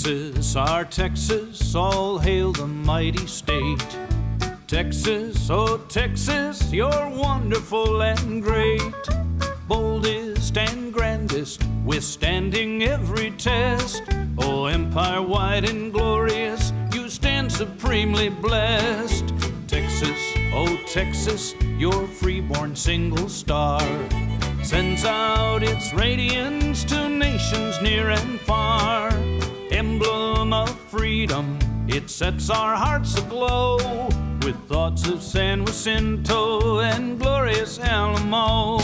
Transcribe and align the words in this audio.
Texas, 0.00 0.54
our 0.54 0.84
Texas, 0.84 1.74
all 1.74 2.18
hail 2.18 2.52
the 2.52 2.68
mighty 2.68 3.26
state. 3.26 3.84
Texas, 4.68 5.50
oh 5.50 5.78
Texas, 5.88 6.72
you're 6.72 7.10
wonderful 7.10 8.00
and 8.02 8.40
great. 8.40 8.80
Boldest 9.66 10.56
and 10.56 10.92
grandest, 10.92 11.64
withstanding 11.84 12.84
every 12.84 13.32
test. 13.32 14.04
Oh, 14.38 14.66
empire 14.66 15.20
wide 15.20 15.68
and 15.68 15.92
glorious, 15.92 16.72
you 16.92 17.08
stand 17.08 17.50
supremely 17.50 18.28
blessed. 18.28 19.34
Texas, 19.66 20.18
oh 20.54 20.78
Texas, 20.86 21.56
your 21.76 22.06
freeborn 22.06 22.76
single 22.76 23.28
star 23.28 23.82
sends 24.62 25.04
out 25.04 25.64
its 25.64 25.92
radiance 25.92 26.84
to 26.84 27.08
nations 27.08 27.82
near 27.82 28.10
and 28.10 28.38
far. 28.40 29.10
Emblem 29.78 30.52
of 30.52 30.76
freedom, 30.90 31.56
it 31.86 32.10
sets 32.10 32.50
our 32.50 32.74
hearts 32.74 33.16
aglow 33.16 33.76
with 34.42 34.56
thoughts 34.66 35.06
of 35.06 35.22
San 35.22 35.64
Jacinto 35.64 36.80
and 36.80 37.16
glorious 37.20 37.78
Alamo. 37.78 38.78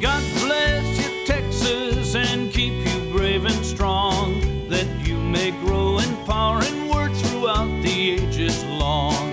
God 0.00 0.24
bless 0.42 0.98
you, 0.98 1.26
Texas, 1.26 2.16
and 2.16 2.50
keep 2.50 2.72
you 2.72 3.12
brave 3.12 3.44
and 3.44 3.64
strong, 3.64 4.40
that 4.68 4.88
you 5.06 5.16
may 5.16 5.52
grow 5.64 6.00
in 6.00 6.16
power 6.26 6.58
and 6.60 6.90
work 6.90 7.12
throughout 7.12 7.70
the 7.84 8.10
ages 8.10 8.64
long. 8.64 9.30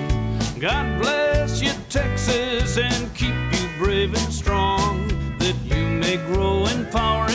God 0.60 1.02
bless 1.02 1.60
you, 1.60 1.72
Texas, 1.90 2.78
and 2.78 3.16
keep 3.16 3.34
you 3.34 3.68
brave 3.80 4.14
and 4.14 4.32
strong, 4.32 5.08
that 5.40 5.56
you 5.66 5.88
may 5.88 6.18
grow 6.28 6.68
in 6.68 6.86
power 6.92 7.27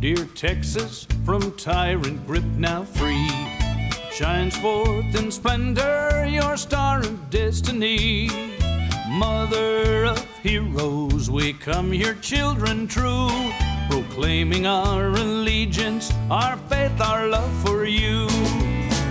dear 0.00 0.26
Texas, 0.36 1.08
from 1.24 1.50
tyrant 1.52 2.24
grip 2.24 2.44
now 2.56 2.84
free, 2.84 3.28
shines 4.12 4.56
forth 4.58 5.12
in 5.16 5.30
splendor 5.30 6.24
your 6.28 6.56
star 6.56 7.00
of 7.00 7.30
destiny. 7.30 8.30
Mother 9.08 10.04
of 10.04 10.24
heroes, 10.40 11.28
we 11.28 11.52
come 11.52 11.90
here, 11.90 12.14
children 12.14 12.86
true, 12.86 13.28
proclaiming 13.90 14.66
our 14.66 15.08
allegiance, 15.08 16.12
our 16.30 16.56
faith, 16.68 17.00
our 17.00 17.26
love 17.26 17.52
for 17.66 17.84
you. 17.84 18.28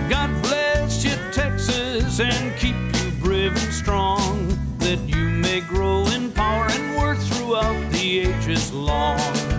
God 0.08 0.30
bless 0.42 1.04
you, 1.04 1.16
Texas, 1.32 2.18
and 2.18 2.56
keep 2.56 2.76
you 3.02 3.10
brave 3.20 3.52
and 3.52 3.74
strong, 3.74 4.48
that 4.78 5.00
you 5.00 5.28
may 5.28 5.60
grow 5.60 6.06
in 6.06 6.32
power 6.32 6.66
and 6.70 6.96
worth 6.96 7.22
throughout 7.28 7.92
the 7.92 8.20
ages 8.20 8.72
long. 8.72 9.57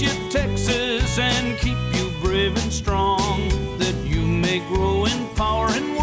You, 0.00 0.10
Texas, 0.30 1.18
and 1.18 1.58
keep 1.58 1.76
you 1.92 2.12
brave 2.20 2.56
and 2.56 2.72
strong, 2.72 3.48
that 3.78 3.96
you 4.04 4.24
may 4.24 4.60
grow 4.68 5.06
in 5.06 5.26
power 5.34 5.66
and 5.70 5.97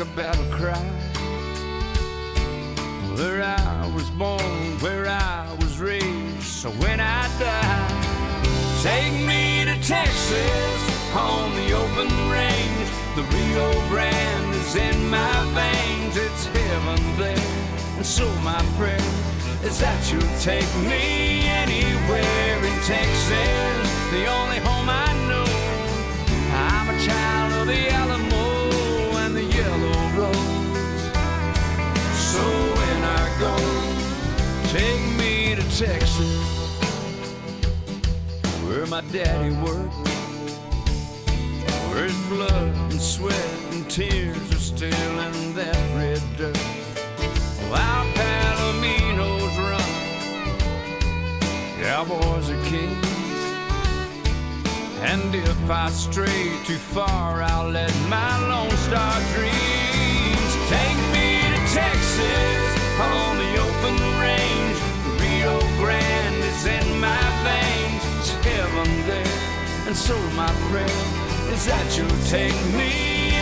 a 0.00 0.04
battle 0.16 0.44
cry. 0.50 0.82
Where 3.16 3.42
I 3.42 3.92
was 3.94 4.08
born, 4.10 4.78
where 4.80 5.06
I 5.06 5.54
was 5.60 5.78
raised, 5.78 6.42
so 6.42 6.70
when 6.84 7.00
I 7.00 7.28
die, 7.38 7.88
take 8.82 9.12
me 9.12 9.64
to 9.66 9.76
Texas 9.86 10.80
on 11.14 11.54
the 11.56 11.72
open 11.72 12.08
range. 12.30 12.88
The 13.14 13.24
Rio 13.34 13.72
Grande 13.88 14.54
is 14.54 14.74
in 14.74 15.10
my 15.10 15.36
veins, 15.52 16.16
it's 16.16 16.46
heaven 16.46 17.16
there. 17.18 17.36
And 17.98 18.06
so 18.06 18.26
my 18.40 18.64
prayer 18.78 18.96
is 19.64 19.80
that 19.80 20.00
you'll 20.10 20.38
take 20.40 20.70
me 20.88 21.44
anywhere 21.44 22.56
in 22.64 22.76
Texas, 22.88 24.10
the 24.12 24.24
only 24.24 24.60
home 24.60 24.88
I 24.88 25.12
know. 25.28 25.44
I'm 26.54 26.88
a 26.88 26.98
child 27.04 27.52
of 27.60 27.66
the 27.66 27.99
Texas, 35.80 36.36
where 38.66 38.84
my 38.84 39.00
daddy 39.10 39.48
worked 39.64 39.94
where 41.88 42.04
his 42.04 42.18
blood 42.28 42.74
and 42.90 43.00
sweat 43.00 43.50
and 43.70 43.90
tears 43.90 44.36
are 44.52 44.56
still 44.56 45.20
in 45.20 45.54
that 45.54 45.78
red 45.96 46.20
dirt. 46.36 46.54
While 47.70 48.04
Palominos 48.12 49.56
run, 49.56 49.92
cowboys 51.82 52.50
are 52.50 52.62
kings. 52.64 53.06
And 55.00 55.34
if 55.34 55.70
I 55.70 55.88
stray 55.88 56.58
too 56.66 56.76
far, 56.76 57.42
I'll 57.42 57.70
let 57.70 57.94
my 58.10 58.48
Lone 58.48 58.76
Star 58.76 59.18
dreams 59.32 60.52
take 60.68 61.00
me 61.14 61.40
to 61.54 61.60
Texas 61.72 63.00
on 63.00 63.38
the 63.38 63.56
open 63.56 63.94
range. 63.94 64.09
Is 66.60 66.66
in 66.66 67.00
my 67.00 67.22
veins, 67.42 68.04
it's 68.18 68.30
heaven 68.44 68.90
there. 69.06 69.86
And 69.86 69.96
so 69.96 70.16
my 70.36 70.52
prayer 70.68 70.86
is 71.52 71.66
that 71.66 71.86
you'll 71.96 72.22
take 72.28 72.54
me 72.78 72.92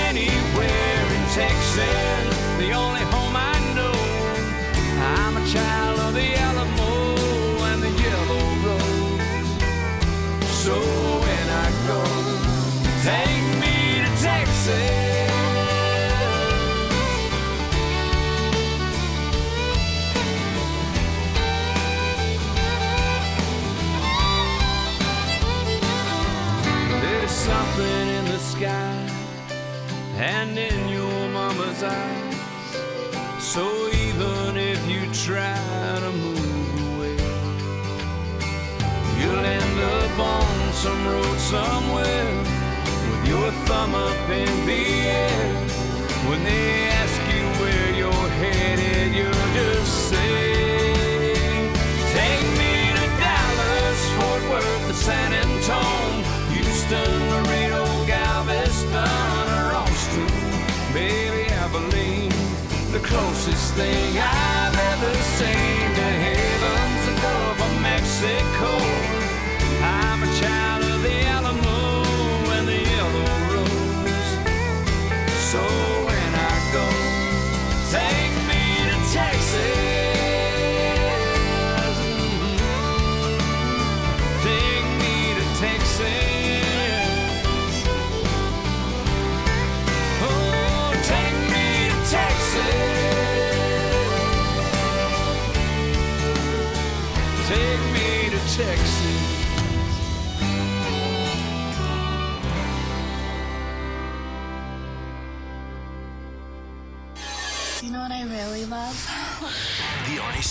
anywhere 0.09 1.05
in 1.17 1.25
Texas, 1.37 2.37
the 2.59 2.73
only 2.73 3.05
home 3.13 3.37
I 3.37 3.57
know. 3.77 3.99
I'm 5.17 5.37
a 5.37 5.47
child 5.47 5.99
of 6.01 6.15
the 6.15 6.29
sky 28.59 29.09
and 30.17 30.59
in 30.59 30.89
your 30.89 31.29
mama's 31.29 31.81
eyes. 31.83 32.37
So 33.39 33.65
even 34.07 34.57
if 34.57 34.81
you 34.91 35.03
try 35.13 35.55
to 36.05 36.11
move 36.11 36.73
away, 36.91 37.17
you'll 39.19 39.45
end 39.59 39.79
up 39.99 40.19
on 40.19 40.73
some 40.73 41.07
road 41.07 41.39
somewhere 41.39 42.35
with 43.09 43.29
your 43.29 43.51
thumb 43.67 43.95
up 43.95 44.29
in 44.29 44.67
the 44.67 44.85
air. 45.23 45.55
When 46.29 46.43
they 46.43 46.89
ask 47.01 47.21
you 47.35 47.45
where 47.63 47.91
you're 48.01 48.31
headed, 48.43 49.15
you'll 49.15 49.51
just 49.55 50.11
say, 50.11 50.48
closest 63.09 63.75
thing 63.75 64.19
I've 64.19 64.77
ever 64.93 65.15
seen 65.37 65.95
to 65.99 66.09
heaven's 66.25 67.21
Gulf 67.23 67.61
of 67.63 67.81
Mexico. 67.81 68.48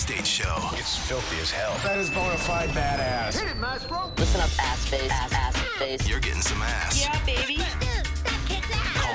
State 0.08 0.26
Show. 0.26 0.70
It's 0.72 0.96
filthy 0.96 1.38
as 1.38 1.50
hell. 1.50 1.76
That 1.84 1.98
is 1.98 2.08
bona 2.08 2.38
fide 2.38 2.70
badass. 2.70 3.34
Damn 3.34 3.60
nice 3.60 3.84
rope. 3.90 4.18
Listen 4.18 4.40
up, 4.40 4.48
ass 4.58 4.86
face, 4.86 5.10
ass, 5.10 5.34
ass 5.34 5.56
face. 5.78 6.08
You're 6.08 6.18
getting 6.18 6.40
some 6.40 6.62
ass. 6.62 6.98
Yeah, 6.98 7.22
baby. 7.26 7.58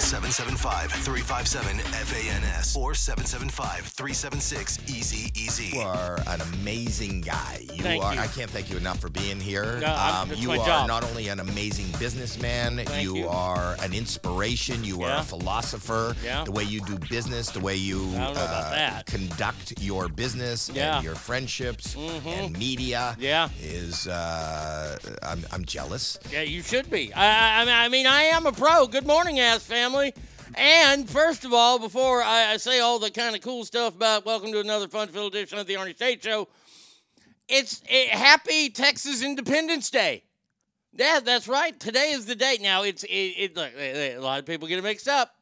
Call 0.03 0.19
775 0.19 0.91
357 0.91 1.77
FANS 1.79 2.75
or 2.75 2.93
775 2.93 3.85
376 3.87 4.79
Easy 4.89 5.31
Easy. 5.33 5.77
You 5.77 5.81
are 5.81 6.19
an 6.27 6.41
amazing 6.41 7.21
guy. 7.21 7.59
You 7.73 7.81
Thank 7.83 8.03
are. 8.03 8.13
you. 8.13 8.19
I 8.19 8.27
can't 8.27 8.51
thank 8.51 8.69
you 8.69 8.75
enough 8.75 8.99
for 8.99 9.07
being 9.09 9.39
here. 9.39 9.63
Um, 9.75 9.79
No, 9.79 9.87
I'm- 9.87 10.33
you 10.35 10.49
my 10.49 10.57
are 10.57 10.65
job. 10.65 10.87
not 10.89 11.05
only 11.05 11.29
an 11.29 11.39
amazing 11.39 11.87
businessman, 11.99 12.81
Thank 12.85 13.03
you. 13.15 13.29
are 13.29 13.77
an 13.79 13.93
inspiration. 13.93 14.83
You 14.83 15.03
are 15.03 15.19
a 15.19 15.23
philosopher. 15.23 16.15
Yeah. 16.21 16.43
The 16.43 16.51
way 16.51 16.63
you 16.63 16.81
do 16.81 16.97
business, 17.09 17.49
the 17.51 17.61
way 17.61 17.77
you 17.77 17.99
I 17.99 18.01
don't 18.03 18.17
know 18.17 18.29
about 18.43 18.73
uh, 18.73 19.03
conduct 19.05 19.79
your 19.81 20.09
business 20.09 20.69
Yeah. 20.73 20.83
Mm-hmm. 20.83 20.95
and 20.97 21.05
your 21.05 21.15
friendships 21.15 21.95
and 21.95 22.57
media 22.59 23.15
Yeah. 23.19 23.47
is. 23.61 24.05
Uh, 24.07 24.97
I'm, 25.23 25.45
I'm 25.53 25.63
jealous. 25.63 26.19
Yeah, 26.29 26.41
you 26.41 26.61
should 26.61 26.91
be. 26.91 27.13
I, 27.13 27.25
I, 27.25 27.61
I 27.61 27.65
mean- 27.65 27.73
I 27.73 27.87
mean, 27.89 28.07
I 28.07 28.23
am 28.23 28.45
a 28.45 28.51
pro. 28.51 28.85
Good 28.87 29.07
morning, 29.07 29.39
ass 29.39 29.63
family. 29.63 29.92
And 30.55 31.07
first 31.07 31.45
of 31.45 31.53
all, 31.53 31.77
before 31.77 32.23
I, 32.23 32.53
I 32.53 32.57
say 32.57 32.79
all 32.79 32.97
the 32.97 33.11
kind 33.11 33.35
of 33.35 33.41
cool 33.41 33.63
stuff 33.63 33.95
about 33.95 34.25
welcome 34.25 34.51
to 34.51 34.59
another 34.59 34.87
fun-filled 34.87 35.35
edition 35.35 35.59
of 35.59 35.67
the 35.67 35.75
Arnie 35.75 35.95
State 35.95 36.23
Show, 36.23 36.47
it's 37.47 37.81
it, 37.87 38.09
happy 38.09 38.69
Texas 38.69 39.21
Independence 39.21 39.91
Day. 39.91 40.23
Yeah, 40.93 41.19
that's 41.23 41.47
right. 41.47 41.79
Today 41.79 42.11
is 42.11 42.25
the 42.25 42.35
date. 42.35 42.61
Now 42.61 42.83
it's 42.83 43.03
it, 43.03 43.09
it 43.09 43.55
look, 43.55 43.71
a 43.77 44.17
lot 44.17 44.39
of 44.39 44.45
people 44.45 44.67
get 44.67 44.79
it 44.79 44.83
mixed 44.83 45.07
up. 45.07 45.35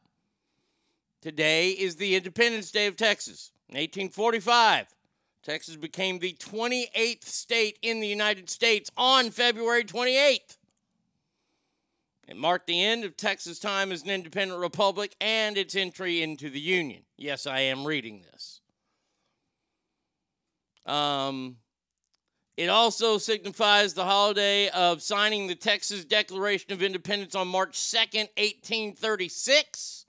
Today 1.22 1.70
is 1.70 1.96
the 1.96 2.14
Independence 2.16 2.70
Day 2.70 2.86
of 2.86 2.96
Texas. 2.96 3.52
In 3.68 3.76
1845, 3.76 4.86
Texas 5.42 5.76
became 5.76 6.18
the 6.18 6.34
28th 6.34 7.24
state 7.24 7.78
in 7.80 8.00
the 8.00 8.06
United 8.06 8.50
States 8.50 8.90
on 8.98 9.30
February 9.30 9.84
28th. 9.84 10.58
It 12.28 12.36
marked 12.36 12.66
the 12.66 12.82
end 12.82 13.04
of 13.04 13.16
Texas 13.16 13.58
time 13.58 13.90
as 13.90 14.02
an 14.02 14.10
independent 14.10 14.60
republic 14.60 15.14
and 15.20 15.58
its 15.58 15.74
entry 15.74 16.22
into 16.22 16.50
the 16.50 16.60
Union. 16.60 17.02
Yes, 17.16 17.46
I 17.46 17.60
am 17.60 17.84
reading 17.84 18.22
this. 18.30 18.60
Um, 20.86 21.56
it 22.56 22.68
also 22.68 23.18
signifies 23.18 23.94
the 23.94 24.04
holiday 24.04 24.68
of 24.68 25.02
signing 25.02 25.46
the 25.46 25.54
Texas 25.54 26.04
Declaration 26.04 26.72
of 26.72 26.82
Independence 26.82 27.34
on 27.34 27.48
March 27.48 27.78
2nd, 27.78 28.28
1836. 28.36 30.01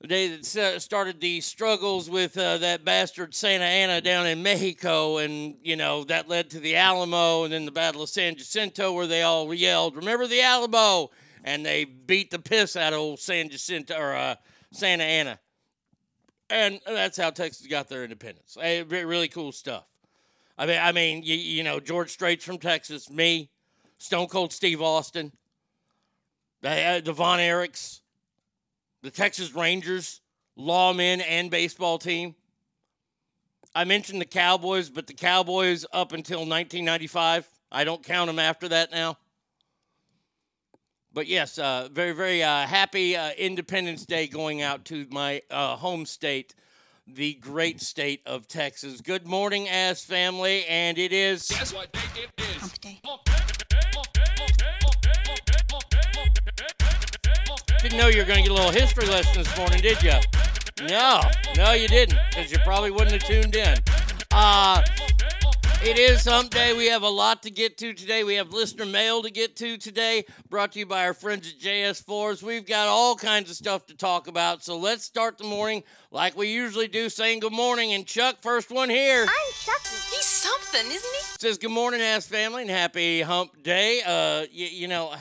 The 0.00 0.08
day 0.08 0.28
that 0.28 0.82
started 0.82 1.20
the 1.20 1.40
struggles 1.40 2.10
with 2.10 2.36
uh, 2.36 2.58
that 2.58 2.84
bastard 2.84 3.34
Santa 3.34 3.64
Anna 3.64 4.02
down 4.02 4.26
in 4.26 4.42
Mexico, 4.42 5.16
and 5.18 5.56
you 5.62 5.74
know 5.74 6.04
that 6.04 6.28
led 6.28 6.50
to 6.50 6.60
the 6.60 6.76
Alamo, 6.76 7.44
and 7.44 7.52
then 7.52 7.64
the 7.64 7.72
Battle 7.72 8.02
of 8.02 8.10
San 8.10 8.36
Jacinto, 8.36 8.92
where 8.92 9.06
they 9.06 9.22
all 9.22 9.54
yelled, 9.54 9.96
"Remember 9.96 10.26
the 10.26 10.42
Alamo!" 10.42 11.10
and 11.44 11.64
they 11.64 11.84
beat 11.84 12.30
the 12.30 12.38
piss 12.38 12.76
out 12.76 12.92
of 12.92 12.98
old 12.98 13.20
San 13.20 13.48
Jacinto 13.48 13.96
or 13.96 14.14
uh, 14.14 14.34
Santa 14.70 15.04
Anna, 15.04 15.38
and 16.50 16.78
that's 16.86 17.16
how 17.16 17.30
Texas 17.30 17.66
got 17.66 17.88
their 17.88 18.04
independence. 18.04 18.56
Really 18.60 19.28
cool 19.28 19.50
stuff. 19.50 19.84
I 20.58 20.66
mean, 20.66 20.78
I 20.82 20.92
mean, 20.92 21.22
you, 21.22 21.36
you 21.36 21.64
know, 21.64 21.80
George 21.80 22.10
Strait's 22.10 22.44
from 22.44 22.58
Texas, 22.58 23.10
me, 23.10 23.50
Stone 23.96 24.26
Cold 24.28 24.52
Steve 24.52 24.82
Austin, 24.82 25.32
the, 26.60 26.70
uh, 26.70 27.00
the 27.00 27.12
Von 27.12 27.38
Erichs, 27.38 28.00
the 29.02 29.10
Texas 29.10 29.54
Rangers, 29.54 30.20
lawmen, 30.58 31.22
and 31.26 31.50
baseball 31.50 31.98
team. 31.98 32.34
I 33.74 33.84
mentioned 33.84 34.20
the 34.20 34.26
Cowboys, 34.26 34.88
but 34.88 35.06
the 35.06 35.12
Cowboys 35.14 35.84
up 35.92 36.12
until 36.12 36.40
1995. 36.40 37.48
I 37.70 37.84
don't 37.84 38.02
count 38.02 38.28
them 38.28 38.38
after 38.38 38.68
that 38.68 38.90
now. 38.90 39.18
But 41.12 41.26
yes, 41.26 41.58
uh, 41.58 41.88
very, 41.90 42.12
very 42.12 42.42
uh, 42.42 42.66
happy 42.66 43.16
uh, 43.16 43.30
Independence 43.38 44.04
Day 44.04 44.26
going 44.26 44.62
out 44.62 44.84
to 44.86 45.06
my 45.10 45.40
uh, 45.50 45.76
home 45.76 46.04
state, 46.04 46.54
the 47.06 47.34
great 47.34 47.80
state 47.80 48.20
of 48.26 48.46
Texas. 48.48 49.00
Good 49.00 49.26
morning, 49.26 49.68
ass 49.68 50.04
family, 50.04 50.66
and 50.66 50.98
it 50.98 51.12
is. 51.12 51.50
Hump 51.50 53.24
day. 56.86 57.05
Didn't 57.82 57.98
know 57.98 58.08
you 58.08 58.18
were 58.18 58.24
going 58.24 58.42
to 58.44 58.48
get 58.48 58.50
a 58.50 58.54
little 58.54 58.70
history 58.70 59.06
lesson 59.06 59.42
this 59.42 59.56
morning, 59.56 59.80
did 59.80 60.02
you? 60.02 60.12
No, 60.88 61.20
no, 61.56 61.72
you 61.72 61.88
didn't, 61.88 62.18
because 62.30 62.50
you 62.50 62.58
probably 62.58 62.90
wouldn't 62.90 63.12
have 63.12 63.24
tuned 63.24 63.56
in. 63.56 63.78
Uh, 64.30 64.82
it 65.82 65.98
is 65.98 66.24
Hump 66.24 66.50
Day. 66.50 66.76
We 66.76 66.86
have 66.88 67.02
a 67.02 67.08
lot 67.08 67.42
to 67.44 67.50
get 67.50 67.78
to 67.78 67.92
today. 67.92 68.24
We 68.24 68.34
have 68.34 68.50
listener 68.50 68.86
mail 68.86 69.22
to 69.22 69.30
get 69.30 69.56
to 69.56 69.76
today, 69.76 70.24
brought 70.48 70.72
to 70.72 70.80
you 70.80 70.86
by 70.86 71.04
our 71.04 71.14
friends 71.14 71.52
at 71.52 71.60
JS4s. 71.60 72.42
We've 72.42 72.66
got 72.66 72.88
all 72.88 73.14
kinds 73.14 73.50
of 73.50 73.56
stuff 73.56 73.86
to 73.86 73.96
talk 73.96 74.26
about. 74.26 74.64
So 74.64 74.78
let's 74.78 75.04
start 75.04 75.38
the 75.38 75.44
morning 75.44 75.84
like 76.10 76.36
we 76.36 76.48
usually 76.48 76.88
do, 76.88 77.08
saying 77.08 77.40
good 77.40 77.52
morning. 77.52 77.92
And 77.92 78.06
Chuck, 78.06 78.38
first 78.40 78.70
one 78.70 78.90
here, 78.90 79.22
I'm 79.22 79.52
Chuck. 79.60 79.80
He's 79.82 80.24
something, 80.24 80.86
isn't 80.86 81.14
he? 81.14 81.26
says 81.38 81.58
good 81.58 81.70
morning, 81.70 82.00
ass 82.00 82.26
family, 82.26 82.62
and 82.62 82.70
happy 82.70 83.20
Hump 83.20 83.62
Day. 83.62 84.02
Uh, 84.04 84.46
you, 84.50 84.66
you 84.66 84.88
know, 84.88 85.14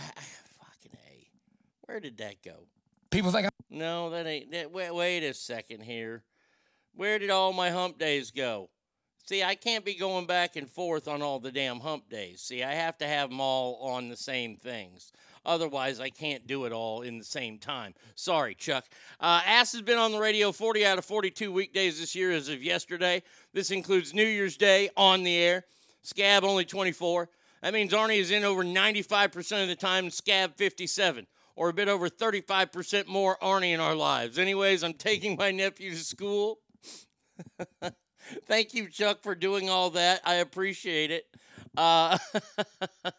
where 1.85 1.99
did 1.99 2.17
that 2.17 2.41
go? 2.43 2.67
People 3.11 3.31
think 3.31 3.47
No, 3.69 4.09
that 4.09 4.27
ain't. 4.27 4.51
That, 4.51 4.71
wait, 4.71 4.93
wait 4.93 5.23
a 5.23 5.33
second 5.33 5.81
here. 5.81 6.23
Where 6.93 7.19
did 7.19 7.29
all 7.29 7.53
my 7.53 7.69
hump 7.69 7.97
days 7.97 8.31
go? 8.31 8.69
See, 9.27 9.43
I 9.43 9.55
can't 9.55 9.83
be 9.83 9.95
going 9.95 10.27
back 10.27 10.55
and 10.55 10.69
forth 10.69 11.07
on 11.07 11.21
all 11.21 11.39
the 11.39 11.51
damn 11.51 11.79
hump 11.79 12.09
days. 12.09 12.41
See, 12.41 12.63
I 12.63 12.73
have 12.73 12.97
to 12.99 13.07
have 13.07 13.29
them 13.29 13.41
all 13.41 13.77
on 13.81 14.07
the 14.07 14.15
same 14.15 14.55
things. 14.55 15.11
Otherwise, 15.45 15.99
I 15.99 16.09
can't 16.09 16.45
do 16.45 16.65
it 16.65 16.71
all 16.71 17.01
in 17.01 17.17
the 17.17 17.25
same 17.25 17.57
time. 17.57 17.93
Sorry, 18.15 18.55
Chuck. 18.55 18.85
Uh, 19.19 19.41
Ass 19.45 19.73
has 19.73 19.81
been 19.81 19.97
on 19.97 20.11
the 20.11 20.19
radio 20.19 20.51
40 20.51 20.85
out 20.85 20.97
of 20.97 21.05
42 21.05 21.51
weekdays 21.51 21.99
this 21.99 22.15
year 22.15 22.31
as 22.31 22.49
of 22.49 22.63
yesterday. 22.63 23.21
This 23.53 23.71
includes 23.71 24.13
New 24.13 24.25
Year's 24.25 24.57
Day 24.57 24.89
on 24.95 25.23
the 25.23 25.35
air. 25.35 25.65
Scab 26.01 26.43
only 26.43 26.65
24. 26.65 27.29
That 27.61 27.73
means 27.73 27.93
Arnie 27.93 28.19
is 28.19 28.31
in 28.31 28.43
over 28.43 28.63
95% 28.63 29.61
of 29.63 29.67
the 29.67 29.75
time, 29.75 30.05
and 30.05 30.13
Scab 30.13 30.55
57 30.55 31.25
or 31.55 31.69
a 31.69 31.73
bit 31.73 31.87
over 31.87 32.09
35% 32.09 33.07
more 33.07 33.37
Arnie 33.41 33.73
in 33.73 33.79
our 33.79 33.95
lives. 33.95 34.37
Anyways, 34.37 34.83
I'm 34.83 34.93
taking 34.93 35.37
my 35.37 35.51
nephew 35.51 35.91
to 35.91 35.97
school. 35.97 36.59
Thank 38.47 38.73
you, 38.73 38.89
Chuck, 38.89 39.21
for 39.23 39.35
doing 39.35 39.69
all 39.69 39.91
that. 39.91 40.21
I 40.25 40.35
appreciate 40.35 41.11
it. 41.11 41.25
Uh, 41.77 42.17
uh, 43.05 43.11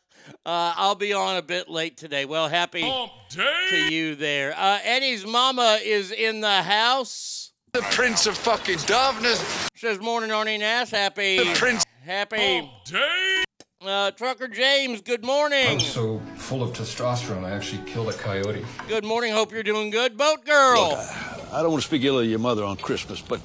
I'll 0.45 0.95
be 0.95 1.13
on 1.13 1.37
a 1.37 1.43
bit 1.43 1.69
late 1.69 1.97
today. 1.97 2.25
Well, 2.25 2.49
happy 2.49 2.83
to 3.31 3.93
you 3.93 4.15
there. 4.17 4.55
Uh, 4.57 4.79
Eddie's 4.83 5.25
mama 5.25 5.79
is 5.83 6.11
in 6.11 6.41
the 6.41 6.63
house. 6.63 7.53
The 7.73 7.83
Prince 7.83 8.27
of 8.27 8.37
fucking 8.39 8.79
Darkness. 8.87 9.69
Says 9.77 10.01
morning, 10.01 10.31
Arnie 10.31 10.55
and 10.55 10.63
Ass. 10.63 10.91
Happy, 10.91 11.41
Prince. 11.55 11.85
happy. 12.03 12.71
Uh, 13.87 14.11
Trucker 14.11 14.49
James, 14.49 15.01
good 15.01 15.25
morning. 15.25 15.65
I'm 15.67 15.81
so 15.81 16.21
full 16.35 16.61
of 16.61 16.73
testosterone, 16.73 17.45
I 17.45 17.51
actually 17.53 17.89
killed 17.89 18.09
a 18.09 18.13
coyote. 18.13 18.65
Good 18.89 19.05
morning. 19.05 19.33
Hope 19.33 19.53
you're 19.53 19.63
doing 19.63 19.91
good. 19.91 20.17
Boat 20.17 20.45
girl. 20.45 20.97
I 21.53 21.63
don't 21.63 21.71
want 21.71 21.83
to 21.83 21.87
speak 21.87 22.03
ill 22.03 22.19
of 22.19 22.27
your 22.27 22.41
mother 22.41 22.65
on 22.65 22.79
Christmas, 22.79 23.21
but 23.21 23.41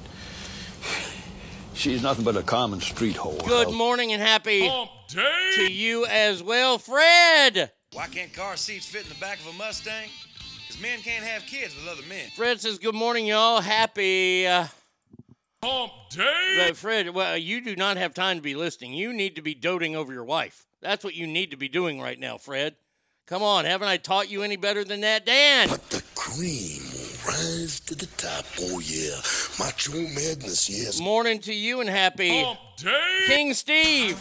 she's 1.74 2.02
nothing 2.02 2.24
but 2.24 2.36
a 2.36 2.42
common 2.42 2.80
street 2.80 3.14
whore. 3.14 3.46
Good 3.46 3.72
morning 3.72 4.12
and 4.12 4.20
happy 4.20 4.68
to 5.10 5.72
you 5.72 6.06
as 6.06 6.42
well, 6.42 6.78
Fred. 6.78 7.70
Why 7.92 8.08
can't 8.08 8.32
car 8.32 8.56
seats 8.56 8.86
fit 8.86 9.04
in 9.04 9.10
the 9.10 9.20
back 9.20 9.38
of 9.38 9.46
a 9.46 9.52
Mustang? 9.52 10.08
Because 10.66 10.82
men 10.82 10.98
can't 11.02 11.24
have 11.24 11.42
kids 11.42 11.76
with 11.76 11.86
other 11.86 12.06
men. 12.08 12.26
Fred 12.34 12.60
says, 12.60 12.78
"Good 12.78 12.96
morning, 12.96 13.26
y'all. 13.26 13.60
Happy 13.60 14.48
uh, 14.48 14.66
But 16.56 16.76
Fred, 16.76 17.10
well, 17.10 17.36
you 17.36 17.60
do 17.60 17.76
not 17.76 17.96
have 17.96 18.14
time 18.14 18.36
to 18.36 18.42
be 18.42 18.54
listening. 18.54 18.94
You 18.94 19.12
need 19.12 19.36
to 19.36 19.42
be 19.42 19.54
doting 19.54 19.96
over 19.96 20.12
your 20.12 20.24
wife. 20.24 20.66
That's 20.80 21.04
what 21.04 21.14
you 21.14 21.26
need 21.26 21.50
to 21.52 21.56
be 21.56 21.68
doing 21.68 22.00
right 22.00 22.18
now, 22.18 22.36
Fred. 22.36 22.74
Come 23.26 23.42
on, 23.42 23.64
haven't 23.64 23.88
I 23.88 23.96
taught 23.96 24.30
you 24.30 24.42
any 24.42 24.56
better 24.56 24.84
than 24.84 25.00
that, 25.02 25.24
Dan? 25.24 25.68
But 25.68 25.88
the 25.90 26.02
cream 26.14 26.82
will 26.92 27.26
rise 27.26 27.80
to 27.80 27.94
the 27.94 28.06
top. 28.16 28.44
Oh 28.60 28.80
yeah, 28.80 29.16
macho 29.58 29.92
madness. 29.92 30.68
Yes. 30.68 31.00
Morning 31.00 31.38
to 31.40 31.54
you 31.54 31.80
and 31.80 31.88
happy 31.88 32.44
King 33.26 33.54
Steve. 33.54 34.18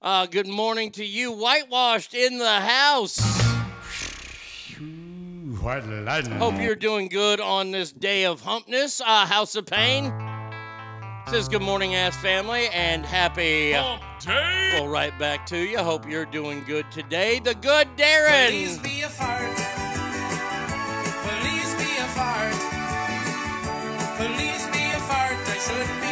Uh, 0.00 0.26
good 0.26 0.46
morning 0.46 0.90
to 0.92 1.04
you, 1.04 1.32
whitewashed 1.32 2.14
in 2.14 2.38
the 2.38 2.60
house. 2.60 3.20
Hope 5.62 6.60
you're 6.60 6.74
doing 6.74 7.06
good 7.06 7.40
on 7.40 7.70
this 7.70 7.92
day 7.92 8.24
of 8.24 8.42
humpness. 8.42 9.00
Uh, 9.00 9.24
House 9.26 9.54
of 9.54 9.64
Pain 9.64 10.12
says 11.28 11.48
good 11.48 11.62
morning, 11.62 11.94
ass 11.94 12.16
family, 12.16 12.66
and 12.70 13.06
happy. 13.06 13.70
Well, 13.70 14.88
right 14.88 15.16
back 15.20 15.46
to 15.46 15.58
you. 15.58 15.78
Hope 15.78 16.08
you're 16.08 16.26
doing 16.26 16.64
good 16.66 16.90
today. 16.90 17.38
The 17.38 17.54
good 17.54 17.86
Darren. 17.96 18.48
Please 18.48 18.78
be 18.78 19.02
a 19.02 19.08
fart. 19.08 19.56
Please 21.22 21.74
be 21.76 21.96
a 21.96 22.08
fart. 22.08 22.54
Please 24.16 24.66
be 24.66 24.90
a 24.90 25.00
fart. 25.06 25.36
I 25.46 25.58
should 25.58 25.86
be 26.00 26.06
fine. 26.06 26.11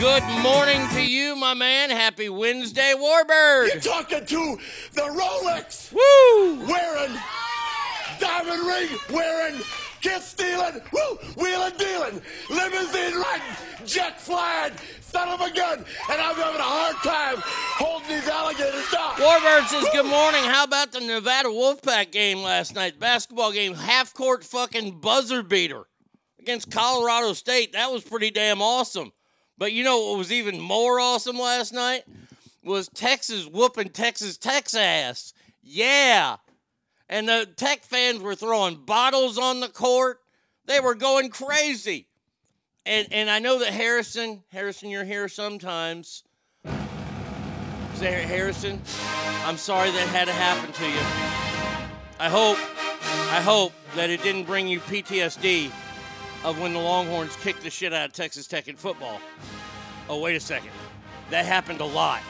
Good 0.00 0.24
morning 0.42 0.88
to 0.94 1.02
you, 1.02 1.36
my 1.36 1.52
man. 1.52 1.90
Happy 1.90 2.30
Wednesday, 2.30 2.94
Warbird. 2.96 3.68
You're 3.68 3.80
talking 3.82 4.24
to 4.24 4.58
the 4.94 5.02
Rolex 5.02 5.92
Woo! 5.92 6.66
wearing, 6.66 7.14
diamond 8.18 8.66
ring 8.66 8.88
wearing, 9.10 9.60
kiss 10.00 10.28
stealing, 10.28 10.80
woo, 10.90 11.18
wheeling 11.36 11.74
dealing, 11.76 12.22
limousine 12.48 13.14
riding, 13.14 13.56
jet 13.84 14.18
flying, 14.18 14.72
son 15.02 15.28
of 15.28 15.42
a 15.42 15.54
gun, 15.54 15.84
and 16.10 16.18
I'm 16.18 16.34
having 16.34 16.60
a 16.60 16.62
hard 16.62 16.96
time 17.02 17.36
holding 17.44 18.08
these 18.08 18.26
alligators 18.26 18.90
down. 18.90 19.16
Warbird 19.16 19.66
says, 19.66 19.86
Good 19.92 20.06
morning. 20.06 20.42
How 20.44 20.64
about 20.64 20.92
the 20.92 21.00
Nevada 21.00 21.50
Wolfpack 21.50 22.10
game 22.10 22.38
last 22.38 22.74
night? 22.74 22.98
Basketball 22.98 23.52
game, 23.52 23.74
half 23.74 24.14
court 24.14 24.44
fucking 24.44 25.00
buzzer 25.00 25.42
beater 25.42 25.84
against 26.38 26.70
Colorado 26.70 27.34
State. 27.34 27.74
That 27.74 27.92
was 27.92 28.02
pretty 28.02 28.30
damn 28.30 28.62
awesome. 28.62 29.12
But 29.60 29.74
you 29.74 29.84
know 29.84 30.00
what 30.06 30.16
was 30.16 30.32
even 30.32 30.58
more 30.58 30.98
awesome 30.98 31.38
last 31.38 31.74
night? 31.74 32.04
Was 32.64 32.88
Texas 32.88 33.46
whooping 33.46 33.90
Texas 33.90 34.38
Tech's 34.38 34.74
ass. 34.74 35.34
Yeah. 35.62 36.36
And 37.10 37.28
the 37.28 37.46
Tech 37.56 37.82
fans 37.82 38.22
were 38.22 38.34
throwing 38.34 38.76
bottles 38.76 39.36
on 39.36 39.60
the 39.60 39.68
court. 39.68 40.20
They 40.64 40.80
were 40.80 40.94
going 40.94 41.28
crazy. 41.28 42.06
And 42.86 43.06
and 43.10 43.28
I 43.28 43.38
know 43.38 43.58
that 43.58 43.74
Harrison, 43.74 44.42
Harrison, 44.50 44.88
you're 44.88 45.04
here 45.04 45.28
sometimes. 45.28 46.24
Sarah 47.94 48.22
Harrison, 48.22 48.80
I'm 49.44 49.58
sorry 49.58 49.90
that 49.90 50.08
had 50.08 50.24
to 50.28 50.32
happen 50.32 50.72
to 50.72 50.86
you. 50.86 51.00
I 52.18 52.30
hope, 52.30 52.56
I 53.30 53.42
hope 53.42 53.74
that 53.94 54.08
it 54.08 54.22
didn't 54.22 54.44
bring 54.44 54.66
you 54.66 54.80
PTSD 54.80 55.70
of 56.44 56.58
when 56.60 56.72
the 56.72 56.78
Longhorns 56.80 57.36
kicked 57.36 57.62
the 57.62 57.70
shit 57.70 57.92
out 57.92 58.08
of 58.08 58.12
Texas 58.14 58.46
Tech 58.46 58.68
in 58.68 58.76
football. 58.76 59.20
Oh, 60.08 60.20
wait 60.20 60.36
a 60.36 60.40
second. 60.40 60.70
That 61.30 61.44
happened 61.44 61.80
a 61.80 61.84
lot. 61.84 62.20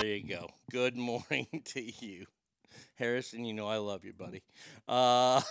There 0.00 0.14
you 0.16 0.28
go. 0.28 0.48
Good 0.70 0.96
morning 0.96 1.46
to 1.66 1.82
you. 2.04 2.26
Harrison, 2.96 3.44
you 3.44 3.52
know 3.52 3.66
I 3.66 3.76
love 3.76 4.04
you, 4.04 4.12
buddy. 4.14 4.42
Uh, 4.88 5.42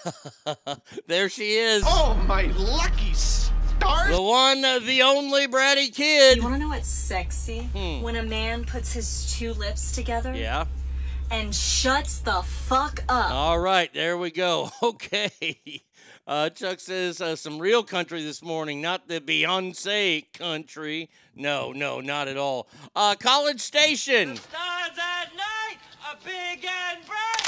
there 1.07 1.29
she 1.29 1.53
is. 1.57 1.83
Oh, 1.85 2.15
my 2.27 2.43
lucky 2.57 3.13
stars! 3.13 4.15
The 4.15 4.21
one, 4.21 4.65
uh, 4.65 4.79
the 4.79 5.03
only 5.03 5.47
bratty 5.47 5.93
kid. 5.93 6.37
You 6.37 6.43
want 6.43 6.55
to 6.55 6.59
know 6.59 6.69
what's 6.69 6.87
sexy? 6.87 7.69
Hmm. 7.75 8.01
When 8.01 8.15
a 8.15 8.23
man 8.23 8.65
puts 8.65 8.93
his 8.93 9.31
two 9.37 9.53
lips 9.53 9.91
together 9.91 10.33
Yeah. 10.33 10.65
And 11.31 11.53
shuts 11.53 12.19
the 12.19 12.41
fuck 12.43 13.03
up. 13.09 13.31
All 13.31 13.59
right, 13.59 13.93
there 13.93 14.17
we 14.17 14.31
go. 14.31 14.69
Okay. 14.83 15.81
Uh, 16.27 16.49
Chuck 16.49 16.79
says 16.79 17.21
uh, 17.21 17.35
some 17.35 17.59
real 17.59 17.83
country 17.83 18.23
this 18.23 18.41
morning, 18.41 18.81
not 18.81 19.07
the 19.07 19.21
Beyonce 19.21 20.25
country. 20.33 21.09
No, 21.35 21.71
no, 21.71 22.01
not 22.01 22.27
at 22.27 22.37
all. 22.37 22.67
Uh, 22.95 23.15
College 23.15 23.61
Station. 23.61 24.35
Stars 24.35 24.97
at 24.97 25.35
night 25.35 25.77
are 26.07 26.17
big 26.23 26.65
and 26.65 27.05
bright. 27.05 27.45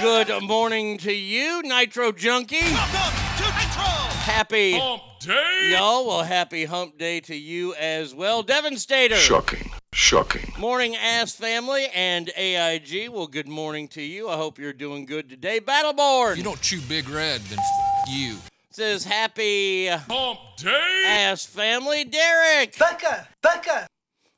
Good 0.00 0.42
morning 0.44 0.98
to 0.98 1.12
you, 1.12 1.62
Nitro 1.62 2.12
Junkie. 2.12 2.60
Welcome 2.60 3.18
to 3.38 3.44
Nitro! 3.44 3.84
Happy 4.22 4.78
Hump 4.78 5.02
day. 5.20 5.70
Y'all, 5.72 6.06
well, 6.06 6.22
happy 6.22 6.64
hump 6.64 6.96
day 6.96 7.20
to 7.20 7.34
you 7.34 7.74
as 7.74 8.14
well. 8.14 8.42
Devastator. 8.42 9.16
Shocking. 9.16 9.70
Shocking. 9.92 10.52
Morning, 10.58 10.94
ass 10.96 11.34
family 11.34 11.88
and 11.94 12.30
AIG. 12.36 13.08
Well, 13.10 13.26
good 13.26 13.48
morning 13.48 13.88
to 13.88 14.02
you. 14.02 14.28
I 14.28 14.36
hope 14.36 14.58
you're 14.58 14.72
doing 14.72 15.04
good 15.04 15.28
today. 15.28 15.58
Battleborn. 15.60 16.36
You 16.36 16.44
don't 16.44 16.60
chew 16.60 16.80
Big 16.82 17.08
Red, 17.08 17.40
then 17.42 17.58
f- 17.58 18.08
you. 18.08 18.36
says 18.70 19.04
happy 19.04 19.88
Hump 19.88 20.38
day. 20.58 21.02
ass 21.06 21.44
family. 21.44 22.04
Derek 22.04 22.78
Becca, 22.78 23.26
Becca, 23.42 23.88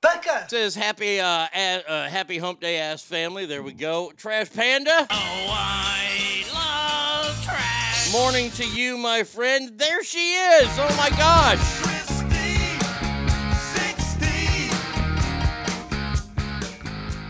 Becca. 0.01 0.47
says 0.49 0.75
happy 0.75 1.21
uh, 1.21 1.47
a- 1.55 1.85
uh 1.87 2.09
happy 2.09 2.39
hump 2.39 2.61
day 2.61 2.79
ass 2.79 3.03
family. 3.03 3.45
There 3.45 3.63
we 3.63 3.73
go. 3.75 4.11
Trash 4.17 4.51
Panda. 4.55 5.07
Oh, 5.11 5.49
I 5.51 6.45
love 6.55 7.45
trash. 7.45 8.11
Morning 8.11 8.51
to 8.53 8.67
you, 8.67 8.97
my 8.97 9.23
friend. 9.23 9.79
There 9.79 10.03
she 10.03 10.33
is. 10.33 10.69
Oh 10.79 10.95
my 10.97 11.11
gosh. 11.11 12.02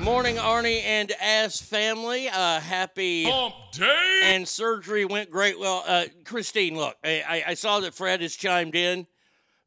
Morning, 0.02 0.34
Arnie 0.36 0.82
and 0.82 1.12
Ass 1.20 1.60
family. 1.60 2.28
Uh, 2.28 2.58
happy 2.60 3.24
Hump 3.24 3.54
day. 3.72 4.20
and 4.24 4.46
surgery 4.48 5.04
went 5.04 5.30
great. 5.30 5.58
Well, 5.60 5.84
uh, 5.86 6.06
Christine, 6.24 6.76
look, 6.76 6.96
I, 7.04 7.22
I- 7.28 7.44
I 7.50 7.54
saw 7.54 7.78
that 7.80 7.94
Fred 7.94 8.20
has 8.20 8.34
chimed 8.34 8.74
in. 8.74 9.06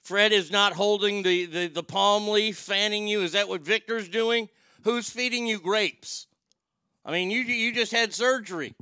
Fred 0.02 0.34
is 0.34 0.52
not 0.52 0.74
holding 0.74 1.24
the, 1.24 1.46
the, 1.46 1.68
the 1.68 1.84
palm 1.84 2.28
leaf, 2.28 2.58
fanning 2.58 3.08
you. 3.08 3.22
Is 3.22 3.32
that 3.32 3.48
what 3.48 3.62
Victor's 3.62 4.10
doing? 4.10 4.50
Who's 4.84 5.10
feeding 5.10 5.48
you 5.48 5.58
grapes? 5.60 6.28
I 7.06 7.12
mean, 7.12 7.32
you 7.32 7.40
you 7.42 7.74
just 7.74 7.92
had 7.92 8.14
surgery. 8.14 8.76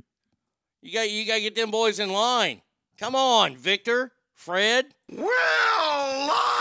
You 0.82 0.92
got 0.92 1.10
you 1.10 1.24
got 1.26 1.36
to 1.36 1.40
get 1.40 1.54
them 1.54 1.70
boys 1.70 1.98
in 1.98 2.10
line. 2.10 2.62
Come 2.98 3.14
on, 3.14 3.56
Victor, 3.56 4.12
Fred. 4.34 4.86
Well, 5.10 5.26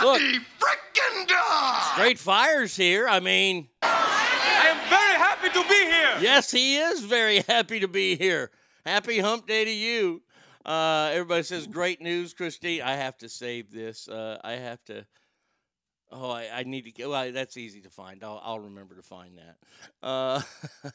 Look. 0.04 0.22
Lottie 0.22 0.40
frickin' 0.60 1.28
dog! 1.28 1.84
Straight 1.94 2.20
fires 2.20 2.76
here. 2.76 3.08
I 3.08 3.20
mean, 3.20 3.68
I 3.82 4.68
am 4.70 4.90
very 4.90 5.18
happy 5.18 5.43
to 5.54 5.64
be 5.68 5.76
here. 5.76 6.18
Yes, 6.20 6.52
he 6.52 6.78
is 6.78 7.02
very 7.02 7.40
happy 7.48 7.80
to 7.80 7.88
be 7.88 8.16
here. 8.16 8.52
Happy 8.86 9.20
hump 9.20 9.48
day 9.48 9.66
to 9.66 9.72
you. 9.72 10.22
Uh, 10.66 11.10
everybody 11.12 11.44
says 11.44 11.68
great 11.68 12.02
news, 12.02 12.34
Christine. 12.34 12.82
I 12.82 12.96
have 12.96 13.18
to 13.20 13.30
save 13.30 13.72
this. 13.72 14.08
Uh, 14.08 14.40
I 14.44 14.54
have 14.54 14.84
to. 14.86 15.06
Oh, 16.12 16.30
I, 16.30 16.48
I 16.54 16.64
need 16.64 16.86
to 16.86 16.92
get. 16.92 17.10
Well, 17.10 17.32
that's 17.32 17.58
easy 17.58 17.82
to 17.82 17.90
find. 17.90 18.24
I'll, 18.24 18.42
I'll 18.44 18.60
remember 18.60 18.96
to 18.96 19.02
find 19.02 19.38
that. 19.38 19.58
Uh, 20.02 20.42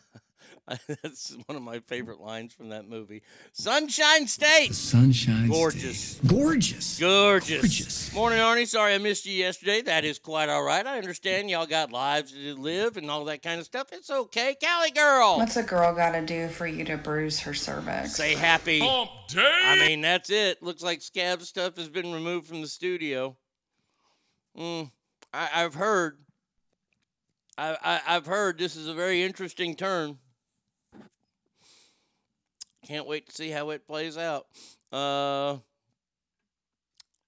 that's 1.03 1.37
one 1.47 1.57
of 1.57 1.63
my 1.63 1.81
favorite 1.81 2.21
lines 2.21 2.53
from 2.53 2.69
that 2.71 2.89
movie. 2.89 3.23
Sunshine 3.53 4.27
State. 4.27 4.75
Sunshine 4.75 5.49
Gorgeous. 5.49 5.99
State. 5.99 6.29
Gorgeous. 6.29 6.99
Gorgeous. 6.99 7.61
Gorgeous. 7.61 8.15
Morning, 8.15 8.39
Arnie. 8.39 8.67
Sorry 8.67 8.95
I 8.95 8.99
missed 8.99 9.27
you 9.27 9.33
yesterday. 9.33 9.83
That 9.83 10.05
is 10.05 10.19
quite 10.19 10.49
all 10.49 10.63
right. 10.63 10.87
I 10.87 10.99
understand 10.99 11.51
y'all 11.51 11.67
got 11.67 11.93
lives 11.93 12.33
to 12.33 12.55
live 12.55 12.97
and 12.97 13.11
all 13.11 13.25
that 13.27 13.43
kind 13.43 13.61
of 13.61 13.67
stuff. 13.67 13.89
It's 13.93 14.11
okay. 14.11 14.57
Cali 14.61 14.91
girl. 14.91 15.39
What's 15.39 15.57
a 15.57 15.63
girl 15.63 15.95
got 15.95 16.13
to 16.13 16.25
do 16.25 16.49
for 16.49 16.67
you 16.67 16.85
to 16.85 16.97
bruise 16.97 17.41
her 17.41 17.55
cervix? 17.55 18.17
Say 18.17 18.35
happy. 18.35 18.81
Hump 18.81 19.11
day. 19.29 19.63
I 19.65 19.87
mean, 19.87 20.01
that's 20.01 20.31
it. 20.31 20.63
Looks 20.63 20.83
like 20.83 21.03
scab 21.03 21.43
stuff 21.43 21.77
has 21.77 21.89
been 21.89 22.13
removed 22.13 22.47
from 22.47 22.61
the 22.61 22.69
studio. 22.69 23.37
Mm, 24.57 24.91
I, 25.33 25.49
I've 25.55 25.75
heard. 25.75 26.19
I, 27.57 27.77
I, 27.83 28.17
I've 28.17 28.27
heard 28.27 28.59
this 28.59 28.77
is 28.77 28.87
a 28.87 28.95
very 28.95 29.23
interesting 29.23 29.75
turn. 29.75 30.19
Can't 32.88 33.07
wait 33.07 33.29
to 33.29 33.35
see 33.35 33.51
how 33.51 33.68
it 33.68 33.87
plays 33.87 34.16
out. 34.16 34.46
Uh, 34.90 35.59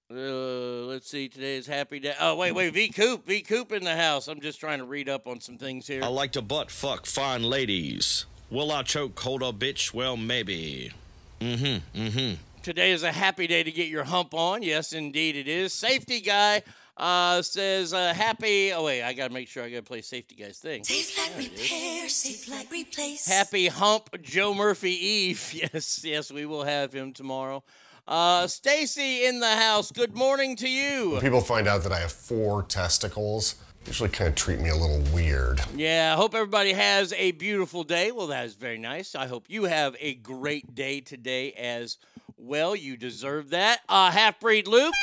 uh, 0.09 0.87
let's 0.89 1.07
see. 1.07 1.29
Today 1.29 1.55
is 1.55 1.67
happy 1.67 1.99
day. 1.99 2.15
Oh 2.19 2.35
wait, 2.35 2.53
wait. 2.53 2.73
V 2.73 2.89
Coop, 2.89 3.27
V 3.27 3.41
Coop 3.41 3.71
in 3.71 3.83
the 3.83 3.95
house. 3.95 4.27
I'm 4.27 4.41
just 4.41 4.59
trying 4.59 4.79
to 4.79 4.85
read 4.85 5.07
up 5.07 5.27
on 5.27 5.39
some 5.39 5.59
things 5.59 5.85
here. 5.85 6.03
I 6.03 6.07
like 6.07 6.31
to 6.31 6.41
butt 6.41 6.71
fuck 6.71 7.05
fine 7.05 7.43
ladies. 7.43 8.25
Will 8.49 8.71
I 8.71 8.81
choke 8.81 9.19
hold 9.19 9.43
a 9.43 9.51
bitch? 9.51 9.93
Well, 9.93 10.17
maybe. 10.17 10.93
Mm-hmm. 11.39 12.01
Mm-hmm. 12.01 12.33
Today 12.63 12.91
is 12.91 13.03
a 13.03 13.11
happy 13.11 13.45
day 13.45 13.61
to 13.61 13.71
get 13.71 13.87
your 13.87 14.05
hump 14.05 14.33
on. 14.33 14.63
Yes, 14.63 14.93
indeed 14.93 15.35
it 15.35 15.47
is. 15.47 15.73
Safety 15.73 16.21
guy 16.21 16.63
uh, 17.01 17.41
says 17.41 17.93
uh, 17.93 18.13
happy. 18.13 18.71
Oh 18.71 18.83
wait, 18.85 19.01
I 19.03 19.13
gotta 19.13 19.33
make 19.33 19.47
sure 19.47 19.63
I 19.63 19.69
gotta 19.69 19.81
play 19.81 20.01
safety 20.01 20.35
guy's 20.35 20.59
thing. 20.59 20.83
Safe 20.83 21.17
like 21.17 21.35
repair, 21.37 22.07
safe 22.07 22.47
like 22.49 22.71
replace. 22.71 23.27
Happy 23.27 23.67
hump 23.67 24.09
Joe 24.21 24.53
Murphy 24.53 24.91
Eve. 24.91 25.53
Yes, 25.73 26.03
yes, 26.05 26.31
we 26.31 26.45
will 26.45 26.63
have 26.63 26.93
him 26.93 27.11
tomorrow. 27.13 27.63
Uh, 28.07 28.47
Stacy 28.47 29.25
in 29.25 29.39
the 29.39 29.55
house. 29.55 29.91
Good 29.91 30.15
morning 30.15 30.55
to 30.57 30.69
you. 30.69 31.11
When 31.11 31.21
people 31.21 31.41
find 31.41 31.67
out 31.67 31.83
that 31.83 31.91
I 31.91 31.99
have 31.99 32.11
four 32.11 32.63
testicles, 32.63 33.55
usually 33.85 34.09
kind 34.09 34.27
of 34.29 34.35
treat 34.35 34.59
me 34.59 34.69
a 34.69 34.75
little 34.75 35.01
weird. 35.13 35.61
Yeah, 35.75 36.13
I 36.13 36.17
hope 36.17 36.35
everybody 36.35 36.73
has 36.73 37.13
a 37.13 37.31
beautiful 37.31 37.83
day. 37.83 38.11
Well, 38.11 38.27
that 38.27 38.45
is 38.45 38.55
very 38.55 38.77
nice. 38.77 39.15
I 39.15 39.27
hope 39.27 39.45
you 39.49 39.63
have 39.65 39.95
a 39.99 40.15
great 40.15 40.73
day 40.75 40.99
today 41.01 41.53
as 41.53 41.97
well. 42.37 42.75
You 42.75 42.97
deserve 42.97 43.49
that. 43.51 43.81
Uh, 43.87 44.11
Half 44.11 44.39
breed 44.39 44.67
Luke. 44.67 44.93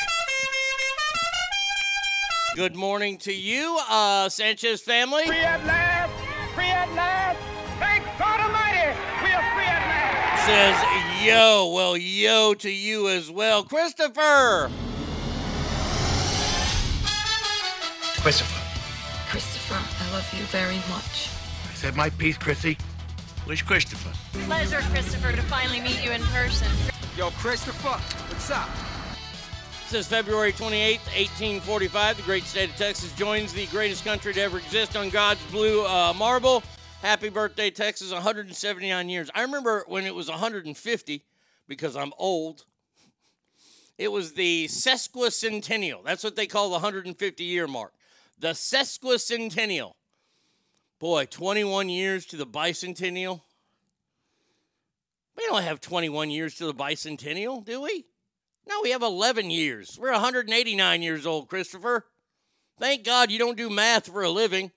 Good 2.56 2.74
morning 2.74 3.18
to 3.18 3.32
you, 3.32 3.78
uh, 3.88 4.28
Sanchez 4.28 4.80
family. 4.80 5.26
Free 5.26 5.36
at 5.36 5.64
last. 5.64 6.12
Free 6.54 6.64
at 6.64 6.92
last. 6.94 7.38
Thank 7.78 8.04
God 8.18 8.40
Almighty. 8.40 8.98
We 9.22 9.32
are 9.32 9.54
free 9.54 9.64
at 9.64 9.86
last. 9.86 10.46
Says 10.46 11.24
yo. 11.24 11.70
Well, 11.72 11.96
yo 11.96 12.54
to 12.54 12.70
you 12.70 13.08
as 13.10 13.30
well, 13.30 13.62
Christopher. 13.62 14.70
Christopher. 18.22 18.62
Christopher, 19.30 19.74
I 20.04 20.12
love 20.12 20.28
you 20.32 20.44
very 20.46 20.78
much. 20.90 21.30
I 21.70 21.74
said 21.74 21.94
my 21.94 22.10
piece, 22.10 22.38
Chrissy. 22.38 22.78
Where's 23.44 23.62
Christopher? 23.62 24.10
Pleasure, 24.46 24.80
Christopher, 24.90 25.32
to 25.32 25.42
finally 25.42 25.80
meet 25.80 26.02
you 26.02 26.10
in 26.10 26.22
person. 26.22 26.68
Yo, 27.16 27.30
Christopher, 27.30 27.90
what's 28.30 28.50
up? 28.50 28.68
Is 29.92 30.06
February 30.06 30.52
28th, 30.52 31.06
1845. 31.16 32.18
The 32.18 32.22
great 32.24 32.44
state 32.44 32.68
of 32.68 32.76
Texas 32.76 33.10
joins 33.12 33.54
the 33.54 33.64
greatest 33.68 34.04
country 34.04 34.34
to 34.34 34.40
ever 34.40 34.58
exist 34.58 34.96
on 34.96 35.08
God's 35.08 35.42
blue 35.50 35.82
uh, 35.86 36.12
marble. 36.12 36.62
Happy 37.00 37.30
birthday, 37.30 37.70
Texas. 37.70 38.12
179 38.12 39.08
years. 39.08 39.30
I 39.34 39.40
remember 39.40 39.84
when 39.88 40.04
it 40.04 40.14
was 40.14 40.28
150 40.28 41.24
because 41.66 41.96
I'm 41.96 42.12
old. 42.18 42.66
It 43.96 44.12
was 44.12 44.34
the 44.34 44.66
sesquicentennial. 44.66 46.04
That's 46.04 46.22
what 46.22 46.36
they 46.36 46.46
call 46.46 46.68
the 46.68 46.74
150 46.74 47.44
year 47.44 47.66
mark. 47.66 47.94
The 48.38 48.48
sesquicentennial. 48.48 49.94
Boy, 50.98 51.24
21 51.24 51.88
years 51.88 52.26
to 52.26 52.36
the 52.36 52.46
bicentennial. 52.46 53.40
We 55.34 55.46
don't 55.46 55.62
have 55.62 55.80
21 55.80 56.30
years 56.30 56.56
to 56.56 56.66
the 56.66 56.74
bicentennial, 56.74 57.64
do 57.64 57.80
we? 57.80 58.04
No, 58.68 58.80
we 58.82 58.90
have 58.90 59.02
11 59.02 59.50
years. 59.50 59.98
We're 59.98 60.12
189 60.12 61.00
years 61.02 61.26
old, 61.26 61.48
Christopher. 61.48 62.04
Thank 62.78 63.02
God 63.02 63.30
you 63.30 63.38
don't 63.38 63.56
do 63.56 63.70
math 63.70 64.12
for 64.12 64.22
a 64.22 64.30
living. 64.30 64.70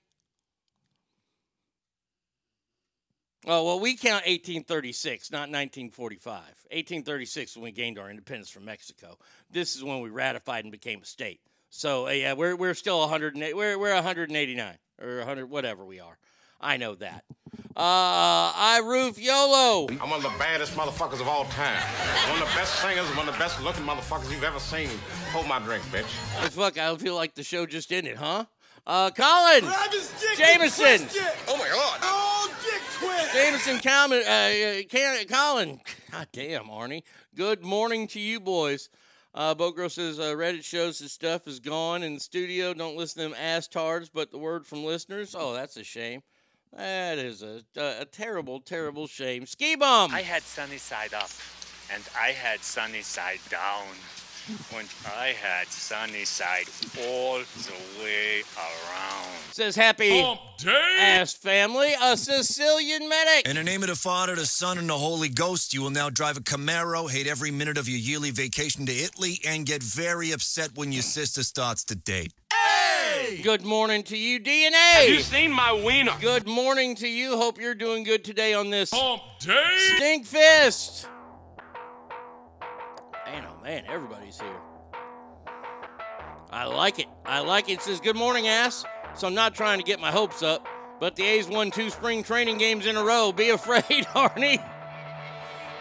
Oh, 3.46 3.64
well, 3.64 3.80
we 3.80 3.96
count 3.96 4.24
1836, 4.24 5.30
not 5.30 5.50
1945. 5.50 6.32
1836 6.32 7.56
when 7.56 7.64
we 7.64 7.72
gained 7.72 7.98
our 7.98 8.08
independence 8.08 8.48
from 8.48 8.64
Mexico. 8.64 9.18
This 9.50 9.76
is 9.76 9.84
when 9.84 10.00
we 10.00 10.08
ratified 10.08 10.64
and 10.64 10.72
became 10.72 11.02
a 11.02 11.04
state. 11.04 11.40
So, 11.68 12.06
uh, 12.06 12.10
yeah, 12.10 12.32
we're, 12.32 12.56
we're 12.56 12.74
still 12.74 13.00
108, 13.00 13.56
we're, 13.56 13.78
we're 13.78 13.94
189 13.94 14.78
or 15.02 15.18
100, 15.18 15.50
whatever 15.50 15.84
we 15.84 16.00
are. 16.00 16.16
I 16.62 16.76
know 16.76 16.94
that. 16.96 17.24
Uh, 17.74 18.52
I 18.54 18.82
roof 18.84 19.18
YOLO. 19.18 19.88
I'm 19.88 20.10
one 20.10 20.18
of 20.18 20.22
the 20.22 20.38
baddest 20.38 20.74
motherfuckers 20.74 21.20
of 21.20 21.28
all 21.28 21.44
time. 21.46 21.80
One 22.30 22.40
of 22.42 22.48
the 22.48 22.54
best 22.54 22.80
singers, 22.80 23.06
one 23.16 23.26
of 23.28 23.34
the 23.34 23.38
best 23.38 23.62
looking 23.62 23.84
motherfuckers 23.84 24.30
you've 24.30 24.44
ever 24.44 24.60
seen. 24.60 24.88
Hold 25.32 25.46
my 25.48 25.58
drink, 25.58 25.82
bitch. 25.84 26.04
Hey, 26.38 26.48
fuck, 26.48 26.78
I 26.78 26.94
feel 26.96 27.14
like 27.14 27.34
the 27.34 27.42
show 27.42 27.64
just 27.66 27.92
ended, 27.92 28.16
huh? 28.16 28.44
Uh, 28.86 29.10
Colin 29.10 29.64
Jameson. 30.36 31.08
Oh 31.48 31.56
my 31.56 31.68
God. 31.68 31.98
Oh, 32.02 32.54
dick 32.64 32.82
twist. 32.98 33.32
Jameson, 33.32 33.78
Colin, 33.80 34.22
uh, 34.26 34.82
Can- 34.88 35.26
Colin. 35.28 35.80
God 36.10 36.28
damn, 36.32 36.64
Arnie. 36.64 37.02
Good 37.34 37.64
morning 37.64 38.06
to 38.08 38.20
you, 38.20 38.38
boys. 38.40 38.88
Uh, 39.34 39.54
Boat 39.54 39.76
Girl 39.76 39.88
says 39.88 40.18
uh, 40.18 40.34
Reddit 40.34 40.62
shows 40.64 40.98
his 40.98 41.12
stuff 41.12 41.46
is 41.46 41.58
gone 41.58 42.02
in 42.02 42.14
the 42.14 42.20
studio. 42.20 42.74
Don't 42.74 42.96
listen 42.96 43.22
to 43.22 43.28
them 43.30 43.38
ass 43.40 43.66
tards, 43.66 44.10
but 44.10 44.30
the 44.30 44.36
word 44.38 44.66
from 44.66 44.84
listeners. 44.84 45.34
Oh, 45.38 45.54
that's 45.54 45.76
a 45.78 45.84
shame. 45.84 46.22
That 46.76 47.18
is 47.18 47.42
a, 47.42 47.62
a, 47.76 48.00
a 48.00 48.04
terrible, 48.04 48.60
terrible 48.60 49.06
shame. 49.06 49.46
Ski 49.46 49.76
bum. 49.76 50.12
I 50.14 50.22
had 50.22 50.42
sunny 50.42 50.78
side 50.78 51.12
up, 51.12 51.30
and 51.92 52.02
I 52.18 52.28
had 52.28 52.60
sunny 52.60 53.02
side 53.02 53.40
down, 53.50 53.86
and 54.78 54.88
I 55.14 55.28
had 55.28 55.68
sunny 55.68 56.24
side 56.24 56.64
all 57.06 57.38
the 57.38 58.02
way 58.02 58.42
around. 58.56 59.28
Says 59.52 59.76
happy 59.76 60.22
Hump 60.22 60.40
ass 60.66 61.34
family, 61.34 61.92
a 62.00 62.16
Sicilian 62.16 63.06
medic. 63.08 63.46
In 63.46 63.56
the 63.56 63.62
name 63.62 63.82
of 63.82 63.90
the 63.90 63.96
Father, 63.96 64.34
the 64.34 64.46
Son, 64.46 64.78
and 64.78 64.88
the 64.88 64.96
Holy 64.96 65.28
Ghost, 65.28 65.74
you 65.74 65.82
will 65.82 65.90
now 65.90 66.08
drive 66.08 66.38
a 66.38 66.40
Camaro, 66.40 67.10
hate 67.10 67.26
every 67.26 67.50
minute 67.50 67.76
of 67.76 67.88
your 67.88 67.98
yearly 67.98 68.30
vacation 68.30 68.86
to 68.86 68.92
Italy, 68.92 69.40
and 69.46 69.66
get 69.66 69.82
very 69.82 70.32
upset 70.32 70.70
when 70.74 70.90
your 70.90 71.02
sister 71.02 71.42
starts 71.42 71.84
to 71.84 71.94
date. 71.94 72.32
Good 73.42 73.64
morning 73.64 74.02
to 74.04 74.16
you, 74.16 74.38
DNA. 74.40 74.72
Have 74.72 75.08
you 75.08 75.20
seen 75.20 75.50
my 75.50 75.72
wiener? 75.72 76.12
Good 76.20 76.46
morning 76.46 76.94
to 76.96 77.08
you. 77.08 77.36
Hope 77.36 77.60
you're 77.60 77.74
doing 77.74 78.04
good 78.04 78.24
today 78.24 78.54
on 78.54 78.70
this 78.70 78.92
Stink 79.96 80.26
Fist. 80.26 81.08
Man, 83.26 83.44
oh 83.48 83.62
man, 83.62 83.84
everybody's 83.88 84.40
here. 84.40 84.60
I 86.50 86.66
like 86.66 86.98
it. 86.98 87.06
I 87.24 87.40
like 87.40 87.68
it. 87.68 87.74
It 87.74 87.82
says, 87.82 88.00
Good 88.00 88.16
morning, 88.16 88.46
ass. 88.46 88.84
So 89.14 89.26
I'm 89.26 89.34
not 89.34 89.54
trying 89.54 89.78
to 89.78 89.84
get 89.84 90.00
my 90.00 90.10
hopes 90.10 90.42
up, 90.42 90.66
but 91.00 91.16
the 91.16 91.24
A's 91.24 91.48
won 91.48 91.70
two 91.70 91.90
spring 91.90 92.22
training 92.22 92.58
games 92.58 92.86
in 92.86 92.96
a 92.96 93.02
row. 93.02 93.32
Be 93.32 93.48
afraid, 93.58 93.82
Arnie. 94.14 94.58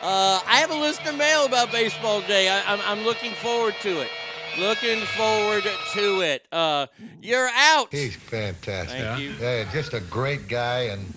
Uh, 0.01 0.41
I 0.47 0.57
have 0.61 0.71
a 0.71 0.75
listener 0.75 1.13
mail 1.13 1.45
about 1.45 1.71
baseball 1.71 2.21
today. 2.21 2.49
I, 2.49 2.73
I'm, 2.73 2.79
I'm 2.85 3.05
looking 3.05 3.33
forward 3.33 3.75
to 3.81 4.01
it. 4.01 4.09
Looking 4.59 4.99
forward 5.17 5.63
to 5.93 6.21
it. 6.21 6.45
Uh, 6.51 6.87
you're 7.21 7.49
out. 7.55 7.87
He's 7.91 8.15
fantastic. 8.15 8.99
Thank 8.99 9.21
you. 9.21 9.33
Yeah, 9.39 9.69
just 9.71 9.93
a 9.93 10.01
great 10.01 10.47
guy 10.47 10.81
and 10.83 11.13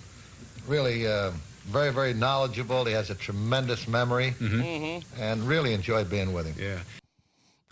really 0.67 1.05
uh, 1.07 1.31
very, 1.65 1.91
very 1.91 2.13
knowledgeable. 2.13 2.85
He 2.85 2.93
has 2.93 3.09
a 3.09 3.15
tremendous 3.15 3.87
memory 3.87 4.33
Mm-hmm. 4.39 5.21
and 5.21 5.43
really 5.47 5.73
enjoyed 5.73 6.09
being 6.09 6.33
with 6.33 6.45
him. 6.45 6.55
Yeah. 6.57 6.79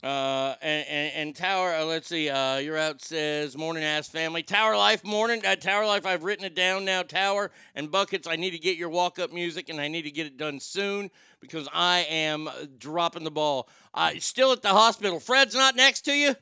Uh, 0.08 0.54
and, 0.62 0.86
and, 0.90 1.12
and 1.16 1.36
Tower, 1.36 1.74
uh, 1.76 1.86
let's 1.86 2.10
see, 2.10 2.30
uh, 2.30 2.58
you're 2.58 2.78
out 2.78 3.02
says 3.02 3.58
morning 3.58 3.86
ass 3.86 4.10
family. 4.10 4.44
Tower 4.44 4.76
Life 4.76 5.06
morning. 5.06 5.46
Uh, 5.46 5.56
Tower 5.56 5.86
Life, 5.86 6.06
I've 6.06 6.26
written 6.26 6.44
it 6.44 6.56
down 6.56 6.84
now. 6.84 7.04
Tower 7.04 7.52
and 7.74 7.90
Buckets, 7.90 8.28
I 8.28 8.36
need 8.36 8.52
to 8.52 8.60
get 8.60 8.76
your 8.76 8.90
walk 8.90 9.18
up 9.18 9.32
music 9.32 9.70
and 9.70 9.80
I 9.80 9.88
need 9.88 10.02
to 10.02 10.12
get 10.12 10.26
it 10.28 10.36
done 10.38 10.60
soon 10.60 11.10
because 11.44 11.68
I 11.74 12.08
am 12.10 12.50
dropping 12.80 13.26
the 13.26 13.32
ball. 13.32 13.68
Uh, 13.94 14.12
still 14.20 14.54
at 14.54 14.62
the 14.62 14.70
hospital. 14.70 15.20
Fred's 15.20 15.54
not 15.54 15.76
next 15.76 16.02
to 16.06 16.14
you? 16.14 16.36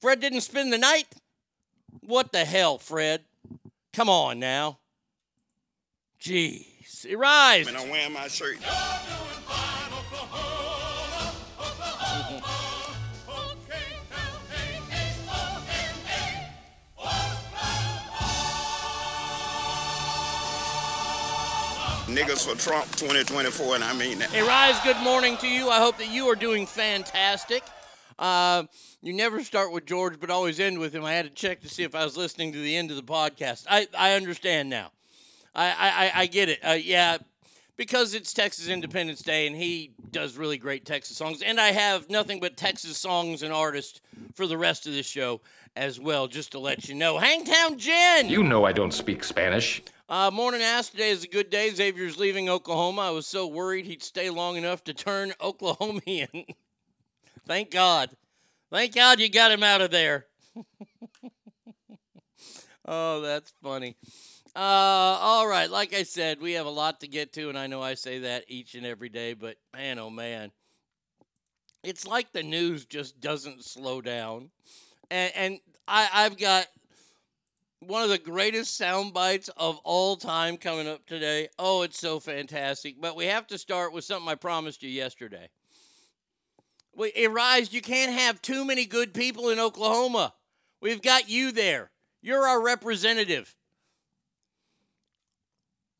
Fred 0.00 0.20
didn't 0.20 0.40
spend 0.40 0.72
the 0.72 0.78
night? 0.78 1.06
What 2.00 2.32
the 2.32 2.44
hell, 2.44 2.78
Fred? 2.78 3.22
Come 3.92 4.08
on 4.08 4.40
now. 4.40 4.78
Jeez. 6.20 7.06
Rise. 7.16 7.66
Man, 7.66 7.76
I'm 7.76 7.90
wearing 7.90 8.12
my 8.12 8.28
shirt. 8.28 8.58
Niggas 22.08 22.48
for 22.48 22.58
Trump 22.58 22.86
2024, 22.96 23.74
and 23.74 23.84
I 23.84 23.92
mean 23.92 24.18
that. 24.20 24.30
Hey, 24.30 24.40
Rise, 24.40 24.80
good 24.82 24.96
morning 25.02 25.36
to 25.38 25.46
you. 25.46 25.68
I 25.68 25.78
hope 25.78 25.98
that 25.98 26.10
you 26.10 26.26
are 26.30 26.34
doing 26.34 26.64
fantastic. 26.66 27.62
Uh, 28.18 28.64
you 29.02 29.12
never 29.12 29.44
start 29.44 29.72
with 29.72 29.84
George, 29.84 30.18
but 30.18 30.30
always 30.30 30.58
end 30.58 30.78
with 30.78 30.94
him. 30.94 31.04
I 31.04 31.12
had 31.12 31.26
to 31.26 31.30
check 31.30 31.60
to 31.60 31.68
see 31.68 31.82
if 31.82 31.94
I 31.94 32.04
was 32.04 32.16
listening 32.16 32.52
to 32.52 32.58
the 32.62 32.74
end 32.74 32.90
of 32.90 32.96
the 32.96 33.02
podcast. 33.02 33.66
I, 33.68 33.88
I 33.96 34.14
understand 34.14 34.70
now. 34.70 34.90
I, 35.54 36.10
I, 36.14 36.22
I- 36.22 36.26
get 36.26 36.48
it. 36.48 36.60
Uh, 36.66 36.72
yeah, 36.72 37.18
because 37.76 38.14
it's 38.14 38.32
Texas 38.32 38.68
Independence 38.68 39.20
Day 39.20 39.46
and 39.46 39.54
he 39.54 39.92
does 40.10 40.38
really 40.38 40.56
great 40.56 40.86
Texas 40.86 41.14
songs. 41.16 41.42
And 41.42 41.60
I 41.60 41.72
have 41.72 42.08
nothing 42.08 42.40
but 42.40 42.56
Texas 42.56 42.96
songs 42.96 43.42
and 43.42 43.52
artists 43.52 44.00
for 44.34 44.46
the 44.46 44.56
rest 44.56 44.86
of 44.86 44.94
this 44.94 45.06
show 45.06 45.42
as 45.78 46.00
well, 46.00 46.26
just 46.26 46.52
to 46.52 46.58
let 46.58 46.88
you 46.88 46.94
know. 46.94 47.18
Hangtown 47.18 47.78
Jen! 47.78 48.28
You 48.28 48.42
know 48.42 48.64
I 48.64 48.72
don't 48.72 48.92
speak 48.92 49.22
Spanish. 49.22 49.82
Uh, 50.08 50.30
morning 50.32 50.60
ass. 50.60 50.90
Today 50.90 51.10
is 51.10 51.22
a 51.22 51.28
good 51.28 51.50
day. 51.50 51.70
Xavier's 51.70 52.18
leaving 52.18 52.48
Oklahoma. 52.48 53.02
I 53.02 53.10
was 53.10 53.26
so 53.26 53.46
worried 53.46 53.86
he'd 53.86 54.02
stay 54.02 54.28
long 54.28 54.56
enough 54.56 54.82
to 54.84 54.94
turn 54.94 55.32
Oklahomian. 55.40 56.46
Thank 57.46 57.70
God. 57.70 58.10
Thank 58.72 58.94
God 58.94 59.20
you 59.20 59.30
got 59.30 59.52
him 59.52 59.62
out 59.62 59.80
of 59.80 59.92
there. 59.92 60.26
oh, 62.84 63.20
that's 63.20 63.52
funny. 63.62 63.96
Uh, 64.56 64.58
all 64.58 65.46
right. 65.46 65.70
Like 65.70 65.94
I 65.94 66.02
said, 66.02 66.40
we 66.40 66.54
have 66.54 66.66
a 66.66 66.70
lot 66.70 67.00
to 67.00 67.08
get 67.08 67.32
to, 67.34 67.48
and 67.48 67.56
I 67.56 67.68
know 67.68 67.80
I 67.80 67.94
say 67.94 68.18
that 68.20 68.44
each 68.48 68.74
and 68.74 68.84
every 68.84 69.10
day, 69.10 69.34
but 69.34 69.56
man, 69.72 70.00
oh 70.00 70.10
man. 70.10 70.50
It's 71.84 72.04
like 72.04 72.32
the 72.32 72.42
news 72.42 72.84
just 72.84 73.20
doesn't 73.20 73.64
slow 73.64 74.00
down. 74.00 74.50
And, 75.10 75.32
and 75.34 75.60
I, 75.86 76.08
I've 76.12 76.36
got 76.36 76.66
one 77.80 78.02
of 78.02 78.08
the 78.08 78.18
greatest 78.18 78.76
sound 78.76 79.14
bites 79.14 79.48
of 79.56 79.78
all 79.84 80.16
time 80.16 80.56
coming 80.56 80.88
up 80.88 81.06
today. 81.06 81.48
Oh, 81.58 81.82
it's 81.82 81.98
so 81.98 82.20
fantastic. 82.20 83.00
But 83.00 83.16
we 83.16 83.26
have 83.26 83.46
to 83.48 83.58
start 83.58 83.92
with 83.92 84.04
something 84.04 84.28
I 84.28 84.34
promised 84.34 84.82
you 84.82 84.90
yesterday. 84.90 85.48
We, 86.94 87.12
Arise, 87.24 87.72
you 87.72 87.80
can't 87.80 88.12
have 88.12 88.42
too 88.42 88.64
many 88.64 88.84
good 88.84 89.14
people 89.14 89.50
in 89.50 89.60
Oklahoma. 89.60 90.34
We've 90.80 91.02
got 91.02 91.28
you 91.28 91.52
there. 91.52 91.90
You're 92.20 92.46
our 92.46 92.60
representative. 92.60 93.54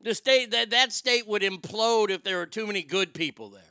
The 0.01 0.15
state 0.15 0.51
that 0.51 0.71
that 0.71 0.93
state 0.93 1.27
would 1.27 1.43
implode 1.43 2.11
if 2.11 2.25
there 2.25 2.39
were 2.39 2.47
too 2.47 2.67
many 2.67 2.83
good 2.83 3.15
people 3.15 3.51
there. 3.51 3.63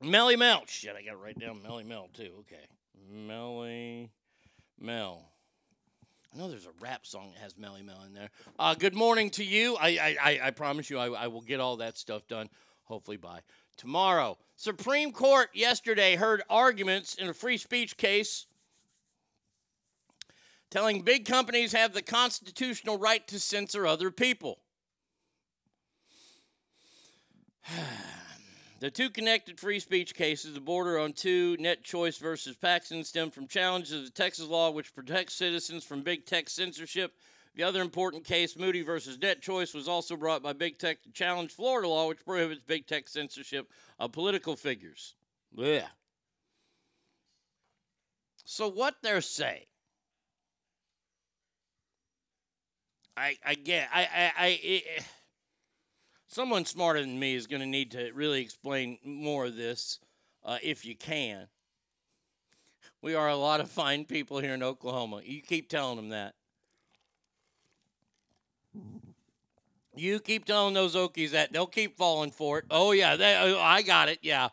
Melly 0.00 0.36
Mel. 0.36 0.62
Shit, 0.66 0.94
I 0.96 1.02
got 1.02 1.12
to 1.12 1.16
write 1.16 1.38
down 1.38 1.62
Melly 1.62 1.84
Mel 1.84 2.08
too. 2.14 2.30
Okay. 2.40 2.66
Melly 3.10 4.10
Mel. 4.78 5.24
I 6.32 6.38
know 6.38 6.48
there's 6.48 6.66
a 6.66 6.72
rap 6.80 7.06
song 7.06 7.32
that 7.34 7.42
has 7.42 7.56
Melly 7.56 7.82
Mel 7.82 8.02
in 8.06 8.12
there. 8.12 8.30
Uh, 8.58 8.74
good 8.74 8.94
morning 8.94 9.30
to 9.30 9.44
you. 9.44 9.76
I, 9.76 9.88
I, 9.88 10.16
I, 10.22 10.40
I 10.44 10.50
promise 10.50 10.90
you, 10.90 10.98
I, 10.98 11.08
I 11.08 11.26
will 11.26 11.40
get 11.40 11.58
all 11.58 11.78
that 11.78 11.96
stuff 11.96 12.28
done, 12.28 12.48
hopefully 12.84 13.16
by 13.16 13.40
tomorrow. 13.76 14.36
Supreme 14.54 15.10
Court 15.10 15.48
yesterday 15.54 16.16
heard 16.16 16.42
arguments 16.50 17.14
in 17.14 17.28
a 17.28 17.34
free 17.34 17.56
speech 17.56 17.96
case 17.96 18.46
telling 20.70 21.00
big 21.02 21.24
companies 21.24 21.72
have 21.72 21.94
the 21.94 22.02
constitutional 22.02 22.98
right 22.98 23.26
to 23.26 23.40
censor 23.40 23.86
other 23.86 24.10
people. 24.10 24.60
The 28.80 28.90
two 28.92 29.10
connected 29.10 29.58
free 29.58 29.80
speech 29.80 30.14
cases, 30.14 30.54
the 30.54 30.60
border 30.60 31.00
on 31.00 31.12
two, 31.12 31.56
Net 31.58 31.82
Choice 31.82 32.16
versus 32.18 32.54
Paxton, 32.54 33.02
stem 33.02 33.30
from 33.30 33.48
challenges 33.48 33.92
of 33.92 34.04
the 34.04 34.10
Texas 34.10 34.46
law, 34.46 34.70
which 34.70 34.94
protects 34.94 35.34
citizens 35.34 35.82
from 35.82 36.02
big 36.02 36.26
tech 36.26 36.48
censorship. 36.48 37.12
The 37.56 37.64
other 37.64 37.82
important 37.82 38.24
case, 38.24 38.56
Moody 38.56 38.82
versus 38.82 39.18
Net 39.18 39.42
Choice, 39.42 39.74
was 39.74 39.88
also 39.88 40.16
brought 40.16 40.44
by 40.44 40.52
big 40.52 40.78
tech 40.78 41.02
to 41.02 41.10
challenge 41.10 41.50
Florida 41.50 41.88
law, 41.88 42.06
which 42.06 42.24
prohibits 42.24 42.60
big 42.64 42.86
tech 42.86 43.08
censorship 43.08 43.68
of 43.98 44.12
political 44.12 44.54
figures. 44.54 45.16
Yeah. 45.56 45.88
So 48.44 48.68
what 48.70 48.94
they're 49.02 49.20
saying, 49.20 49.66
I 53.16 53.36
I 53.44 53.54
get 53.54 53.88
I 53.92 54.02
I, 54.02 54.32
I 54.38 54.60
it, 54.62 55.04
someone 56.28 56.64
smarter 56.64 57.00
than 57.00 57.18
me 57.18 57.34
is 57.34 57.46
going 57.46 57.60
to 57.60 57.66
need 57.66 57.90
to 57.92 58.12
really 58.12 58.40
explain 58.40 58.98
more 59.02 59.46
of 59.46 59.56
this 59.56 59.98
uh, 60.44 60.58
if 60.62 60.84
you 60.84 60.94
can. 60.94 61.48
We 63.02 63.14
are 63.14 63.28
a 63.28 63.36
lot 63.36 63.60
of 63.60 63.70
fine 63.70 64.04
people 64.04 64.38
here 64.38 64.54
in 64.54 64.62
Oklahoma. 64.62 65.22
You 65.24 65.42
keep 65.42 65.68
telling 65.68 65.96
them 65.96 66.10
that. 66.10 66.34
You 69.96 70.20
keep 70.20 70.44
telling 70.44 70.74
those 70.74 70.94
Okies 70.94 71.30
that 71.30 71.52
they'll 71.52 71.66
keep 71.66 71.96
falling 71.96 72.30
for 72.30 72.58
it. 72.58 72.66
Oh 72.70 72.92
yeah, 72.92 73.16
they, 73.16 73.36
oh, 73.36 73.58
I 73.58 73.82
got 73.82 74.08
it. 74.08 74.18
Yeah. 74.22 74.48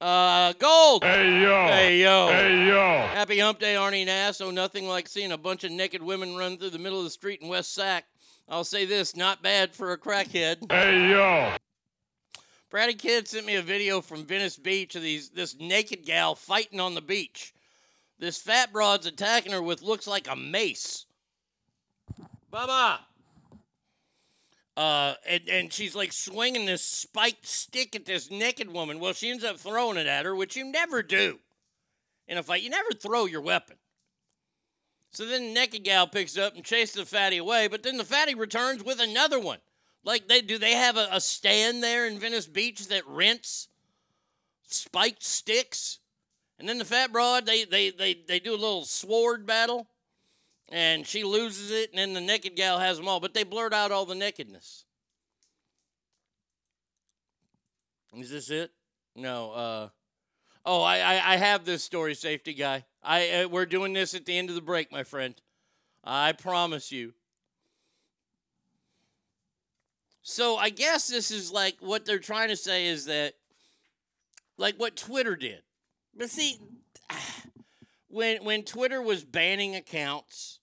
Uh, 0.00 0.52
gold. 0.58 1.04
Hey 1.04 1.40
yo. 1.40 1.66
Hey 1.68 2.02
yo. 2.02 2.28
Hey 2.28 2.66
yo. 2.66 3.08
Happy 3.14 3.38
Hump 3.38 3.60
Day, 3.60 3.74
Arnie 3.74 4.04
Nass. 4.04 4.40
Oh, 4.40 4.50
nothing 4.50 4.86
like 4.86 5.08
seeing 5.08 5.32
a 5.32 5.38
bunch 5.38 5.64
of 5.64 5.70
naked 5.70 6.02
women 6.02 6.36
run 6.36 6.58
through 6.58 6.70
the 6.70 6.78
middle 6.78 6.98
of 6.98 7.04
the 7.04 7.10
street 7.10 7.40
in 7.40 7.48
West 7.48 7.72
Sac. 7.72 8.04
I'll 8.48 8.64
say 8.64 8.84
this: 8.84 9.16
not 9.16 9.42
bad 9.42 9.74
for 9.74 9.92
a 9.92 9.98
crackhead. 9.98 10.70
Hey 10.70 11.10
yo. 11.10 11.56
Bratty 12.72 12.98
Kid 12.98 13.28
sent 13.28 13.46
me 13.46 13.54
a 13.54 13.62
video 13.62 14.00
from 14.00 14.24
Venice 14.24 14.56
Beach 14.56 14.96
of 14.96 15.02
these 15.02 15.30
this 15.30 15.56
naked 15.58 16.04
gal 16.04 16.34
fighting 16.34 16.80
on 16.80 16.94
the 16.94 17.00
beach. 17.00 17.54
This 18.18 18.38
fat 18.38 18.72
broad's 18.72 19.06
attacking 19.06 19.52
her 19.52 19.62
with 19.62 19.82
looks 19.82 20.06
like 20.06 20.28
a 20.28 20.36
mace. 20.36 21.06
Baba. 22.50 23.00
Uh, 24.76 25.14
and, 25.28 25.48
and 25.48 25.72
she's 25.72 25.94
like 25.94 26.12
swinging 26.12 26.66
this 26.66 26.82
spiked 26.82 27.46
stick 27.46 27.94
at 27.94 28.06
this 28.06 28.30
naked 28.30 28.72
woman. 28.72 28.98
Well, 28.98 29.12
she 29.12 29.30
ends 29.30 29.44
up 29.44 29.56
throwing 29.56 29.96
it 29.96 30.08
at 30.08 30.24
her, 30.24 30.34
which 30.34 30.56
you 30.56 30.64
never 30.64 31.02
do 31.02 31.38
in 32.26 32.38
a 32.38 32.42
fight. 32.42 32.62
You 32.62 32.70
never 32.70 32.90
throw 32.90 33.26
your 33.26 33.40
weapon. 33.40 33.76
So 35.14 35.26
then 35.26 35.48
the 35.48 35.52
naked 35.52 35.84
gal 35.84 36.08
picks 36.08 36.36
up 36.36 36.56
and 36.56 36.64
chases 36.64 36.96
the 36.96 37.06
fatty 37.06 37.36
away, 37.36 37.68
but 37.68 37.84
then 37.84 37.96
the 37.96 38.04
fatty 38.04 38.34
returns 38.34 38.82
with 38.82 39.00
another 39.00 39.38
one. 39.38 39.58
Like 40.02 40.26
they 40.28 40.40
do 40.40 40.58
they 40.58 40.72
have 40.72 40.96
a, 40.96 41.08
a 41.12 41.20
stand 41.20 41.82
there 41.82 42.06
in 42.06 42.18
Venice 42.18 42.46
Beach 42.46 42.88
that 42.88 43.06
rents 43.06 43.68
spiked 44.66 45.22
sticks? 45.22 46.00
And 46.58 46.68
then 46.68 46.78
the 46.78 46.84
fat 46.84 47.12
broad, 47.12 47.46
they 47.46 47.64
they 47.64 47.90
they, 47.90 48.14
they 48.26 48.40
do 48.40 48.52
a 48.52 48.56
little 48.56 48.84
sword 48.84 49.46
battle 49.46 49.86
and 50.68 51.06
she 51.06 51.24
loses 51.24 51.70
it, 51.70 51.90
and 51.90 51.98
then 51.98 52.12
the 52.12 52.20
naked 52.20 52.56
gal 52.56 52.78
has 52.78 52.96
them 52.96 53.06
all. 53.06 53.20
But 53.20 53.34
they 53.34 53.44
blurt 53.44 53.72
out 53.72 53.92
all 53.92 54.06
the 54.06 54.14
nakedness. 54.14 54.84
Is 58.16 58.30
this 58.30 58.50
it? 58.50 58.72
No. 59.14 59.52
Uh, 59.52 59.88
oh, 60.66 60.82
I, 60.82 60.98
I 60.98 61.32
I 61.34 61.36
have 61.36 61.64
this 61.64 61.84
story, 61.84 62.14
safety 62.14 62.54
guy. 62.54 62.84
I 63.04 63.30
uh, 63.30 63.48
we're 63.48 63.66
doing 63.66 63.92
this 63.92 64.14
at 64.14 64.24
the 64.24 64.36
end 64.36 64.48
of 64.48 64.54
the 64.54 64.62
break, 64.62 64.90
my 64.90 65.04
friend. 65.04 65.34
I 66.02 66.32
promise 66.32 66.90
you. 66.90 67.14
So 70.22 70.56
I 70.56 70.70
guess 70.70 71.08
this 71.08 71.30
is 71.30 71.52
like 71.52 71.76
what 71.80 72.06
they're 72.06 72.18
trying 72.18 72.48
to 72.48 72.56
say 72.56 72.86
is 72.86 73.04
that, 73.06 73.34
like 74.56 74.76
what 74.76 74.96
Twitter 74.96 75.36
did. 75.36 75.62
But 76.16 76.30
see, 76.30 76.58
when 78.08 78.42
when 78.44 78.62
Twitter 78.62 79.02
was 79.02 79.22
banning 79.22 79.76
accounts 79.76 80.60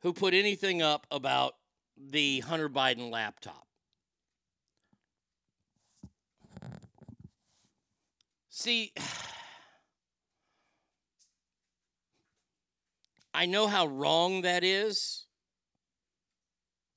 who 0.00 0.12
put 0.12 0.32
anything 0.32 0.80
up 0.80 1.06
about 1.10 1.56
the 1.96 2.40
Hunter 2.40 2.70
Biden 2.70 3.10
laptop. 3.10 3.66
See, 8.48 8.92
I 13.40 13.46
know 13.46 13.68
how 13.68 13.86
wrong 13.86 14.42
that 14.42 14.62
is. 14.62 15.24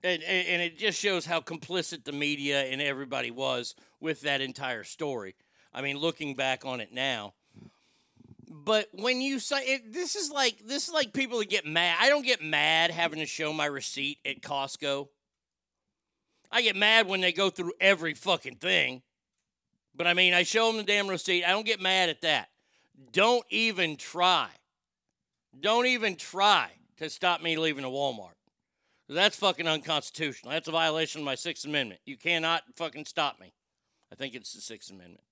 And, 0.03 0.21
and, 0.23 0.61
it 0.61 0.77
just 0.77 0.99
shows 0.99 1.25
how 1.25 1.39
complicit 1.39 2.03
the 2.03 2.11
media 2.11 2.63
and 2.63 2.81
everybody 2.81 3.31
was 3.31 3.75
with 4.01 4.19
that 4.23 4.41
entire 4.41 4.83
story. 4.83 5.35
I 5.73 5.81
mean, 5.81 5.97
looking 5.97 6.35
back 6.35 6.65
on 6.65 6.81
it 6.81 6.91
now. 6.91 7.33
But 8.51 8.89
when 8.91 9.21
you 9.21 9.39
say 9.39 9.61
it, 9.61 9.93
this 9.93 10.17
is 10.17 10.31
like 10.31 10.67
this 10.67 10.89
is 10.89 10.93
like 10.93 11.13
people 11.13 11.39
that 11.39 11.49
get 11.49 11.65
mad. 11.65 11.95
I 12.01 12.09
don't 12.09 12.25
get 12.25 12.43
mad 12.43 12.91
having 12.91 13.19
to 13.19 13.25
show 13.25 13.53
my 13.53 13.67
receipt 13.67 14.17
at 14.25 14.41
Costco. 14.41 15.07
I 16.51 16.61
get 16.61 16.75
mad 16.75 17.07
when 17.07 17.21
they 17.21 17.31
go 17.31 17.49
through 17.49 17.71
every 17.79 18.15
fucking 18.15 18.57
thing. 18.57 19.01
But 19.95 20.07
I 20.07 20.13
mean, 20.13 20.33
I 20.33 20.43
show 20.43 20.67
them 20.67 20.75
the 20.75 20.83
damn 20.83 21.07
receipt. 21.07 21.45
I 21.45 21.51
don't 21.51 21.65
get 21.65 21.79
mad 21.79 22.09
at 22.09 22.19
that. 22.19 22.49
Don't 23.13 23.45
even 23.49 23.95
try. 23.95 24.49
Don't 25.59 25.85
even 25.85 26.15
try 26.15 26.71
to 26.97 27.09
stop 27.09 27.41
me 27.41 27.57
leaving 27.57 27.83
a 27.83 27.89
Walmart. 27.89 28.35
That's 29.09 29.35
fucking 29.35 29.67
unconstitutional. 29.67 30.51
That's 30.51 30.67
a 30.67 30.71
violation 30.71 31.21
of 31.21 31.25
my 31.25 31.35
Sixth 31.35 31.65
Amendment. 31.65 32.01
You 32.05 32.17
cannot 32.17 32.63
fucking 32.75 33.05
stop 33.05 33.39
me. 33.39 33.53
I 34.11 34.15
think 34.15 34.33
it's 34.33 34.53
the 34.53 34.61
Sixth 34.61 34.89
Amendment. 34.89 35.23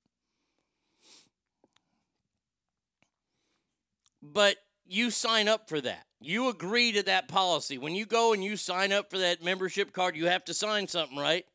But 4.21 4.57
you 4.85 5.09
sign 5.09 5.47
up 5.47 5.67
for 5.67 5.81
that. 5.81 6.05
You 6.19 6.49
agree 6.49 6.91
to 6.91 7.03
that 7.03 7.27
policy. 7.27 7.77
When 7.77 7.95
you 7.95 8.05
go 8.05 8.33
and 8.33 8.43
you 8.43 8.57
sign 8.57 8.91
up 8.91 9.09
for 9.09 9.17
that 9.17 9.43
membership 9.43 9.93
card, 9.93 10.15
you 10.15 10.27
have 10.27 10.45
to 10.45 10.53
sign 10.53 10.87
something, 10.87 11.17
right? 11.17 11.45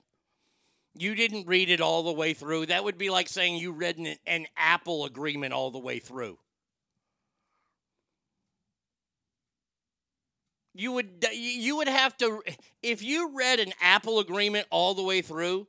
You 0.99 1.15
didn't 1.15 1.47
read 1.47 1.69
it 1.69 1.81
all 1.81 2.03
the 2.03 2.13
way 2.13 2.33
through. 2.33 2.67
That 2.67 2.83
would 2.83 2.99
be 2.99 3.11
like 3.11 3.29
saying 3.29 3.57
you 3.57 3.73
read 3.73 3.99
an, 3.99 4.17
an 4.27 4.47
Apple 4.57 5.05
agreement 5.05 5.53
all 5.53 5.71
the 5.71 5.79
way 5.79 5.99
through. 5.99 6.39
You 10.79 10.93
would 10.93 11.27
you 11.33 11.77
would 11.77 11.89
have 11.89 12.17
to 12.19 12.43
if 12.83 13.03
you 13.03 13.31
read 13.35 13.61
an 13.61 13.73
Apple 13.81 14.19
agreement 14.21 14.67
all 14.71 14.95
the 14.95 15.03
way 15.03 15.23
through, 15.23 15.69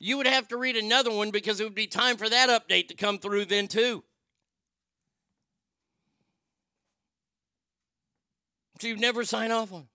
you 0.00 0.16
would 0.16 0.26
have 0.26 0.48
to 0.48 0.56
read 0.56 0.76
another 0.76 1.12
one 1.12 1.30
because 1.30 1.60
it 1.60 1.64
would 1.64 1.76
be 1.76 1.86
time 1.86 2.16
for 2.16 2.28
that 2.28 2.48
update 2.48 2.88
to 2.88 2.94
come 2.94 3.18
through 3.18 3.44
then 3.44 3.68
too. 3.68 4.02
So 8.80 8.88
you 8.88 8.96
never 8.96 9.24
sign 9.24 9.52
off 9.52 9.72
on. 9.72 9.88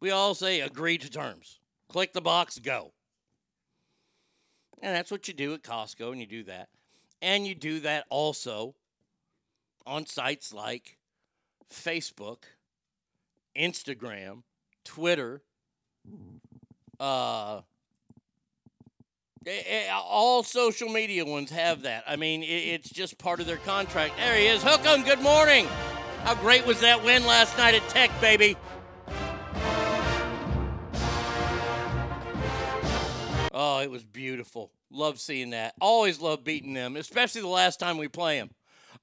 We 0.00 0.10
all 0.10 0.34
say 0.34 0.60
agree 0.60 0.98
to 0.98 1.10
terms. 1.10 1.60
Click 1.88 2.14
the 2.14 2.20
box, 2.20 2.58
go. 2.58 2.92
And 4.82 4.96
that's 4.96 5.10
what 5.10 5.28
you 5.28 5.34
do 5.34 5.54
at 5.54 5.62
Costco, 5.62 6.10
and 6.10 6.20
you 6.20 6.26
do 6.26 6.44
that. 6.44 6.68
And 7.22 7.46
you 7.46 7.54
do 7.54 7.80
that 7.80 8.06
also 8.10 8.74
on 9.86 10.06
sites 10.06 10.52
like 10.52 10.98
Facebook, 11.72 12.44
Instagram, 13.58 14.42
Twitter, 14.84 15.42
uh, 17.00 17.60
all 19.92 20.42
social 20.42 20.88
media 20.88 21.24
ones 21.24 21.50
have 21.50 21.82
that. 21.82 22.04
I 22.06 22.16
mean, 22.16 22.42
it's 22.42 22.88
just 22.88 23.18
part 23.18 23.40
of 23.40 23.46
their 23.46 23.58
contract. 23.58 24.16
There 24.16 24.36
he 24.36 24.46
is. 24.46 24.62
Hookem, 24.62 25.04
good 25.04 25.20
morning. 25.20 25.66
How 26.22 26.34
great 26.34 26.66
was 26.66 26.80
that 26.80 27.04
win 27.04 27.26
last 27.26 27.56
night 27.58 27.74
at 27.74 27.86
Tech, 27.90 28.10
baby? 28.20 28.56
Oh, 33.52 33.80
it 33.80 33.90
was 33.90 34.04
beautiful. 34.04 34.72
Love 34.90 35.20
seeing 35.20 35.50
that. 35.50 35.74
Always 35.80 36.20
love 36.20 36.42
beating 36.42 36.72
them, 36.72 36.96
especially 36.96 37.42
the 37.42 37.48
last 37.48 37.78
time 37.78 37.98
we 37.98 38.08
play 38.08 38.38
them. 38.38 38.50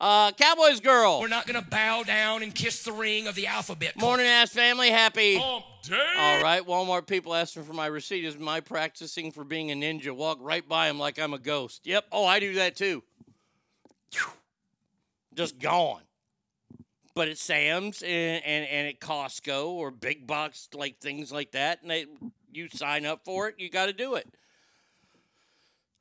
Uh, 0.01 0.31
Cowboys 0.31 0.79
girl. 0.79 1.19
We're 1.21 1.27
not 1.27 1.45
going 1.45 1.63
to 1.63 1.69
bow 1.69 2.01
down 2.01 2.41
and 2.41 2.55
kiss 2.55 2.81
the 2.81 2.91
ring 2.91 3.27
of 3.27 3.35
the 3.35 3.45
alphabet. 3.45 3.95
Morning, 3.95 4.25
ass 4.25 4.49
family. 4.49 4.89
Happy. 4.89 5.37
All 5.37 5.63
right. 5.87 6.63
Walmart 6.65 7.05
people 7.05 7.35
asking 7.35 7.65
for 7.65 7.73
my 7.73 7.85
receipt. 7.85 8.25
Is 8.25 8.35
my 8.39 8.61
practicing 8.61 9.31
for 9.31 9.43
being 9.43 9.69
a 9.71 9.75
ninja? 9.75 10.11
Walk 10.11 10.39
right 10.41 10.67
by 10.67 10.87
them 10.87 10.97
like 10.97 11.19
I'm 11.19 11.35
a 11.35 11.37
ghost. 11.37 11.81
Yep. 11.85 12.05
Oh, 12.11 12.25
I 12.25 12.39
do 12.39 12.55
that 12.55 12.75
too. 12.75 13.03
Just 15.35 15.59
gone. 15.59 16.01
But 17.13 17.27
at 17.27 17.37
Sam's 17.37 18.01
and, 18.01 18.43
and, 18.43 18.65
and 18.65 18.87
at 18.87 18.99
Costco 18.99 19.67
or 19.67 19.91
big 19.91 20.25
box 20.25 20.67
like 20.73 20.97
things 20.97 21.31
like 21.31 21.51
that, 21.51 21.83
and 21.83 21.91
they 21.91 22.05
you 22.51 22.69
sign 22.69 23.05
up 23.05 23.23
for 23.23 23.49
it, 23.49 23.55
you 23.59 23.69
got 23.69 23.85
to 23.85 23.93
do 23.93 24.15
it. 24.15 24.27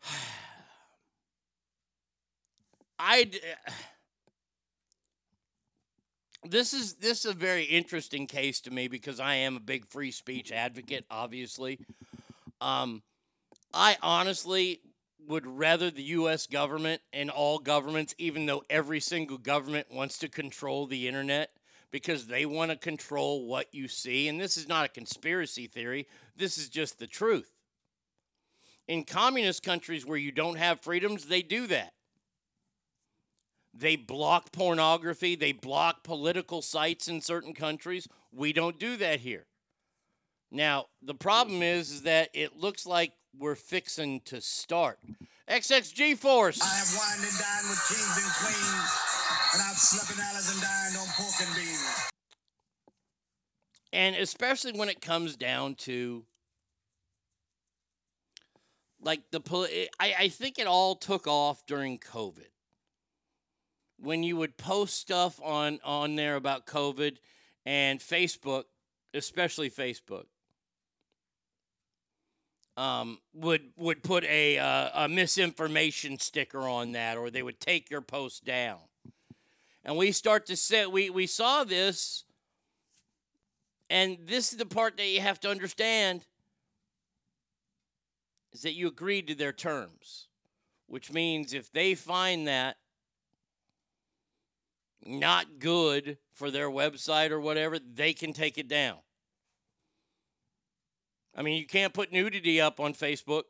I 3.00 3.30
this 6.48 6.74
is 6.74 6.94
this 6.94 7.24
is 7.24 7.32
a 7.32 7.34
very 7.34 7.64
interesting 7.64 8.26
case 8.26 8.60
to 8.62 8.70
me 8.70 8.88
because 8.88 9.18
I 9.18 9.36
am 9.36 9.56
a 9.56 9.60
big 9.60 9.86
free 9.86 10.10
speech 10.10 10.52
advocate, 10.52 11.06
obviously. 11.10 11.80
Um, 12.60 13.02
I 13.72 13.96
honestly 14.02 14.80
would 15.26 15.46
rather 15.46 15.90
the 15.90 16.02
US 16.02 16.46
government 16.46 17.00
and 17.12 17.30
all 17.30 17.58
governments, 17.58 18.14
even 18.18 18.44
though 18.44 18.64
every 18.68 19.00
single 19.00 19.38
government 19.38 19.86
wants 19.90 20.18
to 20.18 20.28
control 20.28 20.86
the 20.86 21.08
internet 21.08 21.50
because 21.90 22.26
they 22.26 22.44
want 22.44 22.70
to 22.70 22.76
control 22.76 23.46
what 23.46 23.74
you 23.74 23.88
see. 23.88 24.28
And 24.28 24.38
this 24.38 24.56
is 24.56 24.68
not 24.68 24.84
a 24.84 24.88
conspiracy 24.88 25.66
theory, 25.66 26.06
this 26.36 26.58
is 26.58 26.68
just 26.68 26.98
the 26.98 27.06
truth. 27.06 27.50
In 28.88 29.04
communist 29.04 29.62
countries 29.62 30.04
where 30.04 30.18
you 30.18 30.32
don't 30.32 30.58
have 30.58 30.80
freedoms, 30.80 31.26
they 31.26 31.42
do 31.42 31.66
that. 31.68 31.94
They 33.80 33.96
block 33.96 34.52
pornography, 34.52 35.36
they 35.36 35.52
block 35.52 36.04
political 36.04 36.60
sites 36.60 37.08
in 37.08 37.22
certain 37.22 37.54
countries. 37.54 38.06
We 38.30 38.52
don't 38.52 38.78
do 38.78 38.98
that 38.98 39.20
here. 39.20 39.46
Now, 40.50 40.86
the 41.00 41.14
problem 41.14 41.62
is, 41.62 41.90
is 41.90 42.02
that 42.02 42.28
it 42.34 42.58
looks 42.58 42.84
like 42.84 43.12
we're 43.38 43.54
fixing 43.54 44.20
to 44.26 44.42
start. 44.42 44.98
XXG 45.48 46.18
Force. 46.18 46.60
I 46.60 46.66
have 46.66 46.94
wined 46.94 47.26
and 47.26 47.38
dined 47.38 47.70
with 47.70 47.88
kings 47.88 48.22
and 48.22 48.32
queens, 48.34 48.90
and 49.54 49.62
I've 49.62 49.78
slept 49.78 50.12
in 50.12 50.22
alleys 50.22 50.52
and 50.52 50.60
dined 50.60 50.96
on 50.98 51.06
pork 51.16 51.34
and 51.40 51.56
beans. 51.56 52.10
And 53.94 54.14
especially 54.16 54.72
when 54.72 54.90
it 54.90 55.00
comes 55.00 55.36
down 55.36 55.74
to 55.86 56.26
like 59.00 59.22
the 59.30 59.40
poli- 59.40 59.88
I, 59.98 60.14
I 60.18 60.28
think 60.28 60.58
it 60.58 60.66
all 60.66 60.96
took 60.96 61.26
off 61.26 61.64
during 61.64 61.98
COVID. 61.98 62.49
When 64.02 64.22
you 64.22 64.36
would 64.36 64.56
post 64.56 64.98
stuff 64.98 65.40
on 65.42 65.78
on 65.84 66.16
there 66.16 66.36
about 66.36 66.66
COVID 66.66 67.18
and 67.66 68.00
Facebook, 68.00 68.64
especially 69.12 69.70
Facebook, 69.70 70.24
um, 72.76 73.18
would 73.34 73.72
would 73.76 74.02
put 74.02 74.24
a 74.24 74.58
uh, 74.58 75.04
a 75.04 75.08
misinformation 75.08 76.18
sticker 76.18 76.60
on 76.60 76.92
that, 76.92 77.18
or 77.18 77.30
they 77.30 77.42
would 77.42 77.60
take 77.60 77.90
your 77.90 78.00
post 78.00 78.44
down. 78.44 78.78
And 79.84 79.96
we 79.96 80.12
start 80.12 80.46
to 80.46 80.56
say 80.56 80.86
we 80.86 81.10
we 81.10 81.26
saw 81.26 81.64
this, 81.64 82.24
and 83.90 84.18
this 84.24 84.52
is 84.52 84.58
the 84.58 84.66
part 84.66 84.96
that 84.96 85.06
you 85.06 85.20
have 85.20 85.40
to 85.40 85.50
understand 85.50 86.24
is 88.52 88.62
that 88.62 88.74
you 88.74 88.88
agreed 88.88 89.28
to 89.28 89.34
their 89.34 89.52
terms, 89.52 90.26
which 90.86 91.12
means 91.12 91.52
if 91.52 91.70
they 91.72 91.94
find 91.94 92.48
that 92.48 92.76
not 95.04 95.58
good 95.58 96.18
for 96.32 96.50
their 96.50 96.70
website 96.70 97.30
or 97.30 97.40
whatever, 97.40 97.78
they 97.78 98.12
can 98.12 98.32
take 98.32 98.58
it 98.58 98.68
down. 98.68 98.96
I 101.36 101.42
mean, 101.42 101.56
you 101.56 101.66
can't 101.66 101.94
put 101.94 102.12
nudity 102.12 102.60
up 102.60 102.80
on 102.80 102.92
Facebook. 102.92 103.44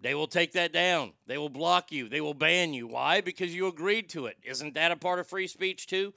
They 0.00 0.14
will 0.14 0.28
take 0.28 0.52
that 0.52 0.72
down. 0.72 1.12
They 1.26 1.36
will 1.36 1.48
block 1.48 1.92
you. 1.92 2.08
They 2.08 2.20
will 2.20 2.34
ban 2.34 2.72
you. 2.72 2.86
Why? 2.86 3.20
Because 3.20 3.54
you 3.54 3.66
agreed 3.66 4.08
to 4.10 4.26
it. 4.26 4.36
Isn't 4.42 4.74
that 4.74 4.92
a 4.92 4.96
part 4.96 5.18
of 5.18 5.26
free 5.26 5.46
speech 5.46 5.86
too? 5.86 6.14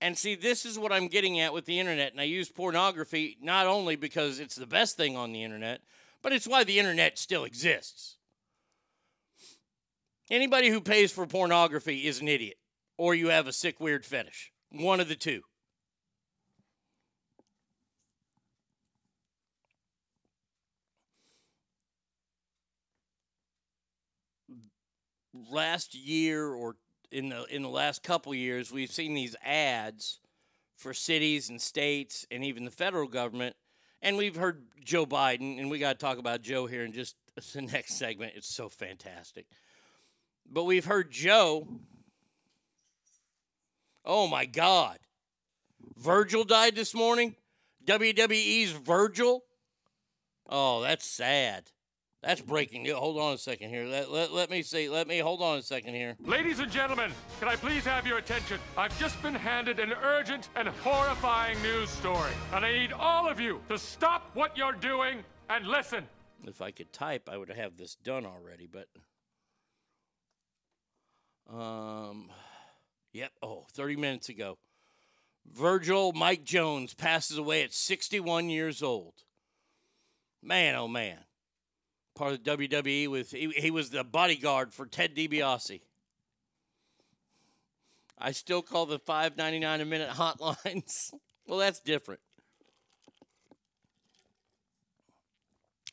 And 0.00 0.16
see, 0.16 0.34
this 0.34 0.64
is 0.64 0.78
what 0.78 0.92
I'm 0.92 1.08
getting 1.08 1.40
at 1.40 1.52
with 1.52 1.64
the 1.66 1.78
internet. 1.78 2.12
And 2.12 2.20
I 2.20 2.24
use 2.24 2.48
pornography 2.48 3.36
not 3.40 3.66
only 3.66 3.96
because 3.96 4.40
it's 4.40 4.56
the 4.56 4.66
best 4.66 4.96
thing 4.96 5.16
on 5.16 5.32
the 5.32 5.42
internet, 5.42 5.80
but 6.22 6.32
it's 6.32 6.46
why 6.46 6.64
the 6.64 6.78
internet 6.78 7.18
still 7.18 7.44
exists. 7.44 8.16
Anybody 10.30 10.70
who 10.70 10.80
pays 10.80 11.12
for 11.12 11.26
pornography 11.26 12.06
is 12.06 12.20
an 12.20 12.28
idiot, 12.28 12.56
or 12.96 13.14
you 13.14 13.28
have 13.28 13.46
a 13.46 13.52
sick, 13.52 13.80
weird 13.80 14.04
fetish. 14.04 14.52
One 14.70 15.00
of 15.00 15.08
the 15.08 15.16
two. 15.16 15.42
last 25.50 25.94
year 25.94 26.48
or 26.48 26.76
in 27.10 27.28
the 27.28 27.44
in 27.44 27.62
the 27.62 27.68
last 27.68 28.02
couple 28.02 28.34
years, 28.34 28.72
we've 28.72 28.90
seen 28.90 29.14
these 29.14 29.36
ads 29.44 30.20
for 30.76 30.92
cities 30.92 31.48
and 31.48 31.60
states 31.60 32.26
and 32.30 32.44
even 32.44 32.64
the 32.64 32.70
federal 32.70 33.08
government. 33.08 33.56
And 34.02 34.16
we've 34.16 34.36
heard 34.36 34.62
Joe 34.84 35.06
Biden, 35.06 35.58
and 35.58 35.70
we 35.70 35.78
got 35.78 35.98
to 35.98 36.04
talk 36.04 36.18
about 36.18 36.42
Joe 36.42 36.66
here 36.66 36.84
in 36.84 36.92
just 36.92 37.16
the 37.54 37.62
next 37.62 37.94
segment. 37.94 38.32
It's 38.36 38.54
so 38.54 38.68
fantastic. 38.68 39.46
But 40.50 40.64
we've 40.64 40.84
heard 40.84 41.10
Joe. 41.10 41.66
Oh 44.06 44.28
my 44.28 44.46
God. 44.46 44.98
Virgil 45.96 46.44
died 46.44 46.76
this 46.76 46.94
morning. 46.94 47.34
WWE's 47.84 48.70
Virgil. 48.72 49.42
Oh, 50.48 50.80
that's 50.82 51.04
sad. 51.04 51.70
That's 52.22 52.40
breaking 52.40 52.84
news. 52.84 52.94
Hold 52.94 53.18
on 53.18 53.34
a 53.34 53.38
second 53.38 53.68
here. 53.70 53.84
Let, 53.84 54.10
let, 54.10 54.32
let 54.32 54.50
me 54.50 54.62
see. 54.62 54.88
Let 54.88 55.06
me 55.06 55.18
hold 55.18 55.42
on 55.42 55.58
a 55.58 55.62
second 55.62 55.94
here. 55.94 56.16
Ladies 56.24 56.60
and 56.60 56.70
gentlemen, 56.70 57.12
can 57.38 57.48
I 57.48 57.56
please 57.56 57.84
have 57.84 58.06
your 58.06 58.18
attention? 58.18 58.58
I've 58.76 58.98
just 58.98 59.20
been 59.22 59.34
handed 59.34 59.78
an 59.78 59.92
urgent 60.02 60.48
and 60.56 60.68
horrifying 60.68 61.60
news 61.62 61.90
story, 61.90 62.32
and 62.52 62.64
I 62.64 62.72
need 62.72 62.92
all 62.92 63.28
of 63.28 63.38
you 63.38 63.60
to 63.68 63.78
stop 63.78 64.30
what 64.34 64.56
you're 64.56 64.72
doing 64.72 65.22
and 65.50 65.66
listen. 65.66 66.06
If 66.44 66.62
I 66.62 66.70
could 66.70 66.92
type, 66.92 67.28
I 67.30 67.36
would 67.36 67.50
have 67.50 67.76
this 67.76 67.96
done 67.96 68.26
already, 68.26 68.66
but. 68.66 68.88
Um, 71.52 72.30
yep. 73.16 73.32
Oh, 73.42 73.64
30 73.72 73.96
minutes 73.96 74.28
ago. 74.28 74.58
Virgil 75.52 76.12
Mike 76.12 76.44
Jones 76.44 76.94
passes 76.94 77.38
away 77.38 77.62
at 77.62 77.72
61 77.72 78.50
years 78.50 78.82
old. 78.82 79.14
Man, 80.42 80.74
oh 80.74 80.88
man 80.88 81.18
part 82.16 82.32
of 82.32 82.42
the 82.42 82.50
WWE 82.50 83.08
with 83.08 83.30
he, 83.30 83.50
he 83.50 83.70
was 83.70 83.90
the 83.90 84.02
bodyguard 84.02 84.74
for 84.74 84.86
Ted 84.86 85.14
DiBiase. 85.14 85.80
I 88.18 88.32
still 88.32 88.62
call 88.62 88.86
the 88.86 88.98
five 88.98 89.36
ninety 89.36 89.60
nine 89.60 89.80
a 89.80 89.84
minute 89.84 90.08
hotlines. 90.10 91.12
well, 91.46 91.58
that's 91.58 91.80
different. 91.80 92.20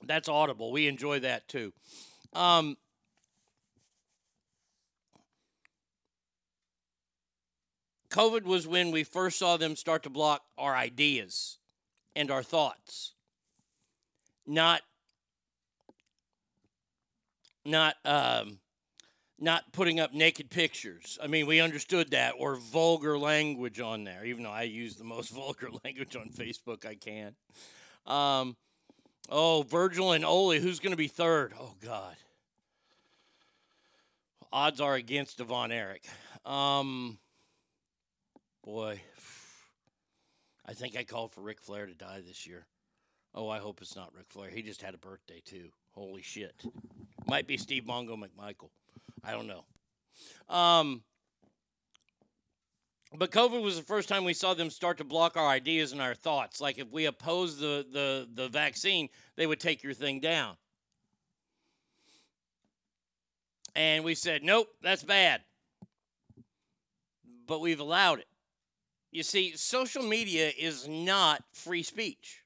That's 0.06 0.28
audible. 0.28 0.72
We 0.72 0.88
enjoy 0.88 1.20
that 1.20 1.48
too. 1.48 1.74
Um, 2.34 2.78
COVID 8.14 8.44
was 8.44 8.68
when 8.68 8.92
we 8.92 9.04
first 9.04 9.40
saw 9.40 9.58
them 9.58 9.76
start 9.76 10.04
to 10.04 10.10
block 10.10 10.44
our 10.56 10.76
ideas 10.76 11.58
and 12.16 12.30
our 12.30 12.44
thoughts, 12.44 13.14
not 14.46 14.82
not 17.66 17.96
um, 18.06 18.60
not 19.40 19.64
putting 19.72 20.00
up 20.00 20.14
naked 20.14 20.52
pictures. 20.52 21.18
I 21.24 21.26
mean, 21.26 21.48
we 21.48 21.60
understood 21.60 22.12
that 22.12 22.36
or 22.38 22.56
vulgar 22.58 23.18
language 23.18 23.80
on 23.80 24.04
there, 24.04 24.24
even 24.24 24.44
though 24.44 24.52
I 24.52 24.64
use 24.64 24.96
the 24.96 25.04
most 25.04 25.30
vulgar 25.34 25.70
language 25.84 26.16
on 26.16 26.30
Facebook 26.30 26.86
I 26.86 26.94
can. 26.94 27.34
Um, 28.06 28.56
oh, 29.28 29.64
Virgil 29.64 30.12
and 30.12 30.24
Ole, 30.24 30.60
who's 30.60 30.80
going 30.80 30.92
to 30.92 30.98
be 30.98 31.08
third? 31.08 31.54
Oh 31.60 31.74
God. 31.84 32.16
Odds 34.52 34.80
are 34.80 34.94
against 34.94 35.40
Devon 35.40 35.72
Eric. 35.72 36.04
Um, 36.46 37.18
boy, 38.64 39.02
I 40.66 40.74
think 40.74 40.96
I 40.96 41.04
called 41.04 41.32
for 41.32 41.42
Ric 41.42 41.62
Flair 41.62 41.86
to 41.86 41.94
die 41.94 42.22
this 42.26 42.48
year. 42.48 42.66
Oh, 43.36 43.50
I 43.50 43.60
hope 43.60 43.82
it's 43.82 43.96
not 43.96 44.14
Ric 44.16 44.28
Flair. 44.30 44.50
He 44.50 44.62
just 44.62 44.82
had 44.82 44.94
a 44.94 44.98
birthday 44.98 45.42
too. 45.44 45.70
Holy 45.92 46.22
shit. 46.22 46.64
Might 47.28 47.48
be 47.48 47.58
Steve 47.58 47.84
Mongo 47.84 48.18
McMichael. 48.18 48.70
I 49.24 49.32
don't 49.32 49.48
know. 49.48 49.66
Um, 50.54 51.02
but 53.16 53.32
COVID 53.32 53.62
was 53.62 53.78
the 53.78 53.84
first 53.84 54.10
time 54.10 54.24
we 54.24 54.34
saw 54.34 54.54
them 54.54 54.70
start 54.70 54.98
to 54.98 55.04
block 55.04 55.38
our 55.38 55.48
ideas 55.48 55.92
and 55.92 56.02
our 56.02 56.16
thoughts. 56.16 56.60
Like 56.62 56.78
if 56.80 56.92
we 56.92 57.06
oppose 57.06 57.60
the, 57.60 57.86
the, 57.92 58.28
the 58.34 58.50
vaccine, 58.50 59.10
they 59.36 59.46
would 59.46 59.60
take 59.60 59.84
your 59.84 59.94
thing 59.94 60.20
down. 60.20 60.56
And 63.76 64.04
we 64.04 64.16
said, 64.16 64.44
nope, 64.44 64.68
that's 64.82 65.04
bad. 65.04 65.42
But 67.48 67.60
we've 67.60 67.80
allowed 67.80 68.20
it. 68.20 68.28
You 69.14 69.22
see, 69.22 69.56
social 69.56 70.02
media 70.02 70.52
is 70.58 70.88
not 70.88 71.44
free 71.52 71.84
speech. 71.84 72.42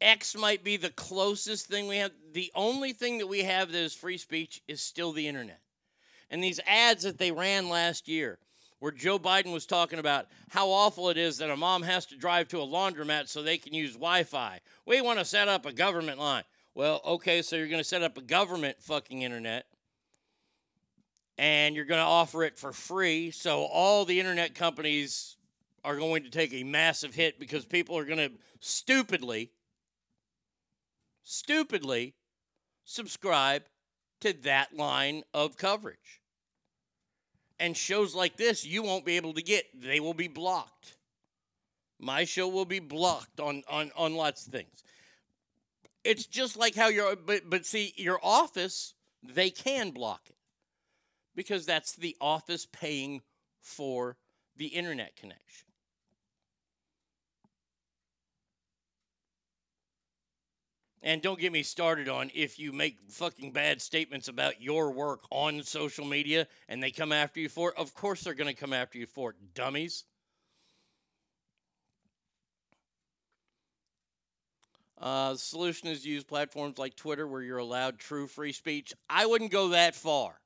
X 0.00 0.34
might 0.34 0.64
be 0.64 0.78
the 0.78 0.88
closest 0.88 1.66
thing 1.66 1.86
we 1.86 1.98
have. 1.98 2.12
The 2.32 2.50
only 2.54 2.94
thing 2.94 3.18
that 3.18 3.26
we 3.26 3.42
have 3.42 3.70
that 3.70 3.78
is 3.78 3.92
free 3.92 4.16
speech 4.16 4.62
is 4.66 4.80
still 4.80 5.12
the 5.12 5.28
internet. 5.28 5.60
And 6.30 6.42
these 6.42 6.60
ads 6.66 7.02
that 7.02 7.18
they 7.18 7.30
ran 7.30 7.68
last 7.68 8.08
year, 8.08 8.38
where 8.78 8.90
Joe 8.90 9.18
Biden 9.18 9.52
was 9.52 9.66
talking 9.66 9.98
about 9.98 10.28
how 10.48 10.70
awful 10.70 11.10
it 11.10 11.18
is 11.18 11.36
that 11.36 11.50
a 11.50 11.56
mom 11.56 11.82
has 11.82 12.06
to 12.06 12.16
drive 12.16 12.48
to 12.48 12.62
a 12.62 12.66
laundromat 12.66 13.28
so 13.28 13.42
they 13.42 13.58
can 13.58 13.74
use 13.74 13.92
Wi 13.92 14.22
Fi. 14.22 14.60
We 14.86 15.02
want 15.02 15.18
to 15.18 15.26
set 15.26 15.48
up 15.48 15.66
a 15.66 15.74
government 15.74 16.18
line. 16.18 16.44
Well, 16.74 17.02
okay, 17.04 17.42
so 17.42 17.56
you're 17.56 17.68
going 17.68 17.82
to 17.82 17.84
set 17.84 18.02
up 18.02 18.16
a 18.16 18.22
government 18.22 18.80
fucking 18.80 19.20
internet 19.20 19.66
and 21.42 21.74
you're 21.74 21.84
going 21.84 21.98
to 21.98 22.06
offer 22.06 22.44
it 22.44 22.56
for 22.56 22.72
free. 22.72 23.32
So 23.32 23.64
all 23.64 24.04
the 24.04 24.20
internet 24.20 24.54
companies 24.54 25.36
are 25.82 25.96
going 25.96 26.22
to 26.22 26.30
take 26.30 26.54
a 26.54 26.62
massive 26.62 27.16
hit 27.16 27.40
because 27.40 27.64
people 27.64 27.98
are 27.98 28.04
going 28.04 28.18
to 28.18 28.30
stupidly 28.60 29.50
stupidly 31.24 32.14
subscribe 32.84 33.64
to 34.20 34.32
that 34.44 34.76
line 34.76 35.24
of 35.34 35.56
coverage. 35.56 36.20
And 37.58 37.76
shows 37.76 38.14
like 38.14 38.36
this, 38.36 38.64
you 38.64 38.84
won't 38.84 39.04
be 39.04 39.16
able 39.16 39.34
to 39.34 39.42
get. 39.42 39.64
They 39.74 39.98
will 39.98 40.14
be 40.14 40.28
blocked. 40.28 40.96
My 41.98 42.24
show 42.24 42.46
will 42.46 42.64
be 42.64 42.78
blocked 42.78 43.40
on 43.40 43.64
on 43.68 43.90
on 43.96 44.14
lots 44.14 44.46
of 44.46 44.52
things. 44.52 44.84
It's 46.04 46.26
just 46.26 46.56
like 46.56 46.76
how 46.76 46.86
your 46.86 47.16
but 47.16 47.50
but 47.50 47.66
see 47.66 47.94
your 47.96 48.20
office 48.22 48.94
they 49.24 49.50
can 49.50 49.90
block 49.90 50.22
it 50.26 50.36
because 51.34 51.66
that's 51.66 51.94
the 51.94 52.16
office 52.20 52.66
paying 52.66 53.22
for 53.60 54.16
the 54.56 54.66
internet 54.66 55.16
connection. 55.16 55.66
And 61.04 61.20
don't 61.20 61.40
get 61.40 61.50
me 61.50 61.64
started 61.64 62.08
on 62.08 62.30
if 62.32 62.60
you 62.60 62.72
make 62.72 62.98
fucking 63.08 63.50
bad 63.50 63.82
statements 63.82 64.28
about 64.28 64.62
your 64.62 64.92
work 64.92 65.24
on 65.30 65.62
social 65.64 66.04
media 66.04 66.46
and 66.68 66.80
they 66.80 66.92
come 66.92 67.10
after 67.10 67.40
you 67.40 67.48
for 67.48 67.70
it. 67.70 67.76
Of 67.76 67.92
course 67.92 68.22
they're 68.22 68.34
going 68.34 68.54
to 68.54 68.60
come 68.60 68.72
after 68.72 68.98
you 68.98 69.06
for 69.06 69.30
it, 69.30 69.36
dummies. 69.54 70.04
Uh, 74.96 75.32
the 75.32 75.38
solution 75.38 75.88
is 75.88 76.02
to 76.02 76.08
use 76.08 76.22
platforms 76.22 76.78
like 76.78 76.94
Twitter 76.94 77.26
where 77.26 77.42
you're 77.42 77.58
allowed 77.58 77.98
true 77.98 78.28
free 78.28 78.52
speech. 78.52 78.94
I 79.10 79.26
wouldn't 79.26 79.50
go 79.50 79.70
that 79.70 79.96
far. 79.96 80.41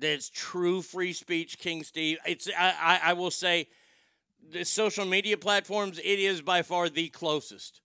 That's 0.00 0.30
true 0.30 0.80
free 0.80 1.12
speech, 1.12 1.58
King 1.58 1.84
Steve. 1.84 2.18
It's 2.26 2.48
I, 2.58 3.00
I, 3.04 3.12
will 3.12 3.30
say 3.30 3.68
the 4.50 4.64
social 4.64 5.04
media 5.04 5.36
platforms, 5.36 5.98
it 5.98 6.18
is 6.18 6.40
by 6.40 6.62
far 6.62 6.88
the 6.88 7.08
closest 7.08 7.82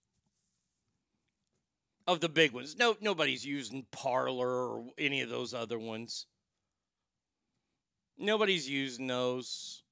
of 2.06 2.20
the 2.20 2.28
big 2.28 2.52
ones. 2.52 2.76
No, 2.78 2.96
nobody's 3.00 3.44
using 3.44 3.84
Parler 3.90 4.48
or 4.48 4.86
any 4.96 5.20
of 5.20 5.28
those 5.28 5.52
other 5.52 5.78
ones. 5.78 6.26
Nobody's 8.16 8.68
using 8.68 9.06
those. 9.06 9.82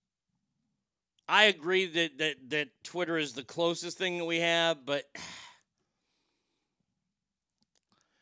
I 1.28 1.44
agree 1.44 1.86
that 1.86 2.18
that 2.18 2.36
that 2.48 2.68
Twitter 2.84 3.18
is 3.18 3.34
the 3.34 3.42
closest 3.42 3.98
thing 3.98 4.18
that 4.18 4.24
we 4.24 4.38
have, 4.40 4.86
but 4.86 5.04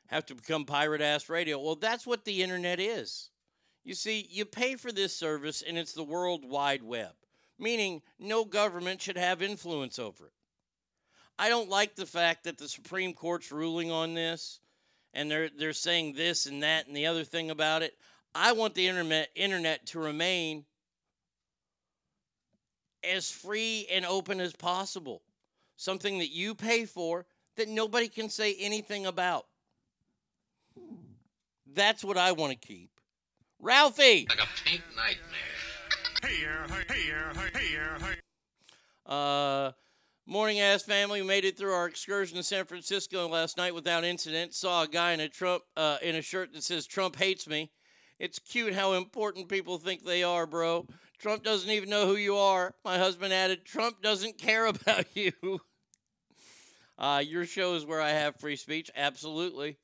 have 0.06 0.26
to 0.26 0.34
become 0.34 0.64
pirate 0.64 1.00
ass 1.00 1.28
radio. 1.28 1.60
Well, 1.60 1.76
that's 1.76 2.04
what 2.04 2.24
the 2.24 2.42
internet 2.42 2.80
is. 2.80 3.30
You 3.84 3.94
see, 3.94 4.26
you 4.30 4.44
pay 4.44 4.76
for 4.76 4.92
this 4.92 5.14
service 5.14 5.62
and 5.66 5.76
it's 5.76 5.92
the 5.92 6.04
World 6.04 6.44
Wide 6.44 6.82
Web, 6.82 7.12
meaning 7.58 8.02
no 8.18 8.44
government 8.44 9.00
should 9.00 9.16
have 9.16 9.42
influence 9.42 9.98
over 9.98 10.26
it. 10.26 10.32
I 11.38 11.48
don't 11.48 11.68
like 11.68 11.96
the 11.96 12.06
fact 12.06 12.44
that 12.44 12.58
the 12.58 12.68
Supreme 12.68 13.14
Court's 13.14 13.50
ruling 13.50 13.90
on 13.90 14.14
this 14.14 14.60
and 15.14 15.30
they're 15.30 15.50
they're 15.56 15.72
saying 15.72 16.14
this 16.14 16.46
and 16.46 16.62
that 16.62 16.86
and 16.86 16.96
the 16.96 17.06
other 17.06 17.24
thing 17.24 17.50
about 17.50 17.82
it. 17.82 17.96
I 18.34 18.52
want 18.52 18.74
the 18.74 18.86
internet 18.86 19.30
internet 19.34 19.86
to 19.88 19.98
remain 19.98 20.64
as 23.04 23.30
free 23.30 23.86
and 23.90 24.06
open 24.06 24.40
as 24.40 24.52
possible. 24.52 25.22
Something 25.76 26.18
that 26.18 26.30
you 26.30 26.54
pay 26.54 26.84
for 26.84 27.26
that 27.56 27.68
nobody 27.68 28.08
can 28.08 28.28
say 28.28 28.54
anything 28.58 29.06
about. 29.06 29.46
That's 31.74 32.04
what 32.04 32.16
I 32.16 32.32
want 32.32 32.52
to 32.52 32.68
keep. 32.68 32.90
Ralphie. 33.62 34.26
Like 34.28 34.42
a 34.42 34.48
pink 34.64 34.82
nightmare. 34.96 35.38
Hey, 36.20 36.34
hey, 36.88 37.00
hey, 37.06 37.50
hey, 37.54 37.96
hey. 38.00 38.14
Uh, 39.06 39.70
morning 40.26 40.58
ass 40.58 40.82
family 40.82 41.22
we 41.22 41.26
made 41.28 41.44
it 41.44 41.56
through 41.56 41.72
our 41.72 41.86
excursion 41.86 42.36
to 42.36 42.42
San 42.42 42.64
Francisco 42.64 43.28
last 43.28 43.56
night 43.56 43.72
without 43.72 44.02
incident. 44.02 44.52
Saw 44.52 44.82
a 44.82 44.88
guy 44.88 45.12
in 45.12 45.20
a 45.20 45.28
Trump 45.28 45.62
uh, 45.76 45.98
in 46.02 46.16
a 46.16 46.22
shirt 46.22 46.52
that 46.52 46.64
says 46.64 46.86
Trump 46.86 47.14
hates 47.14 47.46
me. 47.46 47.70
It's 48.18 48.40
cute 48.40 48.74
how 48.74 48.94
important 48.94 49.48
people 49.48 49.78
think 49.78 50.04
they 50.04 50.24
are, 50.24 50.46
bro. 50.46 50.88
Trump 51.20 51.44
doesn't 51.44 51.70
even 51.70 51.88
know 51.88 52.08
who 52.08 52.16
you 52.16 52.34
are. 52.36 52.74
My 52.84 52.98
husband 52.98 53.32
added, 53.32 53.64
Trump 53.64 54.02
doesn't 54.02 54.38
care 54.38 54.66
about 54.66 55.06
you. 55.14 55.32
Uh, 56.98 57.18
your 57.18 57.44
show 57.44 57.74
is 57.74 57.84
where 57.84 58.00
I 58.00 58.10
have 58.10 58.36
free 58.38 58.54
speech. 58.54 58.88
Absolutely. 58.94 59.76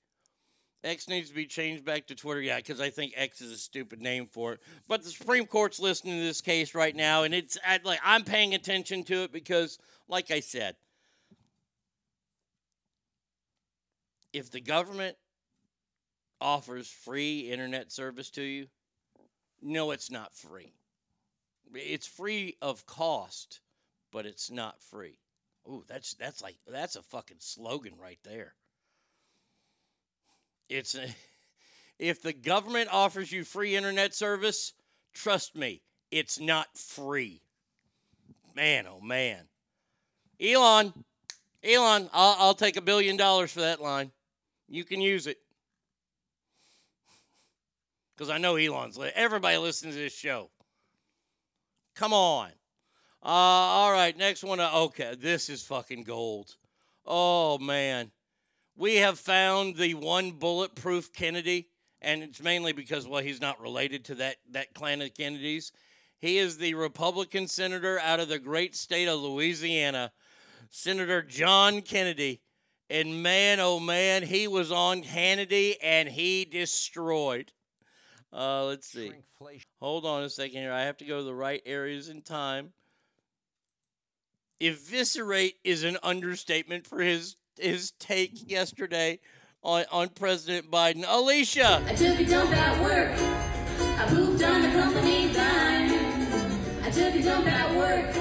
X 0.84 1.08
needs 1.08 1.28
to 1.28 1.34
be 1.34 1.46
changed 1.46 1.84
back 1.84 2.06
to 2.06 2.14
Twitter. 2.14 2.40
Yeah, 2.40 2.56
because 2.56 2.80
I 2.80 2.90
think 2.90 3.12
X 3.16 3.40
is 3.40 3.52
a 3.52 3.58
stupid 3.58 4.00
name 4.00 4.26
for 4.26 4.52
it. 4.52 4.60
But 4.86 5.02
the 5.02 5.10
Supreme 5.10 5.46
Court's 5.46 5.80
listening 5.80 6.18
to 6.18 6.24
this 6.24 6.40
case 6.40 6.74
right 6.74 6.94
now, 6.94 7.24
and 7.24 7.34
it's 7.34 7.58
I, 7.66 7.80
like 7.82 8.00
I'm 8.04 8.22
paying 8.22 8.54
attention 8.54 9.02
to 9.04 9.22
it 9.24 9.32
because, 9.32 9.78
like 10.08 10.30
I 10.30 10.40
said, 10.40 10.76
if 14.32 14.50
the 14.50 14.60
government 14.60 15.16
offers 16.40 16.88
free 16.88 17.50
internet 17.50 17.90
service 17.90 18.30
to 18.30 18.42
you, 18.42 18.68
no, 19.60 19.90
it's 19.90 20.10
not 20.10 20.34
free. 20.34 20.72
It's 21.74 22.06
free 22.06 22.56
of 22.62 22.86
cost, 22.86 23.60
but 24.12 24.26
it's 24.26 24.50
not 24.50 24.80
free. 24.80 25.18
Ooh, 25.68 25.84
that's 25.88 26.14
that's 26.14 26.40
like 26.40 26.56
that's 26.66 26.96
a 26.96 27.02
fucking 27.02 27.38
slogan 27.40 27.94
right 28.00 28.20
there. 28.22 28.54
It's 30.68 30.96
if 31.98 32.22
the 32.22 32.32
government 32.32 32.88
offers 32.92 33.32
you 33.32 33.44
free 33.44 33.76
internet 33.76 34.14
service, 34.14 34.72
trust 35.14 35.56
me, 35.56 35.82
it's 36.10 36.38
not 36.38 36.66
free. 36.76 37.42
Man, 38.54 38.86
oh 38.88 39.00
man. 39.00 39.44
Elon, 40.40 40.92
Elon, 41.64 42.08
I'll, 42.12 42.36
I'll 42.38 42.54
take 42.54 42.76
a 42.76 42.80
billion 42.82 43.16
dollars 43.16 43.52
for 43.52 43.60
that 43.60 43.80
line. 43.80 44.12
You 44.68 44.84
can 44.84 45.00
use 45.00 45.26
it. 45.26 45.38
Because 48.16 48.30
I 48.30 48.38
know 48.38 48.56
Elon's. 48.56 48.98
Everybody 49.14 49.58
listens 49.58 49.94
to 49.94 50.00
this 50.00 50.12
show. 50.12 50.50
Come 51.94 52.12
on. 52.12 52.48
Uh, 53.22 53.28
all 53.28 53.92
right, 53.92 54.18
next 54.18 54.42
one. 54.42 54.58
Uh, 54.58 54.72
okay, 54.74 55.14
this 55.16 55.48
is 55.48 55.62
fucking 55.62 56.02
gold. 56.02 56.56
Oh, 57.06 57.58
man 57.58 58.10
we 58.78 58.96
have 58.96 59.18
found 59.18 59.76
the 59.76 59.94
one 59.94 60.30
bulletproof 60.30 61.12
Kennedy, 61.12 61.68
and 62.00 62.22
it's 62.22 62.40
mainly 62.40 62.72
because 62.72 63.06
well 63.06 63.22
he's 63.22 63.40
not 63.40 63.60
related 63.60 64.04
to 64.06 64.14
that 64.14 64.36
that 64.52 64.72
clan 64.72 65.02
of 65.02 65.12
Kennedys. 65.14 65.72
He 66.20 66.38
is 66.38 66.56
the 66.56 66.74
Republican 66.74 67.48
senator 67.48 68.00
out 68.00 68.20
of 68.20 68.28
the 68.28 68.38
great 68.38 68.74
state 68.74 69.08
of 69.08 69.20
Louisiana, 69.20 70.12
Senator 70.70 71.22
John 71.22 71.82
Kennedy. 71.82 72.40
And 72.90 73.22
man, 73.22 73.60
oh 73.60 73.78
man, 73.78 74.22
he 74.22 74.48
was 74.48 74.72
on 74.72 75.02
Hannity 75.02 75.74
and 75.82 76.08
he 76.08 76.46
destroyed. 76.46 77.52
Uh, 78.32 78.64
let's 78.64 78.88
see. 78.88 79.12
Hold 79.80 80.06
on 80.06 80.22
a 80.22 80.30
second 80.30 80.60
here. 80.60 80.72
I 80.72 80.82
have 80.82 80.96
to 80.98 81.04
go 81.04 81.18
to 81.18 81.24
the 81.24 81.34
right 81.34 81.62
areas 81.66 82.08
in 82.08 82.22
time. 82.22 82.72
Eviscerate 84.60 85.56
is 85.64 85.84
an 85.84 85.98
understatement 86.02 86.86
for 86.86 87.00
his 87.00 87.36
his 87.60 87.92
take 87.92 88.50
yesterday 88.50 89.20
on, 89.62 89.84
on 89.90 90.08
President 90.08 90.70
Biden. 90.70 91.04
Alicia. 91.06 91.82
I 91.86 91.94
took 91.94 92.18
a 92.18 92.24
dump 92.24 92.52
at 92.52 92.82
work. 92.82 93.12
I 93.98 94.06
pooped 94.08 94.42
on 94.42 94.62
the 94.62 94.70
company 94.70 95.32
dime. 95.32 95.90
I 96.82 96.90
took 96.90 97.14
a 97.14 97.22
dump 97.22 97.46
at 97.46 97.76
work. 97.76 98.14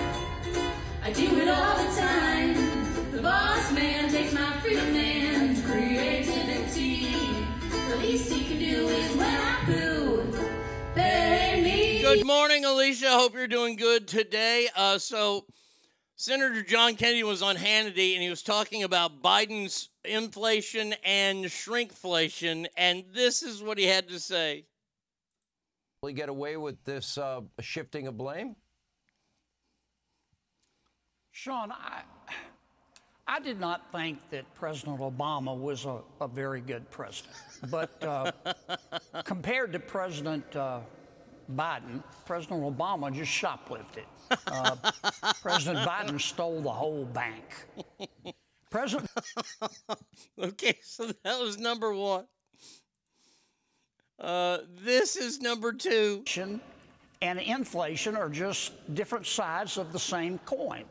I 1.03 1.11
do 1.13 1.39
it 1.39 1.47
all 1.47 1.77
the 1.77 1.95
time. 1.99 3.11
The 3.11 3.21
boss 3.21 3.71
man 3.71 4.09
takes 4.09 4.33
my 4.33 4.59
freedom 4.59 4.95
and 4.95 5.63
creativity. 5.63 7.15
The 7.89 7.95
least 7.97 8.31
he 8.31 8.45
can 8.45 8.59
do 8.59 8.87
is 8.89 9.15
when 9.15 9.35
I 9.35 9.63
poo. 9.65 10.33
Pay 10.95 11.61
me. 11.63 12.01
Good 12.01 12.25
morning, 12.25 12.65
Alicia. 12.65 13.09
Hope 13.09 13.35
you're 13.35 13.47
doing 13.47 13.75
good 13.75 14.07
today. 14.07 14.67
Uh, 14.75 14.97
so 14.97 15.45
Senator 16.19 16.63
John 16.63 16.95
Kennedy 16.95 17.23
was 17.23 17.43
on 17.43 17.55
Hannity 17.55 18.15
and 18.15 18.23
he 18.23 18.29
was 18.29 18.41
talking 18.41 18.81
about 18.81 19.21
Biden's 19.21 19.89
inflation 20.03 20.95
and 21.05 21.45
shrinkflation, 21.45 22.65
and 22.75 23.03
this 23.13 23.43
is 23.43 23.61
what 23.61 23.77
he 23.77 23.85
had 23.85 24.09
to 24.09 24.19
say. 24.19 24.65
Will 26.01 26.09
he 26.09 26.15
get 26.15 26.29
away 26.29 26.57
with 26.57 26.83
this 26.85 27.19
uh, 27.19 27.41
shifting 27.59 28.07
of 28.07 28.17
blame? 28.17 28.55
Sean, 31.29 31.71
I, 31.71 32.01
I 33.27 33.39
did 33.39 33.59
not 33.59 33.91
think 33.91 34.17
that 34.31 34.51
President 34.55 34.99
Obama 34.99 35.55
was 35.55 35.85
a, 35.85 35.99
a 36.19 36.27
very 36.27 36.61
good 36.61 36.89
president. 36.89 37.35
But 37.69 38.03
uh, 38.03 38.31
compared 39.23 39.71
to 39.73 39.79
President 39.79 40.55
uh, 40.55 40.79
Biden, 41.55 42.03
President 42.25 42.61
Obama 42.61 43.13
just 43.13 43.31
shoplifted. 43.31 44.05
Uh, 44.47 44.75
President 45.41 45.87
Biden 45.87 46.19
stole 46.19 46.61
the 46.61 46.71
whole 46.71 47.05
bank. 47.05 47.43
President. 48.69 49.09
okay, 50.39 50.77
so 50.81 51.11
that 51.23 51.39
was 51.39 51.57
number 51.57 51.93
one. 51.93 52.25
Uh, 54.19 54.59
this 54.83 55.15
is 55.15 55.41
number 55.41 55.71
two. 55.71 56.23
And 57.21 57.39
inflation 57.39 58.15
are 58.15 58.29
just 58.29 58.73
different 58.93 59.25
sides 59.25 59.77
of 59.77 59.91
the 59.91 59.99
same 59.99 60.37
coin. 60.39 60.83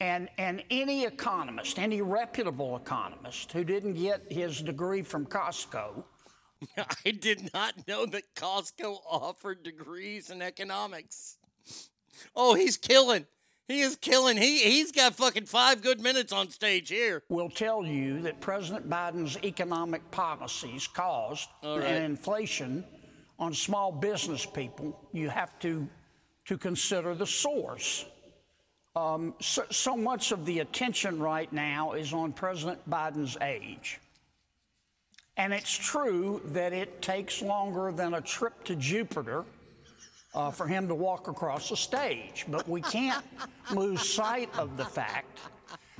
And, 0.00 0.28
and 0.36 0.62
any 0.70 1.04
economist, 1.04 1.78
any 1.78 2.02
reputable 2.02 2.76
economist 2.76 3.52
who 3.52 3.64
didn't 3.64 3.94
get 3.94 4.30
his 4.30 4.60
degree 4.60 5.02
from 5.02 5.24
Costco, 5.24 6.04
I 7.04 7.10
did 7.10 7.52
not 7.52 7.86
know 7.86 8.06
that 8.06 8.34
Costco 8.34 8.98
offered 9.08 9.62
degrees 9.62 10.30
in 10.30 10.42
economics. 10.42 11.38
Oh, 12.34 12.54
he's 12.54 12.76
killing. 12.76 13.26
He 13.66 13.80
is 13.80 13.96
killing. 13.96 14.36
He 14.36 14.58
he's 14.58 14.92
got 14.92 15.14
fucking 15.14 15.46
five 15.46 15.80
good 15.82 16.00
minutes 16.00 16.32
on 16.32 16.50
stage 16.50 16.90
here. 16.90 17.22
will 17.30 17.48
tell 17.48 17.84
you 17.84 18.20
that 18.22 18.40
President 18.40 18.90
Biden's 18.90 19.38
economic 19.42 20.08
policies 20.10 20.86
caused 20.86 21.48
right. 21.62 21.82
an 21.82 22.02
inflation 22.02 22.84
on 23.38 23.54
small 23.54 23.90
business 23.90 24.44
people. 24.44 25.00
You 25.12 25.30
have 25.30 25.58
to 25.60 25.88
to 26.44 26.58
consider 26.58 27.14
the 27.14 27.26
source. 27.26 28.04
Um, 28.96 29.34
so, 29.40 29.64
so 29.70 29.96
much 29.96 30.30
of 30.30 30.44
the 30.46 30.60
attention 30.60 31.18
right 31.18 31.52
now 31.52 31.94
is 31.94 32.12
on 32.12 32.32
President 32.32 32.78
Biden's 32.88 33.36
age. 33.40 33.98
And 35.36 35.52
it's 35.52 35.72
true 35.72 36.40
that 36.46 36.72
it 36.72 37.02
takes 37.02 37.42
longer 37.42 37.90
than 37.90 38.14
a 38.14 38.20
trip 38.20 38.62
to 38.64 38.76
Jupiter 38.76 39.44
uh, 40.34 40.50
for 40.50 40.66
him 40.66 40.88
to 40.88 40.94
walk 40.94 41.28
across 41.28 41.68
the 41.68 41.76
stage. 41.76 42.44
But 42.48 42.68
we 42.68 42.80
can't 42.82 43.24
lose 43.74 44.08
sight 44.08 44.50
of 44.58 44.76
the 44.76 44.84
fact 44.84 45.40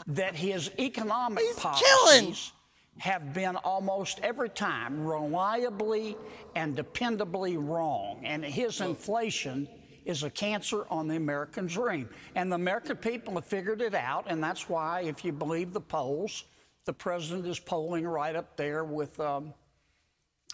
that 0.07 0.35
his 0.35 0.71
economic 0.79 1.45
policies 1.57 2.53
have 2.99 3.33
been 3.35 3.57
almost 3.57 4.21
every 4.23 4.49
time 4.49 5.05
reliably 5.05 6.17
and 6.55 6.77
dependably 6.77 7.57
wrong. 7.59 8.21
And 8.25 8.45
his 8.45 8.81
inflation 8.81 9.69
is 10.05 10.23
a 10.23 10.31
cancer 10.31 10.87
on 10.91 11.09
the 11.09 11.17
American 11.17 11.67
dream. 11.67 12.09
And 12.35 12.53
the 12.53 12.57
American 12.57 12.97
people 12.97 13.35
have 13.35 13.45
figured 13.45 13.81
it 13.81 13.95
out. 13.95 14.27
And 14.29 14.43
that's 14.43 14.69
why, 14.69 15.03
if 15.03 15.25
you 15.25 15.33
believe 15.33 15.73
the 15.73 15.81
polls, 15.81 16.45
the 16.85 16.93
president 16.93 17.47
is 17.47 17.59
polling 17.59 18.07
right 18.07 18.37
up 18.37 18.57
there 18.57 18.85
with, 18.85 19.19
um, 19.21 19.55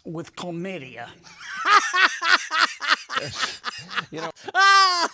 with 0.04 0.34
chlamydia. 0.36 1.08
you 4.10 4.20
know, 4.20 4.30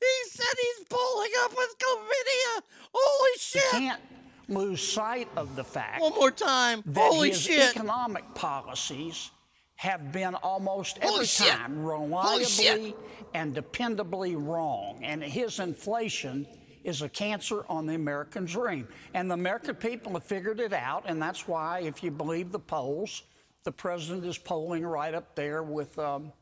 he 0.00 0.14
said 0.30 0.54
he's 0.60 0.86
pulling 0.88 1.30
up 1.40 1.50
with 1.56 1.76
chlamydia. 1.78 2.62
Holy 2.94 3.38
shit! 3.38 3.62
You 3.72 3.78
can't 3.78 4.00
lose 4.48 4.86
sight 4.86 5.28
of 5.36 5.56
the 5.56 5.64
fact. 5.64 6.00
One 6.00 6.14
more 6.14 6.30
time. 6.30 6.82
That 6.86 7.12
Holy 7.12 7.30
his 7.30 7.40
shit! 7.40 7.76
economic 7.76 8.34
policies 8.34 9.30
have 9.76 10.12
been 10.12 10.34
almost 10.36 10.98
Holy 11.02 11.14
every 11.14 11.26
shit. 11.26 11.48
time 11.48 11.84
reliably 11.84 12.94
and 13.34 13.54
dependably 13.54 14.36
wrong. 14.38 15.00
And 15.02 15.22
his 15.22 15.58
inflation 15.58 16.46
is 16.84 17.02
a 17.02 17.08
cancer 17.08 17.64
on 17.68 17.86
the 17.86 17.94
American 17.94 18.44
dream. 18.44 18.88
And 19.14 19.30
the 19.30 19.34
American 19.34 19.74
people 19.74 20.12
have 20.12 20.24
figured 20.24 20.60
it 20.60 20.72
out. 20.72 21.04
And 21.06 21.20
that's 21.20 21.46
why, 21.46 21.80
if 21.80 22.02
you 22.02 22.10
believe 22.10 22.52
the 22.52 22.58
polls, 22.58 23.22
the 23.64 23.72
president 23.72 24.26
is 24.26 24.38
polling 24.38 24.84
right 24.84 25.14
up 25.14 25.34
there 25.34 25.62
with. 25.62 25.98
Um, 25.98 26.32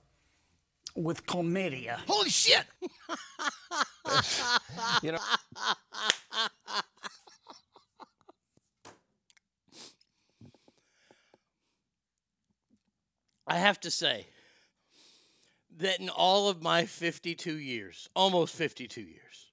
with 0.97 1.25
chlamydia. 1.27 1.99
Holy 2.07 2.31
shit! 2.31 2.65
you 5.03 5.13
know, 5.13 5.19
I 13.47 13.57
have 13.57 13.81
to 13.81 13.91
say 13.91 14.27
that 15.79 16.01
in 16.01 16.09
all 16.09 16.49
of 16.49 16.63
my 16.63 16.85
52 16.85 17.59
years, 17.59 18.09
almost 18.15 18.55
52 18.55 19.01
years, 19.01 19.50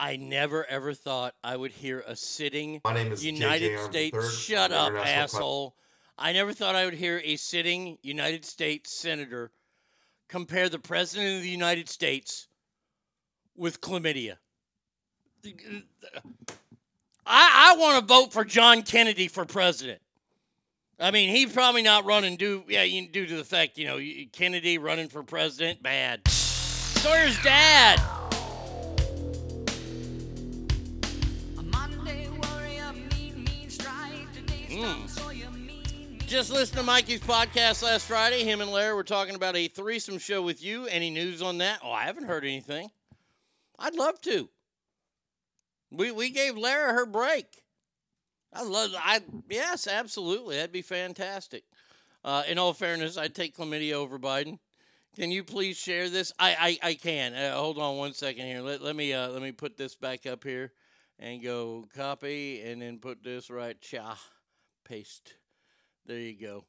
I 0.00 0.16
never 0.16 0.64
ever 0.64 0.94
thought 0.94 1.34
I 1.44 1.54
would 1.54 1.72
hear 1.72 2.02
a 2.06 2.16
sitting 2.16 2.80
My 2.84 2.94
name 2.94 3.12
is 3.12 3.22
United 3.22 3.72
JJ. 3.72 3.84
States. 3.84 4.38
Shut 4.38 4.72
up, 4.72 4.94
asshole. 4.94 5.76
I 6.18 6.32
never 6.32 6.54
thought 6.54 6.74
I 6.74 6.86
would 6.86 6.94
hear 6.94 7.20
a 7.22 7.36
sitting 7.36 7.98
United 8.02 8.46
States 8.46 8.90
senator 8.92 9.52
compare 10.26 10.70
the 10.70 10.78
president 10.78 11.36
of 11.36 11.42
the 11.42 11.50
United 11.50 11.90
States 11.90 12.48
with 13.56 13.82
chlamydia. 13.82 14.36
I, 17.26 17.74
I 17.74 17.76
want 17.78 18.00
to 18.00 18.06
vote 18.06 18.32
for 18.32 18.44
John 18.44 18.82
Kennedy 18.82 19.28
for 19.28 19.44
president. 19.44 20.00
I 20.98 21.10
mean, 21.10 21.28
he's 21.28 21.52
probably 21.52 21.82
not 21.82 22.06
running 22.06 22.36
due, 22.36 22.64
yeah, 22.68 22.84
due 22.84 23.26
to 23.26 23.36
the 23.36 23.44
fact, 23.44 23.76
you 23.76 23.86
know, 23.86 24.00
Kennedy 24.32 24.78
running 24.78 25.08
for 25.08 25.22
president, 25.22 25.82
bad. 25.82 26.26
Sawyer's 26.28 27.42
dad. 27.42 28.00
Just 36.30 36.52
listen 36.52 36.76
to 36.76 36.84
Mikey's 36.84 37.18
podcast 37.18 37.82
last 37.82 38.06
Friday. 38.06 38.44
Him 38.44 38.60
and 38.60 38.70
Larry 38.70 38.94
were 38.94 39.02
talking 39.02 39.34
about 39.34 39.56
a 39.56 39.66
threesome 39.66 40.18
show 40.18 40.40
with 40.40 40.62
you. 40.62 40.86
Any 40.86 41.10
news 41.10 41.42
on 41.42 41.58
that? 41.58 41.80
Oh, 41.82 41.90
I 41.90 42.04
haven't 42.04 42.28
heard 42.28 42.44
anything. 42.44 42.88
I'd 43.80 43.96
love 43.96 44.20
to. 44.20 44.48
We 45.90 46.12
we 46.12 46.30
gave 46.30 46.56
Lara 46.56 46.92
her 46.92 47.04
break. 47.04 47.64
I 48.52 48.62
love. 48.62 48.92
I 48.96 49.22
yes, 49.48 49.88
absolutely. 49.88 50.54
That'd 50.54 50.70
be 50.70 50.82
fantastic. 50.82 51.64
Uh, 52.22 52.44
in 52.46 52.58
all 52.58 52.74
fairness, 52.74 53.18
I'd 53.18 53.34
take 53.34 53.56
chlamydia 53.56 53.94
over 53.94 54.16
Biden. 54.16 54.60
Can 55.16 55.32
you 55.32 55.42
please 55.42 55.76
share 55.76 56.08
this? 56.08 56.32
I 56.38 56.78
I, 56.84 56.90
I 56.90 56.94
can. 56.94 57.34
Uh, 57.34 57.56
hold 57.56 57.76
on 57.76 57.96
one 57.96 58.12
second 58.12 58.46
here. 58.46 58.60
Let, 58.60 58.80
let 58.82 58.94
me 58.94 59.12
uh, 59.12 59.30
let 59.30 59.42
me 59.42 59.50
put 59.50 59.76
this 59.76 59.96
back 59.96 60.26
up 60.26 60.44
here 60.44 60.70
and 61.18 61.42
go 61.42 61.88
copy 61.96 62.62
and 62.62 62.80
then 62.80 63.00
put 63.00 63.24
this 63.24 63.50
right. 63.50 63.80
Cha, 63.80 64.16
paste. 64.84 65.34
There 66.06 66.18
you 66.18 66.34
go. 66.34 66.64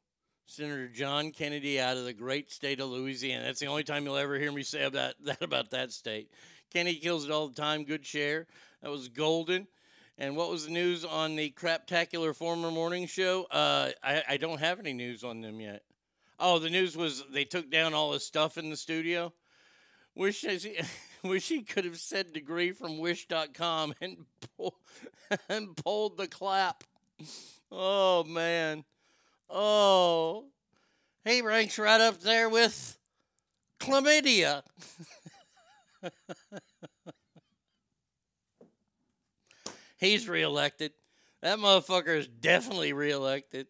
Senator 0.46 0.88
John 0.90 1.32
Kennedy 1.32 1.80
out 1.80 1.98
of 1.98 2.06
the 2.06 2.14
great 2.14 2.52
state 2.52 2.80
of 2.80 2.90
Louisiana. 2.90 3.46
That's 3.46 3.60
the 3.60 3.68
only 3.68 3.84
time 3.84 4.06
you'll 4.06 4.18
ever 4.18 4.38
hear 4.38 4.52
me 4.52 4.64
say 4.64 4.84
about 4.84 5.16
that 5.24 5.42
about 5.42 5.72
that 5.72 5.92
state. 5.92 6.30
Kennedy 6.72 7.00
kills 7.00 7.26
it 7.26 7.32
all 7.32 7.48
the 7.48 7.56
time. 7.56 7.84
Good 7.84 8.06
share. 8.06 8.48
That 8.82 8.92
was 8.92 9.08
golden. 9.08 9.68
And 10.18 10.36
what 10.36 10.50
was 10.50 10.66
the 10.66 10.72
news 10.72 11.04
on 11.04 11.36
the 11.36 11.52
Craptacular 11.52 12.36
Former 12.36 12.70
Morning 12.70 13.08
Show? 13.08 13.48
Uh, 13.50 13.92
I, 14.04 14.24
I 14.30 14.38
don't 14.38 14.60
have 14.60 14.80
any 14.80 14.94
news 14.94 15.24
on 15.24 15.42
them 15.42 15.60
yet. 15.60 15.84
Oh, 16.40 16.60
the 16.60 16.70
news 16.70 16.98
was 16.98 17.24
they 17.32 17.46
took 17.46 17.72
down 17.72 17.94
all 17.94 18.12
the 18.12 18.20
stuff 18.20 18.58
in 18.58 18.70
the 18.70 18.78
studio. 18.78 19.34
Wish 20.16 20.46
I, 20.46 20.60
wish 21.28 21.48
he 21.48 21.62
could 21.62 21.86
have 21.86 21.98
said 21.98 22.34
degree 22.34 22.72
from 22.72 23.00
wish.com 23.00 23.94
and 24.02 24.18
pull, 24.58 24.76
and 25.50 25.76
pulled 25.76 26.18
the 26.18 26.28
clap. 26.28 26.84
Oh 27.72 28.24
man. 28.24 28.84
Oh. 29.52 30.45
He 31.26 31.41
ranks 31.41 31.78
right 31.78 32.02
up 32.02 32.22
there 32.22 32.49
with 32.49 32.97
chlamydia. 33.80 34.64
He's 39.97 40.28
reelected. 40.28 40.93
That 41.41 41.60
motherfucker 41.60 42.18
is 42.18 42.28
definitely 42.28 42.93
reelected. 42.93 43.68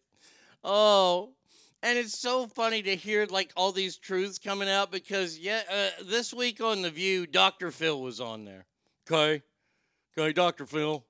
Oh, 0.64 1.34
and 1.82 1.98
it's 1.98 2.18
so 2.18 2.46
funny 2.46 2.82
to 2.82 2.96
hear 2.96 3.26
like 3.26 3.52
all 3.56 3.72
these 3.72 3.98
truths 3.98 4.38
coming 4.38 4.68
out 4.68 4.92
because 4.92 5.38
yeah, 5.38 5.62
uh, 5.70 5.88
this 6.04 6.32
week 6.32 6.62
on 6.62 6.80
the 6.82 6.90
View, 6.90 7.26
Dr. 7.26 7.70
Phil 7.70 8.00
was 8.00 8.20
on 8.20 8.44
there. 8.44 8.66
Okay, 9.10 9.42
okay, 10.16 10.32
Dr. 10.32 10.64
Phil, 10.64 11.04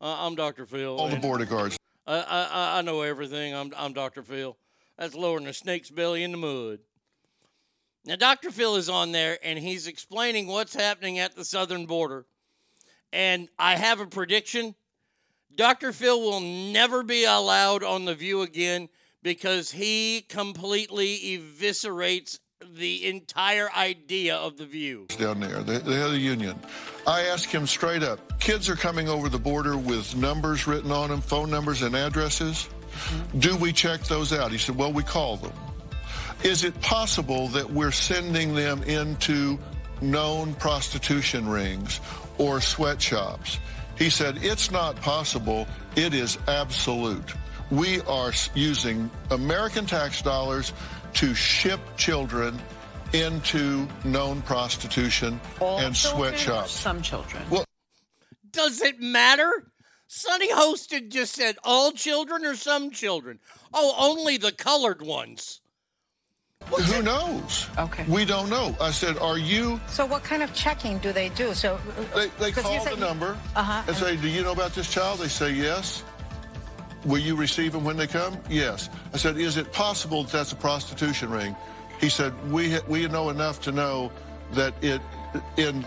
uh, 0.00 0.26
I'm 0.26 0.34
Dr. 0.34 0.66
Phil. 0.66 0.96
All 0.96 1.08
the 1.08 1.16
border 1.16 1.44
guards. 1.44 1.76
I, 2.08 2.48
I 2.50 2.78
I 2.78 2.82
know 2.82 3.02
everything. 3.02 3.54
I'm 3.54 3.72
I'm 3.76 3.92
Dr. 3.92 4.22
Phil. 4.22 4.56
That's 4.96 5.14
lowering 5.14 5.46
a 5.46 5.52
snake's 5.52 5.90
belly 5.90 6.24
in 6.24 6.32
the 6.32 6.38
mud. 6.38 6.78
Now, 8.04 8.16
Dr. 8.16 8.50
Phil 8.50 8.76
is 8.76 8.88
on 8.88 9.12
there 9.12 9.38
and 9.42 9.58
he's 9.58 9.86
explaining 9.86 10.46
what's 10.46 10.74
happening 10.74 11.18
at 11.18 11.36
the 11.36 11.44
southern 11.44 11.84
border. 11.84 12.24
And 13.12 13.48
I 13.58 13.76
have 13.76 14.00
a 14.00 14.06
prediction. 14.06 14.74
Dr. 15.54 15.92
Phil 15.92 16.20
will 16.20 16.40
never 16.40 17.02
be 17.02 17.24
allowed 17.24 17.82
on 17.82 18.06
The 18.06 18.14
View 18.14 18.42
again 18.42 18.88
because 19.22 19.72
he 19.72 20.22
completely 20.22 21.18
eviscerates 21.18 22.38
the 22.76 23.06
entire 23.06 23.70
idea 23.72 24.36
of 24.36 24.56
The 24.56 24.66
View. 24.66 25.06
down 25.18 25.40
there, 25.40 25.62
they, 25.62 25.78
the 25.78 25.94
head 25.94 26.06
of 26.06 26.12
the 26.12 26.18
union. 26.18 26.58
I 27.06 27.22
asked 27.22 27.46
him 27.46 27.66
straight 27.66 28.02
up 28.02 28.28
kids 28.38 28.68
are 28.68 28.76
coming 28.76 29.08
over 29.08 29.28
the 29.28 29.38
border 29.38 29.76
with 29.76 30.16
numbers 30.16 30.66
written 30.66 30.90
on 30.92 31.10
them, 31.10 31.20
phone 31.20 31.50
numbers 31.50 31.82
and 31.82 31.94
addresses. 31.94 32.68
Mm-hmm. 32.90 33.38
Do 33.38 33.56
we 33.56 33.72
check 33.72 34.00
those 34.02 34.32
out? 34.32 34.50
He 34.50 34.58
said, 34.58 34.76
Well, 34.76 34.92
we 34.92 35.02
call 35.02 35.36
them. 35.36 35.52
Is 36.42 36.64
it 36.64 36.80
possible 36.80 37.48
that 37.48 37.68
we're 37.68 37.90
sending 37.92 38.54
them 38.54 38.82
into 38.84 39.58
known 40.00 40.54
prostitution 40.54 41.48
rings 41.48 42.00
or 42.38 42.60
sweatshops? 42.60 43.58
He 43.96 44.10
said, 44.10 44.38
It's 44.42 44.70
not 44.70 44.96
possible. 44.96 45.66
It 45.96 46.14
is 46.14 46.38
absolute. 46.46 47.34
We 47.70 48.00
are 48.02 48.32
using 48.54 49.10
American 49.30 49.84
tax 49.84 50.22
dollars 50.22 50.72
to 51.14 51.34
ship 51.34 51.80
children 51.96 52.58
into 53.12 53.86
known 54.04 54.42
prostitution 54.42 55.40
and 55.60 55.96
sweatshops. 55.96 56.72
Some 56.72 57.00
children. 57.02 57.42
Well, 57.50 57.64
Does 58.50 58.82
it 58.82 59.00
matter? 59.00 59.50
Sunny 60.06 60.48
Hostin 60.50 61.10
just 61.10 61.34
said 61.34 61.56
all 61.64 61.92
children 61.92 62.44
or 62.44 62.54
some 62.56 62.90
children. 62.90 63.38
Oh, 63.74 63.94
only 63.98 64.36
the 64.38 64.52
colored 64.52 65.02
ones. 65.02 65.60
who 66.66 67.02
knows? 67.02 67.66
Okay. 67.78 68.04
We 68.08 68.24
don't 68.24 68.48
know. 68.50 68.74
I 68.80 68.90
said, 68.90 69.16
are 69.18 69.38
you? 69.38 69.80
So 69.88 70.04
what 70.06 70.22
kind 70.24 70.42
of 70.42 70.52
checking 70.54 70.98
do 70.98 71.12
they 71.12 71.28
do? 71.30 71.54
So 71.54 71.78
They, 72.14 72.28
they 72.38 72.52
'cause 72.52 72.64
you 72.64 72.78
call 72.78 72.84
the 72.84 72.90
said- 72.90 72.98
number 73.00 73.38
Uh-huh. 73.54 73.82
and 73.86 73.96
say, 73.96 74.16
do 74.16 74.28
you 74.28 74.42
know 74.42 74.52
about 74.52 74.74
this 74.74 74.90
child? 74.92 75.20
They 75.20 75.28
say 75.28 75.50
yes. 75.52 76.02
Will 77.04 77.18
you 77.18 77.36
receive 77.36 77.72
them 77.72 77.84
when 77.84 77.96
they 77.96 78.06
come? 78.06 78.36
Yes. 78.50 78.90
I 79.14 79.16
said, 79.18 79.36
is 79.36 79.56
it 79.56 79.72
possible 79.72 80.24
that 80.24 80.32
that's 80.32 80.52
a 80.52 80.56
prostitution 80.56 81.30
ring? 81.30 81.54
He 82.00 82.08
said, 82.08 82.32
we 82.50 82.78
we 82.88 83.06
know 83.08 83.30
enough 83.30 83.60
to 83.62 83.72
know 83.72 84.10
that 84.52 84.74
it, 84.82 85.00
in 85.56 85.86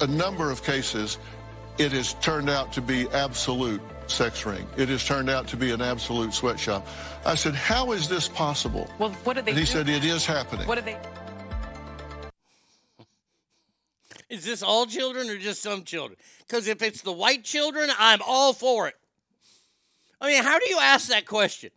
a 0.00 0.06
number 0.06 0.50
of 0.50 0.62
cases, 0.62 1.18
it 1.78 1.92
has 1.92 2.14
turned 2.14 2.50
out 2.50 2.72
to 2.74 2.82
be 2.82 3.08
absolute 3.10 3.80
sex 4.06 4.44
ring. 4.46 4.66
It 4.76 4.88
has 4.88 5.04
turned 5.04 5.30
out 5.30 5.46
to 5.48 5.56
be 5.56 5.70
an 5.70 5.80
absolute 5.80 6.32
sweatshop. 6.34 6.86
I 7.24 7.34
said, 7.34 7.54
how 7.54 7.92
is 7.92 8.08
this 8.08 8.28
possible? 8.28 8.90
Well, 8.98 9.10
what 9.24 9.36
do 9.36 9.42
they 9.42 9.50
And 9.52 9.58
he 9.58 9.64
do? 9.64 9.70
said, 9.70 9.88
it 9.88 10.04
is 10.04 10.26
happening. 10.26 10.66
What 10.66 10.76
do 10.78 10.84
they? 10.84 10.96
Is 14.28 14.44
this 14.44 14.62
all 14.62 14.84
children 14.86 15.30
or 15.30 15.38
just 15.38 15.62
some 15.62 15.84
children? 15.84 16.18
Because 16.46 16.68
if 16.68 16.82
it's 16.82 17.00
the 17.00 17.12
white 17.12 17.44
children, 17.44 17.88
I'm 17.98 18.20
all 18.26 18.52
for 18.52 18.88
it. 18.88 18.94
I 20.20 20.28
mean, 20.28 20.42
how 20.42 20.58
do 20.58 20.68
you 20.68 20.78
ask 20.80 21.08
that 21.08 21.26
question? 21.26 21.70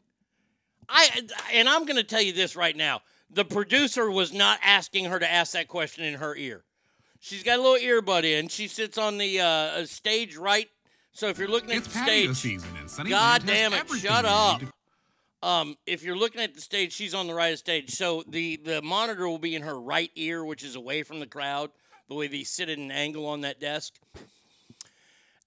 I 0.90 1.08
and 1.54 1.70
I'm 1.70 1.86
going 1.86 1.98
to 1.98 2.04
tell 2.04 2.22
you 2.22 2.34
this 2.34 2.56
right 2.56 2.76
now. 2.76 3.02
The 3.30 3.46
producer 3.46 4.12
was 4.12 4.34
not 4.34 4.60
asking 4.62 5.06
her 5.06 5.20
to 5.20 5.32
ask 5.32 5.54
that 5.54 5.68
question 5.68 6.04
in 6.04 6.16
her 6.16 6.36
ear. 6.36 6.64
She's 7.20 7.44
got 7.44 7.60
a 7.60 7.62
little 7.62 7.78
earbud 7.78 8.24
in. 8.24 8.48
She 8.50 8.68
sits 8.68 8.98
on 8.98 9.18
the 9.18 9.40
uh, 9.40 9.86
stage 9.86 10.36
right. 10.36 10.68
So 11.14 11.28
if 11.28 11.38
you're 11.38 11.48
looking 11.48 11.72
at 11.72 11.78
It's 11.78 11.88
the 11.88 12.04
stage, 12.04 12.36
season 12.36 12.70
and 12.80 12.90
Sunnyland 12.90 13.10
God 13.10 13.46
damn 13.46 13.74
it, 13.74 13.88
shut 13.90 14.26
up. 14.26 14.62
Um, 15.44 15.76
if 15.86 16.04
you're 16.04 16.16
looking 16.16 16.42
at 16.42 16.54
the 16.54 16.62
stage, 16.62 16.94
she's 16.94 17.14
on 17.14 17.28
the 17.28 17.34
right 17.34 17.54
of 17.54 17.60
stage. 17.60 17.92
So 17.92 18.24
the 18.28 18.58
the 18.58 18.82
monitor 18.82 19.28
will 19.28 19.40
be 19.40 19.56
in 19.56 19.62
her 19.64 19.80
right 19.80 20.12
ear, 20.16 20.44
which 20.44 20.64
is 20.64 20.76
away 20.76 21.04
from 21.04 21.20
the 21.20 21.26
crowd, 21.26 21.70
the 22.08 22.16
way 22.16 22.28
they 22.28 22.44
sit 22.44 22.70
at 22.70 22.78
an 22.78 22.92
angle 22.92 23.26
on 23.28 23.42
that 23.42 23.60
desk. 23.60 24.00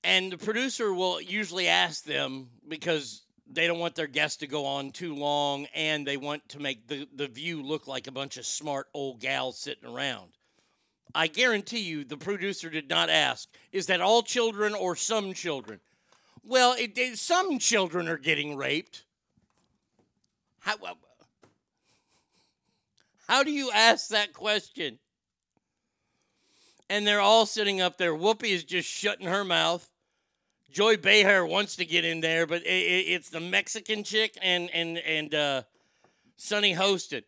And 0.04 0.30
the 0.30 0.36
producer 0.36 0.92
will 0.92 1.18
usually 1.18 1.66
ask 1.66 2.04
them 2.04 2.48
because 2.68 3.22
they 3.50 3.66
don't 3.66 3.78
want 3.78 3.94
their 3.94 4.06
guests 4.06 4.36
to 4.38 4.46
go 4.46 4.66
on 4.66 4.90
too 4.90 5.14
long 5.14 5.66
and 5.74 6.06
they 6.06 6.18
want 6.18 6.46
to 6.50 6.60
make 6.60 6.86
the, 6.86 7.08
the 7.14 7.26
view 7.26 7.62
look 7.62 7.86
like 7.88 8.06
a 8.06 8.12
bunch 8.12 8.36
of 8.36 8.44
smart 8.44 8.86
old 8.92 9.18
gals 9.20 9.58
sitting 9.58 9.88
around. 9.88 10.28
I 11.14 11.26
guarantee 11.28 11.80
you 11.80 12.04
the 12.04 12.18
producer 12.18 12.68
did 12.68 12.90
not 12.90 13.08
ask, 13.08 13.48
is 13.72 13.86
that 13.86 14.02
all 14.02 14.22
children 14.22 14.74
or 14.74 14.94
some 14.94 15.32
children? 15.32 15.80
Well, 16.42 16.74
it, 16.78 16.98
it- 16.98 17.18
some 17.18 17.58
children 17.58 18.06
are 18.06 18.18
getting 18.18 18.56
raped. 18.56 19.04
How, 20.60 20.74
how 23.26 23.42
do 23.42 23.50
you 23.50 23.70
ask 23.72 24.08
that 24.08 24.34
question? 24.34 24.98
And 26.90 27.06
they're 27.06 27.20
all 27.20 27.46
sitting 27.46 27.80
up 27.80 27.96
there. 27.96 28.12
Whoopi 28.12 28.50
is 28.50 28.64
just 28.64 28.88
shutting 28.88 29.26
her 29.26 29.44
mouth. 29.44 29.88
Joy 30.74 30.96
Behar 30.96 31.46
wants 31.46 31.76
to 31.76 31.84
get 31.84 32.04
in 32.04 32.20
there, 32.20 32.46
but 32.48 32.62
i 32.66 32.70
i- 32.70 33.08
it's 33.14 33.30
the 33.30 33.40
Mexican 33.40 34.02
chick 34.02 34.36
and 34.42 34.68
and 34.74 34.98
and 34.98 35.32
uh, 35.34 35.62
Sunny 36.36 36.74
Hostin. 36.74 37.22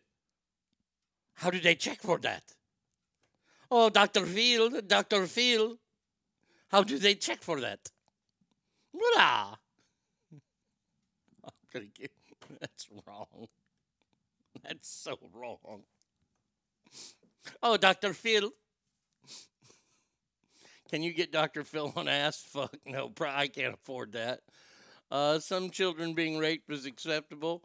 How 1.35 1.49
do 1.49 1.59
they 1.59 1.75
check 1.75 2.01
for 2.01 2.17
that? 2.19 2.43
Oh, 3.71 3.89
Dr. 3.89 4.25
Field, 4.25 4.87
Dr. 4.87 5.25
Field. 5.27 5.77
How 6.69 6.83
do 6.83 6.97
they 6.99 7.15
check 7.15 7.41
for 7.41 7.61
that? 7.61 7.79
Voila. 8.93 9.55
I'm 11.45 11.51
gonna 11.71 11.85
get, 11.85 12.11
that's 12.59 12.87
wrong. 13.07 13.47
That's 14.63 14.89
so 14.89 15.17
wrong. 15.33 15.83
Oh, 17.63 17.77
Dr. 17.77 18.13
Phil. 18.13 18.51
Can 20.89 21.03
you 21.03 21.13
get 21.13 21.31
Dr. 21.31 21.63
Phil 21.65 21.93
on 21.95 22.07
ass? 22.07 22.41
Fuck 22.41 22.75
no, 22.85 23.11
I 23.21 23.47
can't 23.47 23.73
afford 23.73 24.13
that. 24.13 24.41
Uh, 25.09 25.39
some 25.39 25.69
children 25.69 26.13
being 26.13 26.37
raped 26.37 26.69
was 26.69 26.85
acceptable. 26.85 27.63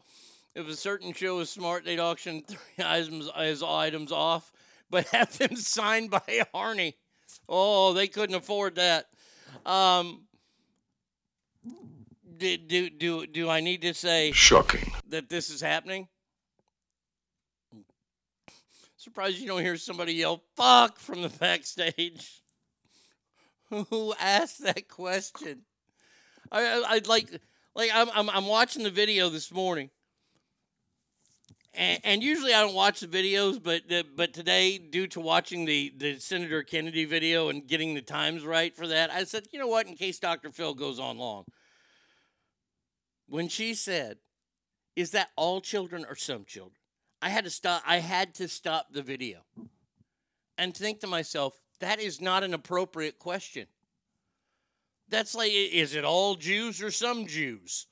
If 0.55 0.67
a 0.67 0.75
certain 0.75 1.13
show 1.13 1.37
was 1.37 1.49
smart, 1.49 1.83
they'd 1.83 1.99
auction 1.99 2.43
three 2.43 2.57
items 2.85 3.29
as 3.35 3.63
items 3.63 4.11
off, 4.11 4.51
but 4.89 5.07
have 5.11 5.37
them 5.37 5.55
signed 5.55 6.11
by 6.11 6.43
Harney. 6.53 6.95
Oh, 7.49 7.93
they 7.93 8.07
couldn't 8.07 8.35
afford 8.35 8.75
that. 8.75 9.07
Um, 9.65 10.23
do, 12.37 12.57
do 12.57 12.89
do 12.89 13.27
do 13.27 13.49
I 13.49 13.59
need 13.59 13.81
to 13.83 13.93
say 13.93 14.31
Shocking. 14.31 14.91
that 15.09 15.29
this 15.29 15.49
is 15.49 15.61
happening? 15.61 16.07
Surprised 18.97 19.37
you 19.37 19.47
don't 19.47 19.61
hear 19.61 19.77
somebody 19.77 20.13
yell 20.13 20.43
"fuck" 20.55 20.97
from 20.99 21.21
the 21.21 21.29
backstage. 21.29 22.42
Who 23.89 24.13
asked 24.19 24.63
that 24.63 24.87
question? 24.87 25.61
I, 26.51 26.83
I'd 26.87 27.07
like 27.07 27.29
like 27.75 27.89
I'm, 27.93 28.09
I'm 28.13 28.29
I'm 28.29 28.45
watching 28.45 28.83
the 28.83 28.91
video 28.91 29.29
this 29.29 29.51
morning, 29.51 29.89
and, 31.73 31.99
and 32.03 32.23
usually 32.23 32.53
I 32.53 32.61
don't 32.61 32.75
watch 32.75 32.99
the 32.99 33.07
videos, 33.07 33.61
but 33.61 33.91
uh, 33.91 34.03
but 34.15 34.33
today, 34.33 34.77
due 34.77 35.07
to 35.07 35.19
watching 35.19 35.65
the 35.65 35.91
the 35.97 36.19
Senator 36.19 36.61
Kennedy 36.61 37.05
video 37.05 37.49
and 37.49 37.65
getting 37.65 37.95
the 37.95 38.01
times 38.01 38.43
right 38.43 38.75
for 38.75 38.85
that, 38.87 39.09
I 39.09 39.23
said, 39.23 39.47
you 39.51 39.57
know 39.57 39.67
what? 39.67 39.87
In 39.87 39.95
case 39.95 40.19
Dr. 40.19 40.51
Phil 40.51 40.75
goes 40.75 40.99
on 40.99 41.17
long, 41.17 41.45
when 43.27 43.47
she 43.47 43.73
said, 43.73 44.17
"Is 44.95 45.11
that 45.11 45.29
all 45.35 45.61
children 45.61 46.05
or 46.07 46.15
some 46.15 46.45
children?" 46.45 46.77
I 47.23 47.29
had 47.29 47.45
to 47.45 47.49
stop. 47.49 47.81
I 47.87 47.99
had 47.99 48.35
to 48.35 48.47
stop 48.47 48.87
the 48.91 49.01
video 49.01 49.39
and 50.59 50.75
think 50.75 50.99
to 50.99 51.07
myself, 51.07 51.59
that 51.83 51.99
is 51.99 52.21
not 52.21 52.43
an 52.43 52.53
appropriate 52.53 53.19
question. 53.19 53.67
That's 55.09 55.35
like, 55.35 55.51
is 55.51 55.93
it 55.93 56.05
all 56.05 56.35
Jews 56.35 56.81
or 56.81 56.91
some 56.91 57.27
Jews? 57.27 57.87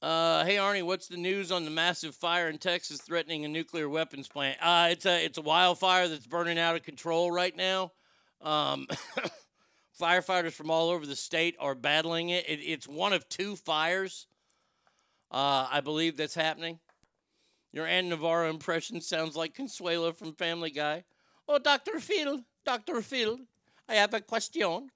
Uh, 0.00 0.44
hey 0.44 0.56
Arnie, 0.56 0.84
what's 0.84 1.08
the 1.08 1.16
news 1.16 1.50
on 1.50 1.64
the 1.64 1.70
massive 1.70 2.14
fire 2.14 2.48
in 2.48 2.58
Texas 2.58 3.00
threatening 3.00 3.44
a 3.44 3.48
nuclear 3.48 3.88
weapons 3.88 4.28
plant? 4.28 4.56
Uh, 4.60 4.88
it's 4.90 5.06
a 5.06 5.24
it's 5.24 5.38
a 5.38 5.42
wildfire 5.42 6.08
that's 6.08 6.26
burning 6.26 6.58
out 6.58 6.76
of 6.76 6.82
control 6.82 7.32
right 7.32 7.56
now. 7.56 7.90
Um, 8.40 8.86
firefighters 10.00 10.52
from 10.52 10.70
all 10.70 10.90
over 10.90 11.06
the 11.06 11.16
state 11.16 11.56
are 11.58 11.74
battling 11.74 12.28
it. 12.28 12.48
it 12.48 12.60
it's 12.60 12.86
one 12.86 13.14
of 13.14 13.28
two 13.28 13.56
fires, 13.56 14.26
uh, 15.30 15.66
I 15.72 15.80
believe, 15.80 16.18
that's 16.18 16.34
happening. 16.34 16.78
Your 17.74 17.86
Ana 17.88 18.10
Navarro 18.10 18.48
impression 18.48 19.00
sounds 19.00 19.34
like 19.34 19.52
Consuelo 19.52 20.12
from 20.12 20.32
Family 20.34 20.70
Guy. 20.70 21.02
Oh, 21.48 21.58
Dr. 21.58 21.98
Phil, 21.98 22.44
Dr. 22.64 23.02
Phil, 23.02 23.40
I 23.88 23.96
have 23.96 24.14
a 24.14 24.20
question. 24.20 24.90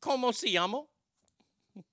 ¿Cómo 0.00 0.34
se 0.34 0.50
llama? 0.50 0.84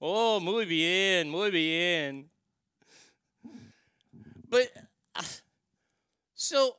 Oh, 0.00 0.38
muy 0.38 0.66
bien, 0.66 1.28
muy 1.28 1.50
bien. 1.50 2.26
But, 4.48 4.70
so, 6.34 6.76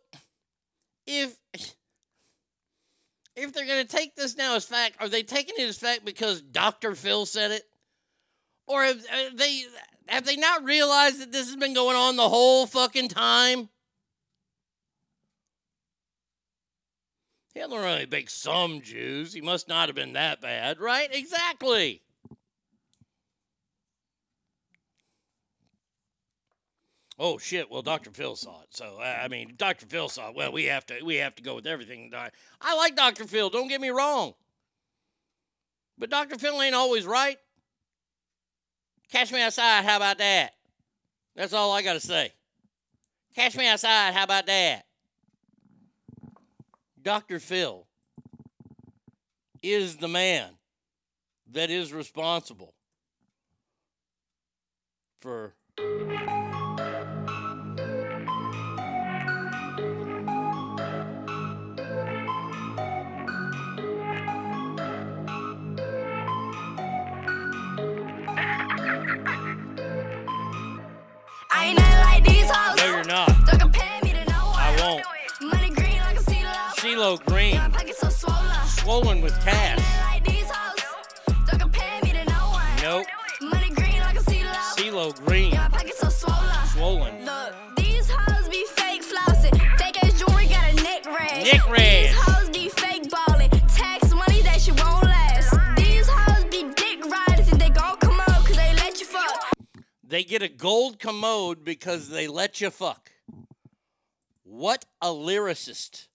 if 1.06 1.36
if 3.36 3.52
they're 3.52 3.66
going 3.66 3.86
to 3.86 3.98
take 3.98 4.16
this 4.16 4.38
now 4.38 4.56
as 4.56 4.64
fact, 4.64 4.96
are 5.02 5.10
they 5.10 5.24
taking 5.24 5.56
it 5.58 5.68
as 5.68 5.78
fact 5.78 6.06
because 6.06 6.42
Dr. 6.42 6.96
Phil 6.96 7.26
said 7.26 7.52
it? 7.52 7.64
Or 8.66 8.94
they 9.34 9.66
have 10.08 10.26
they 10.26 10.36
not 10.36 10.64
realized 10.64 11.20
that 11.22 11.32
this 11.32 11.48
has 11.48 11.56
been 11.56 11.74
going 11.74 11.96
on 11.96 12.16
the 12.16 12.30
whole 12.30 12.66
fucking 12.68 13.10
time? 13.10 13.70
Hitler 17.54 17.86
only 17.86 18.06
baked 18.06 18.32
some 18.32 18.82
Jews. 18.82 19.34
He 19.34 19.42
must 19.42 19.70
not 19.70 19.88
have 19.88 19.96
been 19.96 20.14
that 20.14 20.42
bad, 20.42 20.80
right? 20.80 21.10
Exactly. 21.12 22.02
Oh 27.18 27.38
shit! 27.38 27.72
Well, 27.72 27.82
Dr. 27.82 28.12
Phil 28.12 28.36
saw 28.36 28.62
it, 28.64 28.76
so 28.76 29.00
I 29.00 29.30
mean, 29.30 29.54
Dr. 29.56 29.86
Phil 29.86 30.10
saw 30.10 30.30
it. 30.30 30.36
Well, 30.36 30.52
we 30.52 30.66
have 30.66 30.86
to 30.88 31.02
we 31.02 31.16
have 31.16 31.34
to 31.36 31.44
go 31.44 31.56
with 31.56 31.66
everything. 31.66 32.12
I 32.60 32.76
like 32.76 32.98
Dr. 32.98 33.24
Phil. 33.24 33.50
Don't 33.50 33.70
get 33.70 33.80
me 33.80 33.88
wrong, 33.88 34.34
but 35.98 36.10
Dr. 36.10 36.38
Phil 36.38 36.62
ain't 36.62 36.76
always 36.76 37.06
right. 37.06 37.38
Catch 39.12 39.32
me 39.32 39.42
outside. 39.42 39.86
How 39.86 39.98
about 39.98 40.18
that? 40.18 40.54
That's 41.36 41.54
all 41.54 41.72
I 41.72 41.82
got 41.82 41.94
to 41.94 42.00
say. 42.00 42.32
Catch 43.36 43.58
me 43.58 43.68
outside. 43.68 44.14
How 44.14 44.24
about 44.24 44.46
that? 44.48 44.86
Dr. 47.02 47.40
Phil 47.40 47.86
is 49.62 49.98
the 49.98 50.08
man 50.08 50.50
that 51.52 51.70
is 51.70 51.94
responsible 51.94 52.74
for. 55.22 55.54
Ain't 71.66 71.80
nothing 71.80 72.00
like 72.00 72.24
these 72.24 72.50
hoes. 72.50 72.78
No, 72.78 72.86
you're 72.86 73.04
not. 73.06 73.30
Don't 73.48 73.60
compare 73.60 74.00
me 74.04 74.12
to 74.14 74.26
no 74.26 74.42
one. 74.54 74.60
I 74.60 74.76
won't. 74.80 75.04
Money 75.42 75.70
green 75.72 76.00
like 76.00 76.18
a 76.18 76.24
CeeLo. 76.24 76.54
CeeLo 76.80 77.26
Green. 77.26 77.56
My 77.58 77.70
pockets 77.70 78.00
so 78.00 78.10
swollen. 78.10 78.68
Swollen 78.68 79.22
with 79.22 79.34
cash. 79.44 79.80
Like 80.12 80.24
these 80.24 80.50
hoes. 80.50 80.80
Don't 81.48 81.60
compare 81.60 82.02
me 82.04 82.12
to 82.12 82.26
no 82.26 82.42
one. 82.60 82.76
Nope. 82.82 83.06
Money 83.42 83.70
green 83.74 84.00
like 84.00 84.18
a 84.18 84.24
CeeLo. 84.24 84.54
CeeLo 84.78 85.26
Green. 85.26 85.52
My 85.56 85.70
pockets 85.70 86.00
so 86.00 86.10
swollen. 86.10 86.68
Swollen. 86.74 87.26
Look, 87.26 87.54
these 87.78 88.10
hoes 88.10 88.48
be 88.50 88.66
fake 88.76 89.04
flossing. 89.04 89.56
Fake 89.78 90.04
ass 90.04 90.14
jewelry 90.20 90.48
got 90.48 90.72
a 90.72 90.76
neck 90.76 91.06
rag. 91.06 91.46
Neck 91.46 91.70
rag. 91.70 92.05
They 100.16 100.24
get 100.24 100.42
a 100.42 100.48
gold 100.48 100.98
commode 100.98 101.66
because 101.66 102.08
they 102.08 102.30
let 102.30 102.62
you 102.62 102.70
fuck. 102.70 103.12
What 104.46 104.86
a 105.02 105.08
lyricist. 105.08 106.08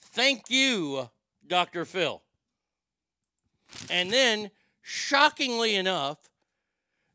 Thank 0.00 0.48
you, 0.50 1.10
Dr. 1.44 1.84
Phil. 1.84 2.22
And 3.90 4.12
then, 4.12 4.52
shockingly 4.82 5.74
enough, 5.74 6.30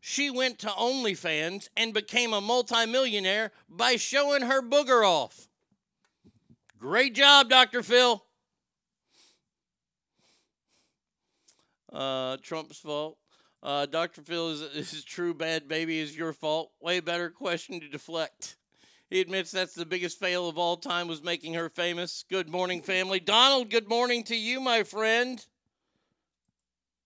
she 0.01 0.29
went 0.29 0.59
to 0.59 0.67
OnlyFans 0.67 1.69
and 1.77 1.93
became 1.93 2.33
a 2.33 2.41
multimillionaire 2.41 3.53
by 3.69 3.95
showing 3.95 4.41
her 4.41 4.61
booger 4.61 5.07
off. 5.07 5.47
Great 6.77 7.15
job, 7.15 7.47
Dr. 7.47 7.81
Phil. 7.81 8.21
Uh, 11.93 12.35
Trump's 12.41 12.79
fault. 12.79 13.17
Uh, 13.61 13.85
Dr. 13.85 14.21
Phil 14.21 14.49
is, 14.49 14.61
is 14.61 15.03
true 15.05 15.33
bad 15.33 15.67
baby 15.67 15.99
is 15.99 16.15
your 16.15 16.33
fault. 16.33 16.71
Way 16.81 16.99
better 16.99 17.29
question 17.29 17.79
to 17.81 17.87
deflect. 17.87 18.55
He 19.09 19.21
admits 19.21 19.51
that's 19.51 19.73
the 19.73 19.85
biggest 19.85 20.19
fail 20.19 20.47
of 20.47 20.57
all 20.57 20.77
time 20.77 21.07
was 21.07 21.23
making 21.23 21.55
her 21.55 21.69
famous. 21.69 22.23
Good 22.29 22.47
morning, 22.47 22.81
family. 22.81 23.19
Donald, 23.19 23.69
good 23.69 23.89
morning 23.89 24.23
to 24.25 24.35
you, 24.35 24.59
my 24.59 24.83
friend. 24.83 25.43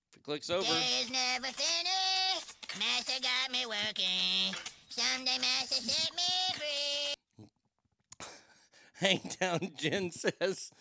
If 0.09 0.17
it 0.17 0.23
clicks 0.23 0.49
over. 0.49 0.63
Day's 0.63 1.09
never 1.09 1.45
finished. 1.45 2.57
Master 2.77 3.21
got 3.21 3.51
me 3.51 3.65
working. 3.65 4.53
Someday 4.89 5.37
Master 5.39 5.75
set 5.75 6.11
me 6.13 6.23
free. 6.57 7.47
Hang 9.07 9.21
down, 9.39 9.71
Jen 9.77 10.11
says. 10.11 10.71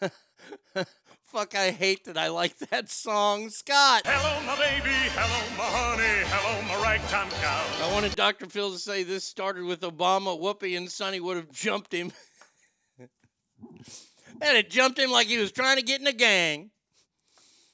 Fuck, 1.36 1.54
I 1.54 1.70
hate 1.70 2.04
that 2.06 2.16
I 2.16 2.28
like 2.28 2.56
that 2.70 2.88
song. 2.88 3.50
Scott. 3.50 4.06
Hello, 4.06 4.42
my 4.46 4.56
baby. 4.56 4.94
Hello, 5.12 5.58
my 5.58 5.64
honey. 5.64 6.24
Hello, 6.28 6.62
my 6.62 6.82
ragtime 6.82 7.28
cow. 7.28 7.86
I 7.86 7.92
wanted 7.92 8.16
Dr. 8.16 8.46
Phil 8.46 8.72
to 8.72 8.78
say 8.78 9.02
this 9.02 9.24
started 9.24 9.64
with 9.64 9.82
Obama. 9.82 10.40
Whoopi 10.40 10.78
and 10.78 10.90
Sunny 10.90 11.20
would 11.20 11.36
have 11.36 11.52
jumped 11.52 11.92
him. 11.92 12.10
They'd 14.40 14.56
have 14.56 14.70
jumped 14.70 14.98
him 14.98 15.10
like 15.10 15.26
he 15.26 15.36
was 15.36 15.52
trying 15.52 15.76
to 15.76 15.82
get 15.82 16.00
in 16.00 16.06
a 16.06 16.12
gang. 16.14 16.70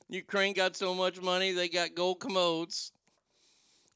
Ukraine 0.08 0.54
got 0.54 0.74
so 0.74 0.92
much 0.92 1.20
money, 1.20 1.52
they 1.52 1.68
got 1.68 1.94
gold 1.94 2.18
commodes. 2.18 2.90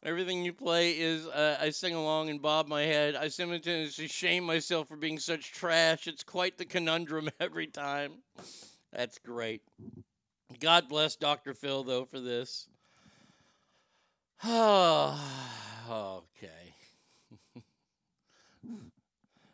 Everything 0.04 0.44
you 0.44 0.52
play 0.52 0.92
is, 0.92 1.26
uh, 1.26 1.58
I 1.60 1.70
sing 1.70 1.96
along 1.96 2.30
and 2.30 2.40
bob 2.40 2.68
my 2.68 2.82
head. 2.82 3.16
I 3.16 3.26
simultaneously 3.26 4.06
shame 4.06 4.44
myself 4.44 4.86
for 4.86 4.96
being 4.96 5.18
such 5.18 5.50
trash. 5.50 6.06
It's 6.06 6.22
quite 6.22 6.56
the 6.56 6.64
conundrum 6.64 7.30
every 7.40 7.66
time. 7.66 8.12
That's 8.96 9.18
great. 9.18 9.60
God 10.58 10.88
bless 10.88 11.16
Dr. 11.16 11.52
Phil, 11.52 11.84
though, 11.84 12.06
for 12.06 12.18
this. 12.18 12.66
Oh, 14.42 15.20
okay. 16.40 16.74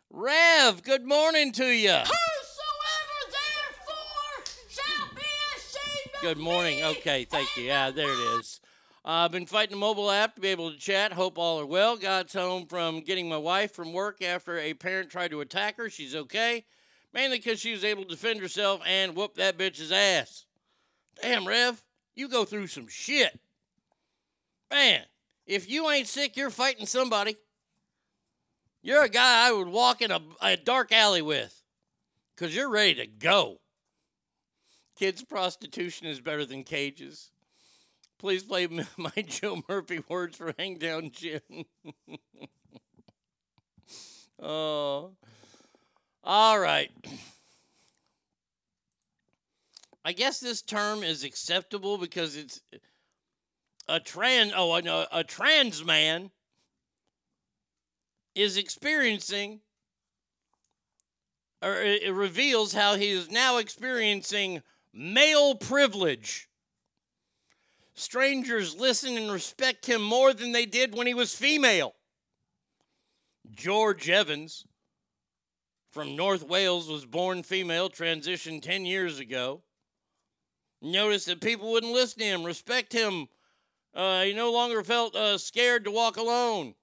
Rev, 0.09 0.81
good 0.83 1.05
morning 1.05 1.51
to 1.51 1.65
you. 1.65 1.91
Whosoever 1.91 3.19
therefore 3.31 4.45
shall 4.69 5.13
be 5.13 5.21
ashamed! 5.57 6.21
Good 6.21 6.37
morning. 6.37 6.81
Okay, 6.81 7.25
thank 7.25 7.49
you. 7.57 7.63
Yeah, 7.63 7.91
there 7.91 8.13
it 8.13 8.39
is. 8.39 8.61
Uh, 9.03 9.25
I've 9.25 9.33
been 9.33 9.45
fighting 9.45 9.71
the 9.71 9.79
mobile 9.79 10.09
app 10.09 10.35
to 10.35 10.41
be 10.41 10.47
able 10.47 10.71
to 10.71 10.77
chat. 10.77 11.11
Hope 11.11 11.37
all 11.37 11.59
are 11.59 11.65
well. 11.65 11.97
God's 11.97 12.31
home 12.31 12.65
from 12.65 13.01
getting 13.01 13.27
my 13.27 13.35
wife 13.35 13.73
from 13.73 13.91
work 13.91 14.21
after 14.21 14.57
a 14.57 14.73
parent 14.73 15.09
tried 15.09 15.31
to 15.31 15.41
attack 15.41 15.75
her. 15.75 15.89
She's 15.89 16.15
okay, 16.15 16.63
mainly 17.13 17.37
because 17.37 17.59
she 17.59 17.71
was 17.71 17.83
able 17.83 18.03
to 18.03 18.09
defend 18.09 18.39
herself 18.39 18.81
and 18.85 19.15
whoop 19.15 19.35
that 19.35 19.57
bitch's 19.57 19.91
ass. 19.91 20.45
Damn, 21.21 21.47
Rev, 21.47 21.83
you 22.15 22.27
go 22.27 22.45
through 22.45 22.67
some 22.67 22.87
shit. 22.87 23.39
Man, 24.71 25.01
if 25.45 25.69
you 25.69 25.89
ain't 25.89 26.07
sick, 26.07 26.35
you're 26.35 26.49
fighting 26.49 26.85
somebody. 26.85 27.37
You're 28.81 29.03
a 29.03 29.09
guy 29.09 29.47
I 29.47 29.51
would 29.51 29.67
walk 29.67 30.01
in 30.01 30.11
a, 30.11 30.19
a 30.41 30.57
dark 30.57 30.91
alley 30.91 31.21
with 31.21 31.63
because 32.35 32.55
you're 32.55 32.69
ready 32.69 32.95
to 32.95 33.07
go. 33.07 33.59
Kids' 34.97 35.23
prostitution 35.23 36.07
is 36.07 36.19
better 36.19 36.45
than 36.45 36.63
cages. 36.63 37.31
Please 38.19 38.43
play 38.43 38.67
my 38.97 39.11
Joe 39.27 39.61
Murphy 39.67 40.01
words 40.07 40.37
for 40.37 40.53
Hang 40.57 40.77
Down 40.77 41.11
Jim. 41.11 41.41
oh. 44.41 45.11
All 46.23 46.57
right. 46.57 46.89
I 50.05 50.13
guess 50.13 50.39
this 50.39 50.61
term 50.61 51.03
is 51.03 51.23
acceptable 51.23 51.97
because 51.97 52.35
it's 52.35 52.61
a 53.87 53.99
trans 53.99 54.53
oh 54.55 55.05
a 55.11 55.23
trans 55.23 55.83
man 55.83 56.31
is 58.35 58.57
experiencing 58.57 59.59
or 61.61 61.75
it 61.81 62.13
reveals 62.13 62.73
how 62.73 62.95
he 62.95 63.09
is 63.09 63.31
now 63.31 63.57
experiencing 63.57 64.61
male 64.93 65.55
privilege. 65.55 66.49
Strangers 67.93 68.75
listen 68.75 69.17
and 69.17 69.31
respect 69.31 69.85
him 69.85 70.01
more 70.01 70.33
than 70.33 70.51
they 70.51 70.65
did 70.65 70.95
when 70.95 71.07
he 71.07 71.13
was 71.13 71.35
female. 71.35 71.95
George 73.55 74.09
Evans 74.09 74.65
from 75.93 76.15
North 76.15 76.41
Wales 76.41 76.89
was 76.89 77.05
born 77.05 77.43
female, 77.43 77.87
transitioned 77.87 78.63
10 78.63 78.83
years 78.87 79.19
ago. 79.19 79.61
Noticed 80.81 81.27
that 81.27 81.39
people 81.39 81.71
wouldn't 81.71 81.93
listen 81.93 82.19
to 82.19 82.25
him, 82.25 82.43
respect 82.43 82.91
him. 82.91 83.27
Uh, 83.93 84.23
he 84.23 84.33
no 84.33 84.51
longer 84.51 84.83
felt 84.83 85.15
uh, 85.15 85.37
scared 85.37 85.85
to 85.85 85.91
walk 85.91 86.17
alone. 86.17 86.73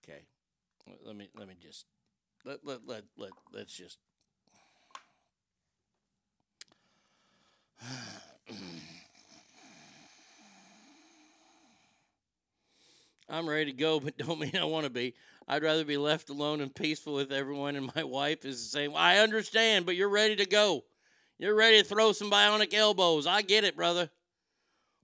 Okay, 0.00 0.22
let 1.06 1.14
me 1.14 1.28
let 1.38 1.46
me 1.46 1.54
just 1.62 1.86
let 2.44 2.58
let 2.64 2.80
let 2.84 3.04
let 3.16 3.30
let's 3.54 3.74
just. 3.74 3.98
I'm 13.32 13.48
ready 13.48 13.72
to 13.72 13.76
go, 13.76 13.98
but 14.04 14.18
don't 14.18 14.38
mean 14.38 14.56
I 14.56 14.64
want 14.64 14.84
to 14.84 14.90
be. 14.90 15.14
I'd 15.48 15.62
rather 15.62 15.84
be 15.84 15.96
left 15.96 16.30
alone 16.30 16.60
and 16.60 16.72
peaceful 16.72 17.14
with 17.14 17.32
everyone, 17.32 17.74
and 17.74 17.90
my 17.96 18.04
wife 18.04 18.44
is 18.44 18.62
the 18.62 18.78
same. 18.78 18.92
I 18.94 19.18
understand, 19.18 19.86
but 19.86 19.96
you're 19.96 20.08
ready 20.08 20.36
to 20.36 20.46
go. 20.46 20.84
You're 21.38 21.56
ready 21.56 21.82
to 21.82 21.84
throw 21.84 22.12
some 22.12 22.30
bionic 22.30 22.72
elbows. 22.74 23.26
I 23.26 23.42
get 23.42 23.64
it, 23.64 23.74
brother. 23.74 24.10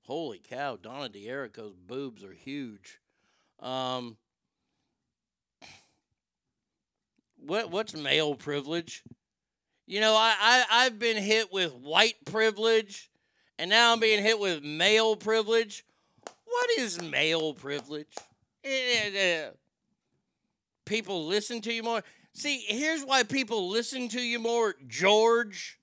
Holy 0.03 0.39
cow, 0.39 0.77
Donna 0.77 1.09
D'Errico's 1.09 1.75
boobs 1.75 2.23
are 2.23 2.33
huge. 2.33 3.01
Um, 3.61 4.17
what 7.37 7.71
what's 7.71 7.95
male 7.95 8.35
privilege? 8.35 9.03
You 9.87 10.01
know, 10.01 10.15
I, 10.15 10.35
I 10.41 10.65
I've 10.71 10.99
been 10.99 11.17
hit 11.17 11.53
with 11.53 11.75
white 11.75 12.25
privilege, 12.25 13.11
and 13.59 13.69
now 13.69 13.93
I'm 13.93 14.01
being 14.01 14.23
hit 14.23 14.39
with 14.39 14.63
male 14.63 15.17
privilege. 15.17 15.85
What 16.59 16.71
is 16.81 17.01
male 17.01 17.55
privilege? 17.55 18.17
Eh, 18.65 18.69
eh, 18.69 19.11
eh. 19.15 19.51
People 20.87 21.25
listen 21.25 21.61
to 21.61 21.73
you 21.73 21.85
more. 21.85 22.03
See, 22.33 22.65
here's 22.67 23.05
why 23.05 23.23
people 23.23 23.69
listen 23.69 24.09
to 24.09 24.21
you 24.21 24.41
more, 24.41 24.75
George, 24.89 25.79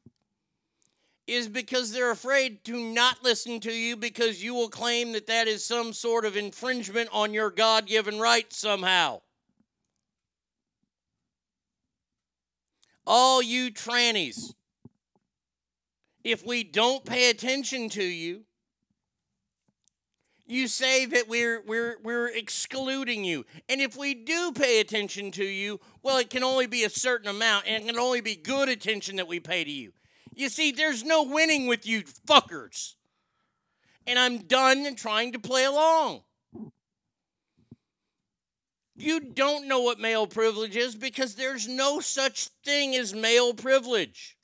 is 1.27 1.47
because 1.47 1.93
they're 1.93 2.11
afraid 2.11 2.65
to 2.65 2.77
not 2.77 3.23
listen 3.23 3.61
to 3.61 3.71
you 3.71 3.95
because 3.95 4.43
you 4.43 4.53
will 4.53 4.67
claim 4.67 5.13
that 5.13 5.27
that 5.27 5.47
is 5.47 5.63
some 5.63 5.93
sort 5.93 6.25
of 6.25 6.35
infringement 6.35 7.07
on 7.13 7.33
your 7.33 7.51
God 7.51 7.85
given 7.85 8.19
right 8.19 8.51
somehow. 8.51 9.21
All 13.07 13.41
you 13.41 13.71
trannies, 13.71 14.53
if 16.25 16.45
we 16.45 16.65
don't 16.65 17.05
pay 17.05 17.29
attention 17.29 17.87
to 17.89 18.03
you, 18.03 18.43
You 20.47 20.67
say 20.67 21.05
that 21.07 21.27
we're 21.27 21.61
we're 21.65 21.97
we're 22.03 22.27
excluding 22.27 23.23
you. 23.23 23.45
And 23.67 23.81
if 23.81 23.97
we 23.97 24.13
do 24.13 24.51
pay 24.51 24.79
attention 24.79 25.31
to 25.31 25.43
you, 25.43 25.79
well 26.03 26.17
it 26.17 26.29
can 26.29 26.43
only 26.43 26.67
be 26.67 26.83
a 26.83 26.89
certain 26.89 27.27
amount 27.27 27.65
and 27.67 27.83
it 27.83 27.87
can 27.87 27.97
only 27.97 28.21
be 28.21 28.35
good 28.35 28.69
attention 28.69 29.15
that 29.15 29.27
we 29.27 29.39
pay 29.39 29.63
to 29.63 29.71
you. 29.71 29.93
You 30.35 30.49
see, 30.49 30.71
there's 30.71 31.03
no 31.03 31.23
winning 31.23 31.65
with 31.65 31.87
you 31.87 32.03
fuckers. 32.27 32.93
And 34.05 34.19
I'm 34.19 34.39
done 34.39 34.95
trying 34.95 35.31
to 35.31 35.39
play 35.39 35.65
along. 35.65 36.21
You 38.95 39.19
don't 39.19 39.67
know 39.67 39.81
what 39.81 39.99
male 39.99 40.27
privilege 40.27 40.75
is 40.75 40.95
because 40.95 41.35
there's 41.35 41.67
no 41.67 41.99
such 41.99 42.47
thing 42.63 42.95
as 42.95 43.13
male 43.13 43.53
privilege. 43.53 44.34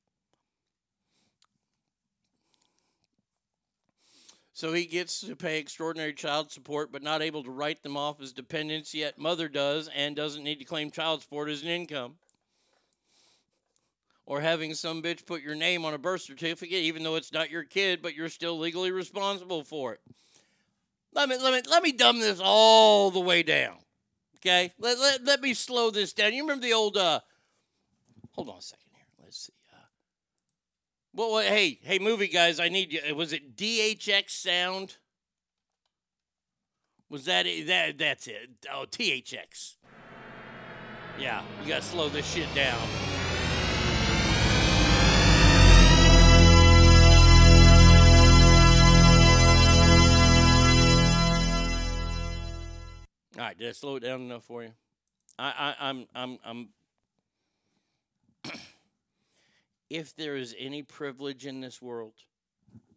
So 4.62 4.74
he 4.74 4.86
gets 4.86 5.22
to 5.22 5.36
pay 5.36 5.58
extraordinary 5.58 6.14
child 6.14 6.52
support, 6.52 6.92
but 6.92 7.02
not 7.02 7.24
able 7.24 7.44
to 7.46 7.50
write 7.50 7.82
them 7.82 7.98
off 7.98 8.22
as 8.22 8.32
dependents, 8.32 8.94
yet 8.94 9.18
mother 9.18 9.50
does 9.50 9.90
and 9.96 10.16
doesn't 10.16 10.44
need 10.44 10.60
to 10.60 10.66
claim 10.66 10.92
child 10.92 11.24
support 11.24 11.50
as 11.50 11.64
an 11.64 11.68
income. 11.68 12.14
Or 14.28 14.40
having 14.40 14.76
some 14.76 15.02
bitch 15.02 15.26
put 15.26 15.42
your 15.42 15.56
name 15.56 15.84
on 15.84 15.96
a 15.96 15.98
birth 15.98 16.22
certificate, 16.22 16.78
even 16.78 17.02
though 17.02 17.16
it's 17.16 17.34
not 17.34 17.50
your 17.50 17.64
kid, 17.64 18.04
but 18.04 18.14
you're 18.14 18.30
still 18.30 18.60
legally 18.60 18.92
responsible 18.92 19.64
for 19.64 19.94
it. 19.94 20.02
Let 21.12 21.28
me 21.28 21.40
let 21.40 21.54
me 21.56 21.68
let 21.68 21.82
me 21.82 21.92
dumb 21.92 22.20
this 22.20 22.40
all 22.40 23.10
the 23.10 23.20
way 23.20 23.42
down. 23.42 23.78
Okay? 24.36 24.74
Let, 24.78 25.00
let, 25.00 25.24
let 25.24 25.42
me 25.42 25.56
slow 25.56 25.90
this 25.90 26.14
down. 26.14 26.34
You 26.34 26.44
remember 26.44 26.68
the 26.68 26.74
old 26.74 26.98
uh 26.98 27.22
hold 28.34 28.50
on 28.50 28.60
a 28.60 28.62
second 28.62 28.92
here. 28.94 29.08
Let's 29.24 29.40
see. 29.40 29.54
Uh, 29.74 29.80
well, 31.14 31.34
well, 31.34 31.44
hey, 31.44 31.80
hey, 31.84 32.00
movie 32.00 32.28
guys, 32.28 32.60
I 32.60 32.70
need 32.70 32.94
you. 32.94 33.02
Uh, 33.10 33.16
was 33.16 33.34
it 33.34 33.56
DHX 33.56 34.30
sound? 34.30 34.98
Was 37.10 37.26
that 37.26 37.46
it? 37.46 37.68
That 37.68 37.98
that's 37.98 38.28
it? 38.28 38.50
Oh, 38.74 38.86
THX. 38.90 39.76
Yeah, 41.20 41.44
you 41.62 41.68
gotta 41.68 41.82
slow 41.82 42.08
this 42.08 42.26
shit 42.26 42.54
down. 42.56 42.80
All 53.38 53.48
right, 53.48 53.58
did 53.58 53.70
I 53.70 53.72
slow 53.72 53.96
it 53.98 54.02
down 54.02 54.22
enough 54.22 54.44
for 54.44 54.64
you? 54.64 54.72
I, 55.38 55.76
I 55.80 55.90
I'm 55.90 56.08
I'm 56.14 56.40
I'm 56.46 56.70
if 59.92 60.16
there 60.16 60.38
is 60.38 60.56
any 60.58 60.84
privilege 60.84 61.46
in 61.46 61.60
this 61.60 61.82
world, 61.82 62.14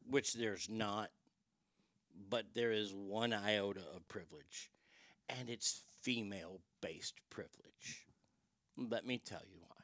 which 0.09 0.35
there's 0.35 0.69
not, 0.71 1.11
but 2.31 2.45
there 2.55 2.71
is 2.71 2.95
one 2.95 3.33
iota 3.33 3.81
of 3.97 4.07
privilege, 4.07 4.71
and 5.29 5.51
it's 5.51 5.83
female 6.03 6.61
based 6.81 7.15
privilege. 7.31 8.07
Let 8.77 9.05
me 9.05 9.19
tell 9.19 9.43
you 9.45 9.59
why. 9.61 9.77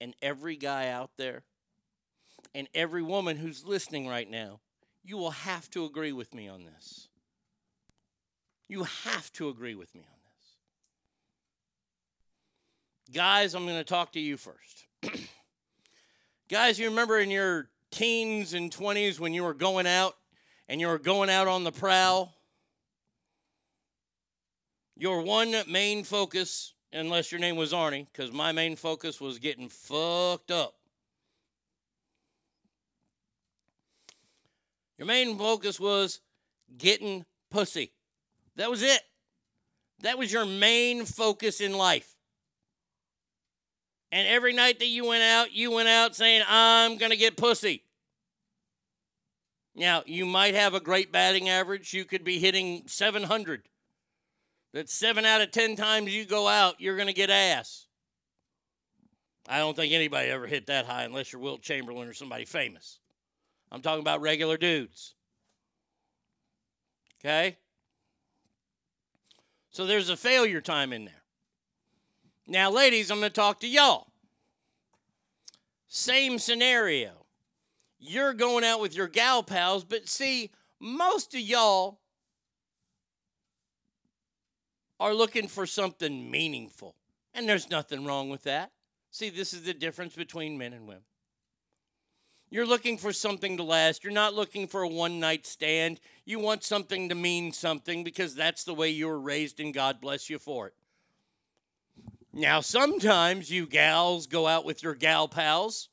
And 0.00 0.16
every 0.20 0.56
guy 0.56 0.88
out 0.88 1.10
there, 1.16 1.44
and 2.56 2.68
every 2.74 3.02
woman 3.02 3.36
who's 3.36 3.64
listening 3.64 4.08
right 4.08 4.28
now, 4.28 4.58
you 5.04 5.16
will 5.16 5.30
have 5.30 5.70
to 5.70 5.84
agree 5.84 6.12
with 6.12 6.34
me 6.34 6.48
on 6.48 6.64
this. 6.64 7.06
You 8.66 8.82
have 8.82 9.32
to 9.34 9.48
agree 9.48 9.76
with 9.76 9.94
me 9.94 10.00
on 10.00 10.18
this. 13.06 13.14
Guys, 13.14 13.54
I'm 13.54 13.64
going 13.64 13.78
to 13.78 13.84
talk 13.84 14.10
to 14.12 14.20
you 14.20 14.36
first. 14.36 14.86
Guys, 16.52 16.78
you 16.78 16.90
remember 16.90 17.18
in 17.18 17.30
your 17.30 17.70
teens 17.90 18.52
and 18.52 18.70
20s 18.70 19.18
when 19.18 19.32
you 19.32 19.42
were 19.42 19.54
going 19.54 19.86
out 19.86 20.18
and 20.68 20.82
you 20.82 20.86
were 20.86 20.98
going 20.98 21.30
out 21.30 21.48
on 21.48 21.64
the 21.64 21.72
prowl? 21.72 22.34
Your 24.94 25.22
one 25.22 25.54
main 25.66 26.04
focus, 26.04 26.74
unless 26.92 27.32
your 27.32 27.40
name 27.40 27.56
was 27.56 27.72
Arnie, 27.72 28.06
because 28.12 28.32
my 28.32 28.52
main 28.52 28.76
focus 28.76 29.18
was 29.18 29.38
getting 29.38 29.70
fucked 29.70 30.50
up. 30.50 30.74
Your 34.98 35.06
main 35.06 35.38
focus 35.38 35.80
was 35.80 36.20
getting 36.76 37.24
pussy. 37.50 37.92
That 38.56 38.68
was 38.68 38.82
it. 38.82 39.00
That 40.02 40.18
was 40.18 40.30
your 40.30 40.44
main 40.44 41.06
focus 41.06 41.62
in 41.62 41.72
life. 41.72 42.11
And 44.12 44.28
every 44.28 44.52
night 44.52 44.78
that 44.78 44.88
you 44.88 45.06
went 45.06 45.22
out, 45.22 45.52
you 45.52 45.70
went 45.70 45.88
out 45.88 46.14
saying, 46.14 46.42
I'm 46.46 46.98
going 46.98 47.10
to 47.10 47.16
get 47.16 47.38
pussy. 47.38 47.82
Now, 49.74 50.02
you 50.04 50.26
might 50.26 50.54
have 50.54 50.74
a 50.74 50.80
great 50.80 51.10
batting 51.10 51.48
average. 51.48 51.94
You 51.94 52.04
could 52.04 52.22
be 52.22 52.38
hitting 52.38 52.82
700. 52.86 53.62
That's 54.74 54.92
seven 54.92 55.24
out 55.24 55.40
of 55.40 55.50
10 55.50 55.76
times 55.76 56.14
you 56.14 56.26
go 56.26 56.46
out, 56.46 56.78
you're 56.78 56.96
going 56.96 57.08
to 57.08 57.14
get 57.14 57.30
ass. 57.30 57.86
I 59.48 59.58
don't 59.58 59.74
think 59.74 59.92
anybody 59.92 60.28
ever 60.28 60.46
hit 60.46 60.66
that 60.66 60.86
high 60.86 61.04
unless 61.04 61.32
you're 61.32 61.42
Wilt 61.42 61.62
Chamberlain 61.62 62.06
or 62.06 62.14
somebody 62.14 62.44
famous. 62.44 63.00
I'm 63.70 63.80
talking 63.80 64.00
about 64.00 64.20
regular 64.20 64.56
dudes. 64.56 65.14
Okay? 67.20 67.56
So 69.70 69.86
there's 69.86 70.10
a 70.10 70.16
failure 70.16 70.60
time 70.60 70.92
in 70.92 71.06
there. 71.06 71.21
Now, 72.46 72.70
ladies, 72.70 73.10
I'm 73.10 73.20
going 73.20 73.30
to 73.30 73.34
talk 73.34 73.60
to 73.60 73.68
y'all. 73.68 74.08
Same 75.88 76.38
scenario. 76.38 77.26
You're 77.98 78.34
going 78.34 78.64
out 78.64 78.80
with 78.80 78.96
your 78.96 79.08
gal 79.08 79.42
pals, 79.42 79.84
but 79.84 80.08
see, 80.08 80.50
most 80.80 81.34
of 81.34 81.40
y'all 81.40 82.00
are 84.98 85.14
looking 85.14 85.48
for 85.48 85.66
something 85.66 86.30
meaningful. 86.30 86.96
And 87.34 87.48
there's 87.48 87.70
nothing 87.70 88.04
wrong 88.04 88.28
with 88.30 88.42
that. 88.44 88.72
See, 89.10 89.30
this 89.30 89.52
is 89.52 89.62
the 89.62 89.74
difference 89.74 90.14
between 90.14 90.58
men 90.58 90.72
and 90.72 90.86
women. 90.86 91.02
You're 92.50 92.66
looking 92.66 92.98
for 92.98 93.12
something 93.12 93.56
to 93.56 93.62
last. 93.62 94.04
You're 94.04 94.12
not 94.12 94.34
looking 94.34 94.66
for 94.66 94.82
a 94.82 94.88
one 94.88 95.18
night 95.18 95.46
stand. 95.46 96.00
You 96.24 96.38
want 96.38 96.64
something 96.64 97.08
to 97.08 97.14
mean 97.14 97.52
something 97.52 98.04
because 98.04 98.34
that's 98.34 98.64
the 98.64 98.74
way 98.74 98.90
you 98.90 99.06
were 99.06 99.20
raised, 99.20 99.58
and 99.58 99.72
God 99.72 100.00
bless 100.00 100.28
you 100.28 100.38
for 100.38 100.66
it. 100.66 100.74
Now, 102.32 102.60
sometimes 102.60 103.50
you 103.50 103.66
gals 103.66 104.26
go 104.26 104.46
out 104.46 104.64
with 104.64 104.82
your 104.82 104.94
gal 104.94 105.28
pals, 105.28 105.88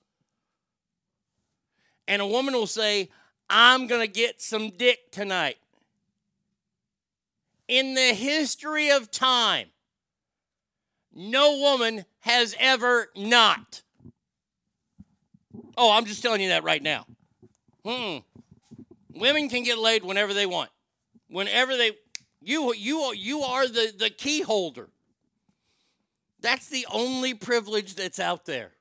and 2.08 2.22
a 2.22 2.28
woman 2.28 2.54
will 2.54 2.68
say, 2.68 3.10
I'm 3.50 3.88
going 3.88 4.02
to 4.02 4.08
get 4.08 4.42
some 4.42 4.70
dick 4.70 5.12
tonight. 5.12 5.58
In 7.68 7.94
the 7.94 8.14
history 8.14 8.90
of 8.90 9.12
time, 9.12 9.68
no 11.14 11.58
woman 11.58 12.06
has 12.22 12.56
ever 12.60 13.10
not. 13.16 13.82
Oh, 15.78 15.92
I'm 15.92 16.06
just 16.06 16.22
telling 16.22 16.42
you 16.42 16.50
that 16.50 16.64
right 16.64 16.82
now. 16.82 17.06
Mm-mm. 17.86 18.24
Women 19.14 19.50
can 19.50 19.64
get 19.64 19.78
laid 19.78 20.04
whenever 20.04 20.34
they 20.34 20.46
want. 20.46 20.70
Whenever 21.30 21.76
they 21.78 21.92
you 22.42 22.74
you 22.74 23.14
you 23.14 23.42
are 23.42 23.68
the 23.68 23.94
the 23.98 24.10
key 24.10 24.42
holder. 24.42 24.90
That's 26.42 26.68
the 26.68 26.86
only 26.92 27.34
privilege 27.34 27.96
that's 27.96 28.20
out 28.20 28.46
there. 28.46 28.72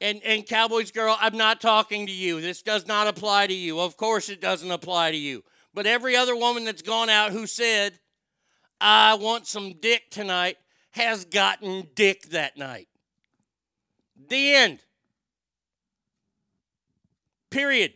And 0.00 0.22
and 0.22 0.46
Cowboys 0.46 0.90
girl, 0.90 1.16
I'm 1.20 1.36
not 1.36 1.60
talking 1.60 2.06
to 2.06 2.12
you. 2.12 2.40
This 2.40 2.62
does 2.62 2.86
not 2.86 3.06
apply 3.06 3.46
to 3.46 3.54
you. 3.54 3.80
Of 3.80 3.96
course 3.96 4.28
it 4.28 4.40
doesn't 4.40 4.70
apply 4.70 5.12
to 5.12 5.16
you. 5.16 5.44
But 5.72 5.86
every 5.86 6.16
other 6.16 6.36
woman 6.36 6.64
that's 6.64 6.82
gone 6.82 7.08
out 7.08 7.32
who 7.32 7.46
said, 7.46 8.00
"I 8.80 9.14
want 9.14 9.46
some 9.46 9.74
dick 9.74 10.10
tonight," 10.10 10.58
has 10.92 11.24
gotten 11.24 11.88
dick 11.94 12.24
that 12.30 12.56
night. 12.56 12.88
The 14.16 14.54
end. 14.54 14.80
Period. 17.50 17.94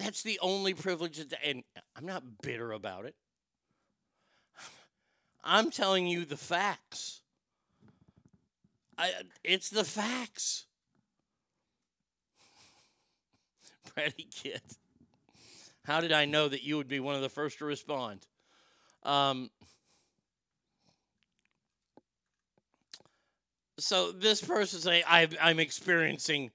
That's 0.00 0.22
the 0.22 0.38
only 0.40 0.72
privilege, 0.72 1.18
that, 1.18 1.38
and 1.44 1.62
I'm 1.94 2.06
not 2.06 2.40
bitter 2.40 2.72
about 2.72 3.04
it. 3.04 3.14
I'm 5.44 5.70
telling 5.70 6.06
you 6.06 6.24
the 6.24 6.38
facts. 6.38 7.20
I, 8.96 9.12
it's 9.44 9.68
the 9.68 9.84
facts. 9.84 10.64
Pretty 13.94 14.26
kid. 14.34 14.62
How 15.84 16.00
did 16.00 16.12
I 16.12 16.24
know 16.24 16.48
that 16.48 16.62
you 16.62 16.78
would 16.78 16.88
be 16.88 17.00
one 17.00 17.14
of 17.14 17.20
the 17.20 17.28
first 17.28 17.58
to 17.58 17.66
respond? 17.66 18.26
Um, 19.02 19.50
so 23.78 24.12
this 24.12 24.40
person 24.40 24.80
say 24.80 25.04
I, 25.06 25.28
I'm 25.42 25.60
experiencing 25.60 26.52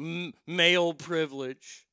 m- 0.00 0.34
male 0.46 0.94
privilege. 0.94 1.86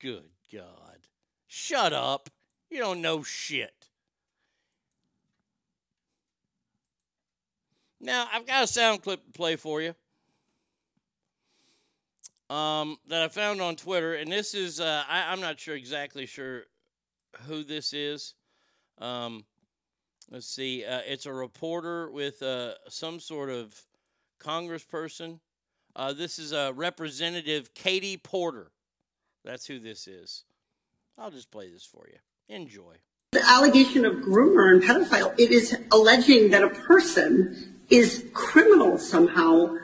Good 0.00 0.28
God. 0.52 0.98
Shut 1.46 1.92
up. 1.92 2.28
You 2.70 2.78
don't 2.78 3.00
know 3.00 3.22
shit. 3.22 3.72
Now, 8.00 8.28
I've 8.32 8.46
got 8.46 8.64
a 8.64 8.66
sound 8.66 9.02
clip 9.02 9.24
to 9.24 9.32
play 9.32 9.56
for 9.56 9.80
you 9.80 9.94
um, 12.50 12.98
that 13.08 13.22
I 13.22 13.28
found 13.28 13.60
on 13.60 13.74
Twitter, 13.74 14.14
and 14.14 14.30
this 14.30 14.54
is, 14.54 14.80
uh, 14.80 15.02
I, 15.08 15.32
I'm 15.32 15.40
not 15.40 15.58
sure 15.58 15.74
exactly 15.74 16.26
sure 16.26 16.64
who 17.46 17.64
this 17.64 17.92
is. 17.92 18.34
Um, 18.98 19.44
let's 20.30 20.46
see. 20.46 20.84
Uh, 20.84 21.00
it's 21.06 21.26
a 21.26 21.32
reporter 21.32 22.10
with 22.10 22.42
uh, 22.42 22.74
some 22.88 23.18
sort 23.18 23.50
of 23.50 23.74
congressperson. 24.38 25.40
Uh, 25.94 26.12
this 26.12 26.38
is 26.38 26.52
uh, 26.52 26.72
Representative 26.74 27.74
Katie 27.74 28.16
Porter. 28.16 28.70
That's 29.44 29.66
who 29.66 29.78
this 29.78 30.06
is. 30.06 30.44
I'll 31.18 31.30
just 31.30 31.50
play 31.50 31.70
this 31.70 31.84
for 31.84 32.06
you. 32.08 32.18
Enjoy. 32.54 32.96
The 33.32 33.42
allegation 33.46 34.04
of 34.04 34.14
groomer 34.16 34.72
and 34.72 34.82
pedophile, 34.82 35.34
it 35.38 35.50
is 35.50 35.76
alleging 35.90 36.50
that 36.50 36.62
a 36.62 36.68
person 36.68 37.80
is 37.88 38.24
criminal 38.34 38.98
somehow 38.98 39.76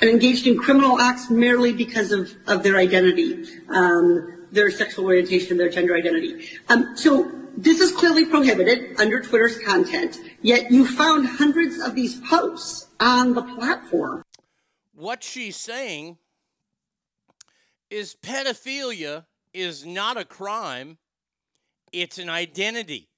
and 0.00 0.10
engaged 0.10 0.46
in 0.46 0.58
criminal 0.58 0.98
acts 1.00 1.30
merely 1.30 1.72
because 1.72 2.10
of, 2.12 2.34
of 2.46 2.62
their 2.62 2.76
identity, 2.76 3.44
um, 3.68 4.46
their 4.50 4.70
sexual 4.70 5.06
orientation, 5.06 5.56
their 5.56 5.68
gender 5.68 5.94
identity. 5.94 6.48
Um, 6.68 6.96
so 6.96 7.30
this 7.62 7.80
is 7.80 7.92
clearly 7.92 8.24
prohibited 8.24 8.98
under 8.98 9.20
Twitter's 9.20 9.58
content, 9.58 10.18
yet 10.40 10.70
you 10.70 10.86
found 10.86 11.26
hundreds 11.26 11.78
of 11.78 11.94
these 11.94 12.18
posts 12.20 12.88
on 12.98 13.34
the 13.34 13.42
platform. 13.42 14.22
What 14.94 15.22
she's 15.22 15.56
saying 15.56 16.16
is 17.90 18.14
pedophilia 18.14 19.26
is 19.52 19.84
not 19.84 20.16
a 20.16 20.24
crime, 20.24 20.96
it's 21.92 22.18
an 22.18 22.30
identity. 22.30 23.09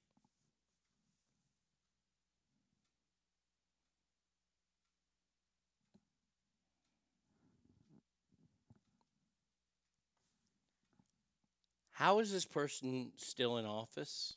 How 12.03 12.19
is 12.19 12.33
this 12.33 12.43
person 12.43 13.13
still 13.15 13.59
in 13.59 13.65
office? 13.65 14.33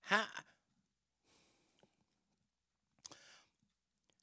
How, 0.00 0.22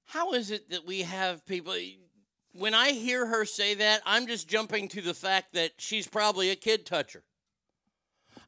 how 0.06 0.34
is 0.34 0.50
it 0.50 0.72
that 0.72 0.84
we 0.84 1.04
have 1.04 1.46
people 1.46 1.76
when 2.54 2.74
I 2.74 2.94
hear 2.94 3.28
her 3.28 3.46
say 3.46 3.76
that, 3.76 4.02
I'm 4.08 4.26
just 4.26 4.48
jumping 4.48 4.88
to 4.88 5.02
the 5.02 5.14
fact 5.14 5.54
that 5.54 5.74
she's 5.78 6.08
probably 6.08 6.50
a 6.50 6.56
kid 6.56 6.88
toucher. 6.88 7.22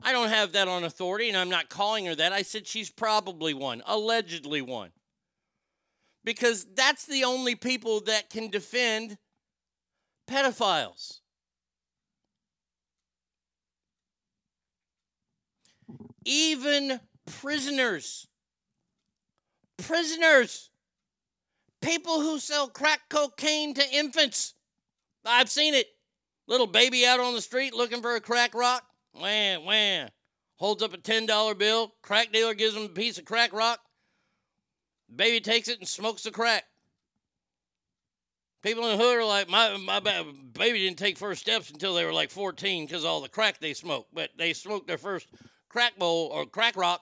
I 0.02 0.12
don't 0.12 0.30
have 0.30 0.54
that 0.54 0.68
on 0.68 0.86
authority, 0.86 1.28
and 1.28 1.38
I'm 1.38 1.50
not 1.50 1.70
calling 1.70 2.08
her 2.08 2.16
that. 2.16 2.34
I 2.34 2.42
said 2.42 2.66
she's 2.66 2.90
probably 2.90 3.54
one, 3.54 3.84
allegedly 3.86 4.64
one. 4.64 4.90
Because 6.24 6.66
that's 6.74 7.06
the 7.06 7.26
only 7.26 7.54
people 7.54 8.00
that 8.06 8.32
can 8.32 8.50
defend 8.50 9.20
pedophiles. 10.28 11.20
Even 16.28 17.00
prisoners. 17.26 18.28
Prisoners 19.78 20.70
people 21.82 22.20
who 22.22 22.40
sell 22.40 22.68
crack 22.68 23.02
cocaine 23.10 23.74
to 23.74 23.96
infants. 23.96 24.54
I've 25.26 25.50
seen 25.50 25.74
it. 25.74 25.88
Little 26.48 26.68
baby 26.68 27.06
out 27.06 27.20
on 27.20 27.34
the 27.34 27.42
street 27.42 27.74
looking 27.74 28.02
for 28.02 28.16
a 28.16 28.22
crack 28.22 28.54
rock. 28.54 28.84
Wham, 29.14 29.66
wham. 29.66 30.10
Holds 30.58 30.82
up 30.82 30.94
a 30.94 30.98
$10 30.98 31.58
bill. 31.58 31.94
Crack 32.02 32.32
dealer 32.32 32.54
gives 32.54 32.76
him 32.76 32.84
a 32.84 32.90
piece 32.90 33.18
of 33.18 33.26
crack 33.26 33.54
rock. 33.54 33.80
Baby 35.14 35.40
takes 35.40 35.68
it 35.68 35.80
and 35.80 35.88
smokes 35.88 36.24
the 36.24 36.32
crack. 36.32 36.66
People 38.64 38.90
in 38.90 38.98
the 38.98 39.04
hood 39.04 39.18
are 39.18 39.26
like, 39.26 39.50
my, 39.50 39.78
my 39.78 40.00
baby 40.00 40.80
didn't 40.80 40.98
take 40.98 41.18
first 41.18 41.42
steps 41.42 41.70
until 41.70 41.94
they 41.94 42.04
were 42.04 42.14
like 42.14 42.32
14 42.32 42.86
because 42.86 43.06
all 43.06 43.22
the 43.22 43.30
crack 43.30 43.60
they 43.60 43.74
smoked. 43.74 44.14
But 44.14 44.32
they 44.38 44.54
smoked 44.54 44.88
their 44.88 44.98
first 44.98 45.28
crack 45.78 46.00
bowl 46.00 46.32
or 46.34 46.44
crack 46.48 46.76
rock 46.76 47.02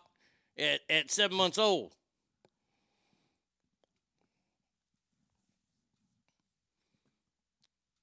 at, 0.60 0.82
at 0.90 1.10
seven 1.10 1.38
months 1.38 1.58
old. 1.58 1.94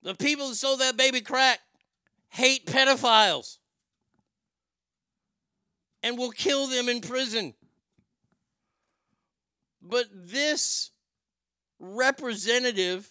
The 0.02 0.14
people 0.14 0.48
that 0.48 0.54
sold 0.54 0.80
that 0.80 0.96
baby 0.96 1.20
crack 1.20 1.58
hate 2.30 2.64
pedophiles 2.64 3.58
and 6.02 6.16
will 6.16 6.30
kill 6.30 6.66
them 6.68 6.88
in 6.88 7.02
prison. 7.02 7.52
But 9.82 10.06
this 10.10 10.90
representative, 11.78 13.10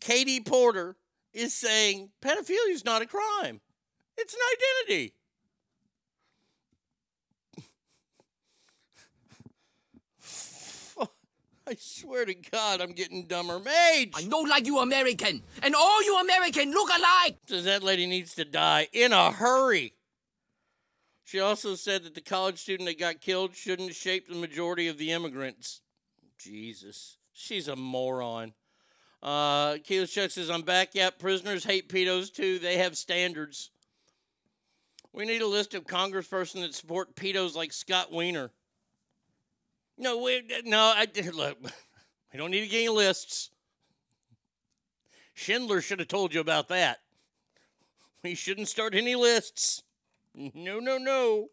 Katie 0.00 0.38
Porter, 0.38 0.94
is 1.32 1.52
saying 1.52 2.10
pedophilia 2.22 2.70
is 2.70 2.84
not 2.84 3.02
a 3.02 3.06
crime, 3.06 3.60
it's 4.16 4.32
an 4.32 4.40
identity. 4.86 5.14
I 11.70 11.76
swear 11.78 12.24
to 12.24 12.34
God, 12.34 12.80
I'm 12.80 12.90
getting 12.90 13.26
dumber. 13.26 13.60
Mage! 13.60 14.10
I 14.14 14.24
know 14.26 14.40
like 14.40 14.66
you 14.66 14.80
American, 14.80 15.40
and 15.62 15.76
all 15.76 16.02
you 16.02 16.18
American 16.18 16.72
look 16.72 16.90
alike! 16.90 17.36
Says 17.46 17.64
that 17.64 17.84
lady 17.84 18.06
needs 18.06 18.34
to 18.34 18.44
die 18.44 18.88
in 18.92 19.12
a 19.12 19.30
hurry. 19.30 19.94
She 21.24 21.38
also 21.38 21.76
said 21.76 22.02
that 22.02 22.16
the 22.16 22.22
college 22.22 22.58
student 22.58 22.88
that 22.88 22.98
got 22.98 23.20
killed 23.20 23.54
shouldn't 23.54 23.94
shape 23.94 24.28
the 24.28 24.34
majority 24.34 24.88
of 24.88 24.98
the 24.98 25.12
immigrants. 25.12 25.80
Jesus. 26.38 27.18
She's 27.32 27.68
a 27.68 27.76
moron. 27.76 28.52
Uh, 29.22 29.78
Chuck 29.78 30.32
says, 30.32 30.50
I'm 30.50 30.62
back. 30.62 30.96
Yep, 30.96 31.20
prisoners 31.20 31.62
hate 31.62 31.88
pedos 31.88 32.34
too. 32.34 32.58
They 32.58 32.78
have 32.78 32.96
standards. 32.96 33.70
We 35.12 35.24
need 35.24 35.42
a 35.42 35.46
list 35.46 35.74
of 35.74 35.84
congresspersons 35.84 36.62
that 36.62 36.74
support 36.74 37.14
pedos 37.14 37.54
like 37.54 37.72
Scott 37.72 38.12
Wiener. 38.12 38.50
No, 40.00 40.16
we, 40.16 40.42
no. 40.64 40.78
I 40.96 41.06
look. 41.34 41.58
We 42.32 42.38
don't 42.38 42.50
need 42.50 42.62
to 42.62 42.66
gain 42.66 42.94
lists. 42.94 43.50
Schindler 45.34 45.82
should 45.82 45.98
have 45.98 46.08
told 46.08 46.32
you 46.32 46.40
about 46.40 46.68
that. 46.68 47.00
We 48.24 48.34
shouldn't 48.34 48.68
start 48.68 48.94
any 48.94 49.14
lists. 49.14 49.82
No, 50.34 50.80
no, 50.80 50.96
no. 50.96 51.48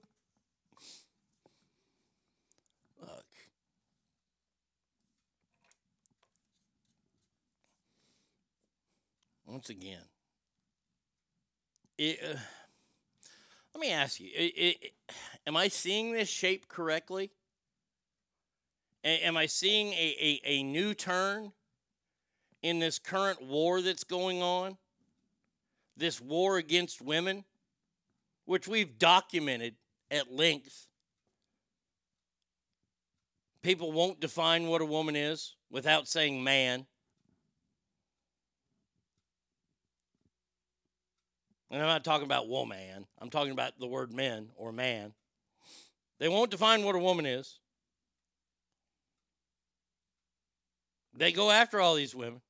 Look. 3.01 3.25
Once 9.45 9.69
again, 9.69 10.03
it, 11.97 12.19
uh, 12.23 12.37
let 13.73 13.81
me 13.81 13.91
ask 13.91 14.19
you: 14.21 14.29
it, 14.33 14.53
it, 14.55 14.93
Am 15.45 15.57
I 15.57 15.67
seeing 15.67 16.11
this 16.11 16.29
shape 16.29 16.67
correctly? 16.67 17.31
A- 19.07 19.25
am 19.25 19.37
I 19.37 19.45
seeing 19.45 19.93
a, 19.93 20.17
a, 20.19 20.41
a 20.43 20.63
new 20.63 20.93
turn 20.93 21.53
in 22.61 22.79
this 22.79 22.99
current 22.99 23.41
war 23.41 23.81
that's 23.81 24.03
going 24.03 24.41
on? 24.41 24.77
This 25.95 26.19
war 26.19 26.57
against 26.57 27.01
women, 27.01 27.45
which 28.43 28.67
we've 28.67 28.99
documented 28.99 29.75
at 30.11 30.33
length. 30.33 30.87
People 33.61 33.93
won't 33.93 34.19
define 34.19 34.67
what 34.67 34.81
a 34.81 34.85
woman 34.85 35.15
is 35.15 35.55
without 35.71 36.09
saying 36.09 36.43
man. 36.43 36.85
And 41.71 41.81
I'm 41.81 41.87
not 41.87 42.03
talking 42.03 42.25
about 42.25 42.49
woman, 42.49 43.07
I'm 43.19 43.29
talking 43.29 43.53
about 43.53 43.79
the 43.79 43.87
word 43.87 44.11
men 44.11 44.49
or 44.57 44.73
man. 44.73 45.13
They 46.19 46.27
won't 46.27 46.51
define 46.51 46.83
what 46.83 46.95
a 46.95 46.99
woman 46.99 47.25
is. 47.25 47.59
They 51.17 51.31
go 51.31 51.49
after 51.49 51.81
all 51.81 51.95
these 51.95 52.13
women. 52.13 52.41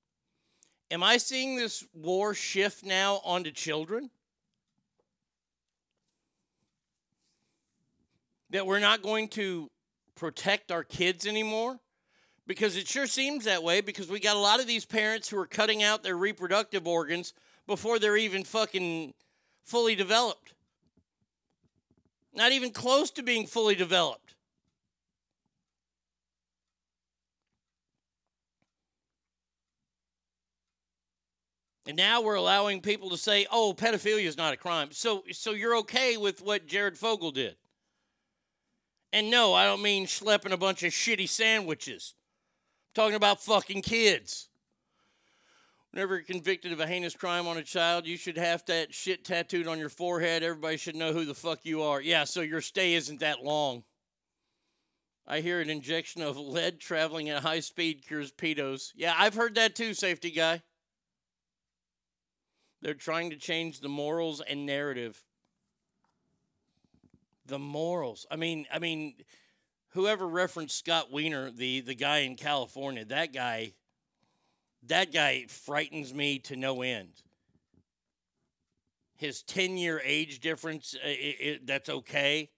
Am 0.91 1.01
I 1.01 1.17
seeing 1.17 1.55
this 1.55 1.85
war 1.93 2.33
shift 2.33 2.83
now 2.83 3.21
onto 3.23 3.51
children? 3.51 4.09
That 8.49 8.65
we're 8.65 8.79
not 8.79 9.01
going 9.01 9.29
to 9.29 9.69
protect 10.15 10.71
our 10.71 10.83
kids 10.83 11.25
anymore? 11.25 11.79
Because 12.45 12.75
it 12.75 12.87
sure 12.87 13.07
seems 13.07 13.45
that 13.45 13.63
way 13.63 13.81
because 13.81 14.09
we 14.09 14.19
got 14.19 14.35
a 14.35 14.39
lot 14.39 14.59
of 14.59 14.67
these 14.67 14.85
parents 14.85 15.29
who 15.29 15.37
are 15.37 15.47
cutting 15.47 15.81
out 15.81 16.03
their 16.03 16.17
reproductive 16.17 16.87
organs 16.87 17.33
before 17.67 17.99
they're 17.99 18.17
even 18.17 18.43
fucking 18.43 19.13
fully 19.63 19.95
developed. 19.95 20.53
Not 22.33 22.51
even 22.51 22.71
close 22.71 23.11
to 23.11 23.23
being 23.23 23.47
fully 23.47 23.75
developed. 23.75 24.26
And 31.87 31.95
now 31.95 32.19
we're 32.19 32.35
allowing 32.35 32.81
people 32.81 33.09
to 33.11 33.17
say, 33.17 33.47
"Oh, 33.49 33.73
pedophilia 33.73 34.25
is 34.25 34.35
not 34.35 34.53
a 34.53 34.57
crime." 34.57 34.91
So, 34.91 35.23
so 35.31 35.51
you're 35.51 35.77
okay 35.77 36.17
with 36.17 36.41
what 36.41 36.67
Jared 36.67 36.97
Fogle 36.97 37.31
did, 37.31 37.55
And 39.13 39.31
no, 39.31 39.53
I 39.53 39.63
don't 39.63 39.81
mean 39.81 40.05
schlepping 40.05 40.51
a 40.51 40.57
bunch 40.57 40.83
of 40.83 40.91
shitty 40.91 41.29
sandwiches. 41.29 42.13
I'm 42.89 42.93
talking 42.93 43.15
about 43.15 43.41
fucking 43.41 43.83
kids. 43.83 44.49
Whenever 45.91 46.15
you're 46.15 46.25
convicted 46.25 46.73
of 46.73 46.81
a 46.81 46.85
heinous 46.85 47.15
crime 47.15 47.47
on 47.47 47.57
a 47.57 47.63
child, 47.63 48.05
you 48.05 48.17
should 48.17 48.37
have 48.37 48.65
that 48.65 48.93
shit 48.93 49.23
tattooed 49.23 49.65
on 49.65 49.79
your 49.79 49.89
forehead. 49.89 50.43
Everybody 50.43 50.75
should 50.75 50.97
know 50.97 51.13
who 51.13 51.23
the 51.23 51.33
fuck 51.33 51.63
you 51.63 51.81
are. 51.81 52.01
Yeah, 52.01 52.25
so 52.25 52.41
your 52.41 52.59
stay 52.59 52.95
isn't 52.95 53.21
that 53.21 53.43
long. 53.45 53.85
I 55.25 55.39
hear 55.39 55.61
an 55.61 55.69
injection 55.69 56.21
of 56.21 56.37
lead 56.37 56.81
traveling 56.81 57.29
at 57.29 57.41
high 57.41 57.61
speed 57.61 58.05
cures 58.05 58.33
pedos. 58.33 58.91
Yeah, 58.93 59.15
I've 59.17 59.35
heard 59.35 59.55
that 59.55 59.73
too, 59.73 59.93
safety 59.93 60.31
guy. 60.31 60.61
They're 62.87 62.93
trying 62.93 63.31
to 63.31 63.35
change 63.35 63.81
the 63.81 63.89
morals 63.89 64.39
and 64.39 64.65
narrative. 64.65 65.21
The 67.45 67.59
morals. 67.59 68.25
I 68.31 68.37
mean, 68.37 68.65
I 68.73 68.79
mean, 68.79 69.15
whoever 69.89 70.25
referenced 70.25 70.77
Scott 70.77 71.11
Wiener, 71.11 71.51
the 71.51 71.81
the 71.81 71.95
guy 71.95 72.19
in 72.19 72.37
California, 72.37 73.03
that 73.03 73.33
guy, 73.33 73.73
that 74.83 75.11
guy 75.11 75.47
frightens 75.49 76.13
me 76.13 76.39
to 76.39 76.55
no 76.55 76.81
end. 76.81 77.09
His 79.17 79.43
ten 79.43 79.75
year 79.75 80.01
age 80.01 80.39
difference, 80.39 80.95
uh, 80.95 81.09
i 81.09 81.35
i 81.41 81.59
that's 81.65 81.89
okay, 81.89 82.49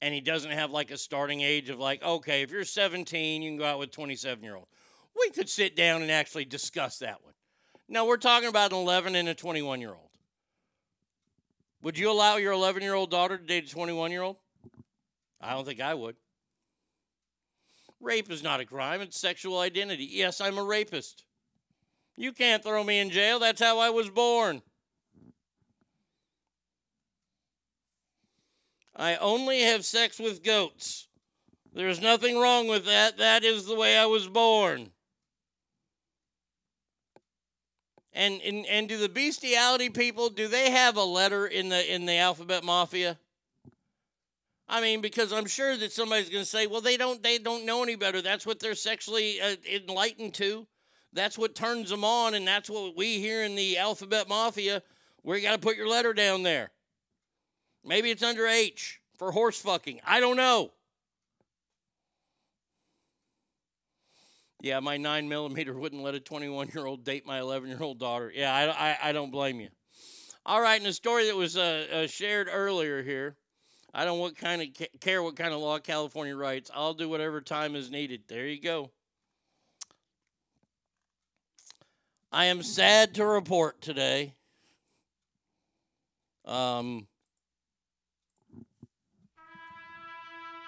and 0.00 0.14
he 0.14 0.20
doesn't 0.20 0.52
have 0.52 0.70
like 0.70 0.92
a 0.92 0.96
starting 0.96 1.40
age 1.40 1.68
of 1.68 1.80
like, 1.80 2.00
okay, 2.04 2.42
if 2.42 2.52
you're 2.52 2.64
17, 2.64 3.42
you 3.42 3.50
can 3.50 3.58
go 3.58 3.64
out 3.64 3.80
with 3.80 3.90
27 3.90 4.44
year 4.44 4.54
old. 4.54 4.68
We 5.20 5.30
could 5.30 5.48
sit 5.48 5.74
down 5.74 6.00
and 6.00 6.12
actually 6.12 6.44
discuss 6.44 7.00
that 7.00 7.24
one. 7.24 7.32
Now 7.92 8.06
we're 8.06 8.16
talking 8.16 8.48
about 8.48 8.72
an 8.72 8.78
11 8.78 9.14
and 9.16 9.28
a 9.28 9.34
21 9.34 9.82
year 9.82 9.90
old. 9.90 10.08
Would 11.82 11.98
you 11.98 12.10
allow 12.10 12.36
your 12.38 12.52
11 12.52 12.82
year 12.82 12.94
old 12.94 13.10
daughter 13.10 13.36
to 13.36 13.44
date 13.44 13.66
a 13.66 13.70
21 13.70 14.10
year 14.10 14.22
old? 14.22 14.36
I 15.42 15.52
don't 15.52 15.66
think 15.66 15.82
I 15.82 15.92
would. 15.92 16.16
Rape 18.00 18.30
is 18.30 18.42
not 18.42 18.60
a 18.60 18.64
crime, 18.64 19.02
it's 19.02 19.20
sexual 19.20 19.58
identity. 19.58 20.08
Yes, 20.10 20.40
I'm 20.40 20.56
a 20.56 20.64
rapist. 20.64 21.24
You 22.16 22.32
can't 22.32 22.62
throw 22.62 22.82
me 22.82 22.98
in 22.98 23.10
jail. 23.10 23.38
That's 23.38 23.60
how 23.60 23.78
I 23.78 23.90
was 23.90 24.08
born. 24.08 24.62
I 28.96 29.16
only 29.16 29.64
have 29.64 29.84
sex 29.84 30.18
with 30.18 30.42
goats. 30.42 31.08
There's 31.74 32.00
nothing 32.00 32.38
wrong 32.38 32.68
with 32.68 32.86
that. 32.86 33.18
That 33.18 33.44
is 33.44 33.66
the 33.66 33.76
way 33.76 33.98
I 33.98 34.06
was 34.06 34.28
born. 34.28 34.92
And, 38.14 38.42
and 38.42 38.66
and 38.66 38.88
do 38.88 38.98
the 38.98 39.08
bestiality 39.08 39.88
people 39.88 40.28
do 40.28 40.46
they 40.46 40.70
have 40.70 40.96
a 40.96 41.04
letter 41.04 41.46
in 41.46 41.70
the 41.70 41.94
in 41.94 42.04
the 42.04 42.18
alphabet 42.18 42.62
mafia? 42.62 43.18
I 44.68 44.80
mean, 44.80 45.00
because 45.00 45.32
I'm 45.32 45.46
sure 45.46 45.76
that 45.76 45.92
somebody's 45.92 46.28
going 46.28 46.44
to 46.44 46.48
say, 46.48 46.66
"Well, 46.66 46.82
they 46.82 46.96
don't 46.98 47.22
they 47.22 47.38
don't 47.38 47.64
know 47.64 47.82
any 47.82 47.94
better. 47.94 48.20
That's 48.20 48.46
what 48.46 48.60
they're 48.60 48.74
sexually 48.74 49.40
uh, 49.40 49.56
enlightened 49.70 50.34
to. 50.34 50.66
That's 51.12 51.36
what 51.36 51.54
turns 51.54 51.90
them 51.90 52.04
on, 52.04 52.34
and 52.34 52.46
that's 52.46 52.70
what 52.70 52.96
we 52.96 53.18
here 53.18 53.44
in 53.44 53.54
the 53.54 53.78
alphabet 53.78 54.28
mafia. 54.28 54.82
We 55.22 55.40
got 55.40 55.52
to 55.52 55.58
put 55.58 55.76
your 55.76 55.88
letter 55.88 56.12
down 56.12 56.42
there. 56.42 56.70
Maybe 57.84 58.10
it's 58.10 58.22
under 58.22 58.46
H 58.46 59.00
for 59.18 59.32
horse 59.32 59.60
fucking. 59.60 60.00
I 60.06 60.20
don't 60.20 60.36
know. 60.36 60.72
Yeah, 64.62 64.78
my 64.78 64.96
nine 64.96 65.28
millimeter 65.28 65.74
wouldn't 65.74 66.04
let 66.04 66.14
a 66.14 66.20
21 66.20 66.68
year 66.72 66.86
old 66.86 67.04
date 67.04 67.26
my 67.26 67.40
11 67.40 67.68
year 67.68 67.82
old 67.82 67.98
daughter. 67.98 68.32
Yeah, 68.32 68.54
I, 68.54 68.90
I, 68.90 68.98
I, 69.08 69.12
don't 69.12 69.32
blame 69.32 69.58
you. 69.58 69.68
All 70.46 70.62
right, 70.62 70.76
and 70.76 70.86
the 70.86 70.92
story 70.92 71.26
that 71.26 71.34
was 71.34 71.56
uh, 71.56 71.86
uh, 71.92 72.06
shared 72.06 72.48
earlier 72.50 73.02
here. 73.02 73.34
I 73.92 74.04
don't 74.04 74.20
what 74.20 74.36
kind 74.36 74.62
of 74.62 74.68
ca- 74.78 74.86
care 75.00 75.20
what 75.20 75.34
kind 75.34 75.52
of 75.52 75.58
law 75.58 75.80
California 75.80 76.36
writes. 76.36 76.70
I'll 76.72 76.94
do 76.94 77.08
whatever 77.08 77.40
time 77.40 77.74
is 77.74 77.90
needed. 77.90 78.22
There 78.28 78.46
you 78.46 78.62
go. 78.62 78.92
I 82.30 82.44
am 82.44 82.62
sad 82.62 83.16
to 83.16 83.26
report 83.26 83.80
today. 83.80 84.34
Um, 86.44 87.08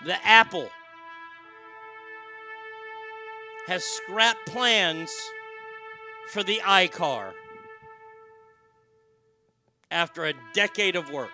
the 0.05 0.27
Apple 0.27 0.69
has 3.67 3.85
scrapped 3.85 4.47
plans 4.47 5.11
for 6.29 6.43
the 6.43 6.61
iCar 6.65 7.33
after 9.91 10.27
a 10.27 10.35
decade 10.53 10.97
of 10.97 11.11
work. 11.11 11.31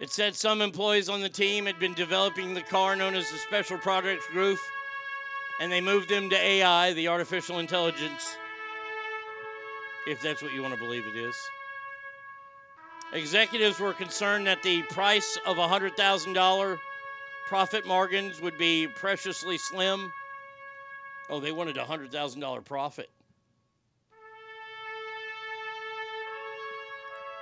It 0.00 0.10
said 0.10 0.36
some 0.36 0.62
employees 0.62 1.08
on 1.08 1.20
the 1.20 1.28
team 1.28 1.66
had 1.66 1.78
been 1.80 1.94
developing 1.94 2.54
the 2.54 2.62
car 2.62 2.94
known 2.94 3.14
as 3.14 3.30
the 3.30 3.36
Special 3.38 3.78
Projects 3.78 4.26
Group, 4.28 4.58
and 5.60 5.72
they 5.72 5.80
moved 5.80 6.08
them 6.08 6.30
to 6.30 6.36
AI, 6.36 6.92
the 6.92 7.08
artificial 7.08 7.58
intelligence, 7.58 8.36
if 10.06 10.20
that's 10.22 10.40
what 10.40 10.52
you 10.52 10.62
want 10.62 10.72
to 10.72 10.80
believe 10.80 11.04
it 11.06 11.16
is. 11.16 11.34
Executives 13.12 13.80
were 13.80 13.94
concerned 13.94 14.46
that 14.46 14.62
the 14.62 14.82
price 14.82 15.38
of 15.46 15.56
$100,000 15.56 16.78
profit 17.46 17.86
margins 17.86 18.42
would 18.42 18.58
be 18.58 18.86
preciously 18.86 19.56
slim. 19.56 20.12
Oh, 21.30 21.40
they 21.40 21.52
wanted 21.52 21.78
a 21.78 21.84
$100,000 21.84 22.64
profit. 22.66 23.08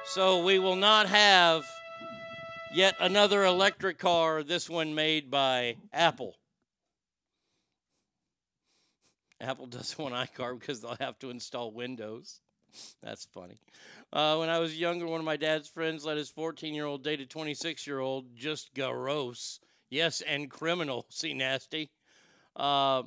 So 0.05 0.45
we 0.45 0.61
will 0.61 0.77
not 0.77 1.09
have 1.09 1.65
yet 2.73 2.95
another 3.01 3.45
electric 3.45 3.99
car, 3.99 4.45
this 4.45 4.71
one 4.71 4.95
made 4.95 5.33
by 5.33 5.77
Apple. 5.93 6.37
Apple 9.41 9.67
doesn't 9.67 9.99
want 10.03 10.15
iCar 10.15 10.59
because 10.59 10.81
they'll 10.81 10.97
have 11.01 11.19
to 11.19 11.31
install 11.31 11.73
Windows. 11.73 12.41
That's 13.03 13.27
funny. 13.27 13.59
Uh, 14.13 14.37
when 14.37 14.49
I 14.49 14.59
was 14.59 14.79
younger, 14.79 15.07
one 15.07 15.21
of 15.21 15.27
my 15.27 15.37
dad's 15.37 15.69
friends 15.69 16.05
let 16.05 16.17
his 16.17 16.31
14 16.31 16.75
year 16.75 16.87
old 16.87 17.03
date 17.03 17.21
a 17.21 17.27
26 17.27 17.87
year 17.87 17.99
old. 17.99 18.35
Just 18.35 18.75
gross. 18.75 19.61
Yes, 19.91 20.21
and 20.23 20.51
criminal. 20.51 21.07
See, 21.11 21.35
nasty. 21.35 21.91
Uh, 22.55 23.03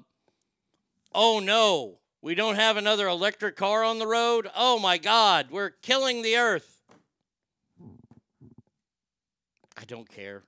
oh 1.14 1.40
no, 1.40 2.00
we 2.22 2.36
don't 2.36 2.56
have 2.56 2.78
another 2.78 3.08
electric 3.08 3.56
car 3.56 3.84
on 3.84 4.00
the 4.00 4.08
road. 4.08 4.50
Oh 4.56 4.80
my 4.80 4.98
God, 4.98 5.48
we're 5.50 5.72
killing 5.72 6.22
the 6.22 6.38
earth. 6.38 6.76
I 9.78 9.86
don't 9.86 10.10
care. 10.10 10.44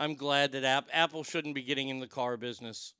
I'm 0.00 0.14
glad 0.14 0.52
that 0.52 0.64
App- 0.64 0.88
Apple 0.92 1.22
shouldn't 1.22 1.54
be 1.54 1.62
getting 1.62 1.88
in 1.88 2.00
the 2.00 2.08
car 2.08 2.36
business. 2.36 2.94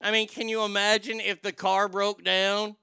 I 0.00 0.10
mean, 0.10 0.26
can 0.26 0.48
you 0.48 0.64
imagine 0.64 1.20
if 1.20 1.42
the 1.42 1.52
car 1.52 1.88
broke 1.88 2.24
down? 2.24 2.76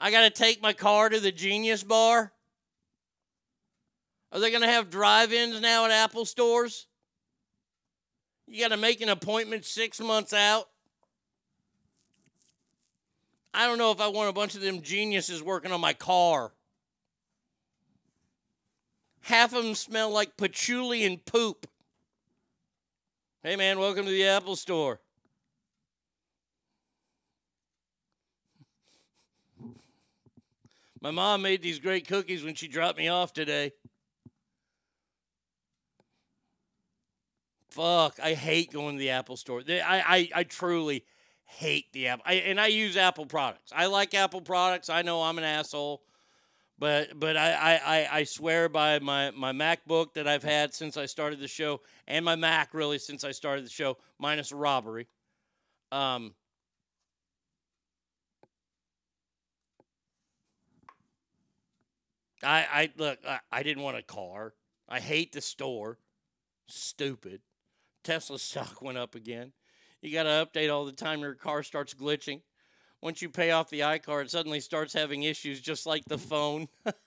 I 0.00 0.10
got 0.10 0.22
to 0.22 0.30
take 0.30 0.62
my 0.62 0.72
car 0.72 1.08
to 1.08 1.20
the 1.20 1.32
Genius 1.32 1.82
Bar? 1.82 2.32
Are 4.32 4.40
they 4.40 4.50
going 4.50 4.62
to 4.62 4.68
have 4.68 4.90
drive 4.90 5.32
ins 5.32 5.60
now 5.60 5.84
at 5.84 5.92
Apple 5.92 6.24
stores? 6.24 6.86
You 8.46 8.60
got 8.60 8.74
to 8.74 8.76
make 8.76 9.00
an 9.00 9.08
appointment 9.08 9.64
six 9.64 10.00
months 10.00 10.32
out? 10.32 10.68
I 13.54 13.66
don't 13.66 13.78
know 13.78 13.92
if 13.92 14.00
I 14.00 14.08
want 14.08 14.28
a 14.28 14.32
bunch 14.32 14.56
of 14.56 14.60
them 14.60 14.82
geniuses 14.82 15.40
working 15.40 15.70
on 15.70 15.80
my 15.80 15.92
car. 15.92 16.52
Half 19.22 19.54
of 19.54 19.62
them 19.62 19.76
smell 19.76 20.10
like 20.10 20.36
patchouli 20.36 21.04
and 21.04 21.24
poop. 21.24 21.66
Hey, 23.44 23.54
man, 23.54 23.78
welcome 23.78 24.04
to 24.04 24.10
the 24.10 24.26
Apple 24.26 24.56
store. 24.56 25.00
My 31.04 31.10
mom 31.10 31.42
made 31.42 31.60
these 31.60 31.80
great 31.80 32.08
cookies 32.08 32.42
when 32.42 32.54
she 32.54 32.66
dropped 32.66 32.96
me 32.96 33.08
off 33.08 33.34
today. 33.34 33.72
Fuck, 37.68 38.18
I 38.22 38.32
hate 38.32 38.72
going 38.72 38.96
to 38.96 38.98
the 38.98 39.10
Apple 39.10 39.36
store. 39.36 39.62
I, 39.68 39.82
I, 40.06 40.28
I 40.34 40.44
truly 40.44 41.04
hate 41.44 41.92
the 41.92 42.06
Apple. 42.06 42.24
I, 42.26 42.34
and 42.36 42.58
I 42.58 42.68
use 42.68 42.96
Apple 42.96 43.26
products. 43.26 43.70
I 43.76 43.84
like 43.84 44.14
Apple 44.14 44.40
products. 44.40 44.88
I 44.88 45.02
know 45.02 45.22
I'm 45.22 45.36
an 45.36 45.44
asshole. 45.44 46.00
But 46.78 47.20
but 47.20 47.36
I, 47.36 47.78
I, 47.84 48.08
I 48.20 48.24
swear 48.24 48.70
by 48.70 48.98
my, 48.98 49.30
my 49.32 49.52
MacBook 49.52 50.14
that 50.14 50.26
I've 50.26 50.42
had 50.42 50.72
since 50.72 50.96
I 50.96 51.04
started 51.04 51.38
the 51.38 51.48
show, 51.48 51.82
and 52.08 52.24
my 52.24 52.34
Mac 52.34 52.72
really 52.72 52.98
since 52.98 53.24
I 53.24 53.30
started 53.32 53.66
the 53.66 53.70
show, 53.70 53.98
minus 54.18 54.52
robbery. 54.52 55.06
Um, 55.92 56.34
I, 62.44 62.66
I 62.70 62.92
look. 62.96 63.18
I, 63.26 63.40
I 63.50 63.62
didn't 63.62 63.82
want 63.82 63.96
a 63.96 64.02
car. 64.02 64.54
I 64.88 65.00
hate 65.00 65.32
the 65.32 65.40
store. 65.40 65.98
Stupid. 66.66 67.40
Tesla 68.02 68.38
stock 68.38 68.80
went 68.82 68.98
up 68.98 69.14
again. 69.14 69.52
You 70.02 70.12
got 70.12 70.24
to 70.24 70.46
update 70.46 70.72
all 70.72 70.84
the 70.84 70.92
time 70.92 71.20
your 71.20 71.34
car 71.34 71.62
starts 71.62 71.94
glitching. 71.94 72.42
once 73.00 73.22
you 73.22 73.30
pay 73.30 73.52
off 73.52 73.70
the 73.70 73.80
iCar, 73.80 74.22
it 74.22 74.30
suddenly 74.30 74.60
starts 74.60 74.92
having 74.92 75.22
issues 75.22 75.60
just 75.60 75.86
like 75.86 76.04
the 76.04 76.18
phone. 76.18 76.68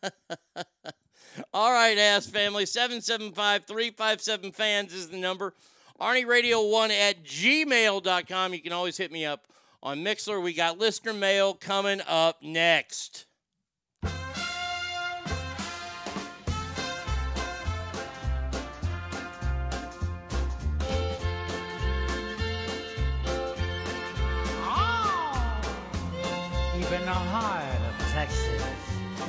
All 1.53 1.71
right, 1.71 1.97
ass 1.97 2.25
family. 2.25 2.65
775 2.65 3.65
357 3.65 4.51
fans 4.51 4.93
is 4.93 5.09
the 5.09 5.17
number. 5.17 5.53
Arnie 5.99 6.25
Radio 6.25 6.63
1 6.65 6.91
at 6.91 7.23
gmail.com. 7.23 8.53
You 8.53 8.61
can 8.61 8.73
always 8.73 8.97
hit 8.97 9.11
me 9.11 9.25
up 9.25 9.47
on 9.83 10.03
Mixlr. 10.03 10.41
We 10.41 10.53
got 10.53 10.79
listener 10.79 11.13
mail 11.13 11.53
coming 11.53 12.01
up 12.07 12.41
next. 12.41 13.25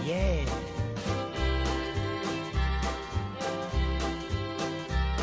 Yeah. 0.09 0.45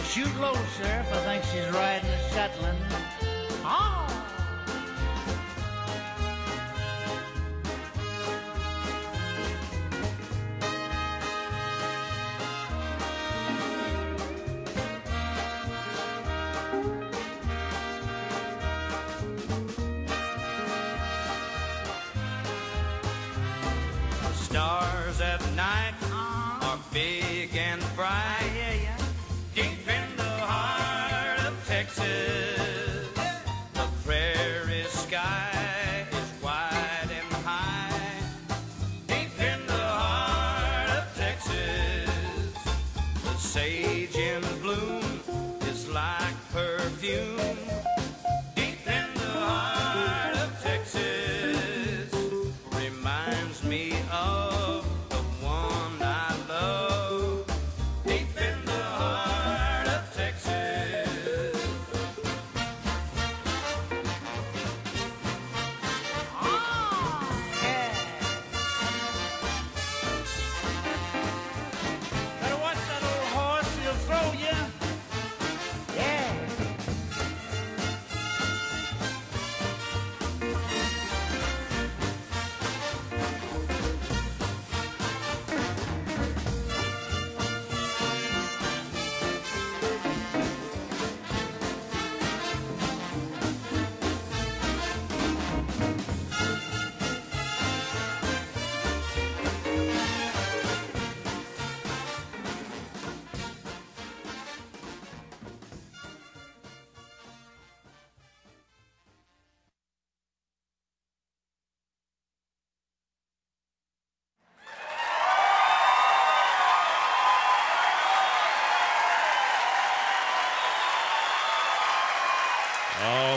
Shoot 0.04 0.40
low, 0.40 0.54
Sheriff. 0.78 1.12
I 1.12 1.20
think 1.26 1.44
she's 1.46 1.74
riding 1.74 2.10
a 2.10 2.30
Shetland. 2.30 2.95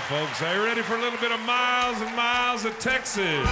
Folks, 0.08 0.40
are 0.40 0.56
you 0.56 0.64
ready 0.64 0.80
for 0.80 0.96
a 0.96 1.00
little 1.00 1.18
bit 1.18 1.30
of 1.30 1.40
miles 1.40 2.00
and 2.00 2.16
miles 2.16 2.64
of 2.64 2.78
Texas? 2.78 3.46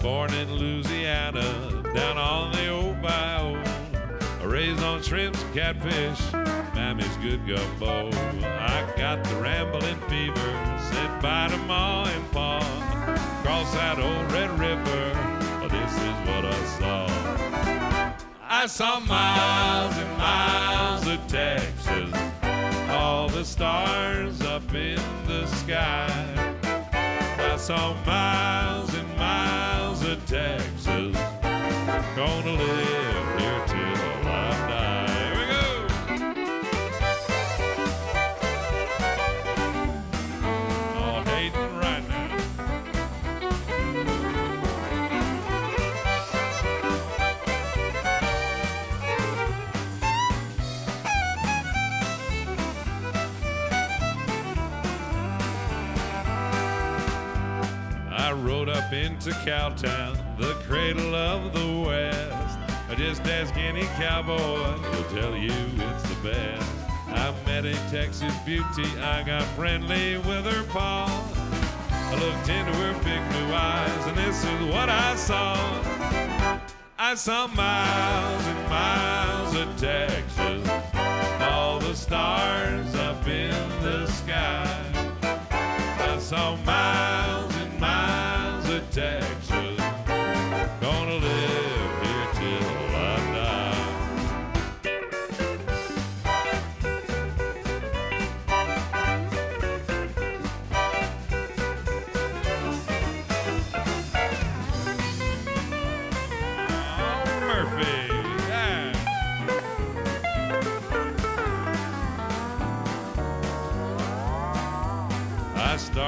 Born 0.00 0.32
in 0.32 0.52
Louisiana, 0.52 1.82
down 1.92 2.16
on 2.16 2.52
the 2.52 2.96
bayou. 3.02 3.60
Raised 4.48 4.82
on 4.82 5.02
shrimps 5.02 5.42
and 5.42 5.52
catfish, 5.52 6.20
Mammy's 6.88 7.18
good 7.18 7.46
gumbo. 7.46 8.08
I 8.46 8.94
got 8.96 9.22
the 9.22 9.36
rambling 9.36 10.00
fever, 10.08 10.78
said 10.90 11.20
bye 11.20 11.48
to 11.50 11.58
ma 11.66 12.04
and 12.04 12.32
pa. 12.32 12.60
Cross 13.44 13.74
that 13.74 13.98
old 13.98 14.32
Red 14.32 14.50
River, 14.58 15.12
oh, 15.62 15.68
this 15.68 15.92
is 15.92 16.16
what 16.26 16.46
I 16.46 16.64
saw. 16.78 17.06
I 18.42 18.64
saw 18.64 19.00
miles 19.00 19.98
and 19.98 20.16
miles 20.16 21.06
of 21.06 21.26
Texas, 21.26 22.10
all 22.88 23.28
the 23.28 23.44
stars 23.44 24.40
up 24.40 24.72
in 24.72 24.98
the 25.26 25.46
sky. 25.46 26.56
I 26.62 27.56
saw 27.58 27.92
miles 28.06 28.94
and 28.94 29.18
miles 29.18 30.02
of 30.08 30.24
Texas. 30.24 31.14
Gonna 32.16 32.52
live 32.52 33.40
here 33.40 33.64
till 33.66 33.77
rode 58.90 59.04
up 59.04 59.10
into 59.10 59.30
Cowtown, 59.30 60.38
the 60.38 60.54
cradle 60.66 61.14
of 61.14 61.52
the 61.52 61.88
West. 61.88 62.58
Just 62.96 63.22
ask 63.26 63.56
any 63.56 63.84
cowboy, 63.96 64.76
he'll 64.90 65.22
tell 65.22 65.36
you 65.36 65.52
it's 65.52 66.02
the 66.08 66.16
best. 66.22 66.70
I 67.08 67.32
met 67.46 67.64
a 67.64 67.74
Texas 67.90 68.34
beauty, 68.44 68.86
I 69.00 69.22
got 69.24 69.44
friendly 69.54 70.16
with 70.18 70.44
her 70.46 70.64
paw. 70.64 71.06
I 71.90 72.14
looked 72.14 72.48
into 72.48 72.72
her 72.72 72.92
big 73.04 73.30
blue 73.30 73.54
eyes, 73.54 74.06
and 74.06 74.16
this 74.16 74.44
is 74.44 74.74
what 74.74 74.88
I 74.88 75.14
saw. 75.14 75.54
I 76.98 77.14
saw 77.14 77.46
miles 77.46 78.46
and 78.46 78.68
miles 78.68 79.54
of 79.54 79.76
Texas, 79.76 80.68
all 81.40 81.78
the 81.78 81.94
stars 81.94 82.94
up 82.96 83.26
in 83.28 83.50
the 83.82 84.06
sky. 84.06 84.84
I 85.22 86.18
saw 86.18 86.56
miles 86.64 87.47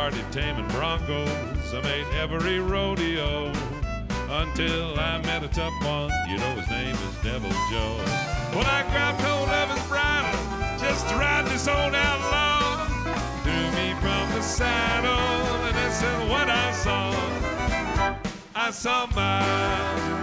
started 0.01 0.33
taming 0.33 0.67
broncos. 0.69 1.75
I 1.75 1.83
made 1.83 2.07
every 2.15 2.59
rodeo 2.59 3.53
until 4.31 4.99
I 4.99 5.21
met 5.27 5.45
a 5.45 5.49
tough 5.49 5.75
one. 5.85 6.11
You 6.27 6.39
know 6.39 6.53
his 6.57 6.71
name 6.71 6.95
is 6.95 7.15
Devil 7.23 7.51
Joe. 7.71 7.97
When 8.57 8.65
I 8.65 8.83
grabbed 8.93 9.21
hold 9.21 9.51
of 9.51 9.69
his 9.69 9.87
bridle 9.89 10.79
just 10.79 11.07
to 11.11 11.17
ride 11.17 11.45
this 11.49 11.69
old 11.69 11.95
outlaw, 11.95 12.87
threw 13.43 13.67
me 13.79 13.93
from 14.01 14.25
the 14.33 14.41
saddle, 14.41 15.67
and 15.67 15.77
this 15.77 16.03
is 16.03 16.31
what 16.31 16.49
I 16.49 16.73
saw. 16.73 17.15
I 18.55 18.71
saw 18.71 19.07
miles 19.15 20.20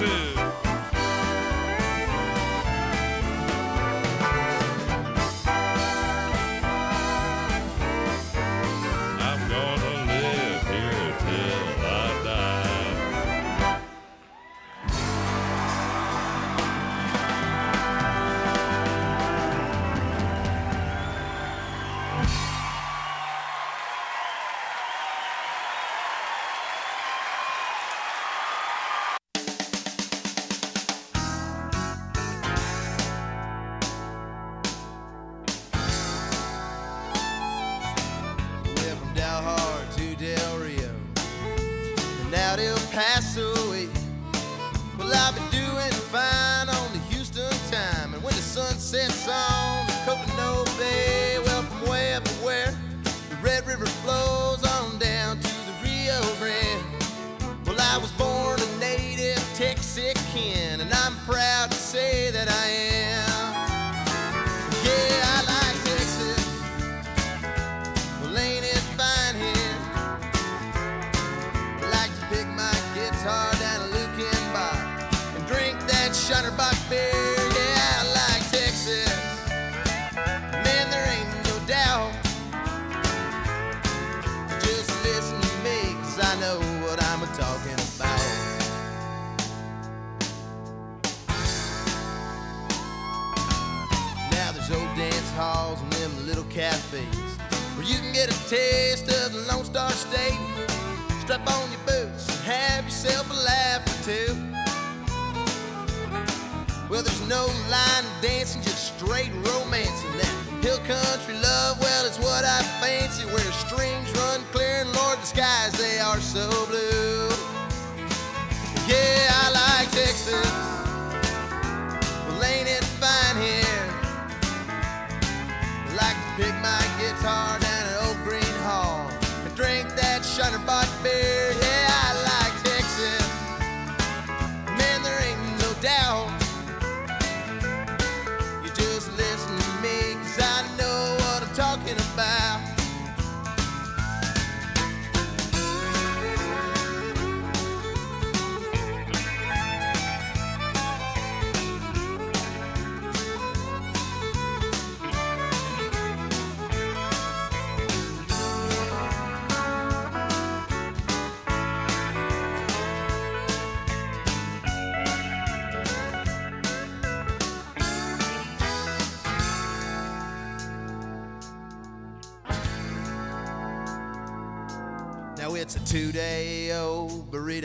miles 0.00 0.27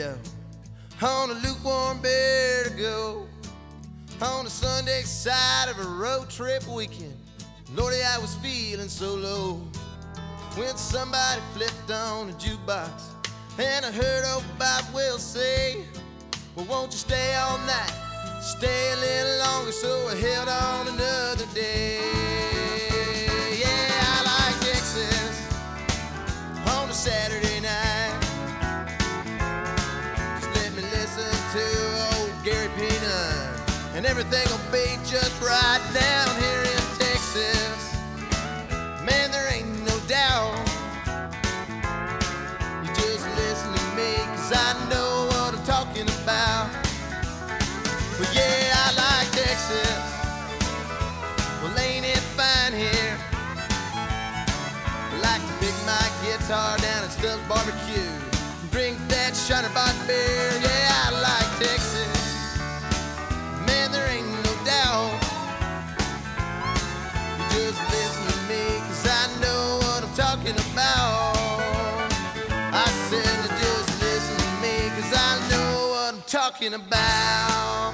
on 0.00 1.30
a 1.30 1.34
lukewarm 1.34 2.00
beer 2.02 2.64
to 2.64 2.70
go 2.70 3.26
on 4.20 4.44
the 4.44 4.50
Sunday 4.50 5.02
side 5.02 5.68
of 5.68 5.78
a 5.78 5.88
road 5.88 6.28
trip 6.28 6.66
weekend. 6.66 7.14
Lordy, 7.76 7.98
I 8.02 8.18
was 8.18 8.34
feeling 8.36 8.88
so 8.88 9.14
low 9.14 9.62
when 10.56 10.76
somebody 10.76 11.40
flipped 11.52 11.90
on 11.92 12.28
a 12.28 12.32
jukebox 12.32 12.90
and 13.58 13.86
I 13.86 13.92
heard 13.92 14.24
old 14.34 14.44
Bob 14.58 14.84
Wills 14.92 15.22
say, 15.22 15.84
Well, 16.56 16.66
won't 16.66 16.90
you 16.90 16.98
stay 16.98 17.34
all 17.36 17.58
night? 17.58 17.92
Stay 18.42 18.92
a 18.92 18.96
little 18.96 19.38
longer, 19.46 19.72
so 19.72 20.08
I 20.08 20.16
held 20.16 20.48
on 20.48 20.88
another 20.88 21.46
day. 21.54 22.00
Yeah, 23.60 24.02
I 24.02 24.50
like 24.50 24.60
Texas 24.60 25.48
on 26.66 26.90
a 26.90 26.92
Saturday 26.92 27.43
everything 34.24 34.50
will 34.52 34.72
be 34.72 35.04
just 35.04 35.40
right 35.42 35.80
down 35.92 36.28
here 36.40 36.62
in 36.62 36.82
Texas. 36.98 37.96
Man, 39.04 39.30
there 39.30 39.52
ain't 39.52 39.68
no 39.86 39.98
doubt. 40.08 40.56
You 42.82 42.88
just 42.94 43.26
listen 43.36 43.72
to 43.74 43.96
me, 43.96 44.16
cause 44.34 44.52
I 44.54 44.88
know 44.88 45.26
what 45.28 45.54
I'm 45.54 45.64
talking 45.64 46.08
about. 46.22 46.70
But 48.18 48.34
yeah, 48.34 48.72
I 48.74 48.92
like 48.96 49.30
Texas. 49.32 50.02
Well, 51.62 51.78
ain't 51.78 52.06
it 52.06 52.24
fine 52.36 52.72
here? 52.72 53.18
like 55.22 55.40
to 55.40 55.52
pick 55.58 55.74
my 55.86 56.06
guitar 56.22 56.76
down 56.78 57.04
at 57.04 57.10
Stubbs 57.10 57.42
Barbecue. 57.48 58.12
Drink 58.70 58.98
that 59.08 59.34
Shiner 59.34 59.72
Bock 59.72 59.94
beer. 60.06 60.52
Yeah, 60.60 60.83
talking 76.64 76.86
about. 76.86 77.92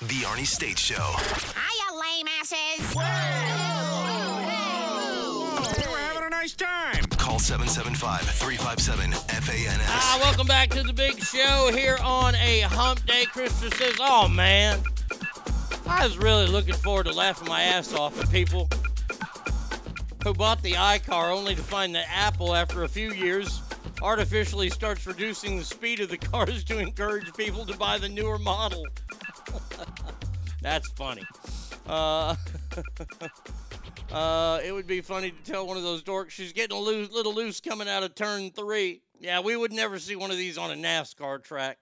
The 0.00 0.22
Arnie 0.22 0.46
State 0.46 0.78
Show. 0.78 0.94
Hiya, 0.94 2.00
lame 2.00 2.28
asses. 2.40 2.80
Whoa. 2.94 3.02
We're 5.90 5.98
having 5.98 6.24
a 6.24 6.30
nice 6.30 6.54
time. 6.54 7.04
Call 7.16 7.38
775-357-FANS. 7.38 9.80
Ah, 9.88 10.18
welcome 10.22 10.46
back 10.46 10.70
to 10.70 10.82
the 10.82 10.92
big 10.92 11.22
show 11.22 11.70
here 11.72 11.98
on 12.02 12.34
a 12.36 12.60
hump 12.60 13.04
day. 13.06 13.24
Christopher 13.26 13.74
says, 13.76 13.96
oh, 14.00 14.28
man. 14.28 14.82
I 15.88 16.04
was 16.04 16.18
really 16.18 16.46
looking 16.46 16.74
forward 16.74 17.06
to 17.06 17.12
laughing 17.12 17.48
my 17.48 17.62
ass 17.62 17.94
off 17.94 18.20
at 18.20 18.30
people 18.30 18.68
who 20.24 20.34
bought 20.34 20.62
the 20.62 20.72
iCar 20.72 21.32
only 21.32 21.54
to 21.54 21.62
find 21.62 21.94
that 21.94 22.06
Apple, 22.10 22.54
after 22.54 22.82
a 22.82 22.88
few 22.88 23.12
years, 23.12 23.62
artificially 24.02 24.68
starts 24.68 25.06
reducing 25.06 25.56
the 25.56 25.64
speed 25.64 26.00
of 26.00 26.08
the 26.08 26.18
cars 26.18 26.64
to 26.64 26.78
encourage 26.78 27.32
people 27.34 27.64
to 27.66 27.76
buy 27.76 27.98
the 27.98 28.08
newer 28.08 28.38
model. 28.38 28.84
That's 30.60 30.88
funny. 30.92 31.24
Uh, 31.86 32.34
uh, 34.12 34.60
it 34.64 34.72
would 34.72 34.88
be 34.88 35.00
funny 35.00 35.30
to 35.30 35.42
tell 35.50 35.66
one 35.66 35.76
of 35.76 35.84
those 35.84 36.02
dorks 36.02 36.30
she's 36.30 36.52
getting 36.52 36.76
a 36.76 36.80
little 36.80 37.34
loose 37.34 37.60
coming 37.60 37.88
out 37.88 38.02
of 38.02 38.14
turn 38.16 38.50
three. 38.50 39.02
Yeah, 39.20 39.40
we 39.40 39.56
would 39.56 39.72
never 39.72 39.98
see 39.98 40.16
one 40.16 40.32
of 40.32 40.36
these 40.36 40.58
on 40.58 40.72
a 40.72 40.74
NASCAR 40.74 41.42
track. 41.44 41.78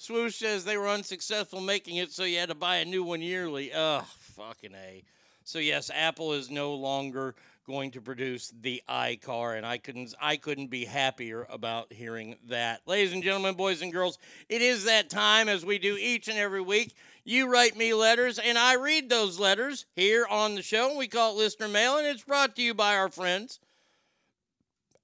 Swoosh 0.00 0.36
says 0.36 0.64
they 0.64 0.78
were 0.78 0.88
unsuccessful 0.88 1.60
making 1.60 1.96
it, 1.96 2.10
so 2.10 2.24
you 2.24 2.38
had 2.38 2.48
to 2.48 2.54
buy 2.54 2.76
a 2.76 2.86
new 2.86 3.04
one 3.04 3.20
yearly. 3.20 3.70
Ugh, 3.70 4.02
fucking 4.34 4.74
A. 4.74 5.04
So 5.44 5.58
yes, 5.58 5.90
Apple 5.94 6.32
is 6.32 6.48
no 6.48 6.72
longer 6.72 7.34
going 7.66 7.90
to 7.90 8.00
produce 8.00 8.50
the 8.62 8.82
iCar, 8.88 9.58
and 9.58 9.66
I 9.66 9.76
couldn't 9.76 10.14
I 10.18 10.38
couldn't 10.38 10.68
be 10.68 10.86
happier 10.86 11.46
about 11.50 11.92
hearing 11.92 12.36
that. 12.48 12.80
Ladies 12.86 13.12
and 13.12 13.22
gentlemen, 13.22 13.56
boys 13.56 13.82
and 13.82 13.92
girls, 13.92 14.16
it 14.48 14.62
is 14.62 14.84
that 14.84 15.10
time 15.10 15.50
as 15.50 15.66
we 15.66 15.78
do 15.78 15.98
each 15.98 16.28
and 16.28 16.38
every 16.38 16.62
week. 16.62 16.94
You 17.22 17.52
write 17.52 17.76
me 17.76 17.92
letters, 17.92 18.38
and 18.38 18.56
I 18.56 18.76
read 18.76 19.10
those 19.10 19.38
letters 19.38 19.84
here 19.94 20.26
on 20.30 20.54
the 20.54 20.62
show. 20.62 20.96
We 20.96 21.08
call 21.08 21.34
it 21.34 21.36
listener 21.36 21.68
mail, 21.68 21.98
and 21.98 22.06
it's 22.06 22.24
brought 22.24 22.56
to 22.56 22.62
you 22.62 22.72
by 22.72 22.96
our 22.96 23.10
friends 23.10 23.60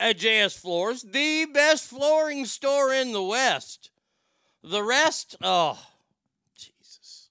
at 0.00 0.18
JS 0.18 0.58
Floors, 0.58 1.02
the 1.02 1.44
best 1.52 1.86
flooring 1.86 2.46
store 2.46 2.94
in 2.94 3.12
the 3.12 3.22
West. 3.22 3.90
The 4.66 4.82
rest, 4.82 5.36
oh, 5.42 5.78
Jesus. 6.56 7.28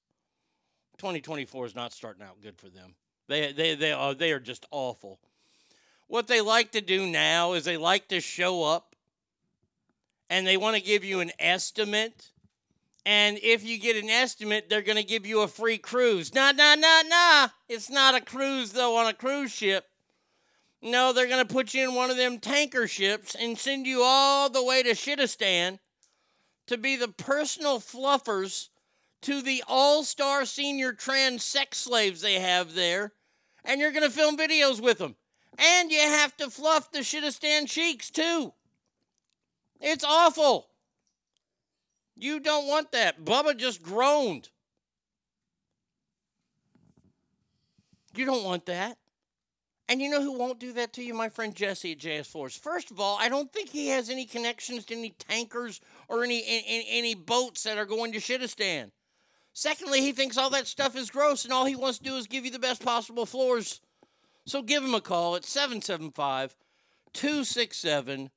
2024 1.00 1.66
is 1.66 1.76
not 1.76 1.92
starting 1.92 2.24
out 2.24 2.42
good 2.42 2.58
for 2.58 2.70
them. 2.70 2.96
They, 3.28 3.52
they, 3.52 3.76
they, 3.76 3.92
are, 3.92 4.14
they 4.14 4.32
are 4.32 4.40
just 4.40 4.66
awful. 4.72 5.20
What 6.08 6.28
they 6.28 6.40
like 6.40 6.72
to 6.72 6.82
do 6.82 7.06
now 7.06 7.52
is 7.52 7.66
they 7.66 7.76
like 7.76 8.08
to 8.08 8.22
show 8.22 8.64
up 8.64 8.96
and 10.30 10.48
they 10.48 10.56
want 10.56 10.78
to 10.78 10.82
give 10.82 11.04
you 11.04 11.20
an 11.20 11.32
estimate. 11.38 12.32
And 13.06 13.38
if 13.44 13.66
you 13.66 13.80
get 13.80 14.02
an 14.02 14.10
estimate, 14.10 14.70
they're 14.70 14.82
going 14.82 14.96
to 14.96 15.04
give 15.04 15.26
you 15.26 15.42
a 15.42 15.48
free 15.50 15.78
cruise. 15.78 16.34
Nah, 16.34 16.54
nah, 16.54 16.76
nah, 16.76 17.02
nah. 17.02 17.50
It's 17.68 17.90
not 17.90 18.16
a 18.16 18.22
cruise, 18.22 18.72
though, 18.72 18.96
on 18.96 19.08
a 19.08 19.14
cruise 19.14 19.52
ship. 19.52 19.86
No, 20.82 21.12
they're 21.12 21.28
going 21.28 21.46
to 21.46 21.54
put 21.54 21.74
you 21.74 21.90
in 21.90 21.96
one 21.96 22.10
of 22.10 22.16
them 22.16 22.40
tanker 22.40 22.88
ships 22.88 23.36
and 23.36 23.58
send 23.58 23.88
you 23.88 24.04
all 24.04 24.50
the 24.50 24.64
way 24.64 24.84
to 24.84 24.92
Shitistan 24.92 25.80
to 26.68 26.78
be 26.78 26.96
the 26.96 27.08
personal 27.08 27.80
fluffers 27.80 28.70
to 29.22 29.42
the 29.42 29.64
all 29.68 30.04
star 30.04 30.46
senior 30.46 30.94
trans 30.94 31.44
sex 31.44 31.80
slaves 31.80 32.22
they 32.22 32.40
have 32.40 32.76
there. 32.76 33.14
And 33.64 33.82
you're 33.82 33.92
going 33.92 34.04
to 34.04 34.12
film 34.12 34.38
videos 34.38 34.80
with 34.80 35.00
them. 35.00 35.16
And 35.58 35.92
you 35.92 36.00
have 36.00 36.36
to 36.38 36.50
fluff 36.50 36.92
the 36.92 37.00
Shitistan 37.00 37.68
cheeks, 37.68 38.10
too. 38.10 38.54
It's 39.82 40.04
awful. 40.04 40.68
You 42.16 42.40
don't 42.40 42.68
want 42.68 42.92
that. 42.92 43.24
Bubba 43.24 43.58
just 43.58 43.82
groaned. 43.82 44.50
You 48.16 48.26
don't 48.26 48.44
want 48.44 48.66
that. 48.68 48.98
And 49.88 50.02
you 50.02 50.10
know 50.10 50.22
who 50.22 50.38
won't 50.38 50.60
do 50.60 50.74
that 50.74 50.94
to 50.94 51.04
you? 51.04 51.14
My 51.14 51.30
friend 51.30 51.54
Jesse 51.54 51.92
at 51.92 52.00
JS 52.00 52.28
Floors. 52.28 52.58
First 52.58 52.90
of 52.90 53.00
all, 53.00 53.18
I 53.20 53.30
don't 53.30 53.52
think 53.52 53.70
he 53.70 53.90
has 53.90 54.10
any 54.10 54.26
connections 54.26 54.86
to 54.86 54.96
any 54.96 55.12
tankers 55.12 55.80
or 56.08 56.24
any 56.24 56.44
any, 56.48 56.86
any 56.90 57.16
boats 57.16 57.64
that 57.64 57.78
are 57.78 57.86
going 57.86 58.14
to 58.14 58.20
Shitistan. 58.20 58.92
Secondly, 59.54 60.02
he 60.02 60.12
thinks 60.12 60.38
all 60.38 60.50
that 60.50 60.68
stuff 60.68 60.98
is 60.98 61.10
gross 61.10 61.46
and 61.46 61.54
all 61.54 61.66
he 61.66 61.76
wants 61.76 62.00
to 62.00 62.04
do 62.04 62.18
is 62.18 62.28
give 62.28 62.44
you 62.44 62.52
the 62.52 62.60
best 62.60 62.84
possible 62.84 63.26
floors. 63.26 63.80
So 64.46 64.62
give 64.62 64.84
him 64.84 64.94
a 64.94 65.02
call 65.02 65.36
at 65.36 65.44
775 65.46 66.56
267 67.14 68.30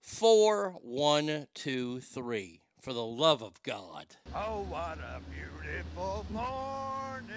4123. 0.00 2.60
For 2.80 2.92
the 2.92 3.04
love 3.04 3.42
of 3.42 3.60
God. 3.64 4.06
Oh, 4.32 4.64
what 4.68 4.98
a 4.98 5.20
beautiful 5.28 6.24
morning. 6.30 7.34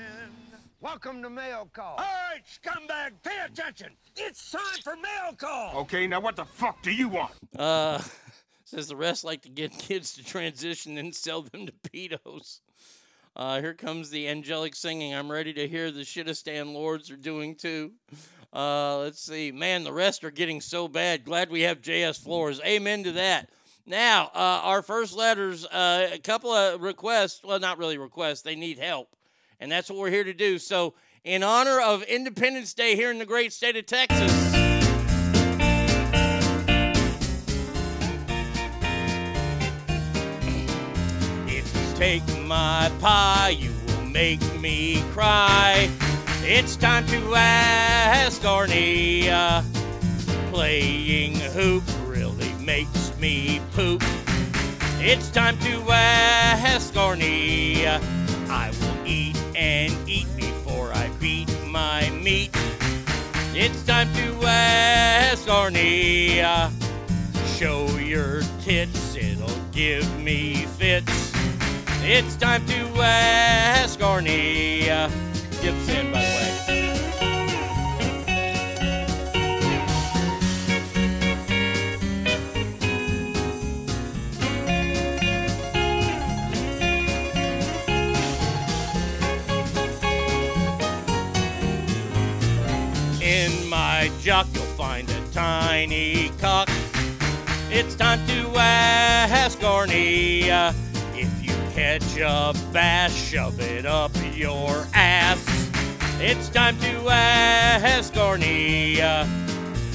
Welcome 0.82 1.22
to 1.24 1.30
Mail 1.30 1.68
Call. 1.74 1.96
All 1.98 1.98
right, 1.98 2.42
scumbag, 2.46 3.12
pay 3.24 3.40
attention. 3.46 3.90
It's 4.16 4.52
time 4.52 4.62
for 4.84 4.96
mail 4.96 5.34
call. 5.36 5.76
Okay, 5.82 6.06
now 6.08 6.20
what 6.20 6.36
the 6.36 6.46
fuck 6.46 6.82
do 6.84 6.92
you 6.92 7.10
want? 7.10 7.32
Uh, 7.58 8.00
says 8.70 8.88
the 8.88 8.96
rest 8.96 9.24
like 9.24 9.42
to 9.42 9.50
get 9.50 9.72
kids 9.80 10.14
to 10.14 10.24
transition 10.24 10.98
and 10.98 11.14
sell 11.14 11.42
them 11.42 11.66
to 11.66 11.74
pedos. 11.90 12.60
Uh, 13.36 13.60
here 13.62 13.74
comes 13.74 14.10
the 14.10 14.28
angelic 14.28 14.76
singing. 14.76 15.14
I'm 15.14 15.32
ready 15.32 15.54
to 15.54 15.68
hear 15.68 15.92
the 15.92 16.02
Shitistan 16.02 16.74
lords 16.74 17.10
are 17.10 17.18
doing 17.18 17.56
too. 17.56 17.92
Uh, 18.54 19.00
let's 19.00 19.22
see. 19.22 19.52
Man, 19.52 19.84
the 19.84 19.94
rest 19.94 20.24
are 20.24 20.32
getting 20.32 20.62
so 20.62 20.88
bad. 20.88 21.24
Glad 21.24 21.50
we 21.50 21.62
have 21.62 21.82
JS 21.82 22.22
Floors. 22.22 22.60
Amen 22.66 23.04
to 23.04 23.12
that. 23.14 23.50
Now, 23.86 24.26
uh, 24.36 24.62
our 24.64 24.82
first 24.82 25.16
letters, 25.16 25.66
uh, 25.66 26.10
a 26.14 26.20
couple 26.20 26.52
of 26.52 26.82
requests. 26.82 27.42
Well, 27.44 27.60
not 27.60 27.78
really 27.78 27.98
requests. 27.98 28.42
They 28.42 28.56
need 28.56 28.78
help. 28.78 29.16
And 29.60 29.72
that's 29.72 29.90
what 29.90 30.00
we're 30.00 30.12
here 30.12 30.24
to 30.24 30.34
do. 30.34 30.60
So, 30.60 30.94
in 31.24 31.44
honor 31.44 31.82
of 31.82 32.04
Independence 32.04 32.74
Day 32.74 32.96
here 32.96 33.12
in 33.12 33.18
the 33.20 33.26
great 33.26 33.52
state 33.52 33.76
of 33.78 33.86
Texas, 33.86 34.59
take 42.00 42.24
my 42.46 42.90
pie, 43.02 43.50
you 43.60 43.74
will 43.86 44.06
make 44.06 44.42
me 44.58 45.04
cry. 45.12 45.90
It's 46.44 46.78
time 46.78 47.06
to 47.08 47.36
ask 47.36 48.42
Arnie. 48.44 49.28
Uh, 49.28 49.62
playing 50.50 51.36
hoop 51.36 51.84
really 52.06 52.54
makes 52.64 53.14
me 53.20 53.60
poop. 53.74 54.02
It's 55.02 55.30
time 55.30 55.58
to 55.60 55.92
ask 55.92 56.94
Arnie. 56.94 57.86
Uh, 57.86 58.00
I 58.50 58.72
will 58.80 59.06
eat 59.06 59.38
and 59.54 59.92
eat 60.08 60.28
before 60.38 60.94
I 60.94 61.10
beat 61.20 61.50
my 61.68 62.10
meat. 62.12 62.52
It's 63.54 63.84
time 63.84 64.08
to 64.14 64.48
ask 64.48 65.46
Arnie. 65.50 66.42
Uh, 66.42 66.70
show 67.58 67.88
your 67.98 68.40
tits, 68.62 69.18
it'll 69.18 69.50
give 69.74 70.08
me 70.18 70.66
fits. 70.78 71.29
It's 72.02 72.36
time 72.38 72.66
to 72.66 73.02
ask 73.02 74.00
Arnie. 74.00 74.88
In, 75.62 76.12
by 76.12 76.22
the 76.22 76.26
way. 76.26 76.50
In 93.22 93.70
my 93.70 94.10
jock, 94.22 94.48
you'll 94.54 94.64
find 94.64 95.10
a 95.10 95.22
tiny 95.32 96.32
cock. 96.40 96.70
It's 97.70 97.96
time 97.96 98.26
to 98.28 98.58
ask 98.58 99.60
Arnie. 99.60 100.89
Catch 101.80 102.18
a 102.18 102.54
bass, 102.74 103.16
shove 103.16 103.58
it 103.62 103.86
up 103.86 104.12
your 104.36 104.86
ass. 104.94 105.72
It's 106.20 106.50
time 106.50 106.78
to 106.80 107.08
ask 107.08 108.14
Arnie. 108.16 108.98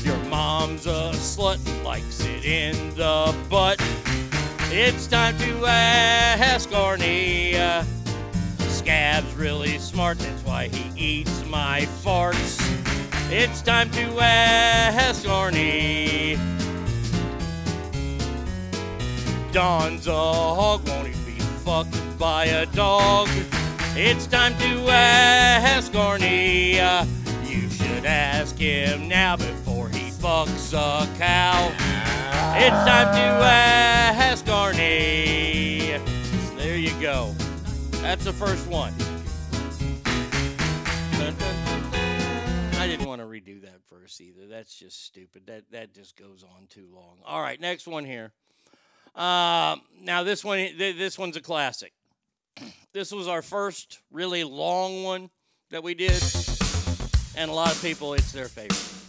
Your 0.02 0.16
mom's 0.30 0.86
a 0.86 1.12
slut 1.12 1.58
and 1.66 1.84
likes 1.84 2.24
it 2.24 2.42
in 2.42 2.94
the 2.94 3.36
butt. 3.50 3.78
It's 4.70 5.06
time 5.06 5.36
to 5.36 5.66
ask 5.66 6.70
Arnie. 6.70 7.84
Scab's 8.60 9.34
really 9.34 9.76
smart, 9.76 10.18
that's 10.20 10.42
why 10.42 10.68
he 10.68 11.20
eats 11.20 11.44
my 11.50 11.82
farts. 12.02 12.62
It's 13.30 13.60
time 13.60 13.90
to 13.90 14.20
ask 14.20 15.26
Arnie. 15.26 16.38
Don's 19.52 20.06
a 20.06 20.12
hog, 20.12 20.88
won't 20.88 21.08
he 21.08 21.23
fucked 21.64 22.18
by 22.18 22.44
a 22.44 22.66
dog. 22.66 23.26
It's 23.96 24.26
time 24.26 24.52
to 24.58 24.90
ask 24.90 25.90
Arnie. 25.92 26.74
You 27.48 27.70
should 27.70 28.04
ask 28.04 28.58
him 28.58 29.08
now 29.08 29.36
before 29.36 29.88
he 29.88 30.10
fucks 30.10 30.74
a 30.74 31.06
cow. 31.16 31.68
It's 32.56 32.84
time 32.86 33.14
to 33.14 33.44
ask 33.46 34.44
Arnie. 34.44 35.98
There 36.58 36.76
you 36.76 36.92
go. 37.00 37.34
That's 38.02 38.24
the 38.26 38.34
first 38.34 38.68
one. 38.68 38.92
I 42.78 42.86
didn't 42.86 43.06
want 43.06 43.22
to 43.22 43.26
redo 43.26 43.62
that 43.62 43.80
verse 43.88 44.20
either. 44.20 44.46
That's 44.46 44.74
just 44.74 45.02
stupid. 45.02 45.46
That 45.46 45.70
that 45.70 45.94
just 45.94 46.14
goes 46.18 46.44
on 46.44 46.66
too 46.68 46.88
long. 46.92 47.16
All 47.24 47.40
right, 47.40 47.58
next 47.58 47.86
one 47.86 48.04
here. 48.04 48.32
Uh, 49.14 49.76
now 50.00 50.22
this 50.24 50.44
one, 50.44 50.58
th- 50.58 50.96
this 50.96 51.18
one's 51.18 51.36
a 51.36 51.40
classic. 51.40 51.92
This 52.92 53.12
was 53.12 53.28
our 53.28 53.42
first 53.42 54.00
really 54.10 54.44
long 54.44 55.02
one 55.02 55.30
that 55.70 55.82
we 55.82 55.94
did, 55.94 56.22
and 57.36 57.50
a 57.50 57.54
lot 57.54 57.72
of 57.72 57.80
people, 57.82 58.14
it's 58.14 58.32
their 58.32 58.48
favorite. 58.48 59.03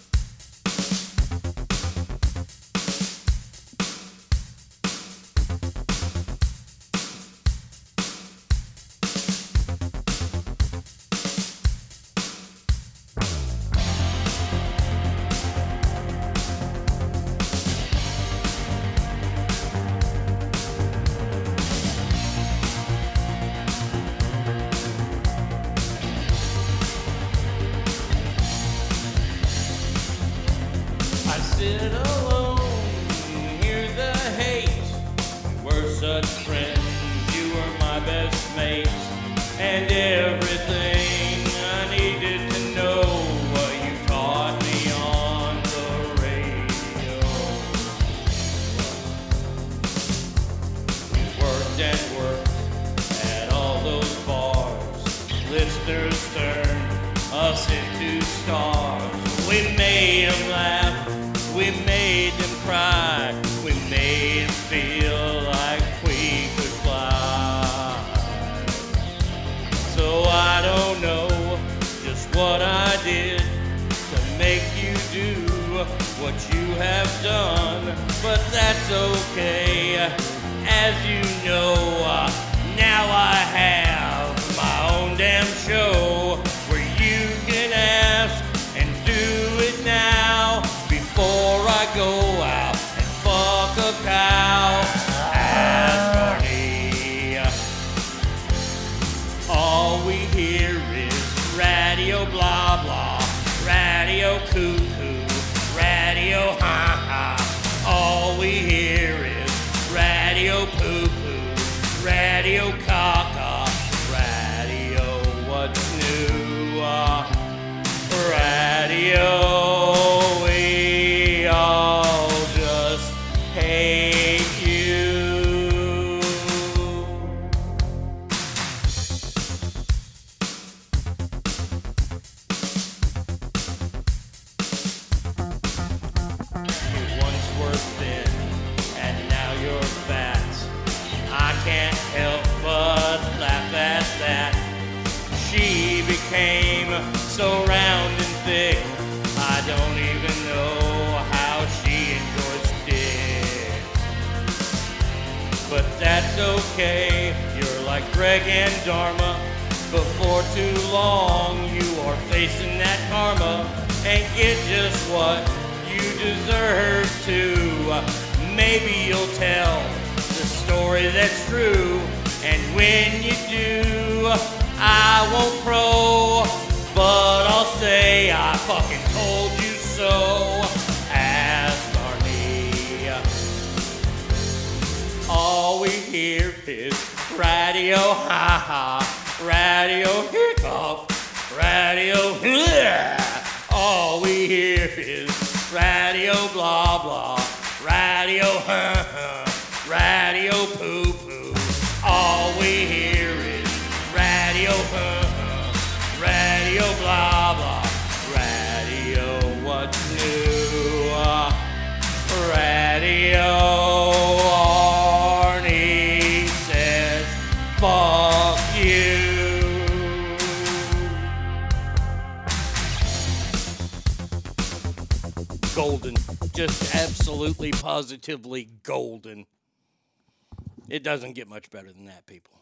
Get 231.35 231.47
much 231.47 231.69
better 231.69 231.91
than 231.91 232.05
that, 232.05 232.25
people. 232.25 232.59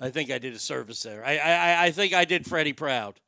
I 0.00 0.10
think 0.10 0.30
I 0.30 0.38
did 0.38 0.54
a 0.54 0.58
service 0.58 1.02
there. 1.02 1.24
I, 1.24 1.38
I, 1.38 1.84
I 1.86 1.90
think 1.90 2.14
I 2.14 2.24
did 2.24 2.46
Freddie 2.46 2.72
proud. 2.72 3.18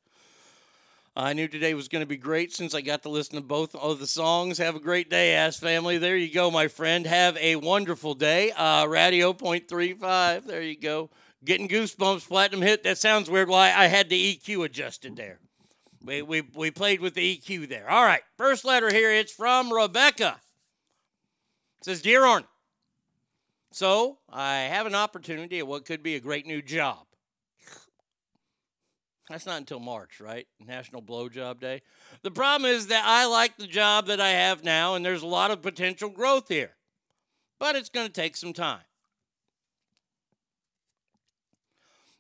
I 1.17 1.33
knew 1.33 1.49
today 1.49 1.75
was 1.75 1.89
going 1.89 2.03
to 2.03 2.07
be 2.07 2.17
great 2.17 2.53
since 2.53 2.73
I 2.73 2.83
got 2.83 3.03
to 3.03 3.09
listen 3.09 3.35
to 3.35 3.41
both 3.41 3.75
of 3.75 3.99
the 3.99 4.07
songs. 4.07 4.59
Have 4.59 4.77
a 4.77 4.81
great 4.81 5.11
day, 5.11 5.35
ass 5.35 5.59
family. 5.59 5.99
There 5.99 6.17
you 6.17 6.33
go, 6.33 6.53
my 6.53 6.69
friend. 6.69 7.05
Have 7.05 7.37
a 7.39 7.57
wonderful 7.57 8.15
day. 8.15 8.53
Uh, 8.53 8.87
Radio 8.87 9.33
point 9.33 9.69
three 9.69 9.93
five. 9.93 10.47
There 10.47 10.63
you 10.63 10.79
go. 10.79 11.11
Getting 11.45 11.69
goosebumps. 11.69 12.29
Platinum 12.29 12.63
hit. 12.63 12.85
That 12.85 12.99
sounds 12.99 13.29
weird. 13.29 13.49
Well, 13.49 13.59
I, 13.59 13.73
I 13.73 13.87
had 13.89 14.09
the 14.09 14.37
EQ 14.37 14.65
adjusted 14.67 15.17
there. 15.17 15.41
We, 16.05 16.23
we, 16.23 16.43
we 16.55 16.71
played 16.71 17.01
with 17.01 17.15
the 17.15 17.37
EQ 17.39 17.69
there. 17.69 17.91
All 17.91 18.05
right. 18.05 18.23
First 18.39 18.65
letter 18.65 18.93
here. 18.93 19.13
It's 19.13 19.33
from 19.33 19.73
Rebecca. 19.73 20.37
It 21.81 21.85
says, 21.85 22.03
Dear 22.03 22.25
Arn, 22.25 22.45
so 23.73 24.19
I 24.29 24.59
have 24.59 24.87
an 24.87 24.95
opportunity 24.95 25.59
at 25.59 25.67
what 25.67 25.85
could 25.85 26.03
be 26.03 26.17
a 26.17 26.21
great 26.21 26.47
new 26.47 26.63
job. 26.63 27.07
That's 29.31 29.47
not 29.47 29.59
until 29.59 29.79
March, 29.79 30.21
right? 30.21 30.49
National 30.59 31.01
Blowjob 31.01 31.61
Day. 31.61 31.83
The 32.23 32.33
problem 32.33 32.69
is 32.69 32.89
that 32.89 33.05
I 33.07 33.27
like 33.27 33.57
the 33.57 33.69
job 33.69 34.07
that 34.07 34.21
I 34.21 34.31
have 34.31 34.65
now, 34.65 34.97
and 34.97 35.07
there's 35.07 35.23
a 35.23 35.27
lot 35.27 35.53
of 35.53 35.63
potential 35.63 36.11
growth 36.11 36.49
here. 36.49 36.73
But 37.61 37.77
it's 37.77 37.91
going 37.91 38.09
to 38.09 38.13
take 38.13 38.37
some 38.37 38.53
time. 38.53 38.81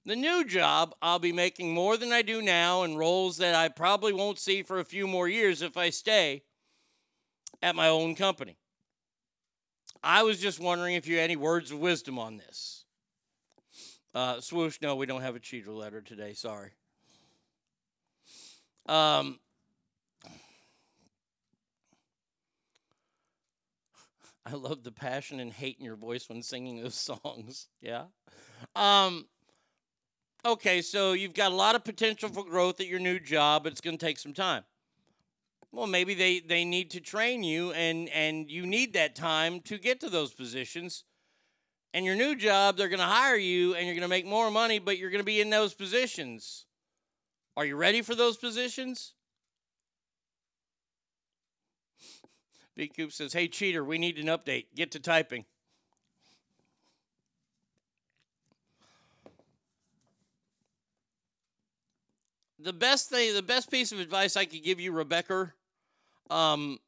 The 0.06 0.14
new 0.14 0.44
job, 0.44 0.94
I'll 1.02 1.18
be 1.18 1.32
making 1.32 1.74
more 1.74 1.96
than 1.96 2.12
I 2.12 2.22
do 2.22 2.40
now 2.40 2.84
in 2.84 2.96
roles 2.96 3.38
that 3.38 3.56
I 3.56 3.68
probably 3.68 4.12
won't 4.12 4.38
see 4.38 4.62
for 4.62 4.78
a 4.78 4.84
few 4.84 5.08
more 5.08 5.28
years 5.28 5.62
if 5.62 5.76
I 5.76 5.90
stay 5.90 6.44
at 7.60 7.74
my 7.74 7.88
own 7.88 8.14
company. 8.14 8.59
I 10.02 10.22
was 10.22 10.40
just 10.40 10.58
wondering 10.60 10.94
if 10.94 11.06
you 11.06 11.16
had 11.16 11.24
any 11.24 11.36
words 11.36 11.70
of 11.70 11.78
wisdom 11.78 12.18
on 12.18 12.38
this. 12.38 12.84
Uh, 14.14 14.40
swoosh, 14.40 14.78
no, 14.80 14.96
we 14.96 15.06
don't 15.06 15.20
have 15.20 15.36
a 15.36 15.40
cheater 15.40 15.70
letter 15.70 16.00
today. 16.00 16.32
Sorry. 16.32 16.70
Um, 18.86 19.38
I 24.44 24.54
love 24.54 24.82
the 24.82 24.90
passion 24.90 25.38
and 25.38 25.52
hate 25.52 25.76
in 25.78 25.84
your 25.84 25.96
voice 25.96 26.28
when 26.28 26.42
singing 26.42 26.82
those 26.82 26.94
songs. 27.22 27.68
Yeah. 27.80 28.04
Um, 28.74 29.26
okay, 30.44 30.82
so 30.82 31.12
you've 31.12 31.34
got 31.34 31.52
a 31.52 31.54
lot 31.54 31.74
of 31.74 31.84
potential 31.84 32.30
for 32.30 32.44
growth 32.44 32.80
at 32.80 32.86
your 32.86 33.00
new 33.00 33.20
job, 33.20 33.62
but 33.64 33.72
it's 33.72 33.80
going 33.80 33.96
to 33.96 34.04
take 34.04 34.18
some 34.18 34.32
time. 34.32 34.64
Well, 35.72 35.86
maybe 35.86 36.14
they, 36.14 36.40
they 36.40 36.64
need 36.64 36.90
to 36.92 37.00
train 37.00 37.44
you, 37.44 37.72
and, 37.72 38.08
and 38.08 38.50
you 38.50 38.66
need 38.66 38.94
that 38.94 39.14
time 39.14 39.60
to 39.62 39.78
get 39.78 40.00
to 40.00 40.10
those 40.10 40.32
positions. 40.32 41.04
And 41.94 42.04
your 42.04 42.16
new 42.16 42.34
job, 42.34 42.76
they're 42.76 42.88
going 42.88 42.98
to 42.98 43.04
hire 43.04 43.36
you, 43.36 43.74
and 43.74 43.86
you're 43.86 43.94
going 43.94 44.02
to 44.02 44.08
make 44.08 44.26
more 44.26 44.50
money, 44.50 44.80
but 44.80 44.98
you're 44.98 45.10
going 45.10 45.20
to 45.20 45.24
be 45.24 45.40
in 45.40 45.50
those 45.50 45.72
positions. 45.72 46.66
Are 47.56 47.64
you 47.64 47.76
ready 47.76 48.02
for 48.02 48.16
those 48.16 48.36
positions? 48.36 49.14
Big 52.76 52.96
Coop 52.96 53.12
says, 53.12 53.32
Hey, 53.32 53.46
cheater, 53.46 53.84
we 53.84 53.98
need 53.98 54.18
an 54.18 54.26
update. 54.26 54.66
Get 54.74 54.90
to 54.92 55.00
typing. 55.00 55.44
The 62.58 62.72
best 62.72 63.08
thing, 63.08 63.34
the 63.34 63.42
best 63.42 63.70
piece 63.70 63.90
of 63.90 64.00
advice 64.00 64.36
I 64.36 64.44
could 64.44 64.62
give 64.62 64.78
you, 64.78 64.92
Rebecca, 64.92 65.54
um, 66.30 66.78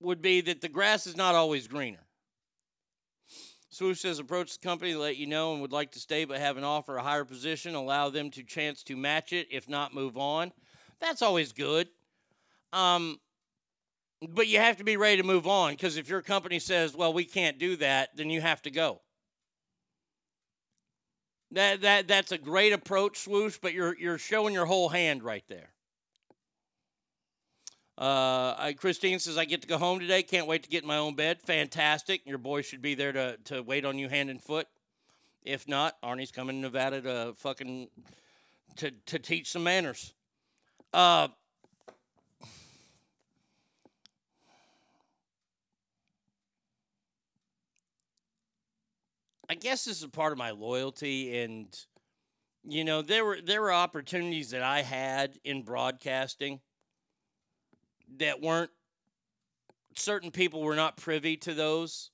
would 0.00 0.22
be 0.22 0.40
that 0.42 0.60
the 0.60 0.68
grass 0.68 1.06
is 1.06 1.16
not 1.16 1.34
always 1.34 1.66
greener. 1.66 1.98
Swoosh 3.70 4.00
says, 4.00 4.18
approach 4.18 4.58
the 4.58 4.66
company 4.66 4.92
to 4.92 4.98
let 4.98 5.16
you 5.16 5.26
know 5.26 5.52
and 5.52 5.62
would 5.62 5.72
like 5.72 5.92
to 5.92 5.98
stay 5.98 6.24
but 6.24 6.38
have 6.38 6.56
an 6.56 6.64
offer 6.64 6.96
a 6.96 7.02
higher 7.02 7.24
position. 7.24 7.74
Allow 7.74 8.08
them 8.10 8.30
to 8.32 8.42
chance 8.42 8.82
to 8.84 8.96
match 8.96 9.32
it. 9.32 9.46
If 9.50 9.68
not, 9.68 9.94
move 9.94 10.16
on. 10.16 10.52
That's 11.00 11.22
always 11.22 11.52
good. 11.52 11.88
Um, 12.72 13.20
but 14.20 14.48
you 14.48 14.58
have 14.58 14.78
to 14.78 14.84
be 14.84 14.96
ready 14.96 15.18
to 15.18 15.22
move 15.22 15.46
on 15.46 15.72
because 15.72 15.96
if 15.96 16.08
your 16.08 16.22
company 16.22 16.58
says, 16.58 16.96
well, 16.96 17.12
we 17.12 17.24
can't 17.24 17.58
do 17.58 17.76
that, 17.76 18.16
then 18.16 18.30
you 18.30 18.40
have 18.40 18.62
to 18.62 18.70
go. 18.70 19.00
That, 21.52 21.82
that, 21.82 22.08
that's 22.08 22.32
a 22.32 22.38
great 22.38 22.72
approach, 22.72 23.18
Swoosh, 23.18 23.58
but 23.60 23.72
you're, 23.72 23.96
you're 23.98 24.18
showing 24.18 24.54
your 24.54 24.66
whole 24.66 24.88
hand 24.88 25.22
right 25.22 25.44
there. 25.48 25.70
Uh, 27.98 28.54
I, 28.56 28.74
Christine 28.78 29.18
says, 29.18 29.36
I 29.36 29.44
get 29.44 29.62
to 29.62 29.66
go 29.68 29.76
home 29.76 29.98
today. 29.98 30.22
Can't 30.22 30.46
wait 30.46 30.62
to 30.62 30.68
get 30.68 30.82
in 30.82 30.88
my 30.88 30.98
own 30.98 31.16
bed. 31.16 31.42
Fantastic. 31.42 32.24
Your 32.24 32.38
boy 32.38 32.62
should 32.62 32.80
be 32.80 32.94
there 32.94 33.10
to, 33.10 33.36
to 33.46 33.60
wait 33.60 33.84
on 33.84 33.98
you 33.98 34.08
hand 34.08 34.30
and 34.30 34.40
foot. 34.40 34.68
If 35.42 35.66
not, 35.66 36.00
Arnie's 36.00 36.30
coming 36.30 36.56
to 36.56 36.62
Nevada 36.62 37.00
to 37.00 37.34
fucking 37.38 37.88
to, 38.76 38.92
to 39.06 39.18
teach 39.18 39.50
some 39.50 39.64
manners. 39.64 40.14
Uh, 40.94 41.26
I 49.50 49.54
guess 49.54 49.84
this 49.84 50.02
is 50.02 50.06
part 50.06 50.30
of 50.30 50.38
my 50.38 50.50
loyalty 50.50 51.40
and 51.40 51.66
you 52.64 52.84
know 52.84 53.00
there 53.00 53.24
were 53.24 53.38
there 53.42 53.62
were 53.62 53.72
opportunities 53.72 54.50
that 54.50 54.62
I 54.62 54.82
had 54.82 55.38
in 55.42 55.62
broadcasting 55.62 56.60
that 58.16 58.40
weren't 58.40 58.70
certain 59.94 60.30
people 60.30 60.62
were 60.62 60.76
not 60.76 60.96
privy 60.96 61.36
to 61.36 61.54
those 61.54 62.10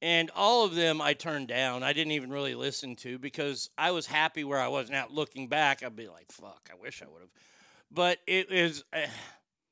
and 0.00 0.30
all 0.36 0.64
of 0.64 0.74
them 0.74 1.00
I 1.00 1.14
turned 1.14 1.48
down. 1.48 1.82
I 1.82 1.92
didn't 1.92 2.12
even 2.12 2.30
really 2.30 2.54
listen 2.54 2.94
to 2.96 3.18
because 3.18 3.70
I 3.76 3.90
was 3.90 4.06
happy 4.06 4.44
where 4.44 4.60
I 4.60 4.68
was. 4.68 4.90
Now 4.90 5.06
looking 5.10 5.48
back, 5.48 5.82
I'd 5.82 5.96
be 5.96 6.08
like, 6.08 6.30
"Fuck, 6.30 6.70
I 6.72 6.76
wish 6.80 7.02
I 7.02 7.06
would 7.06 7.20
have." 7.20 7.30
But 7.90 8.18
it 8.26 8.50
is 8.50 8.84
uh, 8.92 9.06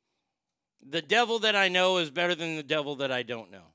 the 0.88 1.02
devil 1.02 1.40
that 1.40 1.54
I 1.54 1.68
know 1.68 1.98
is 1.98 2.10
better 2.10 2.34
than 2.34 2.56
the 2.56 2.62
devil 2.62 2.96
that 2.96 3.12
I 3.12 3.22
don't 3.22 3.50
know. 3.50 3.72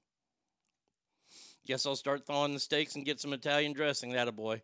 Guess 1.68 1.86
I'll 1.86 1.96
start 1.96 2.26
thawing 2.26 2.54
the 2.54 2.60
steaks 2.60 2.96
and 2.96 3.06
get 3.06 3.22
some 3.22 3.34
Italian 3.34 3.74
dressing. 3.74 4.12
That 4.12 4.28
a 4.28 4.32
boy. 4.32 4.62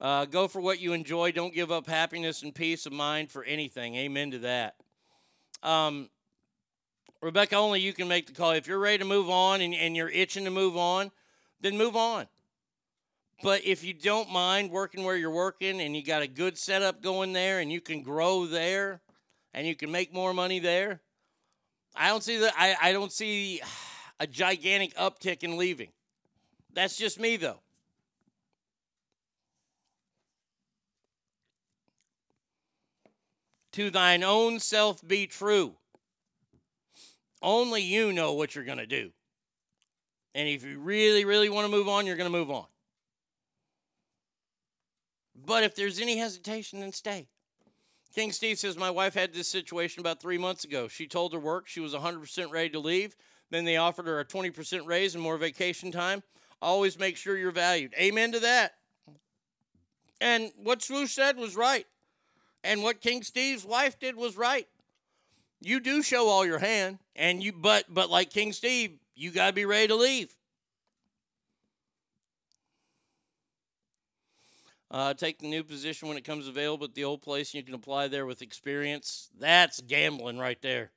Uh, 0.00 0.24
go 0.24 0.48
for 0.48 0.60
what 0.60 0.80
you 0.80 0.92
enjoy. 0.92 1.30
Don't 1.30 1.54
give 1.54 1.70
up 1.70 1.86
happiness 1.86 2.42
and 2.42 2.52
peace 2.52 2.84
of 2.84 2.92
mind 2.92 3.30
for 3.30 3.44
anything. 3.44 3.94
Amen 3.94 4.32
to 4.32 4.38
that. 4.40 4.74
Um, 5.64 6.10
Rebecca, 7.22 7.56
only 7.56 7.80
you 7.80 7.94
can 7.94 8.06
make 8.06 8.26
the 8.26 8.34
call. 8.34 8.50
If 8.50 8.66
you're 8.66 8.78
ready 8.78 8.98
to 8.98 9.04
move 9.04 9.30
on 9.30 9.62
and, 9.62 9.74
and 9.74 9.96
you're 9.96 10.10
itching 10.10 10.44
to 10.44 10.50
move 10.50 10.76
on, 10.76 11.10
then 11.60 11.78
move 11.78 11.96
on. 11.96 12.26
But 13.42 13.64
if 13.64 13.82
you 13.82 13.94
don't 13.94 14.30
mind 14.30 14.70
working 14.70 15.04
where 15.04 15.16
you're 15.16 15.30
working 15.30 15.80
and 15.80 15.96
you 15.96 16.04
got 16.04 16.22
a 16.22 16.26
good 16.26 16.58
setup 16.58 17.02
going 17.02 17.32
there 17.32 17.60
and 17.60 17.72
you 17.72 17.80
can 17.80 18.02
grow 18.02 18.46
there 18.46 19.00
and 19.54 19.66
you 19.66 19.74
can 19.74 19.90
make 19.90 20.12
more 20.12 20.34
money 20.34 20.58
there, 20.58 21.00
I 21.96 22.08
don't 22.08 22.22
see 22.22 22.38
that. 22.38 22.52
I, 22.56 22.76
I 22.80 22.92
don't 22.92 23.12
see 23.12 23.60
a 24.20 24.26
gigantic 24.26 24.94
uptick 24.96 25.42
in 25.42 25.56
leaving. 25.56 25.92
That's 26.72 26.96
just 26.96 27.18
me, 27.18 27.36
though. 27.36 27.60
To 33.74 33.90
thine 33.90 34.22
own 34.22 34.60
self 34.60 35.06
be 35.06 35.26
true. 35.26 35.74
Only 37.42 37.82
you 37.82 38.12
know 38.12 38.32
what 38.34 38.54
you're 38.54 38.64
going 38.64 38.78
to 38.78 38.86
do. 38.86 39.10
And 40.32 40.48
if 40.48 40.64
you 40.64 40.78
really, 40.78 41.24
really 41.24 41.48
want 41.48 41.66
to 41.66 41.76
move 41.76 41.88
on, 41.88 42.06
you're 42.06 42.16
going 42.16 42.30
to 42.30 42.38
move 42.38 42.52
on. 42.52 42.66
But 45.34 45.64
if 45.64 45.74
there's 45.74 45.98
any 45.98 46.16
hesitation, 46.16 46.78
then 46.78 46.92
stay. 46.92 47.26
King 48.14 48.30
Steve 48.30 48.60
says, 48.60 48.76
My 48.76 48.90
wife 48.90 49.14
had 49.14 49.34
this 49.34 49.48
situation 49.48 49.98
about 50.00 50.22
three 50.22 50.38
months 50.38 50.62
ago. 50.62 50.86
She 50.86 51.08
told 51.08 51.32
her 51.32 51.40
work 51.40 51.66
she 51.66 51.80
was 51.80 51.94
100% 51.94 52.52
ready 52.52 52.70
to 52.70 52.78
leave. 52.78 53.16
Then 53.50 53.64
they 53.64 53.76
offered 53.76 54.06
her 54.06 54.20
a 54.20 54.24
20% 54.24 54.86
raise 54.86 55.16
and 55.16 55.22
more 55.22 55.36
vacation 55.36 55.90
time. 55.90 56.22
Always 56.62 56.96
make 56.96 57.16
sure 57.16 57.36
you're 57.36 57.50
valued. 57.50 57.92
Amen 57.98 58.30
to 58.32 58.40
that. 58.40 58.74
And 60.20 60.52
what 60.56 60.80
Swoosh 60.80 61.10
said 61.10 61.36
was 61.36 61.56
right. 61.56 61.86
And 62.64 62.82
what 62.82 63.02
King 63.02 63.22
Steve's 63.22 63.64
wife 63.64 64.00
did 64.00 64.16
was 64.16 64.38
right. 64.38 64.66
You 65.60 65.80
do 65.80 66.02
show 66.02 66.28
all 66.28 66.46
your 66.46 66.58
hand, 66.58 66.98
and 67.14 67.42
you 67.42 67.52
but 67.52 67.84
but 67.88 68.10
like 68.10 68.30
King 68.30 68.52
Steve, 68.52 68.98
you 69.14 69.30
gotta 69.30 69.52
be 69.52 69.66
ready 69.66 69.88
to 69.88 69.94
leave. 69.94 70.34
Uh, 74.90 75.12
take 75.12 75.38
the 75.40 75.48
new 75.48 75.62
position 75.62 76.08
when 76.08 76.16
it 76.16 76.24
comes 76.24 76.48
available 76.48 76.84
at 76.84 76.94
the 76.94 77.04
old 77.04 77.20
place, 77.20 77.52
and 77.52 77.56
you 77.56 77.62
can 77.64 77.74
apply 77.74 78.08
there 78.08 78.26
with 78.26 78.42
experience. 78.42 79.28
That's 79.38 79.80
gambling 79.80 80.38
right 80.38 80.60
there. 80.62 80.90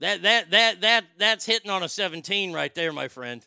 That 0.00 0.22
that 0.22 0.50
that 0.50 0.80
that 0.80 1.04
that's 1.18 1.44
hitting 1.44 1.70
on 1.70 1.82
a 1.82 1.88
17 1.88 2.52
right 2.52 2.74
there, 2.74 2.92
my 2.92 3.08
friend. 3.08 3.46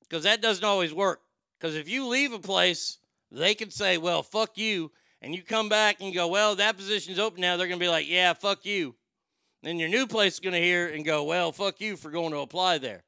Because 0.00 0.24
that 0.24 0.40
doesn't 0.40 0.64
always 0.64 0.94
work. 0.94 1.20
Because 1.58 1.74
if 1.76 1.88
you 1.88 2.06
leave 2.06 2.32
a 2.32 2.38
place, 2.38 2.98
they 3.30 3.54
can 3.54 3.70
say, 3.70 3.98
"Well, 3.98 4.22
fuck 4.22 4.56
you," 4.56 4.92
and 5.24 5.34
you 5.34 5.42
come 5.42 5.68
back 5.68 6.00
and 6.00 6.14
go, 6.14 6.28
"Well, 6.28 6.54
that 6.56 6.76
position's 6.76 7.18
open 7.18 7.40
now." 7.40 7.56
They're 7.56 7.66
gonna 7.66 7.78
be 7.78 7.88
like, 7.88 8.06
"Yeah, 8.06 8.34
fuck 8.34 8.64
you." 8.64 8.94
Then 9.62 9.78
your 9.78 9.88
new 9.88 10.06
place 10.06 10.34
is 10.34 10.40
gonna 10.40 10.58
hear 10.58 10.88
and 10.88 11.04
go, 11.04 11.24
"Well, 11.24 11.50
fuck 11.50 11.80
you 11.80 11.96
for 11.96 12.10
going 12.10 12.32
to 12.32 12.38
apply 12.38 12.78
there." 12.78 13.04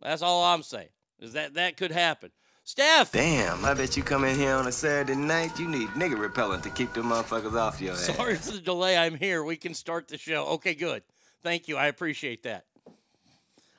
That's 0.00 0.22
all 0.22 0.44
I'm 0.44 0.62
saying. 0.62 0.90
Is 1.18 1.32
that 1.32 1.54
that 1.54 1.76
could 1.76 1.90
happen. 1.90 2.30
Steph. 2.62 3.12
Damn, 3.12 3.64
I 3.64 3.72
bet 3.72 3.96
you 3.96 4.02
come 4.02 4.24
in 4.24 4.36
here 4.36 4.52
on 4.52 4.66
a 4.66 4.72
Saturday 4.72 5.14
night, 5.18 5.58
you 5.58 5.66
need 5.66 5.88
nigga 5.90 6.18
repellent 6.18 6.62
to 6.64 6.70
keep 6.70 6.92
them 6.92 7.06
motherfuckers 7.06 7.54
off 7.54 7.80
your 7.80 7.92
ass. 7.92 8.14
Sorry 8.14 8.36
for 8.36 8.52
the 8.52 8.60
delay. 8.60 8.96
I'm 8.96 9.14
here. 9.14 9.42
We 9.42 9.56
can 9.56 9.72
start 9.72 10.06
the 10.06 10.18
show. 10.18 10.44
Okay, 10.48 10.74
good. 10.74 11.02
Thank 11.42 11.66
you. 11.66 11.78
I 11.78 11.86
appreciate 11.86 12.42
that. 12.42 12.66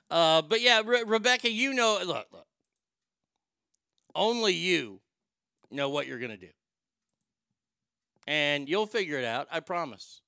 Uh, 0.10 0.42
but 0.42 0.62
yeah, 0.62 0.82
Re- 0.84 1.04
Rebecca, 1.06 1.52
you 1.52 1.74
know, 1.74 2.00
look, 2.04 2.28
look. 2.32 2.48
Only 4.16 4.54
you 4.54 5.02
know 5.70 5.90
what 5.90 6.08
you're 6.08 6.18
going 6.18 6.32
to 6.32 6.38
do. 6.38 6.50
And 8.30 8.70
you'll 8.70 8.86
figure 8.86 9.18
it 9.18 9.26
out, 9.26 9.48
I 9.52 9.60
promise. 9.60 10.22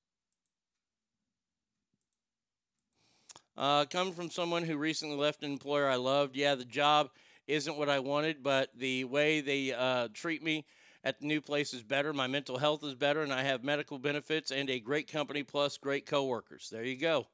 Uh, 3.56 3.84
coming 3.84 4.12
from 4.12 4.28
someone 4.28 4.64
who 4.64 4.76
recently 4.76 5.14
left 5.14 5.44
an 5.44 5.52
employer 5.52 5.88
I 5.88 5.94
loved, 5.94 6.34
yeah, 6.34 6.56
the 6.56 6.64
job 6.64 7.10
isn't 7.46 7.78
what 7.78 7.88
I 7.88 8.00
wanted, 8.00 8.42
but 8.42 8.70
the 8.76 9.04
way 9.04 9.40
they 9.40 9.72
uh, 9.72 10.08
treat 10.12 10.42
me 10.42 10.66
at 11.04 11.20
the 11.20 11.26
new 11.28 11.40
place 11.40 11.72
is 11.72 11.84
better. 11.84 12.12
My 12.12 12.26
mental 12.26 12.58
health 12.58 12.82
is 12.82 12.96
better, 12.96 13.22
and 13.22 13.32
I 13.32 13.44
have 13.44 13.62
medical 13.62 14.00
benefits 14.00 14.50
and 14.50 14.68
a 14.68 14.80
great 14.80 15.06
company 15.06 15.44
plus 15.44 15.78
great 15.78 16.04
coworkers. 16.04 16.70
There 16.72 16.84
you 16.84 16.96
go. 16.96 17.28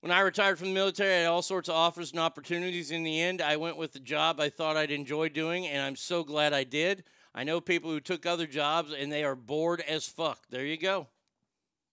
When 0.00 0.12
I 0.12 0.20
retired 0.20 0.58
from 0.58 0.68
the 0.68 0.74
military, 0.74 1.14
I 1.14 1.18
had 1.20 1.28
all 1.28 1.40
sorts 1.40 1.70
of 1.70 1.76
offers 1.76 2.10
and 2.10 2.20
opportunities. 2.20 2.90
In 2.90 3.04
the 3.04 3.18
end, 3.18 3.40
I 3.40 3.56
went 3.56 3.78
with 3.78 3.94
the 3.94 4.00
job 4.00 4.38
I 4.38 4.50
thought 4.50 4.76
I'd 4.76 4.90
enjoy 4.90 5.30
doing, 5.30 5.66
and 5.66 5.80
I'm 5.80 5.96
so 5.96 6.24
glad 6.24 6.52
I 6.52 6.64
did. 6.64 7.04
I 7.34 7.44
know 7.44 7.60
people 7.60 7.90
who 7.90 8.00
took 8.00 8.26
other 8.26 8.46
jobs 8.46 8.92
and 8.92 9.10
they 9.10 9.24
are 9.24 9.36
bored 9.36 9.80
as 9.82 10.06
fuck. 10.06 10.40
There 10.50 10.64
you 10.64 10.76
go. 10.76 11.06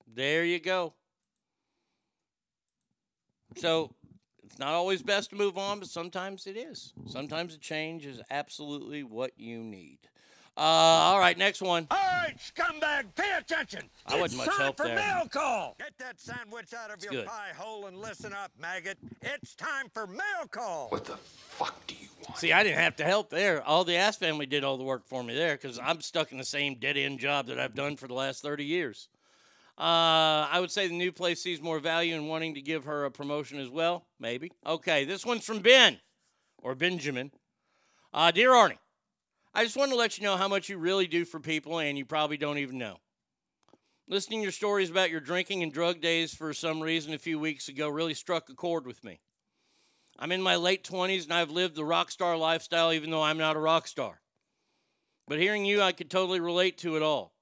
There 0.08 0.44
you 0.44 0.60
go. 0.60 0.94
So 3.56 3.94
it's 4.44 4.60
not 4.60 4.74
always 4.74 5.04
best 5.04 5.30
to 5.32 5.36
move 5.36 5.58
on, 5.58 5.80
but 5.80 5.90
sometimes 5.90 6.48
it 6.48 6.58
is. 6.58 6.94
Sometimes 7.06 7.54
a 7.54 7.58
change 7.58 8.06
is 8.06 8.22
absolutely 8.32 9.04
what 9.04 9.32
you 9.38 9.60
need. 9.60 10.00
Uh, 10.58 10.62
all 10.62 11.20
right, 11.20 11.38
next 11.38 11.62
one. 11.62 11.86
All 11.92 11.98
right, 11.98 12.36
scumbag, 12.40 13.14
pay 13.16 13.32
attention. 13.38 13.84
I 14.08 14.20
wasn't 14.20 14.42
it's 14.42 14.48
much 14.48 14.56
time 14.58 14.64
help 14.66 14.78
for 14.78 14.88
there. 14.88 14.96
mail 14.96 15.28
call. 15.30 15.76
Get 15.78 15.94
that 16.00 16.20
sandwich 16.20 16.74
out 16.74 16.90
of 16.90 16.96
It's 16.96 17.04
your 17.06 17.14
good. 17.14 17.26
pie 17.28 17.52
hole 17.56 17.86
and 17.86 17.96
listen 18.00 18.34
up, 18.34 18.52
maggot. 18.60 18.98
It's 19.22 19.54
time 19.54 19.86
for 19.94 20.08
mail 20.08 20.48
call. 20.50 20.88
What 20.90 21.06
the? 21.06 21.16
Fuck 21.18 21.86
do 21.86 21.94
you 21.94 22.08
want? 22.26 22.38
See, 22.40 22.54
I 22.54 22.64
didn't 22.64 22.80
have 22.80 22.96
to 22.96 23.04
help 23.04 23.30
there. 23.30 23.64
All 23.64 23.84
the 23.84 23.98
Ass 23.98 24.18
family 24.18 24.48
did 24.48 24.64
all 24.64 24.78
the 24.78 24.84
work 24.84 25.06
for 25.06 25.24
me 25.24 25.36
there 25.36 25.56
because 25.56 25.78
I'm 25.78 26.02
stuck 26.02 26.32
in 26.32 26.40
the 26.40 26.44
same 26.44 26.76
dead 26.80 26.98
end 26.98 27.20
job 27.20 27.46
that 27.48 27.60
I've 27.60 27.76
done 27.76 27.96
for 27.96 28.08
the 28.08 28.16
last 28.16 28.42
30 28.42 28.66
years. 28.66 29.10
Uh, 29.78 30.50
I 30.52 30.58
would 30.60 30.72
say 30.72 30.88
the 30.88 30.98
new 30.98 31.12
place 31.12 31.40
sees 31.40 31.62
more 31.62 31.78
value 31.80 32.16
in 32.16 32.26
wanting 32.26 32.56
to 32.56 32.62
give 32.62 32.86
her 32.86 33.06
a 33.06 33.12
promotion 33.12 33.60
as 33.60 33.70
well. 33.70 34.08
Maybe. 34.20 34.52
Okay, 34.66 35.06
this 35.06 35.24
one's 35.24 35.46
from 35.46 35.60
Ben 35.60 36.00
or 36.64 36.74
Benjamin. 36.74 37.32
Uh, 38.12 38.32
Dear 38.32 38.50
Arnie, 38.54 38.80
I 39.58 39.64
just 39.64 39.76
wanted 39.76 39.94
to 39.94 39.98
let 39.98 40.20
you 40.20 40.24
know 40.24 40.38
how 40.38 40.48
much 40.48 40.70
you 40.70 40.78
really 40.78 41.08
do 41.08 41.26
for 41.26 41.40
people, 41.40 41.80
and 41.80 41.98
you 41.98 42.06
probably 42.06 42.38
don't 42.38 42.60
even 42.60 42.78
know. 42.78 42.98
Listening 44.08 44.42
to 44.42 44.44
your 44.44 44.52
stories 44.52 44.92
about 44.92 45.10
your 45.10 45.20
drinking 45.20 45.64
and 45.64 45.74
drug 45.74 46.00
days 46.00 46.32
for 46.32 46.54
some 46.54 46.80
reason 46.80 47.12
a 47.16 47.18
few 47.18 47.40
weeks 47.40 47.68
ago 47.68 47.90
really 47.90 48.14
struck 48.14 48.52
a 48.52 48.54
chord 48.54 48.86
with 48.86 49.04
me. 49.04 49.20
I'm 50.20 50.32
in 50.32 50.44
my 50.44 50.58
late 50.58 50.84
20s 50.84 51.24
and 51.24 51.34
I've 51.34 51.50
lived 51.50 51.76
the 51.76 51.84
rock 51.84 52.12
star 52.12 52.38
lifestyle 52.38 52.94
even 52.94 53.10
though 53.10 53.24
I'm 53.24 53.40
not 53.40 53.56
a 53.56 53.60
rock 53.60 53.88
star. 53.88 54.22
But 55.28 55.40
hearing 55.40 55.66
you, 55.66 55.82
I 55.82 55.92
could 55.92 56.12
totally 56.12 56.40
relate 56.40 56.78
to 56.80 56.96
it 56.96 57.02
all. 57.02 57.34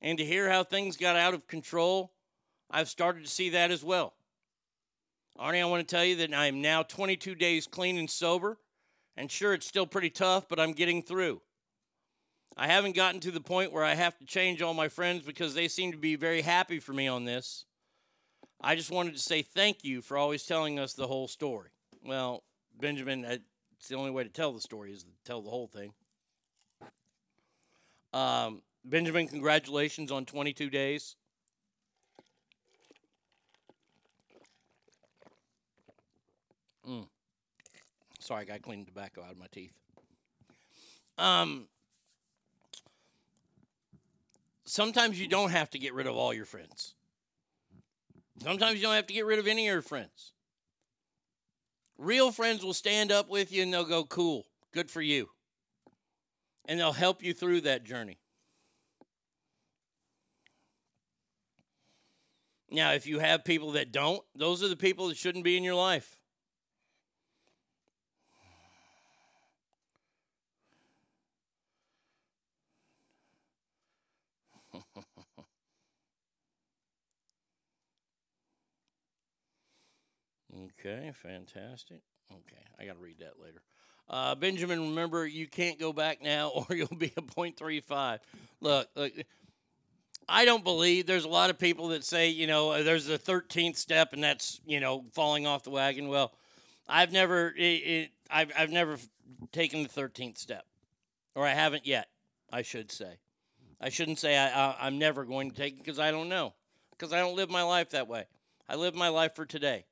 And 0.00 0.16
to 0.16 0.24
hear 0.24 0.48
how 0.48 0.64
things 0.64 0.96
got 0.96 1.16
out 1.16 1.34
of 1.34 1.46
control, 1.46 2.14
I've 2.70 2.88
started 2.88 3.26
to 3.26 3.30
see 3.30 3.50
that 3.50 3.70
as 3.70 3.84
well. 3.84 4.14
Arnie, 5.38 5.60
I 5.60 5.66
want 5.66 5.86
to 5.86 5.94
tell 5.94 6.04
you 6.04 6.16
that 6.16 6.32
I 6.32 6.46
am 6.46 6.62
now 6.62 6.82
22 6.82 7.34
days 7.34 7.66
clean 7.66 7.98
and 7.98 8.08
sober. 8.08 8.56
And 9.20 9.30
sure, 9.30 9.52
it's 9.52 9.66
still 9.66 9.86
pretty 9.86 10.08
tough, 10.08 10.48
but 10.48 10.58
I'm 10.58 10.72
getting 10.72 11.02
through. 11.02 11.42
I 12.56 12.68
haven't 12.68 12.96
gotten 12.96 13.20
to 13.20 13.30
the 13.30 13.42
point 13.42 13.70
where 13.70 13.84
I 13.84 13.92
have 13.92 14.16
to 14.16 14.24
change 14.24 14.62
all 14.62 14.72
my 14.72 14.88
friends 14.88 15.26
because 15.26 15.52
they 15.52 15.68
seem 15.68 15.92
to 15.92 15.98
be 15.98 16.16
very 16.16 16.40
happy 16.40 16.78
for 16.78 16.94
me 16.94 17.06
on 17.06 17.26
this. 17.26 17.66
I 18.62 18.76
just 18.76 18.90
wanted 18.90 19.12
to 19.12 19.20
say 19.20 19.42
thank 19.42 19.84
you 19.84 20.00
for 20.00 20.16
always 20.16 20.46
telling 20.46 20.78
us 20.78 20.94
the 20.94 21.06
whole 21.06 21.28
story. 21.28 21.68
Well, 22.02 22.44
Benjamin, 22.80 23.26
uh, 23.26 23.36
it's 23.76 23.88
the 23.88 23.96
only 23.96 24.10
way 24.10 24.22
to 24.22 24.30
tell 24.30 24.54
the 24.54 24.60
story 24.62 24.90
is 24.90 25.02
to 25.02 25.10
tell 25.26 25.42
the 25.42 25.50
whole 25.50 25.66
thing. 25.66 25.92
Um, 28.14 28.62
Benjamin, 28.86 29.28
congratulations 29.28 30.10
on 30.10 30.24
22 30.24 30.70
days. 30.70 31.16
Mm. 36.88 37.06
Sorry, 38.20 38.42
I 38.42 38.44
got 38.44 38.62
clean 38.62 38.84
tobacco 38.84 39.22
out 39.22 39.32
of 39.32 39.38
my 39.38 39.46
teeth. 39.50 39.72
Um, 41.16 41.66
sometimes 44.64 45.18
you 45.18 45.26
don't 45.26 45.50
have 45.50 45.70
to 45.70 45.78
get 45.78 45.94
rid 45.94 46.06
of 46.06 46.16
all 46.16 46.32
your 46.32 46.44
friends. 46.44 46.94
Sometimes 48.42 48.76
you 48.76 48.82
don't 48.82 48.94
have 48.94 49.06
to 49.06 49.14
get 49.14 49.26
rid 49.26 49.38
of 49.38 49.46
any 49.46 49.66
of 49.68 49.72
your 49.72 49.82
friends. 49.82 50.32
Real 51.98 52.30
friends 52.30 52.64
will 52.64 52.74
stand 52.74 53.10
up 53.10 53.28
with 53.28 53.52
you 53.52 53.62
and 53.62 53.72
they'll 53.72 53.84
go, 53.84 54.04
cool, 54.04 54.44
good 54.72 54.90
for 54.90 55.02
you. 55.02 55.28
And 56.66 56.78
they'll 56.78 56.92
help 56.92 57.22
you 57.22 57.34
through 57.34 57.62
that 57.62 57.84
journey. 57.84 58.18
Now, 62.70 62.92
if 62.92 63.06
you 63.06 63.18
have 63.18 63.44
people 63.44 63.72
that 63.72 63.92
don't, 63.92 64.22
those 64.34 64.62
are 64.62 64.68
the 64.68 64.76
people 64.76 65.08
that 65.08 65.16
shouldn't 65.16 65.44
be 65.44 65.56
in 65.56 65.64
your 65.64 65.74
life. 65.74 66.19
Okay, 80.80 81.12
fantastic. 81.14 82.00
Okay, 82.32 82.62
I 82.78 82.86
got 82.86 82.94
to 82.94 83.00
read 83.00 83.18
that 83.18 83.42
later. 83.42 83.60
Uh, 84.08 84.34
Benjamin, 84.34 84.80
remember, 84.80 85.26
you 85.26 85.46
can't 85.46 85.78
go 85.78 85.92
back 85.92 86.22
now 86.22 86.48
or 86.68 86.74
you'll 86.74 86.88
be 86.88 87.12
a 87.16 87.22
0.35. 87.22 88.18
Look, 88.60 88.88
look, 88.96 89.12
I 90.28 90.44
don't 90.44 90.64
believe 90.64 91.06
there's 91.06 91.24
a 91.24 91.28
lot 91.28 91.50
of 91.50 91.58
people 91.58 91.88
that 91.88 92.04
say, 92.04 92.30
you 92.30 92.46
know, 92.46 92.82
there's 92.82 93.06
the 93.06 93.18
13th 93.18 93.76
step 93.76 94.12
and 94.12 94.22
that's, 94.22 94.60
you 94.64 94.80
know, 94.80 95.04
falling 95.12 95.46
off 95.46 95.64
the 95.64 95.70
wagon. 95.70 96.08
Well, 96.08 96.32
I've 96.88 97.12
never, 97.12 97.48
it, 97.56 97.62
it, 97.62 98.10
I've, 98.30 98.50
I've 98.58 98.70
never 98.70 98.96
taken 99.52 99.82
the 99.82 99.88
13th 99.88 100.38
step, 100.38 100.64
or 101.34 101.46
I 101.46 101.52
haven't 101.52 101.86
yet, 101.86 102.08
I 102.52 102.62
should 102.62 102.90
say. 102.90 103.18
I 103.80 103.90
shouldn't 103.90 104.18
say 104.18 104.36
I, 104.36 104.48
I, 104.48 104.76
I'm 104.80 104.98
never 104.98 105.24
going 105.24 105.50
to 105.50 105.56
take 105.56 105.74
it 105.74 105.78
because 105.78 105.98
I 105.98 106.10
don't 106.10 106.28
know, 106.28 106.54
because 106.92 107.12
I 107.12 107.20
don't 107.20 107.36
live 107.36 107.50
my 107.50 107.62
life 107.62 107.90
that 107.90 108.08
way. 108.08 108.24
I 108.68 108.76
live 108.76 108.94
my 108.94 109.08
life 109.08 109.34
for 109.34 109.44
today. 109.44 109.84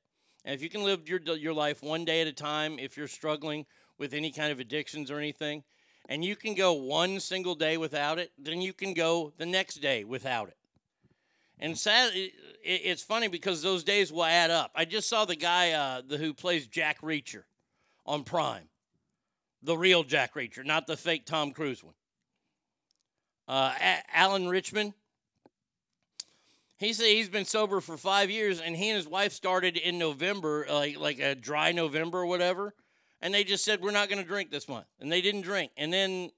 And 0.48 0.54
if 0.54 0.62
you 0.62 0.70
can 0.70 0.82
live 0.82 1.06
your, 1.06 1.20
your 1.36 1.52
life 1.52 1.82
one 1.82 2.06
day 2.06 2.22
at 2.22 2.26
a 2.26 2.32
time, 2.32 2.78
if 2.78 2.96
you're 2.96 3.06
struggling 3.06 3.66
with 3.98 4.14
any 4.14 4.32
kind 4.32 4.50
of 4.50 4.60
addictions 4.60 5.10
or 5.10 5.18
anything, 5.18 5.62
and 6.08 6.24
you 6.24 6.36
can 6.36 6.54
go 6.54 6.72
one 6.72 7.20
single 7.20 7.54
day 7.54 7.76
without 7.76 8.18
it, 8.18 8.32
then 8.38 8.62
you 8.62 8.72
can 8.72 8.94
go 8.94 9.30
the 9.36 9.44
next 9.44 9.74
day 9.82 10.04
without 10.04 10.48
it. 10.48 10.56
And 11.58 11.72
it- 11.74 12.32
it's 12.62 13.02
funny 13.02 13.28
because 13.28 13.60
those 13.60 13.84
days 13.84 14.10
will 14.10 14.24
add 14.24 14.50
up. 14.50 14.70
I 14.74 14.86
just 14.86 15.10
saw 15.10 15.26
the 15.26 15.36
guy 15.36 15.72
uh, 15.72 16.00
the, 16.00 16.16
who 16.16 16.32
plays 16.32 16.66
Jack 16.66 17.02
Reacher 17.02 17.42
on 18.06 18.24
Prime, 18.24 18.70
the 19.62 19.76
real 19.76 20.02
Jack 20.02 20.32
Reacher, 20.32 20.64
not 20.64 20.86
the 20.86 20.96
fake 20.96 21.26
Tom 21.26 21.52
Cruise 21.52 21.84
one. 21.84 21.92
Uh, 23.46 23.74
A- 23.78 24.16
Alan 24.16 24.48
Ritchson. 24.48 24.94
He 26.78 26.92
said 26.92 27.06
he's 27.06 27.28
been 27.28 27.44
sober 27.44 27.80
for 27.80 27.96
five 27.96 28.30
years, 28.30 28.60
and 28.60 28.76
he 28.76 28.88
and 28.88 28.96
his 28.96 29.08
wife 29.08 29.32
started 29.32 29.76
in 29.76 29.98
November, 29.98 30.64
like 30.70 30.96
like 30.96 31.18
a 31.18 31.34
dry 31.34 31.72
November 31.72 32.20
or 32.20 32.26
whatever. 32.26 32.74
And 33.20 33.34
they 33.34 33.42
just 33.42 33.64
said 33.64 33.80
we're 33.80 33.90
not 33.90 34.08
going 34.08 34.22
to 34.22 34.28
drink 34.28 34.50
this 34.50 34.68
month, 34.68 34.86
and 35.00 35.10
they 35.10 35.20
didn't 35.20 35.40
drink. 35.42 35.72
And 35.76 35.92
then 35.92 36.30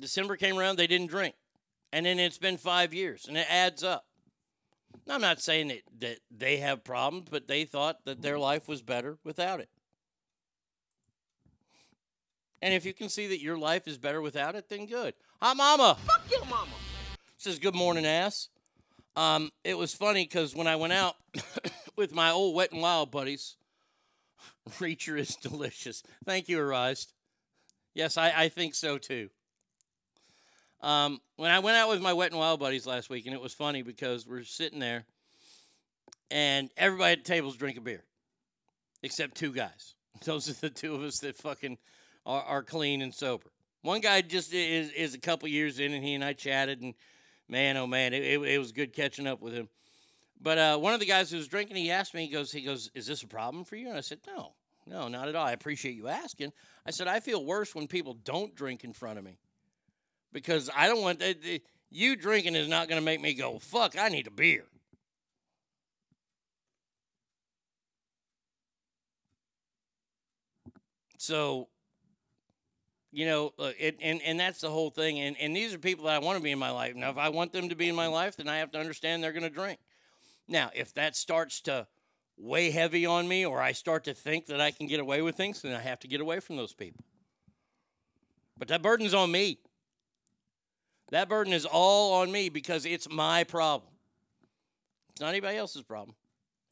December 0.00 0.34
came 0.36 0.58
around, 0.58 0.76
they 0.76 0.88
didn't 0.88 1.06
drink, 1.06 1.36
and 1.92 2.04
then 2.04 2.18
it's 2.18 2.38
been 2.38 2.56
five 2.56 2.92
years, 2.92 3.26
and 3.28 3.36
it 3.36 3.46
adds 3.48 3.84
up. 3.84 4.04
I'm 5.08 5.20
not 5.20 5.40
saying 5.40 5.68
that, 5.68 5.82
that 6.00 6.18
they 6.30 6.58
have 6.58 6.82
problems, 6.82 7.28
but 7.30 7.46
they 7.46 7.64
thought 7.64 8.04
that 8.04 8.20
their 8.20 8.38
life 8.38 8.68
was 8.68 8.82
better 8.82 9.18
without 9.24 9.60
it. 9.60 9.68
And 12.60 12.74
if 12.74 12.84
you 12.84 12.92
can 12.92 13.08
see 13.08 13.28
that 13.28 13.40
your 13.40 13.56
life 13.56 13.86
is 13.86 13.96
better 13.96 14.20
without 14.20 14.56
it, 14.56 14.68
then 14.68 14.86
good. 14.86 15.14
Hi, 15.40 15.54
mama. 15.54 15.96
Fuck 16.04 16.30
your 16.30 16.44
mama. 16.46 16.72
Says 17.40 17.60
good 17.60 17.76
morning, 17.76 18.04
ass. 18.04 18.48
Um, 19.14 19.52
it 19.62 19.78
was 19.78 19.94
funny 19.94 20.24
because 20.24 20.56
when 20.56 20.66
I 20.66 20.74
went 20.74 20.92
out 20.92 21.14
with 21.96 22.12
my 22.12 22.32
old 22.32 22.56
wet 22.56 22.72
and 22.72 22.82
wild 22.82 23.12
buddies, 23.12 23.54
Reacher 24.80 25.16
is 25.16 25.36
delicious. 25.36 26.02
Thank 26.24 26.48
you, 26.48 26.58
Arised. 26.58 27.12
Yes, 27.94 28.16
I, 28.16 28.32
I 28.36 28.48
think 28.48 28.74
so 28.74 28.98
too. 28.98 29.30
Um, 30.80 31.20
when 31.36 31.52
I 31.52 31.60
went 31.60 31.76
out 31.76 31.88
with 31.88 32.02
my 32.02 32.12
wet 32.12 32.32
and 32.32 32.40
wild 32.40 32.58
buddies 32.58 32.88
last 32.88 33.08
week, 33.08 33.24
and 33.26 33.34
it 33.36 33.40
was 33.40 33.54
funny 33.54 33.82
because 33.82 34.26
we're 34.26 34.42
sitting 34.42 34.80
there, 34.80 35.04
and 36.32 36.70
everybody 36.76 37.12
at 37.12 37.24
the 37.24 37.32
table's 37.32 37.56
drinking 37.56 37.84
beer, 37.84 38.02
except 39.04 39.36
two 39.36 39.52
guys. 39.52 39.94
Those 40.24 40.50
are 40.50 40.54
the 40.54 40.70
two 40.70 40.96
of 40.96 41.04
us 41.04 41.20
that 41.20 41.36
fucking 41.36 41.78
are, 42.26 42.42
are 42.42 42.62
clean 42.64 43.00
and 43.00 43.14
sober. 43.14 43.52
One 43.82 44.00
guy 44.00 44.22
just 44.22 44.52
is 44.52 44.90
is 44.90 45.14
a 45.14 45.20
couple 45.20 45.46
years 45.46 45.78
in, 45.78 45.92
and 45.92 46.02
he 46.02 46.14
and 46.14 46.24
I 46.24 46.32
chatted, 46.32 46.82
and 46.82 46.94
man, 47.48 47.76
oh 47.76 47.86
man, 47.86 48.12
it, 48.12 48.22
it, 48.22 48.40
it 48.40 48.58
was 48.58 48.72
good 48.72 48.92
catching 48.92 49.26
up 49.26 49.40
with 49.40 49.54
him. 49.54 49.68
But 50.40 50.58
uh, 50.58 50.78
one 50.78 50.94
of 50.94 51.00
the 51.00 51.06
guys 51.06 51.30
who 51.30 51.36
was 51.36 51.48
drinking, 51.48 51.76
he 51.76 51.90
asked 51.90 52.14
me, 52.14 52.24
he 52.26 52.32
goes, 52.32 52.52
he 52.52 52.62
goes, 52.62 52.90
is 52.94 53.06
this 53.06 53.22
a 53.22 53.26
problem 53.26 53.64
for 53.64 53.76
you? 53.76 53.88
And 53.88 53.96
I 53.96 54.02
said, 54.02 54.20
no, 54.26 54.52
no, 54.86 55.08
not 55.08 55.28
at 55.28 55.34
all. 55.34 55.46
I 55.46 55.52
appreciate 55.52 55.96
you 55.96 56.08
asking. 56.08 56.52
I 56.86 56.90
said, 56.90 57.08
I 57.08 57.20
feel 57.20 57.44
worse 57.44 57.74
when 57.74 57.88
people 57.88 58.14
don't 58.14 58.54
drink 58.54 58.84
in 58.84 58.92
front 58.92 59.18
of 59.18 59.24
me 59.24 59.38
because 60.32 60.70
I 60.74 60.86
don't 60.86 61.02
want. 61.02 61.22
You 61.90 62.16
drinking 62.16 62.54
is 62.54 62.68
not 62.68 62.88
going 62.88 63.00
to 63.00 63.04
make 63.04 63.20
me 63.20 63.34
go, 63.34 63.58
fuck, 63.58 63.96
I 63.98 64.10
need 64.10 64.26
a 64.26 64.30
beer. 64.30 64.64
So, 71.16 71.68
you 73.10 73.26
know, 73.26 73.52
uh, 73.58 73.72
it, 73.78 73.96
and, 74.02 74.20
and 74.22 74.38
that's 74.38 74.60
the 74.60 74.70
whole 74.70 74.90
thing. 74.90 75.18
And, 75.20 75.36
and 75.38 75.56
these 75.56 75.72
are 75.72 75.78
people 75.78 76.04
that 76.06 76.14
I 76.14 76.18
want 76.18 76.36
to 76.36 76.42
be 76.42 76.50
in 76.50 76.58
my 76.58 76.70
life. 76.70 76.94
Now, 76.94 77.10
if 77.10 77.18
I 77.18 77.30
want 77.30 77.52
them 77.52 77.68
to 77.70 77.74
be 77.74 77.88
in 77.88 77.94
my 77.94 78.06
life, 78.06 78.36
then 78.36 78.48
I 78.48 78.58
have 78.58 78.70
to 78.72 78.78
understand 78.78 79.22
they're 79.22 79.32
going 79.32 79.42
to 79.42 79.50
drink. 79.50 79.78
Now, 80.46 80.70
if 80.74 80.94
that 80.94 81.16
starts 81.16 81.60
to 81.62 81.86
weigh 82.36 82.70
heavy 82.70 83.06
on 83.06 83.26
me 83.26 83.44
or 83.44 83.60
I 83.60 83.72
start 83.72 84.04
to 84.04 84.14
think 84.14 84.46
that 84.46 84.60
I 84.60 84.70
can 84.70 84.86
get 84.86 85.00
away 85.00 85.22
with 85.22 85.36
things, 85.36 85.62
then 85.62 85.74
I 85.74 85.80
have 85.80 86.00
to 86.00 86.08
get 86.08 86.20
away 86.20 86.40
from 86.40 86.56
those 86.56 86.74
people. 86.74 87.04
But 88.56 88.68
that 88.68 88.82
burden's 88.82 89.14
on 89.14 89.30
me. 89.30 89.58
That 91.10 91.28
burden 91.28 91.52
is 91.52 91.64
all 91.64 92.20
on 92.20 92.30
me 92.30 92.48
because 92.50 92.84
it's 92.84 93.08
my 93.08 93.44
problem. 93.44 93.90
It's 95.10 95.20
not 95.20 95.28
anybody 95.28 95.56
else's 95.56 95.82
problem. 95.82 96.14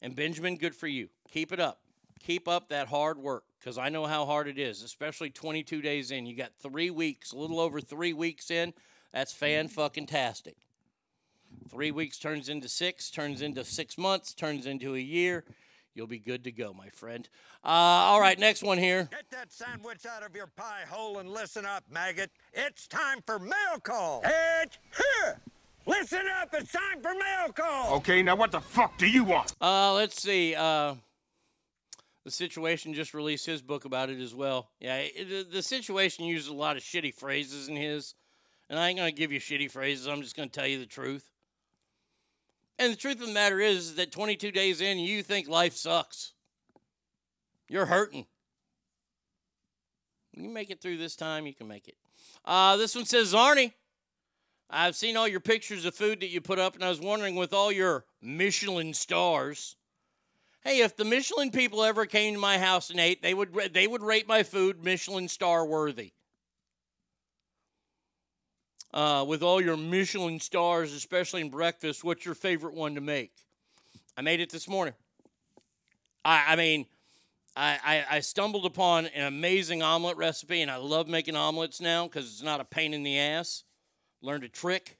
And 0.01 0.15
Benjamin, 0.15 0.57
good 0.57 0.75
for 0.75 0.87
you. 0.87 1.09
Keep 1.31 1.51
it 1.51 1.59
up. 1.59 1.81
Keep 2.19 2.47
up 2.47 2.69
that 2.69 2.87
hard 2.87 3.17
work 3.17 3.43
because 3.67 3.77
I 3.77 3.89
know 3.89 4.05
how 4.05 4.25
hard 4.25 4.47
it 4.47 4.57
is, 4.57 4.81
especially 4.81 5.29
22 5.29 5.81
days 5.81 6.11
in. 6.11 6.25
You 6.25 6.37
got 6.37 6.53
three 6.57 6.89
weeks, 6.89 7.33
a 7.33 7.37
little 7.37 7.59
over 7.59 7.81
three 7.81 8.13
weeks 8.13 8.49
in. 8.49 8.73
That's 9.11 9.33
fan 9.33 9.67
fucking 9.67 10.05
tastic. 10.05 10.55
Three 11.69 11.91
weeks 11.91 12.17
turns 12.17 12.47
into 12.47 12.69
six, 12.69 13.11
turns 13.11 13.41
into 13.41 13.65
six 13.65 13.97
months, 13.97 14.33
turns 14.33 14.67
into 14.67 14.95
a 14.95 14.99
year. 14.99 15.43
You'll 15.93 16.07
be 16.07 16.17
good 16.17 16.45
to 16.45 16.51
go, 16.53 16.71
my 16.71 16.87
friend. 16.87 17.27
Uh, 17.61 17.67
all 18.07 18.21
right, 18.21 18.39
next 18.39 18.63
one 18.63 18.77
here. 18.77 19.09
Get 19.11 19.29
that 19.31 19.51
sandwich 19.51 20.05
out 20.05 20.23
of 20.25 20.33
your 20.33 20.47
pie 20.47 20.85
hole 20.89 21.19
and 21.19 21.29
listen 21.29 21.65
up, 21.65 21.83
maggot. 21.91 22.31
It's 22.53 22.87
time 22.87 23.19
for 23.25 23.37
mail 23.37 23.81
call. 23.83 24.23
It's 24.23 24.77
here. 24.95 25.41
Listen 25.85 26.23
up. 26.41 26.53
It's 26.53 26.71
time 26.71 27.01
for 27.01 27.11
mail 27.13 27.51
call. 27.53 27.97
Okay, 27.97 28.23
now 28.23 28.37
what 28.37 28.53
the 28.53 28.61
fuck 28.61 28.97
do 28.97 29.07
you 29.07 29.25
want? 29.25 29.53
Uh, 29.59 29.93
let's 29.93 30.21
see. 30.21 30.55
Uh, 30.55 30.95
the 32.27 32.31
situation 32.31 32.93
just 32.93 33.13
released 33.13 33.45
his 33.45 33.61
book 33.61 33.85
about 33.85 34.09
it 34.09 34.19
as 34.19 34.35
well. 34.35 34.69
Yeah, 34.81 34.97
it, 34.97 35.49
the- 35.49 35.63
situation 35.63 36.25
uses 36.25 36.49
a 36.49 36.53
lot 36.53 36.75
of 36.75 36.83
shitty 36.83 37.15
phrases 37.15 37.69
in 37.69 37.77
his, 37.77 38.15
and 38.69 38.77
I 38.77 38.89
ain't 38.89 38.97
gonna 38.97 39.13
give 39.13 39.31
you 39.31 39.39
shitty 39.39 39.71
phrases. 39.71 40.07
I'm 40.07 40.21
just 40.21 40.35
gonna 40.35 40.49
tell 40.49 40.67
you 40.67 40.77
the 40.77 40.85
truth. 40.85 41.31
And 42.77 42.91
the 42.91 42.97
truth 42.97 43.21
of 43.21 43.27
the 43.27 43.33
matter 43.33 43.61
is 43.61 43.95
that 43.95 44.11
22 44.11 44.51
days 44.51 44.81
in, 44.81 44.99
you 44.99 45.23
think 45.23 45.47
life 45.47 45.73
sucks. 45.73 46.33
You're 47.69 47.85
hurting. 47.85 48.25
You 50.33 50.49
make 50.49 50.69
it 50.69 50.81
through 50.81 50.97
this 50.97 51.15
time, 51.15 51.47
you 51.47 51.53
can 51.53 51.69
make 51.69 51.87
it. 51.87 51.95
Uh, 52.43 52.75
this 52.75 52.93
one 52.93 53.05
says, 53.05 53.33
Arnie, 53.33 53.71
I've 54.69 54.97
seen 54.97 55.15
all 55.15 55.29
your 55.29 55.39
pictures 55.39 55.85
of 55.85 55.95
food 55.95 56.19
that 56.19 56.27
you 56.27 56.41
put 56.41 56.59
up, 56.59 56.75
and 56.75 56.83
I 56.83 56.89
was 56.89 56.99
wondering, 56.99 57.37
with 57.37 57.53
all 57.53 57.71
your 57.71 58.03
Michelin 58.21 58.93
stars, 58.93 59.77
hey, 60.67 60.81
if 60.81 60.97
the 60.97 61.05
Michelin 61.05 61.49
people 61.49 61.81
ever 61.81 62.05
came 62.05 62.33
to 62.33 62.39
my 62.39 62.57
house 62.57 62.89
and 62.89 62.99
ate, 62.99 63.21
they 63.21 63.33
would 63.33 63.53
they 63.73 63.87
would 63.87 64.03
rate 64.03 64.27
my 64.27 64.43
food 64.43 64.83
Michelin 64.83 65.29
star 65.29 65.65
worthy. 65.65 66.11
Uh, 68.93 69.23
with 69.27 69.43
all 69.43 69.61
your 69.61 69.77
Michelin 69.77 70.39
stars, 70.39 70.93
especially 70.93 71.41
in 71.41 71.49
breakfast, 71.49 72.03
what's 72.03 72.25
your 72.25 72.35
favorite 72.35 72.73
one 72.73 72.95
to 72.95 73.01
make? 73.01 73.31
I 74.17 74.21
made 74.21 74.39
it 74.39 74.49
this 74.49 74.67
morning. 74.67 74.93
I, 76.25 76.53
I 76.53 76.55
mean, 76.55 76.85
I, 77.55 77.77
I, 77.83 78.17
I 78.17 78.19
stumbled 78.21 78.65
upon 78.65 79.05
an 79.07 79.27
amazing 79.27 79.83
omelet 79.83 80.17
recipe, 80.17 80.61
and 80.61 80.71
I 80.71 80.77
love 80.77 81.07
making 81.07 81.35
omelets 81.35 81.79
now 81.79 82.07
because 82.07 82.25
it's 82.25 82.43
not 82.43 82.59
a 82.59 82.65
pain 82.65 82.93
in 82.93 83.03
the 83.03 83.19
ass. 83.19 83.63
Learned 84.21 84.45
a 84.45 84.49
trick. 84.49 84.97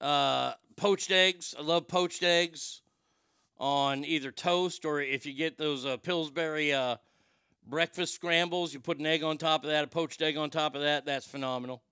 Uh, 0.00 0.52
poached 0.76 1.10
eggs. 1.10 1.54
I 1.56 1.62
love 1.62 1.86
poached 1.86 2.22
eggs 2.22 2.82
on 3.58 4.04
either 4.04 4.30
toast 4.30 4.84
or 4.84 5.00
if 5.00 5.26
you 5.26 5.32
get 5.32 5.58
those 5.58 5.84
uh, 5.84 5.96
Pillsbury 5.96 6.72
uh, 6.72 6.96
breakfast 7.66 8.14
scrambles, 8.14 8.72
you 8.72 8.80
put 8.80 8.98
an 8.98 9.06
egg 9.06 9.22
on 9.22 9.36
top 9.36 9.64
of 9.64 9.70
that, 9.70 9.84
a 9.84 9.86
poached 9.86 10.22
egg 10.22 10.36
on 10.36 10.50
top 10.50 10.74
of 10.74 10.82
that. 10.82 11.04
That's 11.04 11.26
phenomenal. 11.26 11.82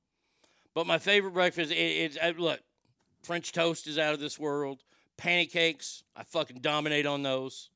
But 0.74 0.86
my 0.86 0.98
favorite 0.98 1.32
breakfast, 1.32 1.72
it's 1.72 2.18
uh, 2.20 2.32
look, 2.36 2.60
French 3.22 3.52
toast 3.52 3.86
is 3.86 3.98
out 3.98 4.14
of 4.14 4.20
this 4.20 4.38
world. 4.38 4.82
Pancakes, 5.16 6.02
I 6.14 6.22
fucking 6.22 6.60
dominate 6.60 7.06
on 7.06 7.22
those. 7.22 7.70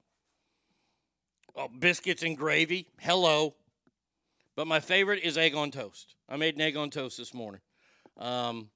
Oh, 1.56 1.68
biscuits 1.68 2.22
and 2.22 2.36
gravy, 2.36 2.86
hello. 3.00 3.54
But 4.54 4.66
my 4.66 4.80
favorite 4.80 5.22
is 5.24 5.38
egg 5.38 5.54
on 5.54 5.70
toast. 5.70 6.14
I 6.28 6.36
made 6.36 6.54
an 6.54 6.60
egg 6.60 6.76
on 6.76 6.90
toast 6.90 7.16
this 7.16 7.32
morning. 7.32 7.62
Um, 8.18 8.68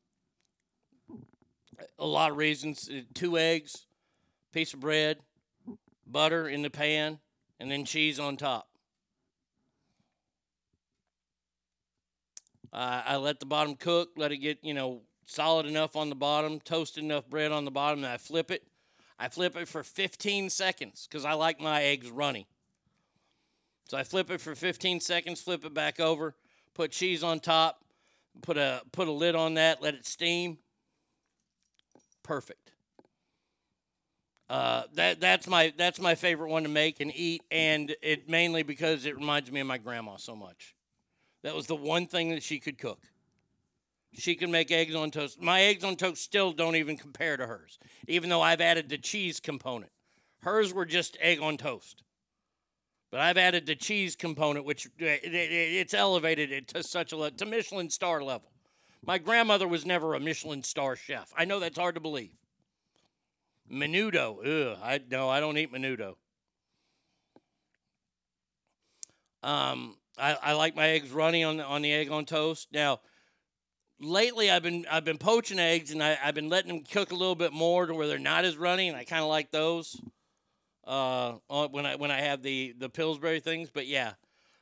a 1.98 2.06
lot 2.06 2.30
of 2.30 2.36
reasons. 2.36 2.88
Uh, 2.88 3.02
Two 3.12 3.36
eggs, 3.36 3.86
piece 4.54 4.72
of 4.72 4.78
bread, 4.78 5.18
butter 6.06 6.48
in 6.48 6.62
the 6.62 6.70
pan, 6.70 7.18
and 7.58 7.68
then 7.68 7.84
cheese 7.84 8.20
on 8.20 8.36
top. 8.36 8.68
Uh, 12.72 13.02
I 13.04 13.16
let 13.16 13.40
the 13.40 13.46
bottom 13.46 13.74
cook, 13.74 14.10
let 14.16 14.30
it 14.30 14.36
get, 14.38 14.58
you 14.62 14.72
know, 14.72 15.02
solid 15.26 15.66
enough 15.66 15.96
on 15.96 16.08
the 16.08 16.14
bottom, 16.14 16.60
toasted 16.60 17.02
enough 17.02 17.28
bread 17.28 17.50
on 17.50 17.64
the 17.64 17.72
bottom, 17.72 18.04
and 18.04 18.12
I 18.12 18.16
flip 18.16 18.52
it. 18.52 18.62
I 19.18 19.28
flip 19.28 19.56
it 19.56 19.66
for 19.66 19.82
15 19.82 20.50
seconds 20.50 21.08
because 21.10 21.24
I 21.24 21.32
like 21.32 21.60
my 21.60 21.82
eggs 21.82 22.10
runny. 22.10 22.46
So 23.88 23.98
I 23.98 24.04
flip 24.04 24.30
it 24.30 24.40
for 24.40 24.54
15 24.54 25.00
seconds, 25.00 25.40
flip 25.40 25.64
it 25.64 25.74
back 25.74 25.98
over, 25.98 26.36
put 26.74 26.92
cheese 26.92 27.24
on 27.24 27.40
top, 27.40 27.80
put 28.40 28.56
a 28.56 28.82
put 28.92 29.08
a 29.08 29.12
lid 29.12 29.34
on 29.34 29.54
that, 29.54 29.82
let 29.82 29.94
it 29.94 30.06
steam. 30.06 30.58
Perfect. 32.22 32.73
Uh, 34.48 34.82
that 34.94 35.20
that's 35.20 35.46
my 35.46 35.72
that's 35.78 35.98
my 35.98 36.14
favorite 36.14 36.50
one 36.50 36.64
to 36.64 36.68
make 36.68 37.00
and 37.00 37.10
eat, 37.14 37.42
and 37.50 37.96
it 38.02 38.28
mainly 38.28 38.62
because 38.62 39.06
it 39.06 39.16
reminds 39.16 39.50
me 39.50 39.60
of 39.60 39.66
my 39.66 39.78
grandma 39.78 40.16
so 40.16 40.36
much. 40.36 40.74
That 41.42 41.54
was 41.54 41.66
the 41.66 41.76
one 41.76 42.06
thing 42.06 42.30
that 42.30 42.42
she 42.42 42.58
could 42.58 42.78
cook. 42.78 43.00
She 44.12 44.34
can 44.34 44.50
make 44.50 44.70
eggs 44.70 44.94
on 44.94 45.10
toast. 45.10 45.40
My 45.40 45.62
eggs 45.62 45.82
on 45.82 45.96
toast 45.96 46.22
still 46.22 46.52
don't 46.52 46.76
even 46.76 46.96
compare 46.96 47.36
to 47.36 47.46
hers, 47.46 47.78
even 48.06 48.28
though 48.28 48.42
I've 48.42 48.60
added 48.60 48.88
the 48.88 48.98
cheese 48.98 49.40
component. 49.40 49.90
Hers 50.40 50.72
were 50.72 50.84
just 50.84 51.16
egg 51.20 51.40
on 51.40 51.56
toast. 51.56 52.02
But 53.10 53.20
I've 53.20 53.38
added 53.38 53.64
the 53.64 53.76
cheese 53.76 54.14
component, 54.14 54.66
which 54.66 54.86
uh, 54.86 55.06
it, 55.06 55.34
it, 55.34 55.52
it's 55.52 55.94
elevated 55.94 56.52
it 56.52 56.68
to 56.68 56.82
such 56.82 57.12
a 57.12 57.30
to 57.30 57.46
Michelin 57.46 57.88
star 57.88 58.22
level. 58.22 58.50
My 59.06 59.18
grandmother 59.18 59.68
was 59.68 59.86
never 59.86 60.14
a 60.14 60.20
Michelin 60.20 60.62
star 60.62 60.96
chef. 60.96 61.32
I 61.36 61.44
know 61.44 61.60
that's 61.60 61.78
hard 61.78 61.94
to 61.94 62.00
believe. 62.00 62.36
Menudo, 63.70 64.38
ugh, 64.44 64.78
I 64.82 65.00
no, 65.10 65.28
I 65.28 65.40
don't 65.40 65.56
eat 65.58 65.72
menudo. 65.72 66.16
Um, 69.42 69.96
I, 70.18 70.36
I 70.42 70.52
like 70.52 70.74
my 70.74 70.88
eggs 70.88 71.10
runny 71.10 71.44
on 71.44 71.58
the, 71.58 71.64
on 71.64 71.82
the 71.82 71.92
egg 71.92 72.10
on 72.10 72.24
toast. 72.24 72.68
Now, 72.72 73.00
lately 74.00 74.50
I've 74.50 74.62
been 74.62 74.86
I've 74.90 75.04
been 75.04 75.18
poaching 75.18 75.58
eggs 75.58 75.90
and 75.90 76.02
I, 76.02 76.18
I've 76.22 76.34
been 76.34 76.48
letting 76.48 76.68
them 76.68 76.84
cook 76.84 77.12
a 77.12 77.14
little 77.14 77.34
bit 77.34 77.52
more 77.52 77.86
to 77.86 77.94
where 77.94 78.06
they're 78.06 78.18
not 78.18 78.44
as 78.44 78.56
runny, 78.56 78.88
and 78.88 78.96
I 78.96 79.04
kind 79.04 79.22
of 79.22 79.28
like 79.28 79.50
those. 79.50 80.00
Uh, 80.86 81.34
when 81.70 81.86
I 81.86 81.96
when 81.96 82.10
I 82.10 82.20
have 82.20 82.42
the 82.42 82.74
the 82.78 82.90
Pillsbury 82.90 83.40
things, 83.40 83.70
but 83.70 83.86
yeah, 83.86 84.14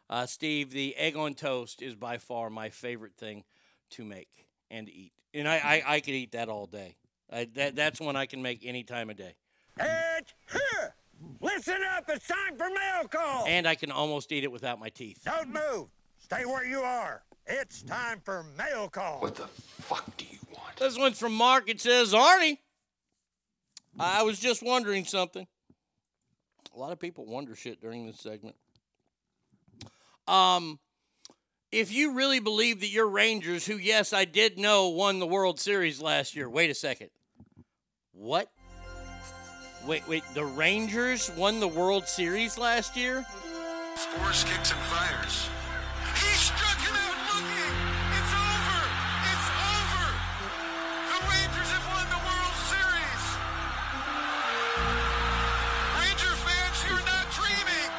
uh, 0.09 0.27
Steve, 0.27 0.71
the 0.71 0.95
egg 0.97 1.17
on 1.17 1.35
toast 1.35 1.83
is 1.83 1.97
by 1.97 2.19
far 2.19 2.51
my 2.51 2.71
favorite 2.71 3.17
thing 3.17 3.45
to 3.91 4.05
make 4.05 4.47
and 4.71 4.89
eat, 4.89 5.13
and 5.35 5.49
I 5.49 5.57
I, 5.57 5.95
I 5.97 6.01
could 6.01 6.15
eat 6.15 6.33
that 6.33 6.49
all 6.49 6.67
day. 6.67 6.97
I, 7.33 7.49
that 7.55 7.75
that's 7.77 8.01
one 8.01 8.15
I 8.17 8.27
can 8.27 8.43
make 8.43 8.61
any 8.65 8.83
time 8.83 9.09
of 9.11 9.17
day, 9.17 9.35
It's 9.79 10.35
here. 10.51 10.95
Listen 11.41 11.79
up. 11.97 12.05
It's 12.09 12.27
time 12.27 12.57
for 12.59 12.69
mail 12.69 13.09
call. 13.09 13.47
and 13.47 13.67
I 13.67 13.75
can 13.75 13.91
almost 13.91 14.31
eat 14.33 14.45
it 14.45 14.53
without 14.53 14.79
my 14.79 14.89
teeth. 14.91 15.21
Don't 15.25 15.49
move. 15.49 15.89
Stay 16.19 16.45
where 16.45 16.65
you 16.67 16.81
are. 16.81 17.23
It's 17.47 17.83
time 17.83 18.21
for 18.25 18.45
mail 18.59 18.89
call. 18.89 19.21
What 19.21 19.37
the 19.37 19.47
fuck 19.47 20.17
do 20.17 20.25
you 20.31 20.39
want? 20.55 20.77
This 20.77 20.99
one's 20.99 21.19
from 21.19 21.35
Mark. 21.35 21.69
It 21.69 21.81
says, 21.81 22.13
Arnie, 22.13 22.59
I 23.99 24.23
was 24.23 24.39
just 24.39 24.63
wondering 24.63 25.05
something. 25.05 25.47
A 26.75 26.79
lot 26.79 26.93
of 26.93 26.99
people 26.99 27.27
wonder 27.27 27.55
shit 27.57 27.81
during 27.81 28.07
this 28.07 28.19
segment. 28.21 28.57
Um, 30.27 30.79
if 31.71 31.93
you 31.93 32.15
really 32.15 32.41
believe 32.41 32.81
that 32.81 32.89
your 32.89 33.09
Rangers, 33.09 33.67
who, 33.67 33.77
yes, 33.77 34.13
I 34.13 34.25
did 34.25 34.59
know 34.59 34.89
won 34.89 35.19
the 35.19 35.27
World 35.27 35.59
Series 35.59 36.01
last 36.01 36.35
year, 36.37 36.49
wait 36.49 36.71
a 36.71 36.75
second. 36.75 37.11
What? 38.13 38.51
Wait, 39.87 40.07
wait, 40.07 40.23
the 40.35 40.45
Rangers 40.45 41.31
won 41.37 41.61
the 41.61 41.69
World 41.69 42.07
Series 42.07 42.59
last 42.59 42.95
year? 42.95 43.25
Sborz, 43.97 44.45
kicks, 44.45 44.71
and 44.71 44.81
fires. 44.93 45.49
He 46.21 46.31
struck 46.37 46.77
him 46.85 46.93
out 46.93 47.19
looking. 47.33 47.75
It's 48.13 48.33
over. 48.37 48.81
It's 49.33 49.49
over. 49.49 50.07
The 51.09 51.19
Rangers 51.25 51.71
have 51.73 51.87
won 51.89 52.05
the 52.13 52.21
World 52.21 52.57
Series. 52.69 53.25
Ranger 55.99 56.35
fans, 56.45 56.77
you're 56.85 57.07
not 57.09 57.27
dreaming. 57.33 57.91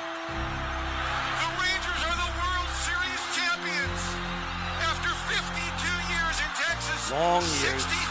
The 1.41 1.49
Rangers 1.57 2.01
are 2.05 2.17
the 2.21 2.31
World 2.37 2.69
Series 2.85 3.21
champions. 3.33 4.01
After 4.77 5.09
52 5.09 5.41
years 6.13 6.37
in 6.37 6.49
Texas, 6.53 7.11
Long 7.11 7.41
years. 7.41 7.81
63 7.81 7.97
years 7.97 8.02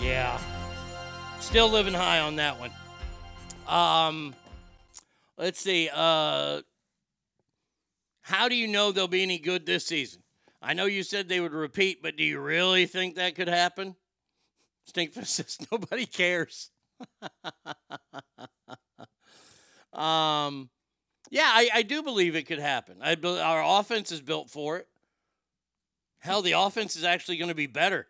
Yeah. 0.00 0.40
Still 1.40 1.68
living 1.68 1.94
high 1.94 2.20
on 2.20 2.36
that 2.36 2.58
one. 2.58 2.70
Um 3.66 4.34
let's 5.36 5.60
see. 5.60 5.90
Uh 5.92 6.62
How 8.22 8.48
do 8.48 8.54
you 8.54 8.66
know 8.66 8.92
they'll 8.92 9.08
be 9.08 9.22
any 9.22 9.38
good 9.38 9.66
this 9.66 9.86
season? 9.86 10.22
I 10.62 10.74
know 10.74 10.86
you 10.86 11.02
said 11.02 11.28
they 11.28 11.40
would 11.40 11.52
repeat, 11.52 12.02
but 12.02 12.16
do 12.16 12.24
you 12.24 12.40
really 12.40 12.86
think 12.86 13.16
that 13.16 13.34
could 13.34 13.48
happen? 13.48 13.96
Stinkfist 14.90 15.26
says 15.26 15.58
nobody 15.70 16.06
cares. 16.06 16.70
um, 19.92 20.68
yeah, 21.30 21.50
I, 21.52 21.70
I 21.74 21.82
do 21.82 22.02
believe 22.02 22.36
it 22.36 22.46
could 22.46 22.58
happen. 22.58 22.96
I 23.02 23.16
our 23.22 23.80
offense 23.80 24.12
is 24.12 24.20
built 24.20 24.50
for 24.50 24.78
it. 24.78 24.86
Hell, 26.18 26.42
the 26.42 26.52
offense 26.52 26.96
is 26.96 27.04
actually 27.04 27.38
going 27.38 27.48
to 27.48 27.54
be 27.54 27.66
better. 27.66 28.06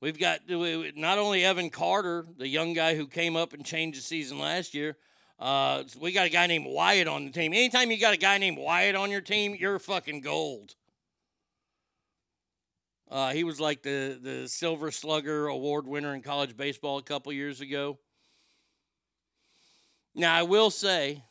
We've 0.00 0.18
got 0.18 0.40
not 0.48 1.18
only 1.18 1.44
Evan 1.44 1.70
Carter, 1.70 2.24
the 2.36 2.46
young 2.46 2.72
guy 2.72 2.94
who 2.94 3.08
came 3.08 3.34
up 3.36 3.52
and 3.52 3.64
changed 3.64 3.98
the 3.98 4.02
season 4.02 4.38
last 4.38 4.72
year. 4.72 4.96
Uh, 5.40 5.84
we 6.00 6.12
got 6.12 6.26
a 6.26 6.30
guy 6.30 6.46
named 6.46 6.66
Wyatt 6.68 7.08
on 7.08 7.24
the 7.24 7.32
team. 7.32 7.52
Anytime 7.52 7.90
you 7.90 7.98
got 7.98 8.14
a 8.14 8.18
guy 8.18 8.38
named 8.38 8.58
Wyatt 8.58 8.94
on 8.94 9.10
your 9.10 9.20
team, 9.20 9.56
you're 9.58 9.78
fucking 9.78 10.20
gold. 10.20 10.74
Uh, 13.10 13.32
he 13.32 13.42
was 13.42 13.58
like 13.58 13.82
the 13.82 14.18
the 14.22 14.48
Silver 14.48 14.90
Slugger 14.90 15.46
award 15.46 15.86
winner 15.86 16.14
in 16.14 16.22
college 16.22 16.56
baseball 16.56 16.98
a 16.98 17.02
couple 17.02 17.32
years 17.32 17.60
ago. 17.60 17.98
Now 20.14 20.34
I 20.34 20.42
will 20.42 20.70
say, 20.70 21.22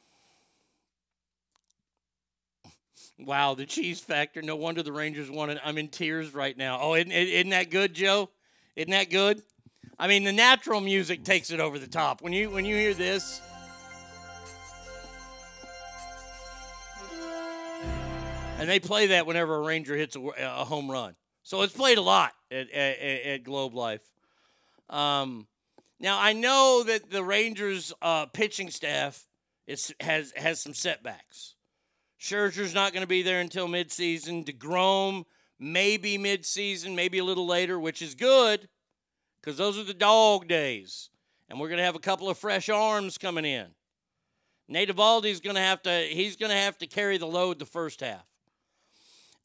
wow, 3.19 3.53
the 3.53 3.65
cheese 3.65 3.99
factor. 3.99 4.41
No 4.41 4.55
wonder 4.55 4.83
the 4.83 4.91
Rangers 4.91 5.29
won 5.29 5.49
it. 5.49 5.59
I'm 5.63 5.77
in 5.77 5.87
tears 5.87 6.33
right 6.33 6.57
now. 6.57 6.79
Oh, 6.81 6.95
isn't, 6.95 7.11
isn't 7.11 7.49
that 7.51 7.69
good, 7.69 7.93
Joe? 7.93 8.29
Isn't 8.77 8.91
that 8.91 9.09
good? 9.09 9.41
I 9.97 10.07
mean, 10.07 10.23
the 10.23 10.31
natural 10.31 10.81
music 10.81 11.23
takes 11.23 11.49
it 11.49 11.59
over 11.59 11.79
the 11.79 11.87
top. 11.87 12.21
When 12.21 12.31
you 12.31 12.51
when 12.51 12.63
you 12.63 12.75
hear 12.75 12.93
this. 12.93 13.41
And 18.59 18.69
they 18.69 18.79
play 18.79 19.07
that 19.07 19.25
whenever 19.25 19.55
a 19.55 19.61
Ranger 19.61 19.95
hits 19.95 20.15
a, 20.15 20.19
a 20.19 20.63
home 20.63 20.89
run. 20.91 21.15
So 21.41 21.63
it's 21.63 21.73
played 21.73 21.97
a 21.97 22.01
lot 22.01 22.33
at, 22.51 22.69
at, 22.71 22.99
at 22.99 23.43
Globe 23.43 23.73
Life. 23.73 24.01
Um, 24.89 25.47
now 25.99 26.19
I 26.19 26.33
know 26.33 26.83
that 26.85 27.09
the 27.09 27.23
Rangers 27.23 27.93
uh, 28.03 28.27
pitching 28.27 28.69
staff 28.69 29.27
is 29.65 29.91
has 29.99 30.33
has 30.35 30.61
some 30.61 30.75
setbacks. 30.75 31.55
Scherzer's 32.21 32.75
not 32.75 32.93
going 32.93 33.01
to 33.01 33.07
be 33.07 33.23
there 33.23 33.39
until 33.39 33.67
midseason. 33.67 34.45
deGrom 34.45 35.25
maybe 35.59 36.17
midseason, 36.17 36.95
maybe 36.95 37.17
a 37.17 37.23
little 37.23 37.47
later, 37.47 37.79
which 37.79 38.01
is 38.01 38.15
good 38.15 38.67
because 39.39 39.57
those 39.57 39.77
are 39.77 39.83
the 39.83 39.93
dog 39.93 40.47
days, 40.47 41.09
and 41.49 41.59
we're 41.59 41.69
going 41.69 41.77
to 41.77 41.85
have 41.85 41.95
a 41.95 41.99
couple 41.99 42.29
of 42.29 42.37
fresh 42.37 42.69
arms 42.69 43.17
coming 43.17 43.45
in. 43.45 43.67
Nate 44.67 44.89
Eovaldi's 44.89 45.39
going 45.39 45.55
to 45.55 45.61
have 45.61 45.81
to 45.83 46.07
he's 46.09 46.35
going 46.35 46.49
to 46.49 46.57
have 46.57 46.77
to 46.79 46.87
carry 46.87 47.17
the 47.17 47.25
load 47.25 47.59
the 47.59 47.65
first 47.65 48.01
half. 48.01 48.25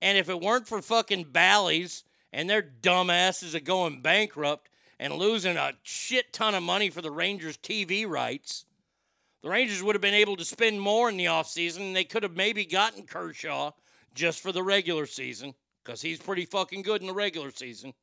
And 0.00 0.18
if 0.18 0.28
it 0.28 0.40
weren't 0.40 0.66
for 0.66 0.82
fucking 0.82 1.26
Bally's 1.30 2.02
and 2.32 2.50
their 2.50 2.62
dumbasses 2.62 3.54
are 3.54 3.60
going 3.60 4.00
bankrupt 4.02 4.68
and 4.98 5.14
losing 5.14 5.56
a 5.56 5.74
shit 5.82 6.32
ton 6.32 6.56
of 6.56 6.62
money 6.62 6.90
for 6.90 7.02
the 7.02 7.10
Rangers 7.10 7.56
TV 7.56 8.08
rights, 8.08 8.64
the 9.42 9.48
Rangers 9.48 9.82
would 9.82 9.94
have 9.94 10.02
been 10.02 10.14
able 10.14 10.36
to 10.36 10.44
spend 10.44 10.80
more 10.80 11.08
in 11.08 11.16
the 11.16 11.26
offseason 11.26 11.80
and 11.80 11.96
they 11.96 12.04
could 12.04 12.24
have 12.24 12.36
maybe 12.36 12.64
gotten 12.64 13.04
Kershaw 13.04 13.70
just 14.14 14.40
for 14.40 14.50
the 14.50 14.62
regular 14.62 15.06
season 15.06 15.54
because 15.84 16.02
he's 16.02 16.18
pretty 16.18 16.44
fucking 16.44 16.82
good 16.82 17.00
in 17.00 17.06
the 17.06 17.14
regular 17.14 17.50
season. 17.50 17.94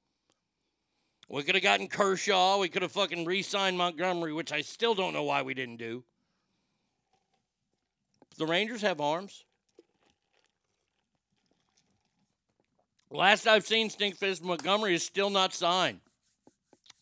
We 1.30 1.44
could 1.44 1.56
have 1.56 1.64
gotten 1.64 1.88
Kershaw. 1.88 2.58
We 2.58 2.70
could 2.70 2.82
have 2.82 2.92
fucking 2.92 3.26
re 3.26 3.42
signed 3.42 3.78
Montgomery, 3.78 4.34
which 4.34 4.52
I 4.52 4.62
still 4.62 4.96
don't 4.96 5.14
know 5.14 5.24
why 5.24 5.44
we 5.44 5.54
didn't 5.54 5.78
do. 5.78 6.04
The 8.38 8.48
Rangers 8.48 8.82
have 8.82 9.00
arms. 9.00 9.44
Last 13.12 13.48
I've 13.48 13.66
seen, 13.66 13.90
Stinkfist 13.90 14.42
Montgomery 14.42 14.94
is 14.94 15.04
still 15.04 15.30
not 15.30 15.54
signed. 15.54 16.00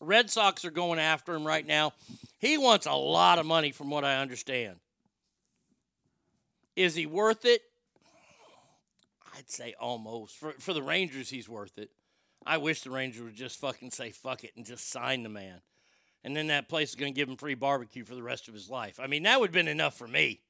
Red 0.00 0.30
Sox 0.30 0.64
are 0.64 0.70
going 0.70 0.98
after 0.98 1.34
him 1.34 1.46
right 1.46 1.66
now. 1.66 1.92
He 2.38 2.56
wants 2.56 2.86
a 2.86 2.92
lot 2.92 3.38
of 3.38 3.46
money, 3.46 3.72
from 3.72 3.90
what 3.90 4.04
I 4.04 4.16
understand. 4.16 4.76
Is 6.76 6.94
he 6.94 7.04
worth 7.04 7.44
it? 7.44 7.62
I'd 9.38 9.50
say 9.50 9.74
almost. 9.80 10.36
For, 10.36 10.52
for 10.58 10.72
the 10.72 10.82
Rangers, 10.82 11.30
he's 11.30 11.48
worth 11.48 11.78
it. 11.78 11.90
I 12.44 12.58
wish 12.58 12.82
the 12.82 12.90
Rangers 12.90 13.22
would 13.22 13.36
just 13.36 13.60
fucking 13.60 13.92
say 13.92 14.10
fuck 14.10 14.42
it 14.42 14.52
and 14.56 14.66
just 14.66 14.90
sign 14.90 15.22
the 15.22 15.28
man. 15.28 15.60
And 16.24 16.36
then 16.36 16.48
that 16.48 16.68
place 16.68 16.90
is 16.90 16.94
going 16.96 17.14
to 17.14 17.16
give 17.16 17.28
him 17.28 17.36
free 17.36 17.54
barbecue 17.54 18.04
for 18.04 18.16
the 18.16 18.22
rest 18.22 18.48
of 18.48 18.54
his 18.54 18.68
life. 18.68 18.98
I 19.00 19.06
mean, 19.06 19.22
that 19.22 19.38
would 19.38 19.50
have 19.50 19.54
been 19.54 19.68
enough 19.68 19.96
for 19.96 20.08
me. 20.08 20.40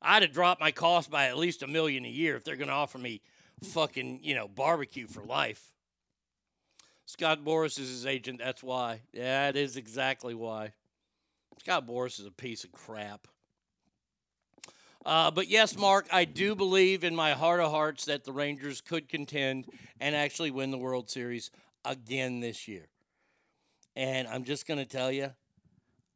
I'd 0.00 0.22
have 0.22 0.32
dropped 0.32 0.60
my 0.60 0.70
cost 0.70 1.10
by 1.10 1.26
at 1.26 1.36
least 1.36 1.62
a 1.62 1.66
million 1.66 2.04
a 2.04 2.08
year 2.08 2.36
if 2.36 2.44
they're 2.44 2.56
going 2.56 2.68
to 2.68 2.74
offer 2.74 2.98
me 2.98 3.20
fucking, 3.64 4.20
you 4.22 4.36
know, 4.36 4.46
barbecue 4.46 5.08
for 5.08 5.24
life. 5.24 5.72
Scott 7.06 7.44
Boras 7.44 7.80
is 7.80 7.88
his 7.88 8.06
agent. 8.06 8.38
That's 8.38 8.62
why. 8.62 9.00
Yeah, 9.12 9.50
that 9.50 9.58
is 9.58 9.76
exactly 9.76 10.34
why. 10.34 10.72
Scott 11.58 11.86
Boras 11.86 12.20
is 12.20 12.26
a 12.26 12.30
piece 12.30 12.62
of 12.62 12.70
crap. 12.70 13.26
Uh, 15.06 15.30
but 15.30 15.48
yes, 15.48 15.76
Mark, 15.76 16.06
I 16.12 16.24
do 16.24 16.54
believe 16.54 17.04
in 17.04 17.14
my 17.14 17.32
heart 17.32 17.60
of 17.60 17.70
hearts 17.70 18.04
that 18.06 18.24
the 18.24 18.32
Rangers 18.32 18.80
could 18.80 19.08
contend 19.08 19.66
and 20.00 20.14
actually 20.14 20.50
win 20.50 20.70
the 20.70 20.78
World 20.78 21.08
Series 21.08 21.50
again 21.84 22.40
this 22.40 22.68
year. 22.68 22.88
And 23.96 24.28
I'm 24.28 24.44
just 24.44 24.66
going 24.66 24.78
to 24.78 24.86
tell 24.86 25.10
you, 25.10 25.30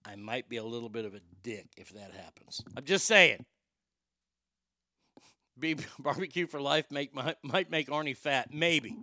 I 0.05 0.17
might 0.17 0.49
be 0.49 0.57
a 0.57 0.65
little 0.65 0.89
bit 0.89 1.05
of 1.05 1.15
a 1.15 1.21
dick 1.43 1.67
if 1.77 1.91
that 1.91 2.13
happens. 2.13 2.63
I'm 2.77 2.85
just 2.85 3.07
saying. 3.07 3.45
Be 5.59 5.77
barbecue 5.99 6.47
for 6.47 6.61
life 6.61 6.91
make 6.91 7.15
might, 7.15 7.37
might 7.43 7.71
make 7.71 7.89
Arnie 7.89 8.17
fat. 8.17 8.53
Maybe. 8.53 8.97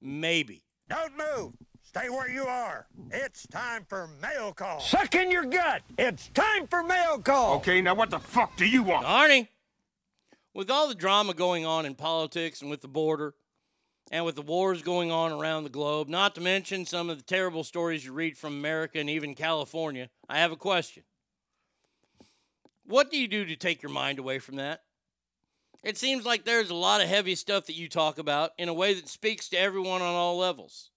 Maybe. 0.00 0.62
Don't 0.88 1.12
move. 1.16 1.52
Stay 1.96 2.10
where 2.10 2.28
you 2.28 2.44
are. 2.44 2.88
It's 3.12 3.46
time 3.46 3.84
for 3.88 4.08
mail 4.20 4.52
call. 4.52 4.80
Suck 4.80 5.14
in 5.14 5.30
your 5.30 5.44
gut. 5.44 5.82
It's 5.96 6.26
time 6.30 6.66
for 6.66 6.82
mail 6.82 7.20
call. 7.20 7.58
Okay, 7.58 7.80
now 7.80 7.94
what 7.94 8.10
the 8.10 8.18
fuck 8.18 8.56
do 8.56 8.66
you 8.66 8.82
want? 8.82 9.06
Arnie, 9.06 9.46
with 10.54 10.72
all 10.72 10.88
the 10.88 10.96
drama 10.96 11.34
going 11.34 11.64
on 11.64 11.86
in 11.86 11.94
politics 11.94 12.62
and 12.62 12.68
with 12.68 12.80
the 12.80 12.88
border 12.88 13.34
and 14.10 14.24
with 14.24 14.34
the 14.34 14.42
wars 14.42 14.82
going 14.82 15.12
on 15.12 15.30
around 15.30 15.62
the 15.62 15.70
globe, 15.70 16.08
not 16.08 16.34
to 16.34 16.40
mention 16.40 16.84
some 16.84 17.10
of 17.10 17.16
the 17.16 17.22
terrible 17.22 17.62
stories 17.62 18.04
you 18.04 18.12
read 18.12 18.36
from 18.36 18.54
America 18.54 18.98
and 18.98 19.08
even 19.08 19.36
California, 19.36 20.10
I 20.28 20.38
have 20.38 20.50
a 20.50 20.56
question. 20.56 21.04
What 22.86 23.08
do 23.08 23.18
you 23.18 23.28
do 23.28 23.44
to 23.44 23.54
take 23.54 23.84
your 23.84 23.92
mind 23.92 24.18
away 24.18 24.40
from 24.40 24.56
that? 24.56 24.82
It 25.84 25.96
seems 25.96 26.26
like 26.26 26.44
there's 26.44 26.70
a 26.70 26.74
lot 26.74 27.02
of 27.02 27.08
heavy 27.08 27.36
stuff 27.36 27.66
that 27.66 27.76
you 27.76 27.88
talk 27.88 28.18
about 28.18 28.50
in 28.58 28.68
a 28.68 28.74
way 28.74 28.94
that 28.94 29.08
speaks 29.08 29.48
to 29.50 29.56
everyone 29.56 30.02
on 30.02 30.14
all 30.16 30.36
levels. 30.36 30.90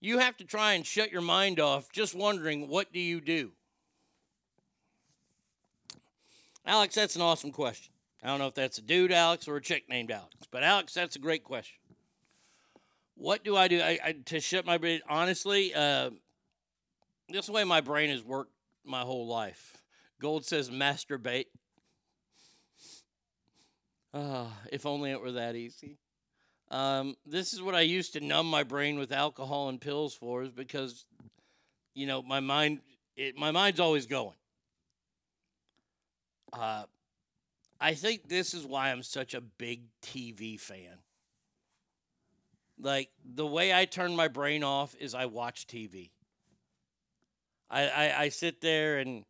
You 0.00 0.18
have 0.18 0.36
to 0.38 0.44
try 0.44 0.74
and 0.74 0.86
shut 0.86 1.10
your 1.10 1.22
mind 1.22 1.58
off 1.58 1.90
just 1.90 2.14
wondering 2.14 2.68
what 2.68 2.92
do 2.92 3.00
you 3.00 3.20
do? 3.20 3.52
Alex, 6.64 6.94
that's 6.94 7.16
an 7.16 7.22
awesome 7.22 7.52
question. 7.52 7.92
I 8.22 8.28
don't 8.28 8.38
know 8.38 8.48
if 8.48 8.54
that's 8.54 8.78
a 8.78 8.82
dude, 8.82 9.12
Alex, 9.12 9.46
or 9.46 9.56
a 9.56 9.62
chick 9.62 9.88
named 9.88 10.10
Alex, 10.10 10.34
but 10.50 10.62
Alex, 10.62 10.92
that's 10.94 11.16
a 11.16 11.20
great 11.20 11.44
question. 11.44 11.78
What 13.14 13.44
do 13.44 13.56
I 13.56 13.68
do 13.68 13.80
I, 13.80 13.98
I, 14.04 14.12
to 14.26 14.40
shut 14.40 14.66
my 14.66 14.76
brain? 14.76 15.00
Honestly, 15.08 15.72
uh, 15.74 16.10
this 17.28 17.48
way 17.48 17.64
my 17.64 17.80
brain 17.80 18.10
has 18.10 18.22
worked 18.22 18.52
my 18.84 19.00
whole 19.00 19.26
life. 19.26 19.82
Gold 20.20 20.44
says 20.44 20.70
masturbate. 20.70 21.46
Ah, 24.12 24.48
if 24.72 24.86
only 24.86 25.10
it 25.10 25.20
were 25.20 25.32
that 25.32 25.56
easy. 25.56 25.98
Um, 26.70 27.16
this 27.24 27.52
is 27.52 27.62
what 27.62 27.74
I 27.74 27.82
used 27.82 28.14
to 28.14 28.20
numb 28.20 28.48
my 28.50 28.62
brain 28.62 28.98
with 28.98 29.12
alcohol 29.12 29.68
and 29.68 29.80
pills 29.80 30.14
for, 30.14 30.42
is 30.42 30.50
because, 30.50 31.04
you 31.94 32.06
know, 32.06 32.22
my 32.22 32.40
mind, 32.40 32.80
it, 33.16 33.36
my 33.36 33.50
mind's 33.50 33.80
always 33.80 34.06
going. 34.06 34.36
Uh, 36.52 36.84
I 37.80 37.94
think 37.94 38.28
this 38.28 38.54
is 38.54 38.64
why 38.64 38.90
I'm 38.90 39.02
such 39.02 39.34
a 39.34 39.40
big 39.40 39.82
TV 40.02 40.58
fan. 40.58 40.98
Like 42.78 43.10
the 43.24 43.46
way 43.46 43.72
I 43.72 43.84
turn 43.84 44.16
my 44.16 44.28
brain 44.28 44.62
off 44.62 44.94
is 44.98 45.14
I 45.14 45.26
watch 45.26 45.66
TV. 45.66 46.10
I, 47.70 47.88
I, 47.88 48.20
I 48.22 48.28
sit 48.28 48.60
there 48.60 48.98
and 48.98 49.24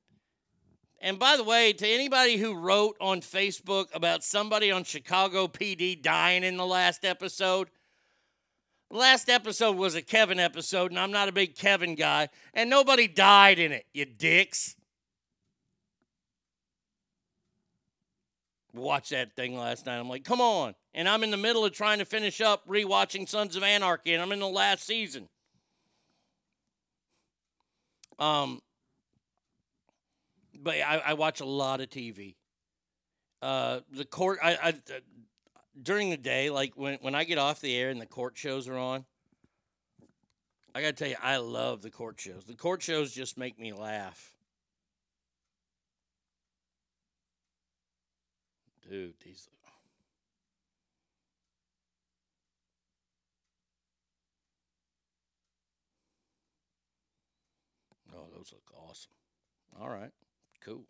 and 1.00 1.18
by 1.18 1.36
the 1.36 1.44
way, 1.44 1.72
to 1.74 1.86
anybody 1.86 2.36
who 2.36 2.56
wrote 2.56 2.96
on 3.00 3.20
Facebook 3.20 3.94
about 3.94 4.24
somebody 4.24 4.70
on 4.70 4.84
Chicago 4.84 5.46
PD 5.46 6.00
dying 6.00 6.42
in 6.42 6.56
the 6.56 6.66
last 6.66 7.04
episode, 7.04 7.68
last 8.90 9.28
episode 9.28 9.76
was 9.76 9.94
a 9.94 10.02
Kevin 10.02 10.40
episode, 10.40 10.90
and 10.90 10.98
I'm 10.98 11.12
not 11.12 11.28
a 11.28 11.32
big 11.32 11.54
Kevin 11.54 11.94
guy, 11.94 12.28
and 12.54 12.70
nobody 12.70 13.08
died 13.08 13.58
in 13.58 13.72
it, 13.72 13.84
you 13.92 14.06
dicks. 14.06 14.74
Watch 18.72 19.10
that 19.10 19.34
thing 19.36 19.56
last 19.56 19.86
night. 19.86 19.98
I'm 19.98 20.08
like, 20.08 20.24
come 20.24 20.40
on. 20.40 20.74
And 20.94 21.08
I'm 21.08 21.22
in 21.22 21.30
the 21.30 21.38
middle 21.38 21.64
of 21.64 21.72
trying 21.72 21.98
to 21.98 22.04
finish 22.04 22.40
up 22.40 22.66
rewatching 22.66 23.28
Sons 23.28 23.56
of 23.56 23.62
Anarchy, 23.62 24.12
and 24.12 24.22
I'm 24.22 24.32
in 24.32 24.40
the 24.40 24.48
last 24.48 24.84
season. 24.84 25.28
Um, 28.18 28.60
but 30.62 30.76
I, 30.76 31.02
I 31.06 31.14
watch 31.14 31.40
a 31.40 31.44
lot 31.46 31.80
of 31.80 31.88
TV. 31.88 32.36
Uh, 33.42 33.80
the 33.90 34.04
court. 34.04 34.38
I, 34.42 34.54
I 34.54 34.68
uh, 34.68 35.00
during 35.80 36.10
the 36.10 36.16
day, 36.16 36.50
like 36.50 36.72
when 36.76 36.98
when 37.00 37.14
I 37.14 37.24
get 37.24 37.38
off 37.38 37.60
the 37.60 37.74
air 37.76 37.90
and 37.90 38.00
the 38.00 38.06
court 38.06 38.36
shows 38.36 38.68
are 38.68 38.78
on. 38.78 39.04
I 40.74 40.80
gotta 40.82 40.92
tell 40.92 41.08
you, 41.08 41.16
I 41.22 41.38
love 41.38 41.80
the 41.80 41.90
court 41.90 42.20
shows. 42.20 42.44
The 42.44 42.54
court 42.54 42.82
shows 42.82 43.10
just 43.10 43.38
make 43.38 43.58
me 43.58 43.72
laugh. 43.72 44.34
Dude, 48.88 49.14
these. 49.24 49.48
Oh, 58.14 58.26
those 58.34 58.52
look 58.52 58.70
awesome. 58.74 59.12
All 59.80 59.88
right, 59.88 60.12
cool. 60.66 60.84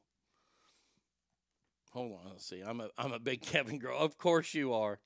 Hold 1.93 2.13
on, 2.13 2.31
let's 2.31 2.47
see. 2.47 2.63
I'm 2.63 2.81
a 2.81 2.89
I'm 2.99 3.13
a 3.13 3.19
big 3.19 3.43
Kevin 3.43 3.79
girl. 3.79 3.99
Of 3.99 4.17
course 4.19 4.55
you 4.55 4.73
are. 4.73 4.99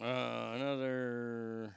Uh, 0.00 0.52
another. 0.54 1.74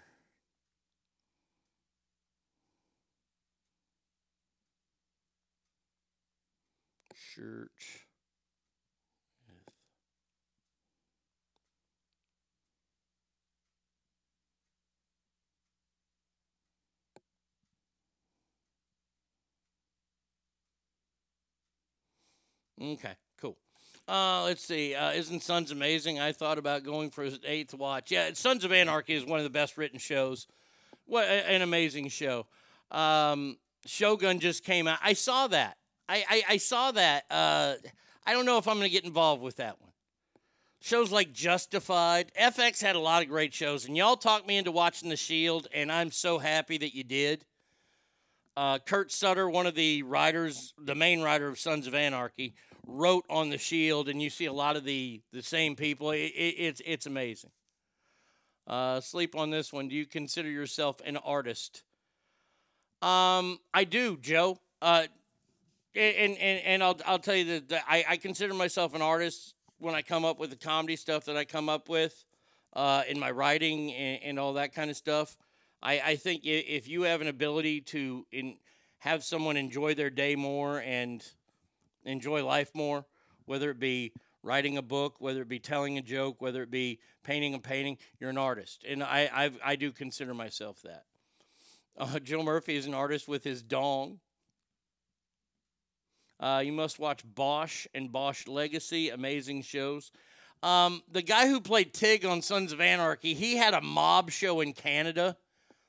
Shirt. 7.13 8.06
Okay, 22.81 23.13
cool. 23.41 23.57
Uh, 24.07 24.43
let's 24.43 24.63
see. 24.63 24.95
Uh, 24.95 25.11
isn't 25.11 25.41
Sons 25.41 25.71
amazing? 25.71 26.19
I 26.19 26.31
thought 26.31 26.57
about 26.57 26.83
going 26.83 27.09
for 27.09 27.23
his 27.23 27.39
eighth 27.43 27.73
watch. 27.73 28.11
Yeah, 28.11 28.29
Sons 28.33 28.63
of 28.63 28.71
Anarchy 28.71 29.13
is 29.13 29.25
one 29.25 29.39
of 29.39 29.43
the 29.43 29.49
best 29.49 29.77
written 29.77 29.99
shows. 29.99 30.47
What 31.05 31.27
an 31.27 31.61
amazing 31.61 32.09
show. 32.09 32.45
Um, 32.91 33.57
Shogun 33.85 34.39
just 34.39 34.63
came 34.63 34.87
out. 34.87 34.99
I 35.01 35.13
saw 35.13 35.47
that. 35.47 35.77
I, 36.09 36.23
I, 36.29 36.43
I 36.49 36.57
saw 36.57 36.91
that. 36.91 37.25
Uh, 37.31 37.75
I 38.25 38.33
don't 38.33 38.45
know 38.45 38.57
if 38.57 38.67
I'm 38.67 38.75
going 38.75 38.87
to 38.87 38.93
get 38.93 39.05
involved 39.05 39.41
with 39.41 39.57
that 39.57 39.81
one. 39.81 39.91
Shows 40.79 41.11
like 41.11 41.33
Justified. 41.33 42.31
FX 42.39 42.81
had 42.81 42.95
a 42.95 42.99
lot 42.99 43.23
of 43.23 43.29
great 43.29 43.53
shows, 43.53 43.85
and 43.85 43.97
y'all 43.97 44.15
talked 44.15 44.47
me 44.47 44.57
into 44.57 44.71
watching 44.71 45.09
The 45.09 45.15
Shield, 45.15 45.67
and 45.73 45.91
I'm 45.91 46.11
so 46.11 46.37
happy 46.37 46.77
that 46.77 46.93
you 46.93 47.03
did. 47.03 47.45
Uh, 48.55 48.79
Kurt 48.79 49.11
Sutter, 49.11 49.49
one 49.49 49.65
of 49.65 49.75
the 49.75 50.03
writers, 50.03 50.73
the 50.77 50.95
main 50.95 51.21
writer 51.21 51.47
of 51.47 51.59
Sons 51.59 51.87
of 51.87 51.93
Anarchy, 51.93 52.53
wrote 52.87 53.25
on 53.29 53.49
the 53.49 53.57
Shield, 53.57 54.09
and 54.09 54.21
you 54.21 54.29
see 54.29 54.45
a 54.45 54.53
lot 54.53 54.75
of 54.75 54.83
the 54.83 55.21
the 55.31 55.43
same 55.43 55.75
people. 55.75 56.11
It, 56.11 56.31
it, 56.35 56.55
it's 56.57 56.81
it's 56.85 57.05
amazing. 57.05 57.51
Uh, 58.65 58.99
sleep 58.99 59.35
on 59.35 59.49
this 59.49 59.71
one. 59.71 59.87
Do 59.87 59.95
you 59.95 60.05
consider 60.05 60.49
yourself 60.49 61.01
an 61.05 61.17
artist? 61.17 61.83
Um, 63.01 63.59
I 63.73 63.83
do, 63.83 64.17
Joe. 64.17 64.59
Uh, 64.81 65.03
and 65.95 66.37
and 66.37 66.59
and 66.65 66.83
I'll 66.83 66.99
I'll 67.05 67.19
tell 67.19 67.35
you 67.35 67.59
that, 67.59 67.83
I 67.87 68.05
I 68.09 68.17
consider 68.17 68.53
myself 68.53 68.95
an 68.95 69.01
artist 69.01 69.53
when 69.79 69.95
I 69.95 70.01
come 70.01 70.25
up 70.25 70.39
with 70.39 70.49
the 70.49 70.55
comedy 70.55 70.95
stuff 70.95 71.25
that 71.25 71.37
I 71.37 71.45
come 71.45 71.69
up 71.69 71.89
with, 71.89 72.25
uh, 72.73 73.03
in 73.07 73.19
my 73.19 73.31
writing 73.31 73.93
and, 73.93 74.23
and 74.23 74.39
all 74.39 74.53
that 74.53 74.73
kind 74.73 74.89
of 74.89 74.97
stuff. 74.97 75.37
I 75.81 75.99
I 75.99 76.15
think 76.15 76.41
if 76.45 76.87
you 76.87 77.03
have 77.03 77.21
an 77.21 77.27
ability 77.27 77.81
to 77.81 78.25
in 78.31 78.57
have 78.99 79.23
someone 79.23 79.57
enjoy 79.57 79.93
their 79.93 80.09
day 80.09 80.35
more 80.35 80.81
and 80.81 81.23
enjoy 82.07 82.43
life 82.43 82.71
more, 82.73 83.05
whether 83.45 83.69
it 83.69 83.79
be 83.79 84.13
writing 84.41 84.77
a 84.77 84.81
book, 84.81 85.15
whether 85.19 85.41
it 85.41 85.49
be 85.49 85.59
telling 85.59 85.97
a 85.97 86.01
joke, 86.01 86.41
whether 86.41 86.63
it 86.63 86.71
be 86.71 86.99
painting 87.23 87.53
a 87.53 87.59
painting, 87.59 87.97
you're 88.19 88.29
an 88.29 88.37
artist, 88.37 88.83
and 88.87 89.03
I 89.03 89.29
I've, 89.33 89.59
I 89.63 89.75
do 89.75 89.91
consider 89.91 90.33
myself 90.33 90.81
that. 90.83 91.03
Uh, 91.99 92.19
Joe 92.19 92.43
Murphy 92.43 92.75
is 92.75 92.85
an 92.85 92.93
artist 92.93 93.27
with 93.27 93.43
his 93.43 93.63
dong. 93.63 94.19
Uh, 96.39 96.61
you 96.63 96.71
must 96.71 96.99
watch 96.99 97.23
Bosch 97.25 97.87
and 97.95 98.11
Bosch 98.11 98.45
Legacy, 98.45 99.09
amazing 99.09 99.63
shows. 99.63 100.11
Um, 100.61 101.01
the 101.11 101.23
guy 101.23 101.47
who 101.47 101.59
played 101.59 101.95
Tig 101.95 102.23
on 102.23 102.43
Sons 102.43 102.71
of 102.71 102.81
Anarchy, 102.81 103.33
he 103.33 103.57
had 103.57 103.73
a 103.73 103.81
mob 103.81 104.29
show 104.29 104.61
in 104.61 104.73
Canada 104.73 105.37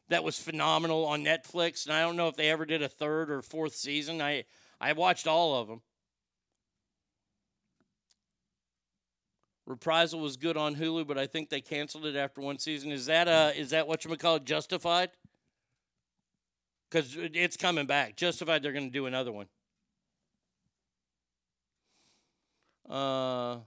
that 0.09 0.25
was 0.25 0.39
phenomenal 0.39 1.05
on 1.05 1.25
Netflix, 1.25 1.85
and 1.85 1.95
I 1.95 2.01
don't 2.01 2.17
know 2.17 2.29
if 2.29 2.37
they 2.37 2.51
ever 2.51 2.65
did 2.65 2.83
a 2.83 2.89
third 2.89 3.31
or 3.31 3.43
fourth 3.43 3.75
season. 3.75 4.23
I 4.23 4.45
I 4.81 4.93
watched 4.93 5.27
all 5.27 5.61
of 5.61 5.69
them. 5.69 5.83
Reprisal 9.69 10.21
was 10.21 10.39
good 10.39 10.57
on 10.57 10.75
Hulu, 10.75 11.07
but 11.07 11.19
I 11.19 11.27
think 11.27 11.51
they 11.51 11.61
canceled 11.61 12.07
it 12.07 12.17
after 12.17 12.41
one 12.41 12.59
season. 12.59 12.91
Is 12.91 13.05
that 13.07 13.29
uh 13.29 13.53
is 13.55 13.71
that 13.71 13.87
what 13.87 14.03
you 14.03 14.17
call 14.17 14.37
it 14.37 14.45
justified? 14.45 15.11
Because 16.91 17.15
it's 17.19 17.59
coming 17.59 17.85
back. 17.85 18.17
Justified, 18.17 18.63
they're 18.63 18.73
going 18.73 18.87
to 18.87 18.93
do 18.93 19.05
another 19.05 19.31
one. 19.31 19.47
Uh, 22.89 23.59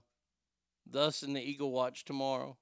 thus 0.90 1.22
in 1.22 1.34
the 1.34 1.40
Eagle 1.40 1.70
Watch 1.70 2.04
tomorrow. 2.04 2.56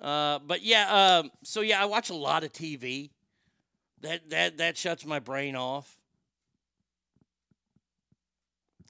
Uh, 0.00 0.40
but 0.40 0.62
yeah, 0.62 1.20
um, 1.22 1.30
so 1.44 1.60
yeah, 1.60 1.80
I 1.80 1.84
watch 1.84 2.10
a 2.10 2.14
lot 2.14 2.42
of 2.42 2.52
TV. 2.52 3.10
That 4.00 4.28
that 4.30 4.56
that 4.58 4.76
shuts 4.76 5.06
my 5.06 5.20
brain 5.20 5.54
off. 5.54 5.96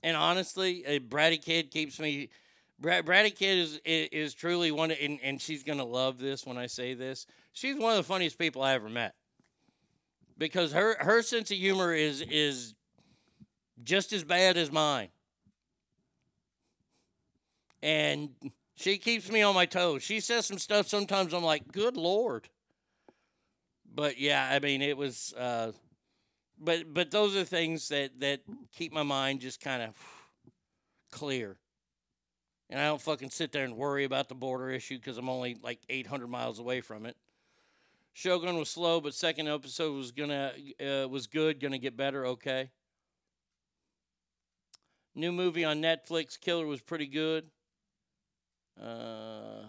And 0.02 0.16
honestly, 0.16 0.86
uh, 0.86 0.98
Bratty 0.98 1.44
Kid 1.44 1.70
keeps 1.70 2.00
me. 2.00 2.30
Brad, 2.78 3.06
Bratty 3.06 3.34
Kid 3.34 3.58
is, 3.58 3.80
is 3.84 4.08
is 4.10 4.34
truly 4.34 4.70
one, 4.70 4.90
of, 4.90 4.98
and 5.00 5.18
and 5.22 5.40
she's 5.40 5.62
gonna 5.62 5.84
love 5.84 6.18
this 6.18 6.44
when 6.44 6.58
I 6.58 6.66
say 6.66 6.94
this. 6.94 7.26
She's 7.52 7.76
one 7.76 7.92
of 7.92 7.96
the 7.96 8.02
funniest 8.02 8.38
people 8.38 8.62
I 8.62 8.74
ever 8.74 8.88
met. 8.88 9.14
Because 10.36 10.72
her 10.72 10.96
her 11.00 11.22
sense 11.22 11.50
of 11.50 11.56
humor 11.56 11.94
is 11.94 12.20
is 12.20 12.74
just 13.82 14.12
as 14.12 14.24
bad 14.24 14.56
as 14.56 14.72
mine. 14.72 15.08
And 17.82 18.30
she 18.76 18.98
keeps 18.98 19.30
me 19.30 19.42
on 19.42 19.54
my 19.54 19.66
toes. 19.66 20.02
She 20.02 20.20
says 20.20 20.46
some 20.46 20.58
stuff 20.58 20.88
sometimes 20.88 21.32
I'm 21.32 21.44
like, 21.44 21.70
good 21.70 21.96
lord. 21.96 22.48
But 23.94 24.18
yeah, 24.18 24.48
I 24.50 24.58
mean 24.58 24.82
it 24.82 24.96
was 24.96 25.32
uh 25.38 25.72
but 26.58 26.92
but 26.92 27.10
those 27.12 27.36
are 27.36 27.44
things 27.44 27.88
that 27.88 28.18
that 28.20 28.40
keep 28.74 28.92
my 28.92 29.04
mind 29.04 29.40
just 29.40 29.60
kind 29.60 29.82
of 29.82 29.94
clear. 31.12 31.56
And 32.74 32.82
I 32.82 32.86
don't 32.86 33.00
fucking 33.00 33.30
sit 33.30 33.52
there 33.52 33.62
and 33.62 33.76
worry 33.76 34.02
about 34.02 34.28
the 34.28 34.34
border 34.34 34.68
issue 34.68 34.96
because 34.96 35.16
I'm 35.16 35.28
only 35.28 35.56
like 35.62 35.78
800 35.88 36.26
miles 36.26 36.58
away 36.58 36.80
from 36.80 37.06
it. 37.06 37.16
Shogun 38.14 38.58
was 38.58 38.68
slow, 38.68 39.00
but 39.00 39.14
second 39.14 39.46
episode 39.46 39.94
was 39.94 40.10
gonna 40.10 40.50
uh, 40.84 41.06
was 41.08 41.28
good, 41.28 41.60
gonna 41.60 41.78
get 41.78 41.96
better. 41.96 42.26
Okay. 42.26 42.72
New 45.14 45.30
movie 45.30 45.64
on 45.64 45.80
Netflix, 45.80 46.36
Killer 46.40 46.66
was 46.66 46.80
pretty 46.80 47.06
good. 47.06 47.44
Uh, 48.82 49.66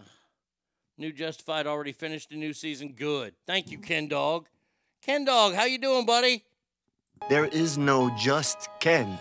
new 0.98 1.12
Justified 1.12 1.68
already 1.68 1.92
finished 1.92 2.32
a 2.32 2.36
new 2.36 2.52
season. 2.52 2.92
Good. 2.92 3.34
Thank 3.46 3.70
you, 3.70 3.78
Ken 3.78 4.08
Dog. 4.08 4.48
Ken 5.00 5.24
Dog, 5.24 5.54
how 5.54 5.66
you 5.66 5.78
doing, 5.78 6.06
buddy? 6.06 6.42
There 7.28 7.44
is 7.44 7.78
no 7.78 8.10
just 8.18 8.68
Ken. 8.80 9.16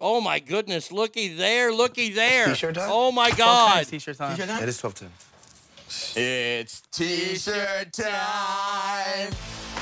Oh 0.00 0.20
my 0.20 0.38
goodness! 0.38 0.92
Looky 0.92 1.28
there! 1.28 1.72
Looky 1.72 2.10
there! 2.10 2.46
T-shirt 2.46 2.74
time? 2.74 2.88
Oh 2.90 3.10
my 3.12 3.30
12 3.30 3.38
God! 3.38 3.74
times 3.74 3.90
T-shirt 3.90 4.16
time. 4.18 4.40
It 4.40 4.68
is 4.68 4.78
12 4.78 4.94
10. 4.94 5.08
It's 6.16 6.80
t-shirt 6.92 7.92
time. 7.92 9.30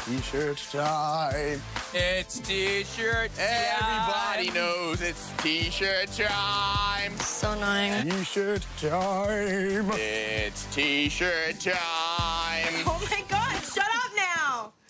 T-shirt 0.06 0.58
time. 0.70 1.60
It's 1.94 2.38
t-shirt 2.40 3.30
time. 3.34 3.46
Everybody 3.80 4.50
knows 4.50 5.00
it's 5.00 5.32
t-shirt 5.38 6.08
time. 6.12 7.16
So 7.18 7.52
annoying. 7.52 8.10
T-shirt 8.10 8.66
time. 8.76 9.90
It's 9.94 10.66
t-shirt 10.74 11.60
time. 11.60 12.74
Oh 12.86 13.00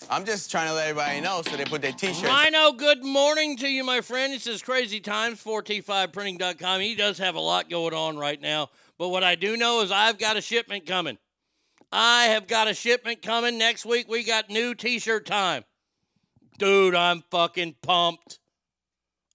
I'm 0.09 0.23
just 0.25 0.51
trying 0.51 0.67
to 0.67 0.73
let 0.73 0.87
everybody 0.87 1.19
know 1.19 1.41
so 1.41 1.57
they 1.57 1.65
put 1.65 1.81
their 1.81 1.91
t-shirts. 1.91 2.23
Rhino, 2.23 2.71
good 2.73 3.03
morning 3.03 3.57
to 3.57 3.67
you, 3.67 3.83
my 3.83 4.01
friend. 4.01 4.33
This 4.33 4.45
is 4.45 4.61
Crazy 4.61 4.99
Times, 4.99 5.43
4T5printing.com. 5.43 6.81
He 6.81 6.95
does 6.95 7.17
have 7.17 7.35
a 7.35 7.39
lot 7.39 7.69
going 7.69 7.93
on 7.93 8.17
right 8.17 8.39
now, 8.39 8.69
but 8.99 9.09
what 9.09 9.23
I 9.23 9.35
do 9.35 9.57
know 9.57 9.81
is 9.81 9.91
I've 9.91 10.19
got 10.19 10.37
a 10.37 10.41
shipment 10.41 10.85
coming. 10.85 11.17
I 11.91 12.25
have 12.25 12.47
got 12.47 12.67
a 12.67 12.73
shipment 12.73 13.21
coming. 13.21 13.57
Next 13.57 13.85
week, 13.85 14.07
we 14.07 14.23
got 14.23 14.49
new 14.49 14.75
t 14.75 14.99
shirt 14.99 15.25
time. 15.25 15.63
Dude, 16.59 16.95
I'm 16.95 17.23
fucking 17.31 17.75
pumped. 17.81 18.39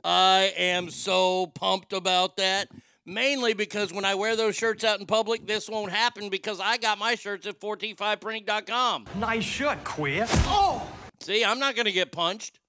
I 0.04 0.52
am 0.56 0.90
so 0.90 1.46
pumped 1.48 1.92
about 1.92 2.36
that. 2.36 2.68
Mainly 3.10 3.54
because 3.54 3.92
when 3.92 4.04
I 4.04 4.14
wear 4.14 4.36
those 4.36 4.54
shirts 4.54 4.84
out 4.84 5.00
in 5.00 5.06
public, 5.06 5.44
this 5.44 5.68
won't 5.68 5.90
happen 5.90 6.28
because 6.28 6.60
I 6.60 6.76
got 6.76 6.96
my 6.96 7.16
shirts 7.16 7.44
at 7.44 7.58
4t5printing.com. 7.58 9.06
Nice 9.16 9.42
shirt, 9.42 9.82
queer. 9.82 10.26
Oh! 10.28 10.88
See, 11.18 11.44
I'm 11.44 11.58
not 11.58 11.74
going 11.74 11.86
to 11.86 11.92
get 11.92 12.12
punched. 12.12 12.60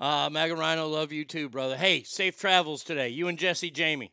Uh, 0.00 0.28
Maga 0.32 0.56
Rhino, 0.56 0.88
love 0.88 1.12
you 1.12 1.24
too, 1.24 1.48
brother. 1.48 1.76
Hey, 1.76 2.02
safe 2.02 2.40
travels 2.40 2.82
today. 2.82 3.08
You 3.08 3.28
and 3.28 3.38
Jesse 3.38 3.70
Jamie. 3.70 4.12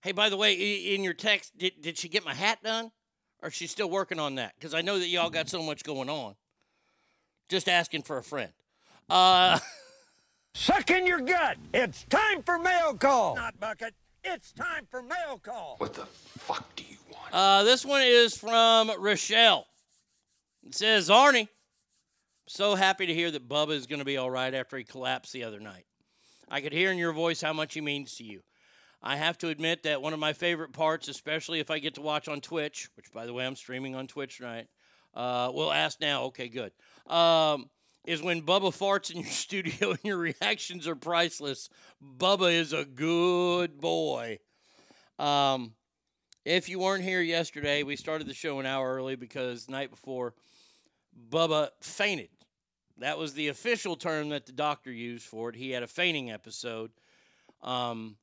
Hey, 0.00 0.12
by 0.12 0.30
the 0.30 0.38
way, 0.38 0.54
in 0.54 1.04
your 1.04 1.12
text, 1.12 1.58
did, 1.58 1.74
did 1.82 1.98
she 1.98 2.08
get 2.08 2.24
my 2.24 2.32
hat 2.32 2.62
done? 2.64 2.90
Or 3.42 3.48
is 3.48 3.54
she 3.54 3.66
still 3.66 3.90
working 3.90 4.18
on 4.18 4.36
that? 4.36 4.54
Because 4.54 4.72
I 4.72 4.80
know 4.80 4.98
that 4.98 5.08
y'all 5.08 5.28
got 5.28 5.50
so 5.50 5.62
much 5.62 5.84
going 5.84 6.08
on. 6.08 6.36
Just 7.50 7.68
asking 7.68 8.02
for 8.04 8.16
a 8.16 8.22
friend. 8.22 8.52
Uh, 9.10 9.58
Suck 10.54 10.90
in 10.90 11.06
your 11.06 11.20
gut. 11.20 11.56
It's 11.72 12.04
time 12.04 12.42
for 12.42 12.58
mail 12.58 12.94
call. 12.94 13.36
Not 13.36 13.58
bucket. 13.60 13.94
It's 14.24 14.52
time 14.52 14.86
for 14.90 15.02
mail 15.02 15.40
call. 15.42 15.76
What 15.78 15.94
the 15.94 16.06
fuck 16.06 16.74
do 16.76 16.84
you 16.88 16.96
want? 17.10 17.32
Uh, 17.32 17.62
this 17.62 17.84
one 17.84 18.02
is 18.02 18.36
from 18.36 18.90
Rochelle. 18.98 19.66
It 20.62 20.74
says, 20.74 21.08
Arnie, 21.08 21.48
so 22.46 22.74
happy 22.74 23.06
to 23.06 23.14
hear 23.14 23.30
that 23.30 23.48
Bubba 23.48 23.70
is 23.70 23.86
going 23.86 24.00
to 24.00 24.04
be 24.04 24.18
all 24.18 24.30
right 24.30 24.52
after 24.52 24.76
he 24.76 24.84
collapsed 24.84 25.32
the 25.32 25.44
other 25.44 25.60
night. 25.60 25.86
I 26.50 26.60
could 26.60 26.72
hear 26.72 26.90
in 26.90 26.98
your 26.98 27.12
voice 27.12 27.40
how 27.40 27.52
much 27.52 27.74
he 27.74 27.80
means 27.80 28.16
to 28.16 28.24
you. 28.24 28.42
I 29.02 29.16
have 29.16 29.38
to 29.38 29.48
admit 29.48 29.84
that 29.84 30.02
one 30.02 30.12
of 30.12 30.18
my 30.18 30.34
favorite 30.34 30.72
parts, 30.72 31.08
especially 31.08 31.60
if 31.60 31.70
I 31.70 31.78
get 31.78 31.94
to 31.94 32.02
watch 32.02 32.28
on 32.28 32.40
Twitch, 32.40 32.90
which, 32.96 33.10
by 33.12 33.24
the 33.24 33.32
way, 33.32 33.46
I'm 33.46 33.56
streaming 33.56 33.94
on 33.94 34.06
Twitch 34.06 34.36
tonight. 34.36 34.66
Uh, 35.14 35.50
we'll 35.54 35.72
ask 35.72 36.00
now. 36.00 36.24
Okay, 36.24 36.48
good. 36.48 36.72
Um, 37.06 37.70
is 38.04 38.22
when 38.22 38.42
Bubba 38.42 38.70
farts 38.76 39.10
in 39.10 39.20
your 39.20 39.26
studio 39.30 39.90
and 39.90 40.00
your 40.02 40.16
reactions 40.16 40.86
are 40.86 40.96
priceless. 40.96 41.68
Bubba 42.02 42.52
is 42.52 42.72
a 42.72 42.84
good 42.84 43.80
boy. 43.80 44.38
Um, 45.18 45.74
if 46.44 46.68
you 46.68 46.78
weren't 46.78 47.04
here 47.04 47.20
yesterday, 47.20 47.82
we 47.82 47.96
started 47.96 48.26
the 48.26 48.34
show 48.34 48.58
an 48.60 48.66
hour 48.66 48.94
early 48.94 49.16
because 49.16 49.68
night 49.68 49.90
before, 49.90 50.34
Bubba 51.30 51.68
fainted. 51.82 52.30
That 52.98 53.18
was 53.18 53.34
the 53.34 53.48
official 53.48 53.96
term 53.96 54.30
that 54.30 54.46
the 54.46 54.52
doctor 54.52 54.90
used 54.90 55.26
for 55.26 55.50
it. 55.50 55.56
He 55.56 55.70
had 55.70 55.82
a 55.82 55.86
fainting 55.86 56.30
episode. 56.30 56.90
Um, 57.62 58.16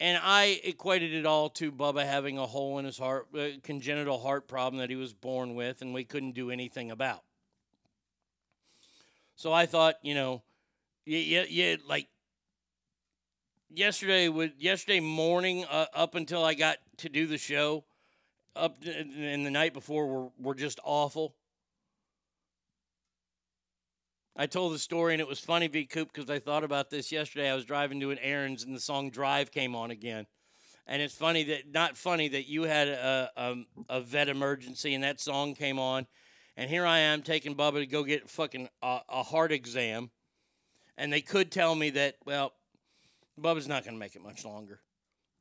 and 0.00 0.18
I 0.22 0.60
equated 0.62 1.12
it 1.12 1.26
all 1.26 1.48
to 1.50 1.72
Bubba 1.72 2.04
having 2.04 2.38
a 2.38 2.46
hole 2.46 2.78
in 2.78 2.84
his 2.84 2.98
heart, 2.98 3.28
a 3.34 3.58
congenital 3.62 4.18
heart 4.18 4.46
problem 4.46 4.78
that 4.78 4.90
he 4.90 4.96
was 4.96 5.12
born 5.12 5.54
with, 5.54 5.82
and 5.82 5.92
we 5.92 6.04
couldn't 6.04 6.32
do 6.32 6.50
anything 6.50 6.90
about. 6.90 7.22
So 9.38 9.52
I 9.52 9.66
thought, 9.66 9.94
you 10.02 10.14
know, 10.14 10.42
yeah, 11.06 11.44
yeah, 11.48 11.76
like 11.86 12.08
yesterday 13.70 14.28
with 14.28 14.50
yesterday 14.58 14.98
morning 14.98 15.64
uh, 15.70 15.86
up 15.94 16.16
until 16.16 16.44
I 16.44 16.54
got 16.54 16.78
to 16.96 17.08
do 17.08 17.28
the 17.28 17.38
show, 17.38 17.84
up 18.56 18.80
to- 18.80 18.92
and 18.92 19.46
the 19.46 19.50
night 19.50 19.74
before 19.74 20.08
were 20.08 20.30
were 20.40 20.56
just 20.56 20.80
awful. 20.82 21.36
I 24.34 24.46
told 24.46 24.74
the 24.74 24.78
story 24.80 25.14
and 25.14 25.20
it 25.20 25.28
was 25.28 25.38
funny, 25.38 25.68
V 25.68 25.86
Coop, 25.86 26.12
because 26.12 26.28
I 26.28 26.40
thought 26.40 26.64
about 26.64 26.90
this 26.90 27.12
yesterday. 27.12 27.48
I 27.48 27.54
was 27.54 27.64
driving 27.64 28.00
doing 28.00 28.18
errands 28.20 28.64
and 28.64 28.74
the 28.74 28.80
song 28.80 29.08
"Drive" 29.08 29.52
came 29.52 29.76
on 29.76 29.92
again, 29.92 30.26
and 30.84 31.00
it's 31.00 31.14
funny 31.14 31.44
that 31.44 31.70
not 31.70 31.96
funny 31.96 32.26
that 32.26 32.48
you 32.48 32.64
had 32.64 32.88
a 32.88 33.30
a, 33.36 33.54
a 33.88 34.00
vet 34.00 34.28
emergency 34.28 34.94
and 34.94 35.04
that 35.04 35.20
song 35.20 35.54
came 35.54 35.78
on, 35.78 36.08
and 36.58 36.68
here 36.68 36.84
I 36.84 36.98
am 36.98 37.22
taking 37.22 37.54
Bubba 37.54 37.74
to 37.78 37.86
go 37.86 38.02
get 38.02 38.28
fucking 38.28 38.68
a, 38.82 39.00
a 39.08 39.22
heart 39.22 39.52
exam, 39.52 40.10
and 40.98 41.12
they 41.12 41.20
could 41.20 41.52
tell 41.52 41.74
me 41.74 41.90
that 41.90 42.16
well, 42.26 42.52
Bubba's 43.40 43.68
not 43.68 43.84
going 43.84 43.94
to 43.94 43.98
make 44.00 44.16
it 44.16 44.22
much 44.22 44.44
longer. 44.44 44.80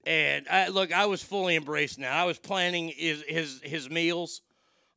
And 0.06 0.48
I, 0.48 0.68
look, 0.70 0.94
I 0.94 1.08
was 1.08 1.24
fully 1.24 1.56
embraced 1.56 1.98
now. 1.98 2.16
I 2.16 2.26
was 2.26 2.38
planning 2.38 2.94
his 2.96 3.24
his 3.28 3.60
his 3.64 3.90
meals. 3.90 4.42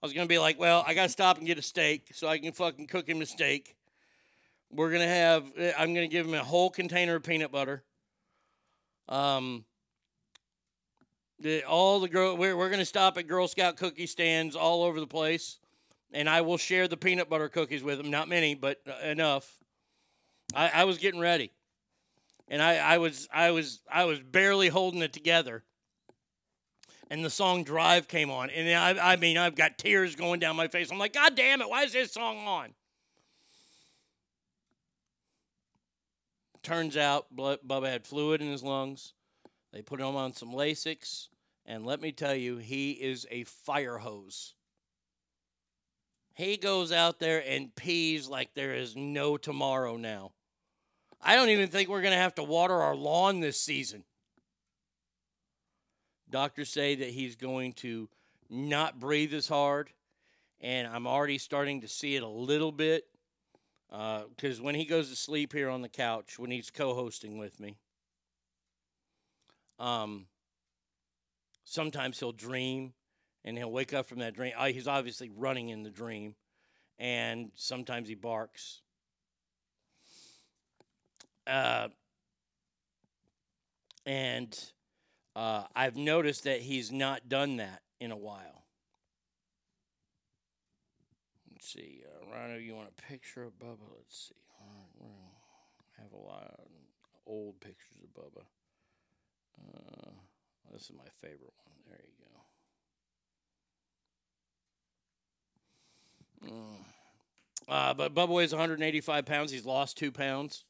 I 0.03 0.07
was 0.07 0.13
gonna 0.13 0.27
be 0.27 0.39
like, 0.39 0.61
well, 0.61 0.85
I 0.87 0.95
gotta 0.95 1.09
stop 1.09 1.39
and 1.39 1.47
get 1.47 1.59
a 1.59 1.63
steak 1.63 2.11
so 2.13 2.29
I 2.29 2.39
can 2.39 2.53
fucking 2.53 2.87
cook 2.87 3.09
him 3.09 3.23
a 3.23 3.27
steak. 3.27 3.75
We're 4.71 4.93
gonna 4.93 5.09
have. 5.09 5.45
eh, 5.57 5.73
I'm 5.77 5.95
gonna 5.95 6.07
give 6.07 6.27
him 6.27 6.35
a 6.35 6.45
whole 6.45 6.71
container 6.71 7.17
of 7.17 7.23
peanut 7.25 7.51
butter. 7.51 7.83
Um. 9.09 9.65
The, 11.43 11.65
all 11.65 12.01
the 12.01 12.09
girl, 12.09 12.37
we're 12.37 12.55
we're 12.55 12.69
gonna 12.69 12.85
stop 12.85 13.17
at 13.17 13.27
Girl 13.27 13.49
Scout 13.49 13.79
cookie 13.79 14.07
stands 14.07 14.55
all 14.55 14.83
over 14.83 15.01
the 15.01 15.07
place, 15.07 15.59
and 16.13 16.29
I 16.29 16.41
will 16.41 16.59
share 16.59 16.89
the 16.89 16.97
peanut 16.97 17.29
butter 17.29 17.49
cookies 17.49 17.83
with 17.83 18.01
him. 18.01 18.11
Not 18.11 18.29
many, 18.29 18.55
but 18.55 18.81
uh, 18.87 19.07
enough. 19.07 19.59
I, 20.55 20.69
I 20.69 20.85
was 20.85 20.99
getting 20.99 21.21
ready 21.21 21.53
and 22.51 22.61
I, 22.61 22.77
I 22.77 22.99
was 22.99 23.29
I 23.33 23.53
was 23.53 23.81
I 23.91 24.05
was 24.05 24.21
barely 24.21 24.69
holding 24.69 25.01
it 25.01 25.13
together. 25.13 25.63
And 27.09 27.25
the 27.25 27.31
song 27.31 27.65
"Drive" 27.65 28.07
came 28.09 28.31
on, 28.31 28.51
and 28.51 28.69
I, 29.01 29.13
I 29.13 29.17
mean 29.17 29.39
I've 29.39 29.55
got 29.55 29.79
tears 29.79 30.15
going 30.15 30.41
down 30.41 30.57
my 30.57 30.69
face. 30.69 30.91
I'm 30.91 30.99
like, 30.99 31.15
God 31.15 31.35
damn 31.35 31.63
it! 31.63 31.71
Why 31.71 31.85
is 31.85 31.93
this 31.93 32.13
song 32.13 32.47
on? 32.47 32.75
Turns 36.63 36.97
out 36.97 37.35
Bubba 37.35 37.87
had 37.87 38.07
fluid 38.07 38.43
in 38.43 38.51
his 38.51 38.63
lungs. 38.63 39.15
They 39.73 39.83
put 39.83 40.01
him 40.01 40.15
on 40.15 40.35
some 40.35 40.53
Lasix, 40.53 41.29
and 41.65 41.87
let 41.87 42.01
me 42.01 42.13
tell 42.13 42.35
you, 42.35 42.59
he 42.59 42.91
is 42.91 43.27
a 43.31 43.45
fire 43.45 43.99
hose. 43.99 44.55
He 46.35 46.57
goes 46.57 46.93
out 46.93 47.19
there 47.19 47.43
and 47.47 47.75
pees 47.75 48.29
like 48.29 48.55
there 48.55 48.75
is 48.75 48.97
no 48.97 49.37
tomorrow 49.37 49.97
now. 49.97 50.33
I 51.23 51.35
don't 51.35 51.51
even 51.51 51.69
think 51.69 51.89
we're 51.89 52.01
going 52.01 52.15
to 52.15 52.19
have 52.19 52.35
to 52.37 52.43
water 52.43 52.75
our 52.75 52.95
lawn 52.95 53.41
this 53.41 53.61
season. 53.61 54.05
Doctors 56.31 56.71
say 56.71 56.95
that 56.95 57.11
he's 57.11 57.37
going 57.37 57.75
to 57.75 58.09
not 58.49 58.99
breathe 58.99 59.35
as 59.35 59.49
hard, 59.49 59.91
and 60.61 60.87
I'm 60.87 61.07
already 61.07 61.39
starting 61.39 61.83
to 61.83 61.89
see 61.89 62.17
it 62.17 62.23
a 62.23 62.29
little 62.29 62.73
bit. 62.73 63.05
Because 63.91 64.61
when 64.61 64.77
he 64.77 64.85
goes 64.85 65.11
to 65.11 65.17
sleep 65.17 65.53
here 65.53 65.69
on 65.69 65.83
the 65.83 65.89
couch, 65.89 66.39
when 66.39 66.51
he's 66.51 66.71
co 66.71 66.95
hosting 66.95 67.39
with 67.39 67.59
me, 67.59 67.77
um, 69.79 70.27
sometimes 71.65 72.21
he'll 72.21 72.33
dream 72.33 72.93
and 73.45 73.57
he'll 73.57 73.71
wake 73.71 73.95
up 73.95 74.07
from 74.07 74.19
that 74.19 74.35
dream. 74.35 74.53
He's 74.69 74.89
obviously 74.89 75.31
running 75.37 75.71
in 75.71 75.83
the 75.83 75.91
dream, 75.91 76.35
and 76.99 77.51
sometimes 77.55 78.09
he 78.09 78.15
barks. 78.15 78.83
Uh, 81.47 81.89
and 84.07 84.59
uh, 85.35 85.65
I've 85.75 85.97
noticed 85.97 86.45
that 86.45 86.61
he's 86.61 86.93
not 86.93 87.29
done 87.29 87.57
that 87.57 87.83
in 88.01 88.11
a 88.11 88.17
while. 88.17 88.65
Let's 91.53 91.73
see, 91.73 92.03
uh, 92.07 92.33
Rhino, 92.33 92.59
you 92.59 92.75
want 92.75 92.89
a 92.89 93.03
picture 93.03 93.43
of 93.43 93.59
Bubba? 93.59 93.87
Let's 93.97 94.29
see. 94.29 94.35
We're 94.99 95.09
have 96.01 96.13
a 96.13 96.17
lot 96.17 96.55
of 96.59 96.67
old 97.27 97.61
pictures 97.61 97.99
of 98.03 98.23
Bubba. 98.23 98.45
Uh, 99.61 100.11
this 100.73 100.85
is 100.85 100.93
my 100.97 101.09
favorite 101.21 101.53
one. 101.65 101.77
There 101.89 102.01
you 102.03 102.25
go. 102.25 102.40
Uh, 107.71 107.95
but 107.95 108.15
Bubba 108.15 108.31
weighs 108.31 108.53
185 108.53 109.27
pounds. 109.27 109.53
He's 109.53 109.65
lost 109.65 109.97
two 109.97 110.11
pounds. 110.11 110.65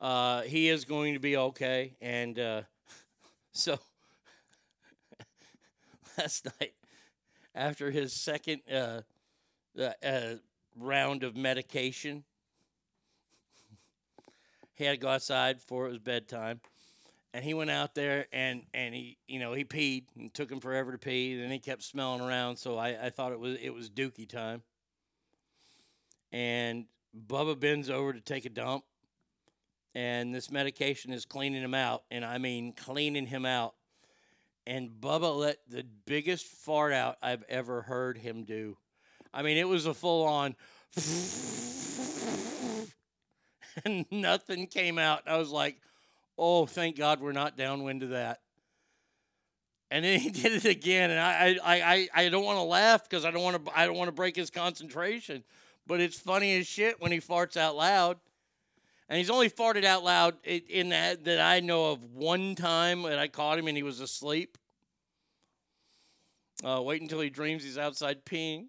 Uh, 0.00 0.42
he 0.42 0.68
is 0.68 0.84
going 0.84 1.14
to 1.14 1.20
be 1.20 1.36
okay. 1.36 1.94
And 2.00 2.38
uh, 2.38 2.62
so 3.52 3.78
last 6.18 6.46
night, 6.60 6.72
after 7.54 7.90
his 7.90 8.12
second 8.12 8.62
uh, 8.72 9.02
uh, 9.78 10.34
round 10.76 11.22
of 11.22 11.36
medication, 11.36 12.24
he 14.74 14.84
had 14.84 14.92
to 14.92 14.96
go 14.98 15.08
outside 15.08 15.60
for 15.60 15.86
it 15.86 15.90
was 15.90 15.98
bedtime. 15.98 16.60
And 17.32 17.44
he 17.44 17.54
went 17.54 17.70
out 17.70 17.94
there 17.94 18.26
and, 18.32 18.62
and 18.74 18.92
he 18.92 19.16
you 19.28 19.38
know 19.38 19.52
he 19.52 19.64
peed 19.64 20.06
and 20.18 20.34
took 20.34 20.50
him 20.50 20.58
forever 20.58 20.90
to 20.90 20.98
pee. 20.98 21.36
Then 21.36 21.52
he 21.52 21.60
kept 21.60 21.84
smelling 21.84 22.20
around, 22.20 22.56
so 22.56 22.76
I, 22.76 23.06
I 23.06 23.10
thought 23.10 23.30
it 23.30 23.38
was 23.38 23.56
it 23.62 23.72
was 23.72 23.88
Dookie 23.88 24.28
time. 24.28 24.62
And 26.32 26.86
Bubba 27.26 27.58
bends 27.58 27.90
over 27.90 28.12
to 28.12 28.20
take 28.20 28.44
a 28.44 28.50
dump, 28.50 28.84
and 29.94 30.34
this 30.34 30.50
medication 30.50 31.12
is 31.12 31.24
cleaning 31.24 31.62
him 31.62 31.74
out, 31.74 32.04
and 32.10 32.24
I 32.24 32.38
mean 32.38 32.72
cleaning 32.72 33.26
him 33.26 33.44
out. 33.44 33.74
And 34.66 34.90
Bubba 35.00 35.36
let 35.36 35.58
the 35.68 35.84
biggest 36.06 36.46
fart 36.46 36.92
out 36.92 37.16
I've 37.22 37.44
ever 37.48 37.82
heard 37.82 38.18
him 38.18 38.44
do. 38.44 38.76
I 39.32 39.42
mean, 39.42 39.56
it 39.56 39.68
was 39.68 39.86
a 39.86 39.94
full 39.94 40.26
on, 40.26 40.54
and 43.84 44.06
nothing 44.10 44.66
came 44.66 44.98
out. 44.98 45.22
I 45.26 45.38
was 45.38 45.50
like, 45.50 45.80
oh, 46.38 46.66
thank 46.66 46.96
God 46.96 47.20
we're 47.20 47.32
not 47.32 47.56
downwind 47.56 48.02
of 48.02 48.10
that. 48.10 48.40
And 49.90 50.04
then 50.04 50.20
he 50.20 50.30
did 50.30 50.52
it 50.52 50.64
again, 50.64 51.10
and 51.10 51.18
I 51.18 51.56
I, 51.64 51.82
I, 51.82 52.08
I 52.14 52.28
don't 52.28 52.44
want 52.44 52.58
to 52.58 52.62
laugh 52.62 53.08
because 53.08 53.24
I 53.24 53.30
don't 53.30 53.42
want 53.42 53.64
to 53.64 53.78
I 53.78 53.86
don't 53.86 53.96
want 53.96 54.08
to 54.08 54.12
break 54.12 54.36
his 54.36 54.50
concentration, 54.50 55.42
but 55.86 56.00
it's 56.00 56.18
funny 56.18 56.58
as 56.58 56.66
shit 56.66 57.00
when 57.00 57.12
he 57.12 57.20
farts 57.20 57.56
out 57.56 57.76
loud. 57.76 58.18
And 59.08 59.18
he's 59.18 59.30
only 59.30 59.50
farted 59.50 59.84
out 59.84 60.04
loud 60.04 60.36
in 60.44 60.90
that 60.90 61.24
that 61.24 61.40
I 61.40 61.58
know 61.60 61.90
of 61.90 62.04
one 62.14 62.54
time 62.54 63.02
that 63.02 63.18
I 63.18 63.26
caught 63.26 63.58
him 63.58 63.66
and 63.66 63.76
he 63.76 63.82
was 63.82 64.00
asleep. 64.00 64.56
Uh, 66.62 66.80
wait 66.82 67.02
until 67.02 67.20
he 67.20 67.30
dreams 67.30 67.64
he's 67.64 67.78
outside 67.78 68.24
peeing. 68.24 68.66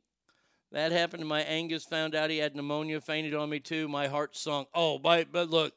That 0.72 0.92
happened 0.92 1.22
to 1.22 1.28
my 1.28 1.42
Angus. 1.42 1.84
Found 1.86 2.16
out 2.16 2.30
he 2.30 2.38
had 2.38 2.56
pneumonia. 2.56 3.02
Fainted 3.02 3.36
on 3.36 3.50
me 3.50 3.60
too. 3.60 3.88
My 3.88 4.08
heart 4.08 4.36
sunk. 4.36 4.70
Oh, 4.74 4.98
but 4.98 5.32
but 5.32 5.50
look, 5.50 5.74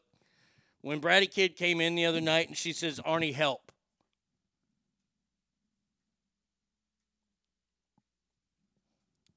when 0.81 1.01
Bratty 1.01 1.31
Kid 1.31 1.57
came 1.57 1.81
in 1.81 1.95
the 1.95 2.07
other 2.07 2.21
night 2.21 2.49
and 2.49 2.57
she 2.57 2.73
says, 2.73 3.01
"Arnie, 3.01 3.35
help." 3.35 3.73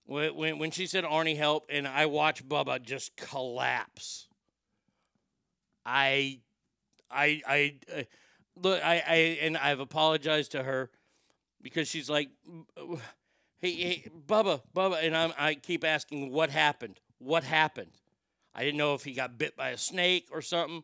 When, 0.08 0.58
when, 0.58 0.72
she 0.72 0.88
said 0.88 1.04
Arnie 1.04 1.36
help 1.36 1.66
and 1.70 1.86
I 1.86 2.06
watched 2.06 2.48
Bubba 2.48 2.82
just 2.82 3.18
collapse. 3.18 4.28
I 5.86 6.40
I 7.12 7.42
I 7.46 7.76
uh, 7.94 8.04
look 8.56 8.82
I, 8.84 9.04
I 9.06 9.16
and 9.42 9.58
I've 9.58 9.82
apologized 9.82 10.52
to 10.54 10.64
her 10.64 10.90
because 11.62 11.90
she's 11.90 12.10
like 12.10 12.30
hey, 13.60 13.72
hey 13.72 14.04
Bubba 14.28 14.62
Bubba 14.76 15.06
and 15.06 15.16
I'm, 15.16 15.34
I 15.38 15.56
keep 15.56 15.84
asking 15.84 16.32
what 16.32 16.50
happened? 16.50 17.00
What 17.20 17.44
happened? 17.44 17.92
I 18.56 18.64
didn't 18.64 18.78
know 18.78 18.94
if 18.94 19.04
he 19.04 19.12
got 19.12 19.38
bit 19.38 19.58
by 19.58 19.70
a 19.70 19.78
snake 19.78 20.28
or 20.32 20.42
something 20.42 20.84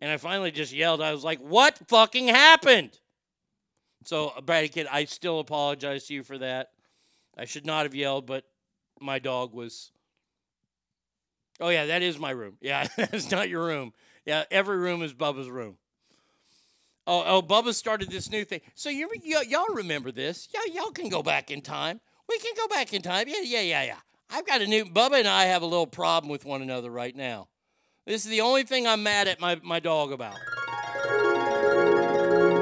and 0.00 0.10
I 0.10 0.18
finally 0.18 0.50
just 0.50 0.74
yelled. 0.74 1.00
I 1.00 1.12
was 1.12 1.24
like 1.24 1.40
what 1.40 1.78
fucking 1.88 2.28
happened? 2.28 2.98
So 4.04 4.32
Brady 4.44 4.68
kid 4.68 4.86
I 4.90 5.06
still 5.06 5.40
apologize 5.40 6.06
to 6.06 6.14
you 6.14 6.22
for 6.22 6.36
that. 6.36 6.68
I 7.36 7.46
should 7.46 7.64
not 7.64 7.84
have 7.84 7.94
yelled 7.94 8.26
but 8.26 8.44
my 9.00 9.18
dog 9.18 9.52
was 9.52 9.90
Oh 11.60 11.70
yeah, 11.70 11.86
that 11.86 12.02
is 12.02 12.18
my 12.18 12.30
room. 12.30 12.56
Yeah, 12.62 12.86
that's 12.96 13.30
not 13.30 13.48
your 13.48 13.64
room. 13.64 13.92
Yeah, 14.24 14.44
every 14.50 14.78
room 14.78 15.02
is 15.02 15.12
Bubba's 15.12 15.48
room. 15.48 15.76
Oh, 17.06 17.24
oh, 17.26 17.42
Bubba 17.42 17.72
started 17.72 18.10
this 18.10 18.30
new 18.30 18.44
thing. 18.44 18.60
So 18.74 18.90
you, 18.90 19.08
y- 19.24 19.44
y'all 19.48 19.74
remember 19.74 20.12
this? 20.12 20.48
Yeah, 20.52 20.72
y'all 20.74 20.90
can 20.90 21.08
go 21.08 21.22
back 21.22 21.50
in 21.50 21.62
time. 21.62 22.00
We 22.28 22.38
can 22.38 22.52
go 22.54 22.68
back 22.68 22.92
in 22.92 23.00
time. 23.00 23.26
Yeah, 23.28 23.40
yeah, 23.42 23.62
yeah, 23.62 23.82
yeah. 23.84 23.96
I've 24.30 24.46
got 24.46 24.60
a 24.60 24.66
new. 24.66 24.84
Bubba 24.84 25.18
and 25.18 25.26
I 25.26 25.44
have 25.44 25.62
a 25.62 25.66
little 25.66 25.86
problem 25.86 26.30
with 26.30 26.44
one 26.44 26.60
another 26.60 26.90
right 26.90 27.16
now. 27.16 27.48
This 28.06 28.24
is 28.24 28.30
the 28.30 28.42
only 28.42 28.62
thing 28.62 28.86
I'm 28.86 29.02
mad 29.02 29.26
at 29.26 29.40
my 29.40 29.58
my 29.62 29.80
dog 29.80 30.12
about. 30.12 30.36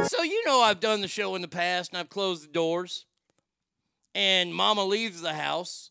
So 0.07 0.23
you 0.23 0.45
know 0.47 0.61
I've 0.61 0.79
done 0.79 1.01
the 1.01 1.09
show 1.09 1.35
in 1.35 1.43
the 1.43 1.49
past 1.49 1.91
and 1.93 1.99
I've 1.99 2.09
closed 2.09 2.45
the 2.45 2.53
doors. 2.53 3.07
And 4.15 4.55
Mama 4.55 4.85
leaves 4.85 5.21
the 5.21 5.35
house. 5.35 5.91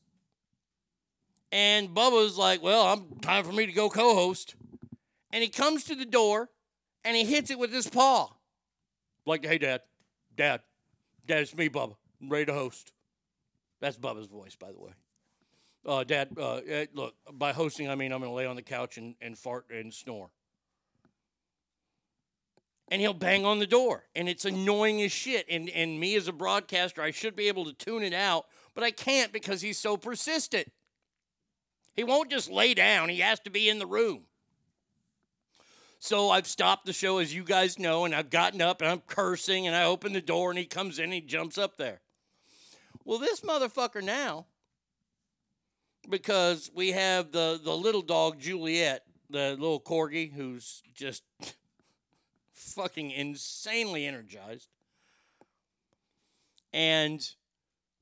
And 1.56 1.92
Bubba's 1.96 2.38
like, 2.38 2.62
well, 2.62 2.86
I'm 2.86 3.18
time 3.22 3.46
for 3.46 3.54
me 3.54 3.66
to 3.66 3.72
go 3.72 3.90
co-host. 3.90 4.56
And 5.32 5.42
he 5.42 5.48
comes 5.48 5.86
to 5.86 5.96
the 5.96 6.04
door 6.04 6.50
and 7.06 7.16
he 7.16 7.24
hits 7.24 7.50
it 7.50 7.58
with 7.58 7.72
his 7.72 7.88
paw. 7.88 8.30
Like, 9.26 9.46
hey, 9.46 9.58
Dad, 9.58 9.80
Dad, 10.36 10.60
Dad, 11.26 11.40
it's 11.40 11.56
me, 11.56 11.70
Bubba. 11.70 11.96
I'm 12.22 12.28
ready 12.28 12.48
to 12.48 12.54
host. 12.54 12.92
That's 13.80 13.96
Bubba's 13.96 14.28
voice, 14.28 14.58
by 14.58 14.74
the 14.74 14.80
way. 14.82 14.92
Uh, 15.86 16.04
Dad, 16.04 16.36
uh, 16.38 16.56
eh, 16.68 16.88
look, 16.94 17.16
by 17.32 17.54
hosting, 17.54 17.90
I 17.90 17.96
mean 17.96 18.12
I'm 18.12 18.20
going 18.20 18.32
to 18.32 18.36
lay 18.36 18.46
on 18.46 18.58
the 18.58 18.62
couch 18.62 18.98
and, 18.98 19.16
and 19.22 19.38
fart 19.38 19.68
and 19.70 19.94
snore. 19.94 20.32
And 22.90 23.00
he'll 23.00 23.14
bang 23.14 23.46
on 23.46 23.60
the 23.60 23.66
door, 23.66 24.04
and 24.14 24.28
it's 24.28 24.44
annoying 24.44 25.02
as 25.04 25.14
shit. 25.14 25.46
And, 25.50 25.70
and 25.70 26.02
me 26.02 26.18
as 26.18 26.28
a 26.28 26.34
broadcaster, 26.34 27.02
I 27.02 27.12
should 27.12 27.38
be 27.38 27.48
able 27.48 27.64
to 27.64 27.74
tune 27.74 28.04
it 28.04 28.14
out, 28.14 28.46
but 28.74 28.84
I 28.84 28.92
can't 28.92 29.32
because 29.32 29.62
he's 29.62 29.78
so 29.78 29.96
persistent. 29.96 30.68
He 31.96 32.04
won't 32.04 32.30
just 32.30 32.50
lay 32.50 32.74
down, 32.74 33.10
he 33.10 33.20
has 33.20 33.40
to 33.42 33.50
be 33.50 33.70
in 33.70 33.80
the 33.80 33.88
room. 33.88 34.24
So 36.00 36.30
I've 36.30 36.46
stopped 36.46 36.86
the 36.86 36.94
show, 36.94 37.18
as 37.18 37.34
you 37.34 37.44
guys 37.44 37.80
know, 37.80 38.06
and 38.06 38.14
I've 38.14 38.30
gotten 38.30 38.62
up 38.62 38.82
and 38.82 38.92
I'm 38.92 39.00
cursing, 39.00 39.66
and 39.66 39.76
I 39.76 39.86
open 39.86 40.14
the 40.14 40.22
door, 40.22 40.52
and 40.52 40.60
he 40.60 40.66
comes 40.66 41.00
in, 41.00 41.06
and 41.06 41.14
he 41.14 41.22
jumps 41.22 41.58
up 41.58 41.78
there. 41.78 42.02
Well, 43.06 43.18
this 43.18 43.42
motherfucker 43.42 44.04
now, 44.04 44.46
because 46.10 46.70
we 46.76 46.92
have 46.92 47.32
the, 47.32 47.60
the 47.64 47.76
little 47.76 48.02
dog, 48.02 48.40
Juliet, 48.40 49.04
the 49.30 49.52
little 49.52 49.80
corgi, 49.80 50.32
who's 50.32 50.84
just 50.94 51.24
fucking 52.52 53.10
insanely 53.12 54.06
energized, 54.06 54.70
and 56.74 57.28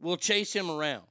we'll 0.02 0.18
chase 0.18 0.52
him 0.52 0.70
around. 0.70 1.06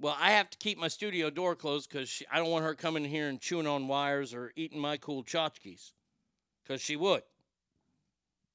Well, 0.00 0.16
I 0.18 0.30
have 0.30 0.48
to 0.48 0.56
keep 0.56 0.78
my 0.78 0.88
studio 0.88 1.28
door 1.28 1.54
closed 1.54 1.90
because 1.90 2.22
I 2.32 2.38
don't 2.38 2.48
want 2.48 2.64
her 2.64 2.74
coming 2.74 3.04
here 3.04 3.28
and 3.28 3.38
chewing 3.38 3.66
on 3.66 3.86
wires 3.86 4.32
or 4.32 4.50
eating 4.56 4.80
my 4.80 4.96
cool 4.96 5.22
tchotchkes 5.22 5.92
because 6.62 6.80
she 6.80 6.96
would. 6.96 7.22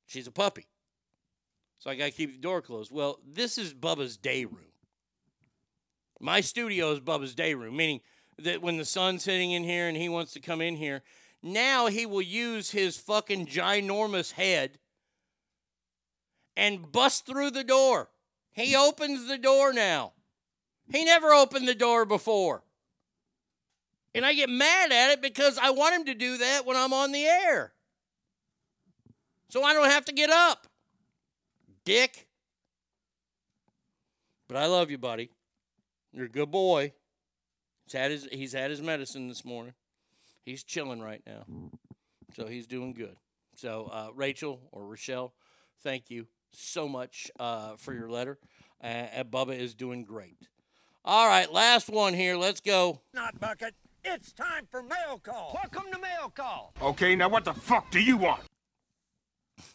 She's 0.08 0.26
a 0.26 0.32
puppy. 0.32 0.66
So 1.78 1.92
I 1.92 1.96
got 1.96 2.06
to 2.06 2.12
keep 2.12 2.34
the 2.34 2.42
door 2.42 2.64
closed. 2.64 2.92
Well, 2.92 3.20
this 3.24 3.60
is 3.60 3.76
Bubba's 3.76 4.18
day 4.18 4.46
room. 4.46 4.72
My 6.20 6.42
studio 6.42 6.92
is 6.92 7.00
Bubba's 7.00 7.36
day 7.36 7.54
room, 7.54 7.78
meaning 7.78 8.02
that 8.40 8.64
when 8.64 8.78
the 8.78 8.86
sun's 8.86 9.26
hitting 9.26 9.52
in 9.52 9.64
here 9.64 9.88
and 9.88 9.96
he 9.96 10.10
wants 10.10 10.34
to 10.34 10.40
come 10.40 10.62
in 10.62 10.76
here, 10.76 11.04
now 11.44 11.86
he 11.86 12.08
will 12.08 12.24
use 12.24 12.72
his 12.72 12.98
fucking 12.98 13.46
ginormous 13.46 14.32
head 14.32 14.80
and 16.58 16.92
bust 16.92 17.28
through 17.28 17.52
the 17.52 17.64
door. 17.64 18.10
He 18.52 18.76
opens 18.76 19.28
the 19.28 19.38
door 19.38 19.74
now. 19.74 20.14
He 20.91 21.06
never 21.06 21.34
opened 21.34 21.68
the 21.68 21.76
door 21.76 22.06
before. 22.06 22.64
And 24.14 24.26
I 24.26 24.34
get 24.34 24.49
mad 24.49 24.91
at 24.91 25.12
it 25.12 25.22
because 25.22 25.57
I 25.57 25.72
want 25.72 25.95
him 25.95 26.06
to 26.06 26.14
do 26.14 26.38
that 26.38 26.66
when 26.66 26.78
I'm 26.78 26.94
on 26.94 27.12
the 27.12 27.26
air. 27.26 27.74
So 29.49 29.64
I 29.64 29.74
don't 29.74 29.90
have 29.90 30.06
to 30.06 30.14
get 30.14 30.30
up. 30.30 30.68
Dick. 31.84 32.28
But 34.48 34.57
I 34.57 34.68
love 34.68 34.90
you, 34.90 34.98
buddy. 34.98 35.32
You're 36.14 36.26
a 36.26 36.30
good 36.30 36.52
boy. 36.52 36.94
He's 37.86 37.94
had 37.94 38.12
his 38.12 38.28
he's 38.32 38.53
had 38.53 38.72
his 38.72 38.82
medicine 38.82 39.28
this 39.28 39.44
morning. 39.44 39.74
He's 40.45 40.64
chilling 40.64 41.02
right 41.02 41.22
now. 41.26 41.45
So 42.36 42.48
he's 42.48 42.68
doing 42.68 42.94
good. 42.94 43.16
So 43.56 43.90
uh, 43.91 44.10
Rachel 44.14 44.62
or 44.72 44.86
Rochelle, 44.86 45.34
thank 45.84 46.10
you 46.10 46.28
so 46.52 46.88
much 46.88 47.30
uh, 47.40 47.76
for 47.78 47.94
your 47.94 48.10
letter. 48.10 48.38
Uh, 48.84 48.88
and 48.88 49.32
Bubba 49.32 49.57
is 49.57 49.74
doing 49.74 50.03
great. 50.03 50.38
All 51.07 51.27
right, 51.27 51.52
last 51.53 51.88
one 51.88 52.15
here. 52.15 52.36
Let's 52.36 52.61
go. 52.61 52.99
Not 53.14 53.40
bucket. 53.40 53.76
It's 54.03 54.34
time 54.34 54.65
for 54.72 54.82
mail 54.82 55.19
call. 55.22 55.52
Welcome 55.53 55.91
to 55.94 55.99
mail 55.99 56.32
call. 56.34 56.73
Okay, 56.82 57.15
now 57.15 57.30
what 57.30 57.45
the 57.45 57.53
fuck 57.53 57.91
do 57.91 57.99
you 57.99 58.18
want? 58.18 58.41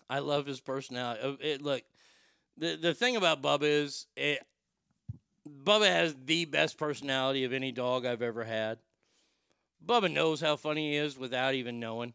I 0.08 0.18
love 0.18 0.44
his 0.46 0.60
personality. 0.60 1.20
Uh, 1.22 1.36
It, 1.40 1.62
look, 1.62 1.82
the 2.58 2.74
the 2.74 2.94
thing 2.94 3.14
about 3.14 3.40
Bubba 3.42 3.62
is, 3.62 4.08
it, 4.16 4.44
Bubba 5.48 5.86
has 5.86 6.16
the 6.24 6.46
best 6.46 6.76
personality 6.78 7.44
of 7.44 7.52
any 7.52 7.70
dog 7.70 8.04
I've 8.04 8.22
ever 8.22 8.42
had. 8.42 8.78
Bubba 9.86 10.12
knows 10.12 10.40
how 10.40 10.56
funny 10.56 10.90
he 10.90 10.96
is 10.96 11.16
without 11.16 11.54
even 11.54 11.78
knowing. 11.78 12.12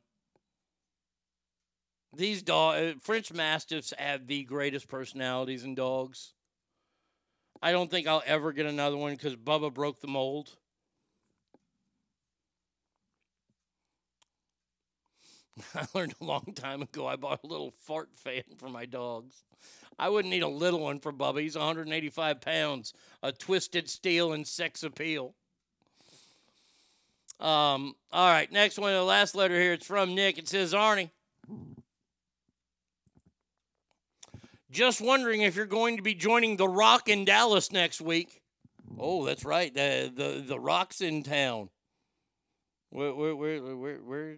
These 2.13 2.43
dog 2.43 3.01
French 3.01 3.31
Mastiffs 3.31 3.93
have 3.97 4.27
the 4.27 4.43
greatest 4.43 4.89
personalities 4.89 5.63
in 5.63 5.73
dogs. 5.73 6.33
I 7.65 7.71
don't 7.71 7.89
think 7.89 8.05
I'll 8.05 8.21
ever 8.27 8.51
get 8.53 8.67
another 8.67 8.95
one 8.95 9.13
because 9.13 9.35
Bubba 9.35 9.73
broke 9.73 9.99
the 9.99 10.07
mold. 10.07 10.51
I 15.75 15.87
learned 15.95 16.13
a 16.21 16.25
long 16.25 16.53
time 16.53 16.83
ago 16.83 17.07
I 17.07 17.15
bought 17.15 17.39
a 17.43 17.47
little 17.47 17.71
fart 17.71 18.09
fan 18.13 18.43
for 18.59 18.69
my 18.69 18.85
dogs. 18.85 19.43
I 19.97 20.09
wouldn't 20.09 20.31
need 20.31 20.43
a 20.43 20.47
little 20.47 20.81
one 20.81 20.99
for 20.99 21.11
Bubba. 21.11 21.41
He's 21.41 21.57
185 21.57 22.39
pounds, 22.39 22.93
a 23.23 23.31
twisted 23.31 23.89
steel 23.89 24.33
and 24.33 24.45
sex 24.45 24.83
appeal. 24.83 25.33
Um, 27.39 27.95
all 28.11 28.31
right, 28.31 28.51
next 28.51 28.77
one, 28.77 28.93
the 28.93 29.01
last 29.01 29.33
letter 29.33 29.59
here. 29.59 29.73
It's 29.73 29.87
from 29.87 30.13
Nick. 30.13 30.37
It 30.37 30.47
says, 30.47 30.73
Arnie, 30.73 31.09
just 34.75 34.99
wondering 34.99 35.41
if 35.41 35.55
you're 35.55 35.65
going 35.65 35.95
to 35.95 36.03
be 36.03 36.13
joining 36.13 36.57
The 36.57 36.67
Rock 36.67 37.07
in 37.07 37.23
Dallas 37.23 37.71
next 37.71 38.01
week. 38.01 38.41
Oh, 38.99 39.25
that's 39.25 39.45
right. 39.45 39.73
The 39.73 40.11
the 40.13 40.43
the 40.45 40.59
Rock's 40.59 41.01
in 41.01 41.23
town. 41.23 41.69
Where 42.89 43.13
where 43.15 43.35
where 43.35 43.63
where 43.63 43.75
where 43.75 44.37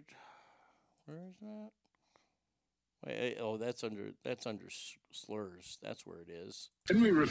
where 1.06 1.18
is 1.28 1.36
that? 1.40 1.70
Wait, 3.04 3.36
oh, 3.40 3.56
that's 3.56 3.82
under 3.82 4.12
that's 4.24 4.46
under 4.46 4.66
slurs. 5.12 5.78
That's 5.82 6.06
where 6.06 6.20
it 6.20 6.28
is. 6.30 6.70
Didn't 6.86 7.02
we 7.02 7.10
re- 7.10 7.26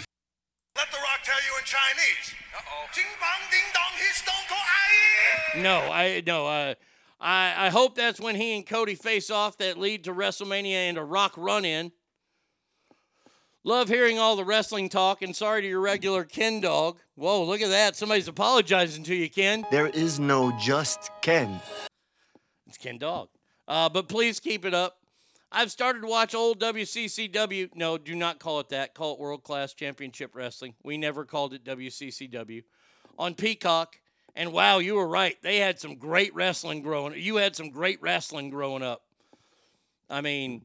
Let 0.75 0.91
the 0.91 0.97
rock 0.97 1.23
tell 1.23 1.35
you 1.35 1.57
in 1.59 1.65
Chinese. 1.65 2.35
Uh-oh. 2.55 2.85
Ding 2.93 3.05
bong 3.19 3.49
ding 3.49 3.59
dong, 3.73 3.91
he's 3.97 4.17
stone 4.17 4.35
cold 4.49 4.61
aye. 4.61 5.61
No, 5.61 5.91
I 5.91 6.23
no. 6.25 6.47
Uh, 6.47 6.73
I 7.19 7.67
I 7.67 7.69
hope 7.69 7.95
that's 7.95 8.19
when 8.19 8.35
he 8.35 8.55
and 8.55 8.65
Cody 8.65 8.95
face 8.95 9.31
off 9.31 9.57
that 9.57 9.77
lead 9.77 10.03
to 10.03 10.13
WrestleMania 10.13 10.89
and 10.89 10.97
a 10.97 11.03
Rock 11.03 11.34
run 11.38 11.63
in. 11.65 11.91
Love 13.68 13.89
hearing 13.89 14.18
all 14.18 14.38
the 14.38 14.45
wrestling 14.45 14.88
talk, 14.88 15.22
and 15.22 15.35
sorry 15.35 15.61
to 15.61 15.68
your 15.68 15.81
regular 15.81 16.23
Ken 16.23 16.61
dog. 16.61 16.98
Whoa, 17.15 17.44
look 17.44 17.60
at 17.60 17.68
that! 17.68 17.98
Somebody's 17.98 18.30
apologizing 18.30 19.03
to 19.03 19.14
you, 19.14 19.30
Ken. 19.30 19.65
There 19.69 19.88
is 19.88 20.22
no 20.22 20.57
just 20.57 21.11
Ken. 21.19 21.60
It's 22.65 22.77
Ken 22.77 22.98
Dog. 22.98 23.27
Uh, 23.68 23.89
but 23.89 24.07
please 24.07 24.39
keep 24.39 24.64
it 24.64 24.73
up. 24.73 24.99
I've 25.52 25.69
started 25.69 25.99
to 26.03 26.07
watch 26.07 26.34
old 26.34 26.61
WCCW. 26.61 27.76
No, 27.76 27.98
do 27.98 28.15
not 28.15 28.39
call 28.39 28.61
it 28.61 28.69
that. 28.69 28.94
Call 28.94 29.15
it 29.15 29.19
World 29.19 29.44
Class 29.44 29.73
Championship 29.73 30.34
Wrestling. 30.34 30.73
We 30.85 30.98
never 30.98 31.26
called 31.26 31.53
it 31.53 31.65
WCCW. 31.65 32.64
On 33.19 33.35
Peacock. 33.35 33.99
And 34.34 34.53
wow, 34.53 34.77
you 34.77 34.95
were 34.95 35.10
right. 35.10 35.35
They 35.41 35.57
had 35.57 35.77
some 35.77 35.95
great 35.95 36.34
wrestling 36.34 36.84
growing. 36.84 37.22
You 37.22 37.35
had 37.35 37.57
some 37.57 37.72
great 37.72 38.02
wrestling 38.02 38.49
growing 38.49 38.81
up. 38.81 39.02
I 40.10 40.22
mean, 40.22 40.64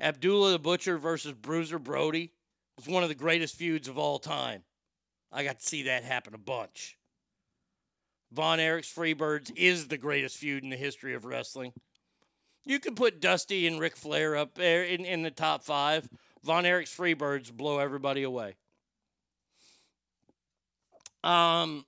Abdullah 0.00 0.52
the 0.52 0.58
Butcher 0.58 0.98
versus 0.98 1.32
Bruiser 1.32 1.78
Brody 1.78 2.32
was 2.76 2.86
one 2.86 3.02
of 3.02 3.08
the 3.08 3.14
greatest 3.14 3.56
feuds 3.56 3.88
of 3.88 3.98
all 3.98 4.18
time. 4.18 4.62
I 5.32 5.44
got 5.44 5.60
to 5.60 5.66
see 5.66 5.84
that 5.84 6.04
happen 6.04 6.34
a 6.34 6.38
bunch. 6.38 6.98
Von 8.32 8.60
Erich's 8.60 8.92
Freebirds 8.92 9.50
is 9.56 9.88
the 9.88 9.96
greatest 9.96 10.36
feud 10.36 10.62
in 10.62 10.70
the 10.70 10.76
history 10.76 11.14
of 11.14 11.24
wrestling. 11.24 11.72
You 12.64 12.80
can 12.80 12.94
put 12.94 13.20
Dusty 13.20 13.66
and 13.66 13.80
Ric 13.80 13.96
Flair 13.96 14.36
up 14.36 14.54
there 14.54 14.82
in, 14.82 15.04
in 15.04 15.22
the 15.22 15.30
top 15.30 15.62
five. 15.62 16.08
Von 16.42 16.66
Erich's 16.66 16.90
Freebirds 16.90 17.52
blow 17.52 17.78
everybody 17.78 18.24
away. 18.24 18.54
Um, 21.22 21.84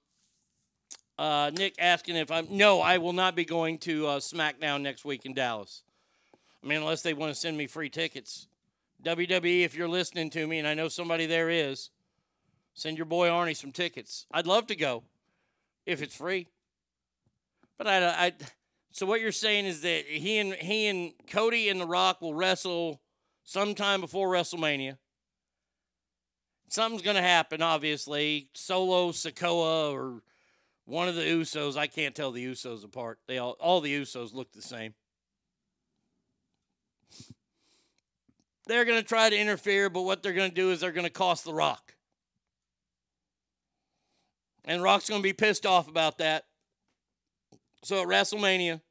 uh, 1.18 1.50
Nick 1.54 1.74
asking 1.78 2.16
if 2.16 2.30
I'm 2.30 2.46
no, 2.50 2.80
I 2.80 2.98
will 2.98 3.12
not 3.12 3.34
be 3.34 3.44
going 3.44 3.78
to 3.78 4.06
uh, 4.06 4.20
SmackDown 4.20 4.82
next 4.82 5.04
week 5.04 5.26
in 5.26 5.34
Dallas. 5.34 5.82
I 6.62 6.66
mean, 6.66 6.78
unless 6.78 7.02
they 7.02 7.14
want 7.14 7.32
to 7.32 7.38
send 7.38 7.56
me 7.56 7.66
free 7.66 7.88
tickets. 7.88 8.48
WWE, 9.04 9.64
if 9.64 9.76
you're 9.76 9.88
listening 9.88 10.30
to 10.30 10.46
me, 10.46 10.58
and 10.58 10.66
I 10.66 10.74
know 10.74 10.88
somebody 10.88 11.26
there 11.26 11.50
is, 11.50 11.90
send 12.74 12.96
your 12.96 13.06
boy 13.06 13.28
Arnie 13.28 13.56
some 13.56 13.72
tickets. 13.72 14.26
I'd 14.32 14.46
love 14.46 14.66
to 14.68 14.76
go 14.76 15.04
if 15.86 16.02
it's 16.02 16.16
free. 16.16 16.48
But 17.76 17.86
I, 17.86 18.26
I 18.26 18.32
so 18.90 19.06
what 19.06 19.20
you're 19.20 19.30
saying 19.30 19.66
is 19.66 19.82
that 19.82 20.06
he 20.06 20.38
and 20.38 20.54
he 20.54 20.88
and 20.88 21.12
Cody 21.28 21.68
and 21.68 21.80
The 21.80 21.86
Rock 21.86 22.20
will 22.20 22.34
wrestle 22.34 23.00
sometime 23.44 24.00
before 24.00 24.28
WrestleMania. 24.28 24.98
Something's 26.68 27.02
going 27.02 27.16
to 27.16 27.22
happen, 27.22 27.62
obviously. 27.62 28.48
Solo, 28.54 29.12
Sikoa, 29.12 29.92
or 29.92 30.22
one 30.84 31.08
of 31.08 31.14
the 31.14 31.22
Usos. 31.22 31.76
I 31.76 31.86
can't 31.86 32.14
tell 32.14 32.32
the 32.32 32.44
Usos 32.44 32.84
apart. 32.84 33.20
They 33.28 33.38
all 33.38 33.52
all 33.60 33.80
the 33.80 33.94
Usos 33.94 34.34
look 34.34 34.52
the 34.52 34.62
same. 34.62 34.94
They're 38.68 38.84
going 38.84 39.00
to 39.00 39.06
try 39.06 39.30
to 39.30 39.36
interfere, 39.36 39.88
but 39.88 40.02
what 40.02 40.22
they're 40.22 40.34
going 40.34 40.50
to 40.50 40.54
do 40.54 40.70
is 40.70 40.80
they're 40.80 40.92
going 40.92 41.06
to 41.06 41.10
cost 41.10 41.44
The 41.44 41.54
Rock. 41.54 41.94
And 44.66 44.82
Rock's 44.82 45.08
going 45.08 45.22
to 45.22 45.26
be 45.26 45.32
pissed 45.32 45.64
off 45.64 45.88
about 45.88 46.18
that. 46.18 46.44
So 47.82 48.02
at 48.02 48.06
WrestleMania, 48.06 48.82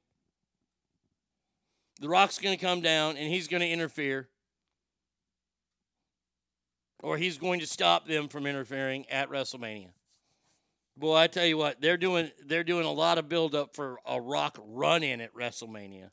The 2.02 2.10
Rock's 2.10 2.40
going 2.40 2.58
to 2.58 2.66
come 2.66 2.82
down 2.82 3.18
and 3.18 3.32
he's 3.32 3.48
going 3.48 3.62
to 3.62 3.70
interfere. 3.70 4.28
Or 7.04 7.18
he's 7.18 7.38
going 7.38 7.60
to 7.60 7.68
stop 7.68 8.08
them 8.08 8.28
from 8.28 8.48
interfering 8.48 9.06
at 9.12 9.30
WrestleMania. 9.30 9.92
Boy, 10.98 11.16
I 11.16 11.28
tell 11.28 11.46
you 11.46 11.58
what, 11.58 11.80
they're 11.80 11.98
doing 11.98 12.32
they're 12.44 12.64
doing 12.64 12.86
a 12.86 12.92
lot 12.92 13.20
of 13.20 13.30
build 13.30 13.54
up 13.54 13.76
for 13.76 14.00
a 14.04 14.20
Rock 14.20 14.58
run 14.60 15.04
in 15.04 15.22
at 15.22 15.36
WrestleMania. 15.36 16.10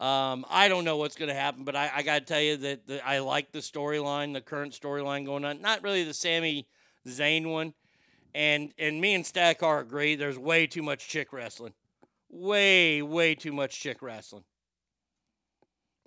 Um, 0.00 0.44
I 0.50 0.68
don't 0.68 0.84
know 0.84 0.96
what's 0.96 1.14
going 1.14 1.28
to 1.28 1.34
happen, 1.34 1.64
but 1.64 1.76
I, 1.76 1.90
I 1.96 2.02
got 2.02 2.18
to 2.20 2.24
tell 2.24 2.40
you 2.40 2.56
that 2.56 2.86
the, 2.86 3.06
I 3.06 3.20
like 3.20 3.52
the 3.52 3.60
storyline, 3.60 4.32
the 4.32 4.40
current 4.40 4.72
storyline 4.72 5.24
going 5.24 5.44
on. 5.44 5.60
Not 5.60 5.82
really 5.82 6.02
the 6.02 6.14
Sami 6.14 6.66
Zayn 7.06 7.46
one, 7.46 7.74
and 8.34 8.72
and 8.78 9.00
me 9.00 9.14
and 9.14 9.24
Stackar 9.24 9.80
agree. 9.80 10.16
There's 10.16 10.38
way 10.38 10.66
too 10.66 10.82
much 10.82 11.08
chick 11.08 11.32
wrestling, 11.32 11.74
way 12.28 13.02
way 13.02 13.34
too 13.34 13.52
much 13.52 13.78
chick 13.78 14.02
wrestling. 14.02 14.44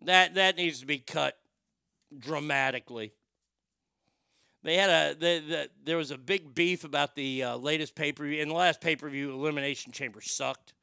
That 0.03 0.35
that 0.35 0.57
needs 0.57 0.81
to 0.81 0.85
be 0.85 0.99
cut 0.99 1.37
dramatically. 2.17 3.13
They 4.63 4.75
had 4.75 4.89
a 4.89 5.13
the, 5.13 5.43
the, 5.47 5.69
there 5.83 5.97
was 5.97 6.11
a 6.11 6.17
big 6.17 6.55
beef 6.55 6.83
about 6.83 7.15
the 7.15 7.43
uh, 7.43 7.57
latest 7.57 7.95
pay 7.95 8.11
per 8.11 8.25
view. 8.25 8.41
In 8.41 8.49
the 8.49 8.55
last 8.55 8.81
pay 8.81 8.95
per 8.95 9.09
view, 9.09 9.31
Elimination 9.31 9.91
Chamber 9.91 10.21
sucked. 10.21 10.73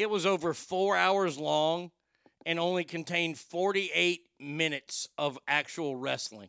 It 0.00 0.08
was 0.08 0.24
over 0.24 0.54
four 0.54 0.96
hours 0.96 1.36
long 1.36 1.90
and 2.46 2.58
only 2.58 2.84
contained 2.84 3.36
48 3.36 4.22
minutes 4.40 5.06
of 5.18 5.38
actual 5.46 5.94
wrestling. 5.94 6.48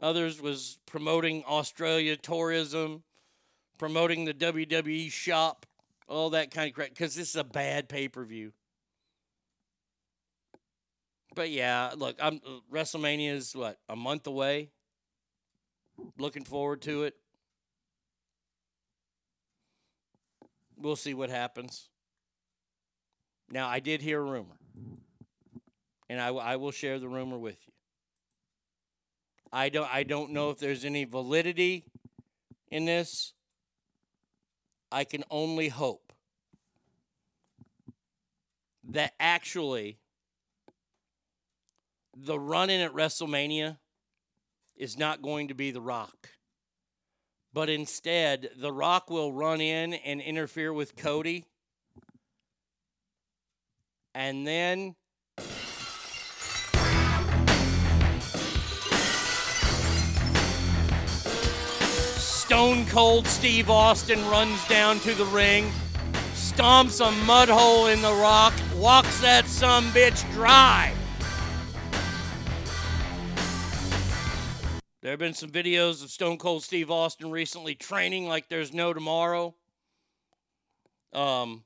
Others 0.00 0.40
was 0.40 0.78
promoting 0.86 1.44
Australia 1.46 2.16
tourism, 2.16 3.02
promoting 3.76 4.24
the 4.24 4.32
WWE 4.32 5.12
shop, 5.12 5.66
all 6.08 6.30
that 6.30 6.50
kind 6.50 6.70
of 6.70 6.74
crap. 6.74 6.88
Because 6.88 7.14
this 7.14 7.28
is 7.28 7.36
a 7.36 7.44
bad 7.44 7.90
pay 7.90 8.08
per 8.08 8.24
view. 8.24 8.54
But 11.34 11.50
yeah, 11.50 11.92
look, 11.94 12.16
I'm 12.18 12.36
uh, 12.36 12.60
WrestleMania 12.72 13.32
is 13.32 13.54
what 13.54 13.78
a 13.86 13.96
month 13.96 14.26
away. 14.26 14.70
Looking 16.16 16.44
forward 16.44 16.80
to 16.82 17.02
it. 17.02 17.16
We'll 20.76 20.96
see 20.96 21.14
what 21.14 21.30
happens. 21.30 21.88
Now, 23.50 23.68
I 23.68 23.80
did 23.80 24.02
hear 24.02 24.20
a 24.20 24.24
rumor, 24.24 24.56
and 26.08 26.20
I, 26.20 26.28
I 26.28 26.56
will 26.56 26.72
share 26.72 26.98
the 26.98 27.08
rumor 27.08 27.38
with 27.38 27.56
you. 27.66 27.72
I 29.52 29.68
don't 29.68 29.88
I 29.92 30.02
don't 30.02 30.32
know 30.32 30.50
if 30.50 30.58
there's 30.58 30.84
any 30.84 31.04
validity 31.04 31.86
in 32.70 32.84
this. 32.84 33.32
I 34.90 35.04
can 35.04 35.24
only 35.30 35.68
hope 35.68 36.12
that 38.90 39.14
actually 39.18 39.98
the 42.16 42.38
run 42.38 42.70
in 42.70 42.80
at 42.80 42.92
WrestleMania 42.92 43.78
is 44.76 44.98
not 44.98 45.22
going 45.22 45.48
to 45.48 45.54
be 45.54 45.70
The 45.70 45.80
Rock. 45.80 46.28
But 47.56 47.70
instead, 47.70 48.50
The 48.58 48.70
Rock 48.70 49.08
will 49.08 49.32
run 49.32 49.62
in 49.62 49.94
and 49.94 50.20
interfere 50.20 50.74
with 50.74 50.94
Cody. 50.94 51.46
And 54.14 54.46
then 54.46 54.94
Stone 62.18 62.84
Cold 62.88 63.26
Steve 63.26 63.70
Austin 63.70 64.18
runs 64.28 64.62
down 64.68 64.98
to 65.00 65.14
the 65.14 65.24
ring, 65.24 65.72
stomps 66.34 67.00
a 67.00 67.10
mud 67.24 67.48
hole 67.48 67.86
in 67.86 68.02
the 68.02 68.12
rock, 68.12 68.52
walks 68.74 69.18
that 69.22 69.46
some 69.46 69.86
bitch 69.92 70.30
dry. 70.32 70.92
There 75.06 75.12
have 75.12 75.20
been 75.20 75.34
some 75.34 75.50
videos 75.50 76.02
of 76.02 76.10
Stone 76.10 76.38
Cold 76.38 76.64
Steve 76.64 76.90
Austin 76.90 77.30
recently 77.30 77.76
training 77.76 78.26
like 78.26 78.48
there's 78.48 78.74
no 78.74 78.92
tomorrow. 78.92 79.54
Um, 81.12 81.62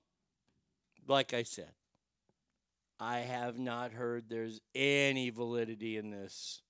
like 1.08 1.32
I 1.32 1.44
said, 1.44 1.70
I 3.00 3.20
have 3.20 3.58
not 3.58 3.92
heard 3.92 4.24
there's 4.28 4.60
any 4.74 5.30
validity 5.30 5.96
in 5.96 6.10
this. 6.10 6.60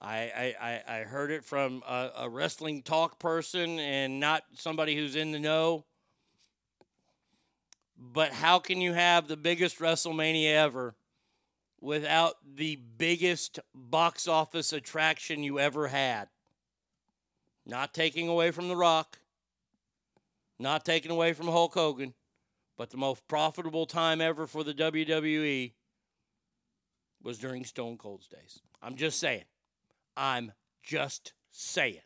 I, 0.00 0.52
I, 0.60 0.82
I, 0.88 0.98
heard 1.02 1.30
it 1.30 1.44
from 1.44 1.84
a, 1.88 2.10
a 2.16 2.28
wrestling 2.28 2.82
talk 2.82 3.20
person 3.20 3.78
and 3.78 4.18
not 4.18 4.42
somebody 4.54 4.96
who's 4.96 5.14
in 5.14 5.30
the 5.30 5.38
know. 5.38 5.84
But 7.96 8.32
how 8.32 8.58
can 8.58 8.80
you 8.80 8.94
have 8.94 9.28
the 9.28 9.36
biggest 9.36 9.78
WrestleMania 9.78 10.54
ever 10.54 10.96
without 11.80 12.36
the 12.56 12.76
biggest 12.98 13.58
box 13.74 14.28
office 14.28 14.72
attraction 14.72 15.42
you 15.42 15.58
ever 15.58 15.88
had? 15.88 16.28
Not 17.66 17.94
taking 17.94 18.28
away 18.28 18.50
from 18.50 18.68
The 18.68 18.76
Rock, 18.76 19.18
not 20.58 20.84
taking 20.84 21.10
away 21.10 21.32
from 21.32 21.46
Hulk 21.46 21.74
Hogan, 21.74 22.14
but 22.76 22.90
the 22.90 22.96
most 22.96 23.26
profitable 23.28 23.86
time 23.86 24.20
ever 24.20 24.46
for 24.46 24.64
the 24.64 24.74
WWE 24.74 25.72
was 27.22 27.38
during 27.38 27.64
Stone 27.64 27.98
Cold's 27.98 28.26
days. 28.26 28.60
I'm 28.82 28.96
just 28.96 29.18
saying. 29.18 29.44
I'm 30.16 30.52
just 30.82 31.32
saying. 31.50 32.00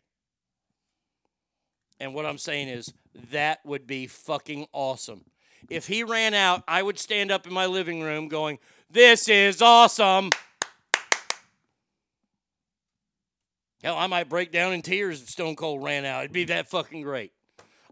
And 1.99 2.13
what 2.13 2.25
I'm 2.25 2.37
saying 2.37 2.67
is 2.67 2.93
that 3.31 3.65
would 3.65 3.87
be 3.87 4.07
fucking 4.07 4.67
awesome. 4.73 5.23
If 5.69 5.87
he 5.87 6.03
ran 6.03 6.33
out, 6.33 6.63
I 6.67 6.83
would 6.83 6.99
stand 6.99 7.31
up 7.31 7.47
in 7.47 7.53
my 7.53 7.65
living 7.65 8.01
room 8.01 8.27
going, 8.27 8.59
this 8.95 9.27
is 9.27 9.61
awesome. 9.61 10.29
Hell, 13.83 13.97
I 13.97 14.07
might 14.07 14.29
break 14.29 14.53
down 14.53 14.71
in 14.71 14.81
tears 14.81 15.21
if 15.21 15.29
Stone 15.29 15.57
Cold 15.57 15.83
ran 15.83 16.05
out. 16.05 16.21
It'd 16.21 16.31
be 16.31 16.45
that 16.45 16.69
fucking 16.69 17.01
great. 17.01 17.33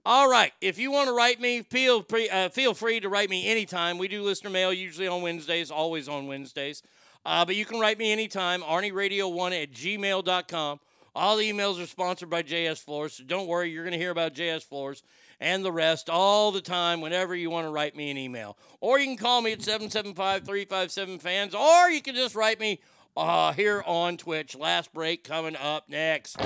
All 0.05 0.29
right. 0.29 0.53
If 0.61 0.79
you 0.79 0.91
want 0.91 1.09
to 1.09 1.13
write 1.13 1.41
me, 1.41 1.61
feel, 1.63 2.01
pre, 2.03 2.29
uh, 2.29 2.47
feel 2.47 2.73
free 2.73 3.01
to 3.01 3.09
write 3.09 3.29
me 3.29 3.45
anytime. 3.49 3.97
We 3.97 4.07
do 4.07 4.23
listener 4.23 4.49
mail 4.49 4.71
usually 4.71 5.09
on 5.09 5.21
Wednesdays, 5.21 5.71
always 5.71 6.07
on 6.07 6.27
Wednesdays. 6.27 6.81
Uh, 7.25 7.43
but 7.43 7.57
you 7.57 7.65
can 7.65 7.81
write 7.81 7.99
me 7.99 8.13
anytime, 8.13 8.61
ArnieRadio1 8.61 9.61
at 9.61 9.73
gmail.com. 9.73 10.79
All 11.13 11.35
the 11.35 11.51
emails 11.51 11.83
are 11.83 11.85
sponsored 11.85 12.29
by 12.29 12.43
JS 12.43 12.81
Floors, 12.81 13.15
so 13.15 13.25
don't 13.25 13.47
worry, 13.47 13.69
you're 13.69 13.83
going 13.83 13.91
to 13.91 13.99
hear 13.99 14.11
about 14.11 14.33
JS 14.33 14.63
Floors 14.63 15.03
and 15.39 15.63
the 15.63 15.71
rest 15.71 16.09
all 16.09 16.51
the 16.51 16.61
time 16.61 17.01
whenever 17.01 17.35
you 17.35 17.49
want 17.49 17.67
to 17.67 17.71
write 17.71 17.95
me 17.95 18.11
an 18.11 18.17
email. 18.17 18.57
Or 18.81 18.99
you 18.99 19.05
can 19.05 19.17
call 19.17 19.41
me 19.41 19.51
at 19.53 19.61
775 19.61 20.45
357 20.45 21.19
fans, 21.19 21.55
or 21.55 21.89
you 21.89 22.01
can 22.01 22.15
just 22.15 22.35
write 22.35 22.59
me 22.59 22.79
uh, 23.15 23.53
here 23.53 23.83
on 23.85 24.17
Twitch. 24.17 24.55
Last 24.55 24.93
break 24.93 25.23
coming 25.23 25.55
up 25.55 25.87
next. 25.89 26.37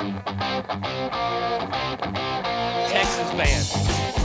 Texas 2.89 3.31
Band. 3.31 4.16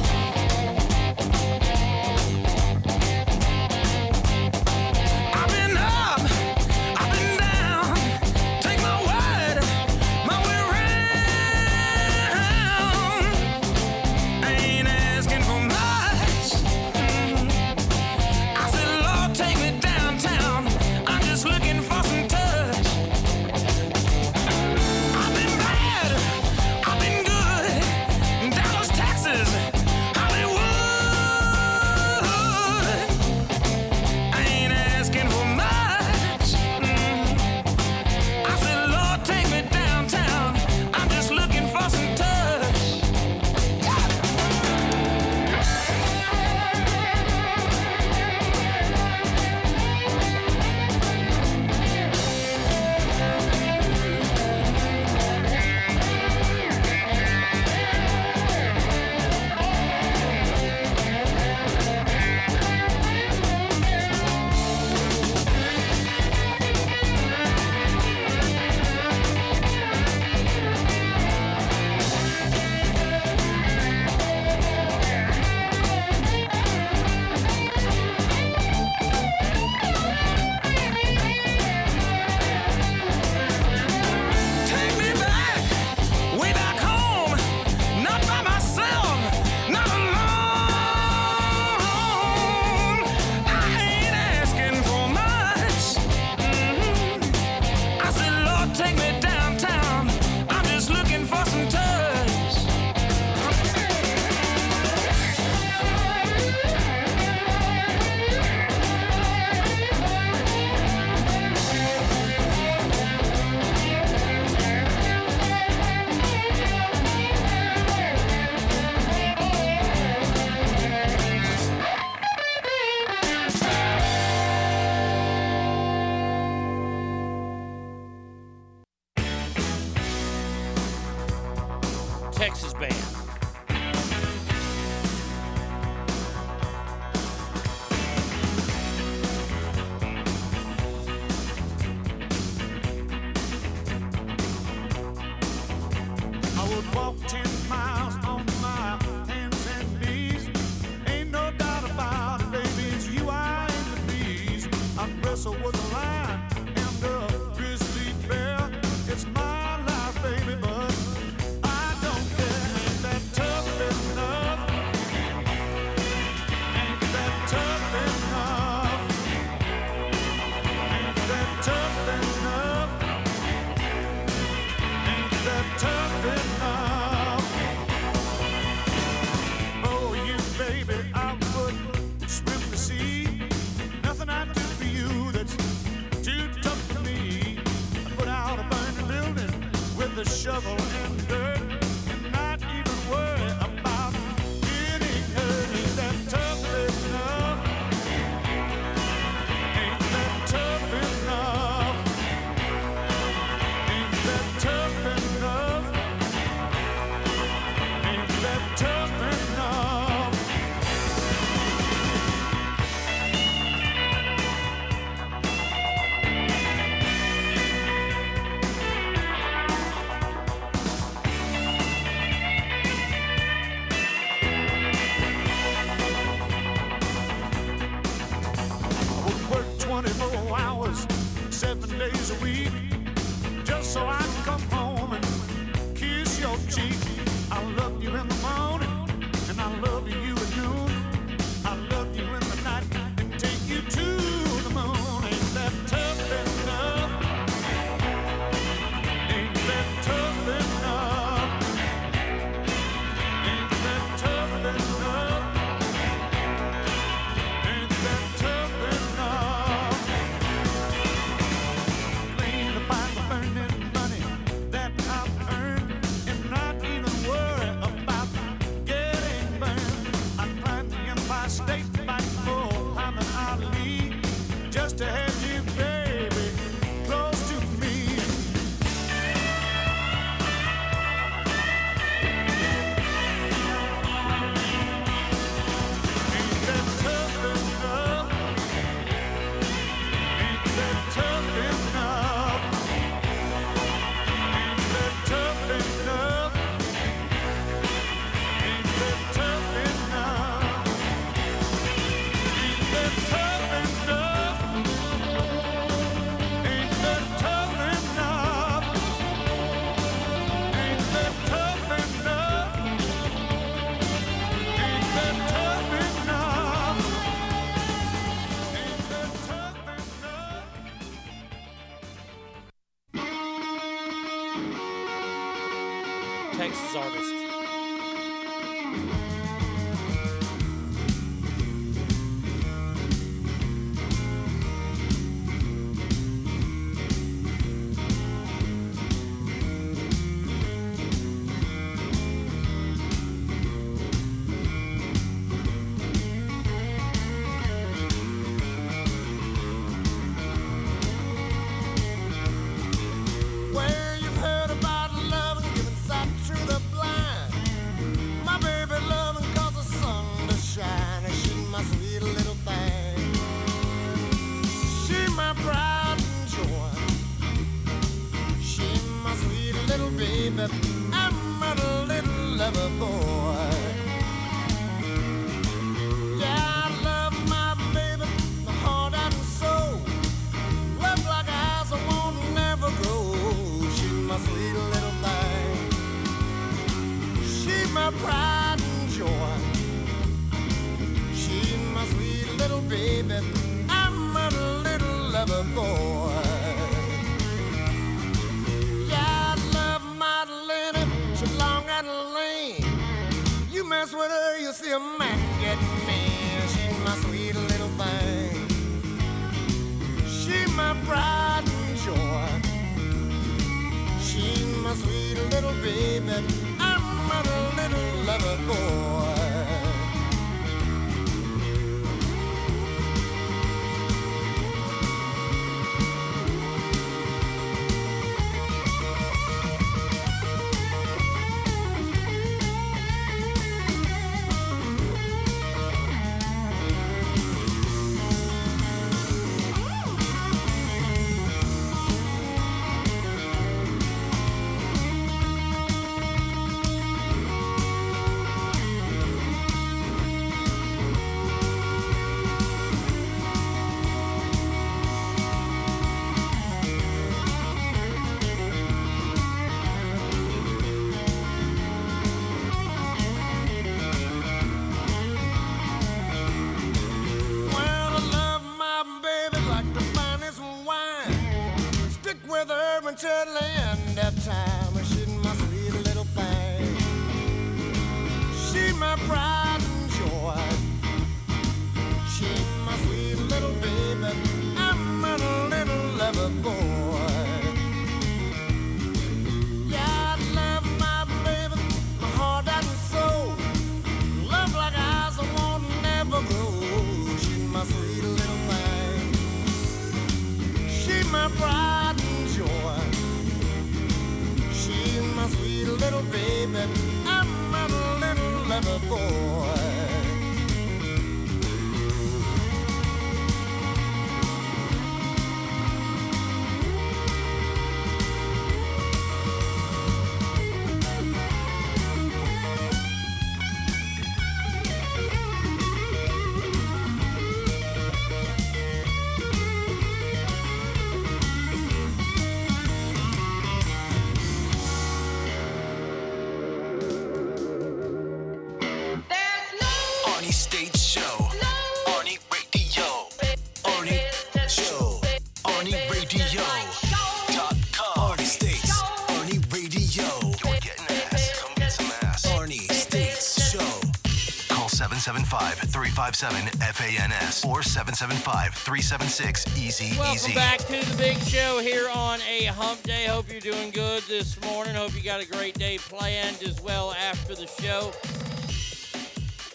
775-357-FANS 555.53 557.65
or 557.67 557.81
775-376-EASY 557.81 560.19
Welcome 560.19 560.55
back 560.55 560.79
to 560.79 560.93
the 560.93 561.15
big 561.19 561.37
show 561.41 561.79
here 561.81 562.09
on 562.09 562.41
a 562.49 562.65
hump 562.65 563.03
day. 563.03 563.27
Hope 563.27 563.53
you're 563.53 563.61
doing 563.61 563.91
good 563.91 564.23
this 564.23 564.59
morning. 564.63 564.95
Hope 564.95 565.15
you 565.15 565.23
got 565.23 565.43
a 565.43 565.47
great 565.47 565.79
day 565.79 565.99
planned 565.99 566.63
as 566.63 566.81
well 566.81 567.13
after 567.13 567.55
the 567.55 567.67
show. 567.67 568.13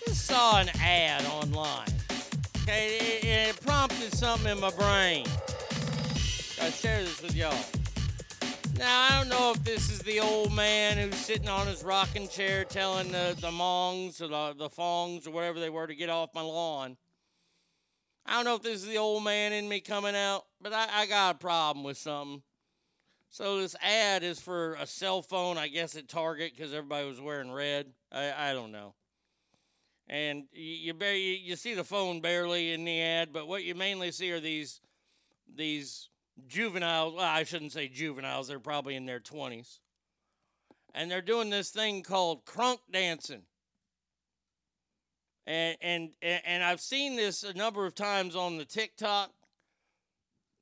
Just 0.08 0.26
saw 0.26 0.60
an 0.60 0.70
ad 0.82 1.24
online. 1.26 1.86
Okay, 2.64 2.98
it, 2.98 3.24
it 3.24 3.62
prompted 3.64 4.12
something 4.14 4.54
in 4.54 4.60
my 4.60 4.72
brain. 4.72 5.28
Gotta 6.58 6.72
share 6.72 7.04
this 7.04 7.22
with 7.22 7.36
y'all. 7.36 7.54
Now 8.80 9.10
I 9.12 9.20
don't 9.20 9.30
know 9.30 9.52
if 9.52 9.64
this 9.64 9.92
is 9.92 9.97
the 10.08 10.22
old 10.22 10.54
man 10.54 10.98
who's 10.98 11.18
sitting 11.18 11.50
on 11.50 11.68
his 11.68 11.84
rocking 11.84 12.30
chair 12.30 12.64
telling 12.64 13.12
the, 13.12 13.36
the 13.42 13.52
mongs 13.52 14.22
or 14.22 14.30
the, 14.30 14.56
the 14.58 14.70
fongs 14.70 15.28
or 15.28 15.32
whatever 15.32 15.60
they 15.60 15.70
were 15.70 15.86
to 15.86 15.94
get 15.94 16.08
off 16.08 16.30
my 16.34 16.40
lawn. 16.42 16.96
I 18.26 18.36
don't 18.36 18.46
know 18.46 18.56
if 18.56 18.62
this 18.62 18.82
is 18.82 18.88
the 18.88 19.00
old 19.00 19.26
man 19.26 19.52
in 19.52 19.68
me 19.68 19.82
coming 19.82 20.16
out, 20.16 20.46
but 20.62 20.72
I, 20.72 20.88
I 20.94 21.06
got 21.08 21.36
a 21.36 21.38
problem 21.38 21.84
with 21.84 21.98
something. 21.98 22.42
So 23.30 23.60
this 23.60 23.76
ad 23.82 24.24
is 24.24 24.40
for 24.40 24.76
a 24.76 24.88
cell 24.88 25.22
phone, 25.22 25.58
I 25.58 25.68
guess 25.68 25.98
at 25.98 26.08
Target 26.08 26.54
because 26.56 26.74
everybody 26.74 27.06
was 27.06 27.20
wearing 27.20 27.52
red. 27.52 27.88
I, 28.10 28.52
I 28.52 28.54
don't 28.54 28.72
know. 28.72 28.94
And 30.08 30.46
you 30.54 30.94
you, 30.98 31.16
you 31.16 31.56
see 31.58 31.74
the 31.74 31.84
phone 31.84 32.22
barely 32.22 32.72
in 32.72 32.86
the 32.86 33.02
ad, 33.02 33.34
but 33.34 33.50
what 33.50 33.66
you 33.66 33.76
mainly 33.76 34.12
see 34.12 34.32
are 34.32 34.40
these 34.40 34.80
these 35.54 36.08
juveniles. 36.48 37.14
Well, 37.14 37.26
I 37.26 37.44
shouldn't 37.44 37.74
say 37.74 37.90
juveniles; 37.90 38.48
they're 38.48 38.58
probably 38.58 38.96
in 38.96 39.06
their 39.06 39.20
twenties, 39.20 39.82
and 40.98 41.12
they're 41.12 41.22
doing 41.22 41.52
this 41.52 41.70
thing 41.70 42.02
called 42.02 42.44
crunk 42.44 42.80
dancing. 42.92 43.44
And 45.46 45.78
and 45.82 46.10
and 46.22 46.64
I've 46.64 46.82
seen 46.82 47.16
this 47.16 47.44
a 47.44 47.54
number 47.54 47.86
of 47.86 47.96
times 47.96 48.36
on 48.36 48.58
the 48.58 48.66
TikTok. 48.66 49.32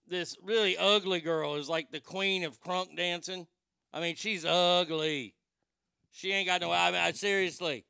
This 0.07 0.35
really 0.43 0.77
ugly 0.77 1.21
girl 1.21 1.55
is 1.55 1.67
like 1.69 1.89
the 1.89 2.01
queen 2.01 2.43
of 2.43 2.61
crunk 2.61 2.95
dancing. 2.95 3.47
I 3.91 4.01
mean, 4.01 4.15
she's 4.15 4.45
ugly. 4.45 5.33
She 6.11 6.31
ain't 6.31 6.47
got 6.47 6.61
no. 6.61 6.71
I 6.71 6.91
mean, 6.91 7.01
I, 7.01 7.11
seriously. 7.13 7.85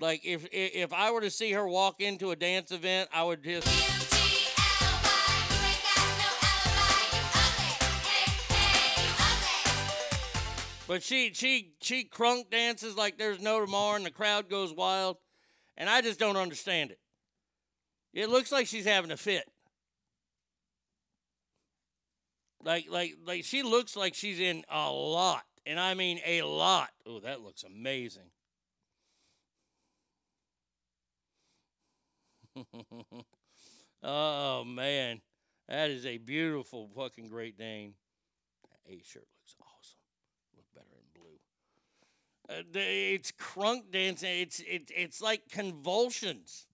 Like 0.00 0.24
if, 0.24 0.46
if 0.46 0.74
if 0.74 0.92
I 0.92 1.12
were 1.12 1.20
to 1.20 1.30
see 1.30 1.52
her 1.52 1.68
walk 1.68 2.00
into 2.00 2.30
a 2.30 2.36
dance 2.36 2.72
event, 2.72 3.10
I 3.12 3.22
would 3.22 3.44
just. 3.44 3.97
But 10.88 11.02
she 11.02 11.32
she 11.34 11.74
she 11.82 12.04
crunk 12.04 12.50
dances 12.50 12.96
like 12.96 13.18
there's 13.18 13.40
no 13.40 13.60
tomorrow, 13.60 13.96
and 13.96 14.06
the 14.06 14.10
crowd 14.10 14.48
goes 14.48 14.72
wild, 14.72 15.18
and 15.76 15.88
I 15.88 16.00
just 16.00 16.18
don't 16.18 16.38
understand 16.38 16.90
it. 16.90 16.98
It 18.14 18.30
looks 18.30 18.50
like 18.50 18.66
she's 18.66 18.86
having 18.86 19.10
a 19.10 19.16
fit. 19.18 19.44
Like 22.64 22.86
like 22.90 23.16
like 23.24 23.44
she 23.44 23.62
looks 23.62 23.96
like 23.96 24.14
she's 24.14 24.40
in 24.40 24.64
a 24.70 24.90
lot, 24.90 25.44
and 25.66 25.78
I 25.78 25.94
mean 25.94 26.20
a 26.26 26.42
lot. 26.42 26.90
Oh, 27.06 27.20
that 27.20 27.42
looks 27.42 27.64
amazing. 27.64 28.30
oh 34.02 34.64
man, 34.64 35.20
that 35.68 35.90
is 35.90 36.06
a 36.06 36.18
beautiful 36.18 36.88
fucking 36.96 37.28
Great 37.28 37.58
Dane. 37.58 37.94
A 38.88 39.02
shirt 39.04 39.26
looks 39.36 39.54
awesome. 39.60 39.98
Look 40.56 40.66
better 40.74 40.96
in 40.96 41.20
blue. 41.20 41.38
Uh, 42.48 42.62
it's 42.74 43.30
crunk 43.32 43.90
dancing. 43.90 44.40
It's 44.40 44.60
it, 44.60 44.90
it's 44.96 45.20
like 45.20 45.42
convulsions. 45.50 46.66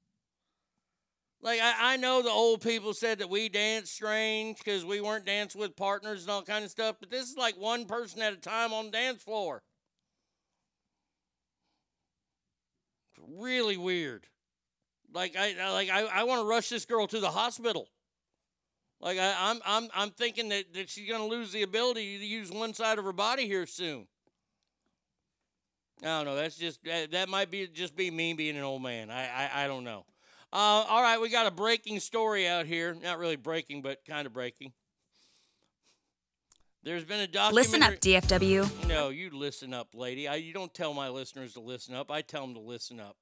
Like 1.41 1.61
I, 1.61 1.95
I 1.95 1.97
know 1.97 2.23
the 2.23 2.31
old 2.31 2.63
people 2.63 2.95
said 2.95 3.19
that 3.19 3.29
we 3.29 3.49
dance 3.49 3.91
strange 3.91 4.59
because 4.59 4.85
we 4.85 5.01
weren't 5.01 5.27
dancing 5.27 5.61
with 5.61 5.77
partners 5.77 6.23
and 6.23 6.31
all 6.31 6.43
kind 6.43 6.65
of 6.65 6.71
stuff, 6.71 6.97
but 7.01 7.11
this 7.11 7.29
is 7.29 7.37
like 7.37 7.57
one 7.57 7.85
person 7.85 8.23
at 8.23 8.33
a 8.33 8.37
time 8.37 8.73
on 8.73 8.87
the 8.87 8.93
dance 8.93 9.23
floor. 9.23 9.63
Really 13.19 13.77
weird. 13.77 14.27
Like 15.13 15.37
I 15.37 15.55
I- 15.61 15.71
like 15.73 15.91
I, 15.91 16.03
I 16.03 16.25
want 16.25 16.43
to 16.43 16.49
rush 16.49 16.69
this 16.71 16.87
girl 16.87 17.07
to 17.09 17.21
the 17.21 17.31
hospital. 17.33 17.89
Like 19.01 19.19
I, 19.19 19.35
I'm 19.51 19.61
I'm 19.65 19.89
I'm 19.95 20.11
thinking 20.11 20.49
that, 20.49 20.73
that 20.75 20.89
she's 20.89 21.09
gonna 21.09 21.27
lose 21.27 21.53
the 21.53 21.63
ability 21.63 22.19
to 22.19 22.25
use 22.27 22.51
one 22.51 22.75
side 22.75 22.99
of 22.99 23.05
her 23.05 23.13
body 23.13 23.47
here 23.47 23.67
soon. 23.67 24.07
I 26.05 26.19
don't 26.19 26.27
know. 26.27 26.37
That's 26.37 26.57
just 26.57 26.85
that, 26.85 27.13
that 27.13 27.29
might 27.29 27.51
be 27.51 27.67
just 27.67 27.97
be 27.97 28.11
me 28.11 28.35
being 28.35 28.57
an 28.57 28.63
old 28.63 28.83
man. 28.83 29.11
I 29.11 29.27
I, 29.27 29.65
I 29.65 29.67
don't 29.67 29.85
know. 29.85 30.05
Uh, 30.53 30.85
all 30.89 31.03
right, 31.03 31.21
we 31.21 31.31
got 31.31 31.47
a 31.47 31.51
breaking 31.51 31.99
story 31.99 32.47
out 32.47 32.67
here. 32.67 32.95
Not 33.03 33.19
really 33.19 33.37
breaking, 33.37 33.83
but 33.83 34.05
kind 34.07 34.27
of 34.27 34.33
breaking. 34.33 34.73
There's 36.85 37.05
been 37.05 37.21
a 37.21 37.27
documentary. 37.27 37.55
Listen 37.55 37.83
up, 37.83 37.95
DFW. 37.95 38.87
No, 38.87 39.09
you 39.09 39.31
listen 39.31 39.73
up, 39.73 39.89
lady. 39.95 40.29
I, 40.29 40.35
you 40.35 40.53
don't 40.53 40.73
tell 40.73 40.93
my 40.93 41.09
listeners 41.09 41.55
to 41.55 41.61
listen 41.61 41.95
up. 41.95 42.11
I 42.11 42.21
tell 42.21 42.43
them 42.43 42.55
to 42.55 42.61
listen 42.61 43.01
up. 43.01 43.17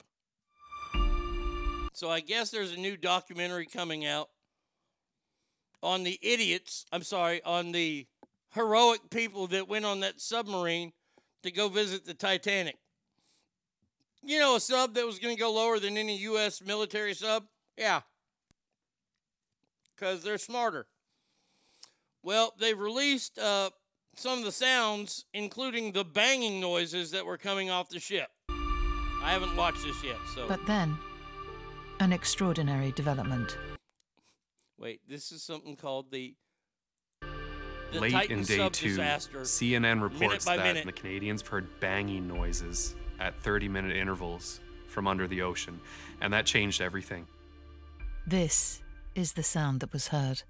So 1.95 2.11
I 2.11 2.21
guess 2.21 2.51
there's 2.51 2.73
a 2.73 2.77
new 2.77 2.97
documentary 2.97 3.67
coming 3.67 4.05
out 4.05 4.31
on 5.83 6.03
the 6.03 6.19
idiots. 6.21 6.85
I'm 6.91 7.03
sorry, 7.03 7.43
on 7.45 7.73
the 7.73 8.07
heroic 8.55 9.11
people 9.11 9.47
that 9.49 9.69
went 9.69 9.85
on 9.85 10.01
that 10.01 10.21
submarine 10.21 10.93
to 11.43 11.51
go 11.51 11.69
visit 11.69 12.05
the 12.05 12.15
Titanic. 12.15 12.77
You 14.25 14.39
know, 14.39 14.57
a 14.57 14.61
sub 14.61 14.95
that 14.95 15.07
was 15.07 15.19
going 15.19 15.35
to 15.35 15.41
go 15.41 15.53
lower 15.53 15.79
than 15.79 15.97
any 15.97 16.17
U.S. 16.19 16.63
military 16.63 17.15
sub? 17.15 17.45
Yeah. 17.77 18.03
Because 19.95 20.23
they're 20.23 20.39
smarter. 20.39 20.87
Well, 22.23 22.55
they've 22.59 22.79
released 22.79 23.39
uh, 23.39 23.71
some 24.15 24.39
of 24.39 24.45
the 24.45 24.53
sounds, 24.53 25.25
including 25.35 25.93
the 25.93 26.05
banging 26.05 26.61
noises 26.61 27.11
that 27.11 27.27
were 27.27 27.39
coming 27.39 27.71
off 27.71 27.89
the 27.89 27.99
ship. 27.99 28.29
I 28.49 29.31
haven't 29.31 29.57
watched 29.57 29.83
this 29.83 30.03
yet, 30.05 30.17
so. 30.35 30.47
But 30.47 30.65
then, 30.67 30.97
an 32.01 32.13
extraordinary 32.13 32.93
development. 32.93 33.57
Wait, 34.79 35.01
this 35.09 35.33
is 35.33 35.43
something 35.43 35.77
called 35.77 36.11
the. 36.11 36.35
The 37.93 38.01
Late 38.01 38.13
Titan 38.13 38.39
in 38.39 38.45
day 38.45 38.69
two, 38.71 38.97
CNN 38.97 40.03
reports 40.03 40.45
that 40.47 40.59
minute. 40.59 40.87
the 40.87 40.93
Canadians 40.93 41.43
heard 41.43 41.69
banging 41.81 42.27
noises 42.27 42.95
at 43.21 43.39
30 43.43 43.69
minute 43.69 43.97
intervals 43.97 44.61
from 44.87 45.07
under 45.07 45.27
the 45.27 45.43
ocean, 45.43 45.81
and 46.21 46.33
that 46.33 46.47
changed 46.47 46.81
everything. 46.81 47.27
This 48.27 48.83
is 49.15 49.35
the 49.35 49.43
sound 49.43 49.81
that 49.81 49.93
was 49.93 50.09
heard. 50.09 50.43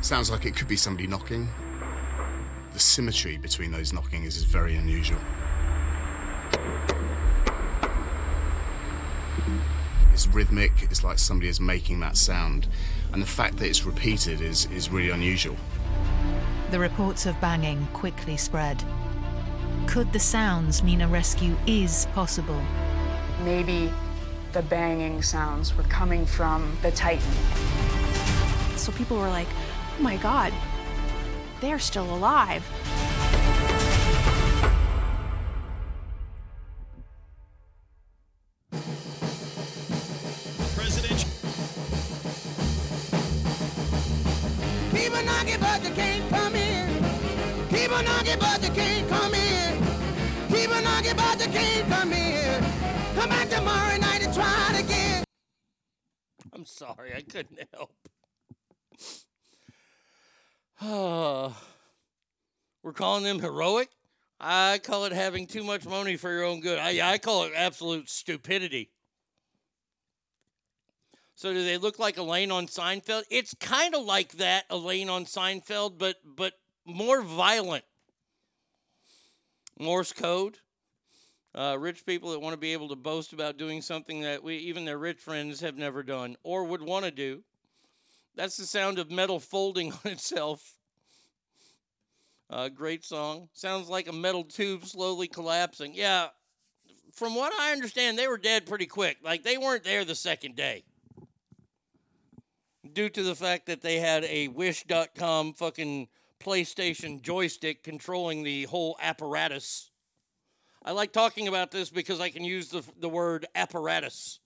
Sounds 0.00 0.30
like 0.30 0.46
it 0.46 0.56
could 0.56 0.68
be 0.68 0.76
somebody 0.76 1.06
knocking. 1.06 1.48
The 2.72 2.78
symmetry 2.78 3.36
between 3.36 3.70
those 3.70 3.92
knockings 3.92 4.36
is 4.36 4.44
very 4.44 4.76
unusual. 4.76 5.18
It's 10.18 10.26
rhythmic, 10.26 10.72
it's 10.82 11.04
like 11.04 11.16
somebody 11.16 11.48
is 11.48 11.60
making 11.60 12.00
that 12.00 12.16
sound. 12.16 12.66
And 13.12 13.22
the 13.22 13.26
fact 13.26 13.56
that 13.58 13.66
it's 13.66 13.84
repeated 13.84 14.40
is, 14.40 14.66
is 14.72 14.90
really 14.90 15.10
unusual. 15.10 15.54
The 16.72 16.80
reports 16.80 17.24
of 17.24 17.40
banging 17.40 17.86
quickly 17.92 18.36
spread. 18.36 18.82
Could 19.86 20.12
the 20.12 20.18
sounds 20.18 20.82
mean 20.82 21.02
a 21.02 21.06
rescue 21.06 21.56
is 21.68 22.08
possible? 22.14 22.60
Maybe 23.44 23.92
the 24.50 24.62
banging 24.62 25.22
sounds 25.22 25.76
were 25.76 25.84
coming 25.84 26.26
from 26.26 26.76
the 26.82 26.90
Titan. 26.90 27.22
So 28.74 28.90
people 28.90 29.18
were 29.18 29.28
like, 29.28 29.46
oh 30.00 30.02
my 30.02 30.16
god, 30.16 30.52
they're 31.60 31.78
still 31.78 32.12
alive. 32.12 32.66
Sorry, 56.78 57.14
I 57.14 57.22
couldn't 57.22 57.58
help. 57.74 57.92
We're 62.82 62.92
calling 62.92 63.24
them 63.24 63.40
heroic. 63.40 63.88
I 64.40 64.78
call 64.82 65.04
it 65.06 65.12
having 65.12 65.48
too 65.48 65.64
much 65.64 65.84
money 65.84 66.16
for 66.16 66.32
your 66.32 66.44
own 66.44 66.60
good. 66.60 66.78
I, 66.78 67.14
I 67.14 67.18
call 67.18 67.44
it 67.44 67.52
absolute 67.56 68.08
stupidity. 68.08 68.90
So 71.34 71.52
do 71.52 71.64
they 71.64 71.78
look 71.78 71.98
like 71.98 72.16
Elaine 72.16 72.52
on 72.52 72.66
Seinfeld? 72.66 73.24
It's 73.30 73.54
kind 73.54 73.94
of 73.94 74.04
like 74.04 74.32
that 74.34 74.64
Elaine 74.70 75.08
on 75.08 75.24
Seinfeld, 75.24 75.98
but 75.98 76.16
but 76.24 76.54
more 76.84 77.22
violent. 77.22 77.84
Morse 79.78 80.12
code. 80.12 80.58
Uh, 81.54 81.76
rich 81.78 82.04
people 82.04 82.30
that 82.30 82.40
want 82.40 82.52
to 82.52 82.58
be 82.58 82.72
able 82.72 82.88
to 82.88 82.96
boast 82.96 83.32
about 83.32 83.56
doing 83.56 83.80
something 83.80 84.20
that 84.20 84.42
we 84.42 84.56
even 84.56 84.84
their 84.84 84.98
rich 84.98 85.18
friends 85.18 85.60
have 85.60 85.76
never 85.76 86.02
done 86.02 86.36
or 86.42 86.64
would 86.64 86.82
want 86.82 87.04
to 87.04 87.10
do. 87.10 87.42
That's 88.36 88.56
the 88.56 88.66
sound 88.66 88.98
of 88.98 89.10
metal 89.10 89.40
folding 89.40 89.92
on 90.04 90.12
itself. 90.12 90.74
Uh, 92.50 92.68
great 92.68 93.04
song. 93.04 93.48
Sounds 93.52 93.88
like 93.88 94.08
a 94.08 94.12
metal 94.12 94.44
tube 94.44 94.84
slowly 94.84 95.28
collapsing. 95.28 95.92
Yeah, 95.94 96.28
from 97.12 97.34
what 97.34 97.52
I 97.58 97.72
understand, 97.72 98.16
they 98.16 98.28
were 98.28 98.38
dead 98.38 98.64
pretty 98.64 98.86
quick. 98.86 99.18
Like 99.22 99.42
they 99.42 99.58
weren't 99.58 99.84
there 99.84 100.04
the 100.04 100.14
second 100.14 100.56
day. 100.56 100.84
Due 102.90 103.08
to 103.10 103.22
the 103.22 103.34
fact 103.34 103.66
that 103.66 103.82
they 103.82 103.98
had 103.98 104.24
a 104.24 104.48
Wish.com 104.48 105.54
fucking 105.54 106.08
PlayStation 106.40 107.20
joystick 107.20 107.82
controlling 107.82 108.44
the 108.44 108.64
whole 108.64 108.96
apparatus. 109.02 109.90
I 110.88 110.92
like 110.92 111.12
talking 111.12 111.48
about 111.48 111.70
this 111.70 111.90
because 111.90 112.18
I 112.18 112.30
can 112.30 112.44
use 112.44 112.68
the, 112.68 112.82
the 112.98 113.10
word 113.10 113.44
apparatus. 113.54 114.40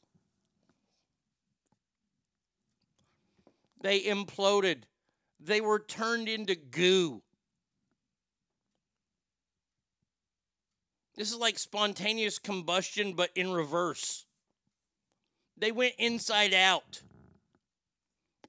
They 3.81 4.01
imploded. 4.01 4.79
They 5.39 5.61
were 5.61 5.79
turned 5.79 6.29
into 6.29 6.57
goo. 6.57 7.23
This 11.15 11.31
is 11.31 11.39
like 11.39 11.61
spontaneous 11.61 12.41
combustion, 12.41 13.13
but 13.13 13.31
in 13.37 13.53
reverse. 13.53 14.27
They 15.57 15.71
went 15.71 15.95
inside 15.97 16.53
out. 16.53 17.03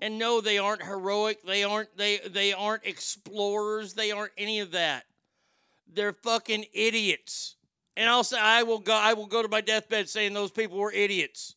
And 0.01 0.17
no, 0.17 0.41
they 0.41 0.57
aren't 0.57 0.81
heroic. 0.81 1.43
They 1.45 1.63
aren't 1.63 1.95
they 1.95 2.17
they 2.27 2.53
aren't 2.53 2.87
explorers. 2.87 3.93
They 3.93 4.11
aren't 4.11 4.33
any 4.35 4.61
of 4.61 4.71
that. 4.71 5.03
They're 5.87 6.11
fucking 6.11 6.65
idiots. 6.73 7.55
And 7.95 8.09
I'll 8.09 8.23
say 8.23 8.39
I 8.39 8.63
will 8.63 8.79
go 8.79 8.93
I 8.93 9.13
will 9.13 9.27
go 9.27 9.41
to 9.41 9.47
my 9.47 9.61
deathbed 9.61 10.09
saying 10.09 10.33
those 10.33 10.51
people 10.51 10.77
were 10.77 10.91
idiots. 10.91 11.55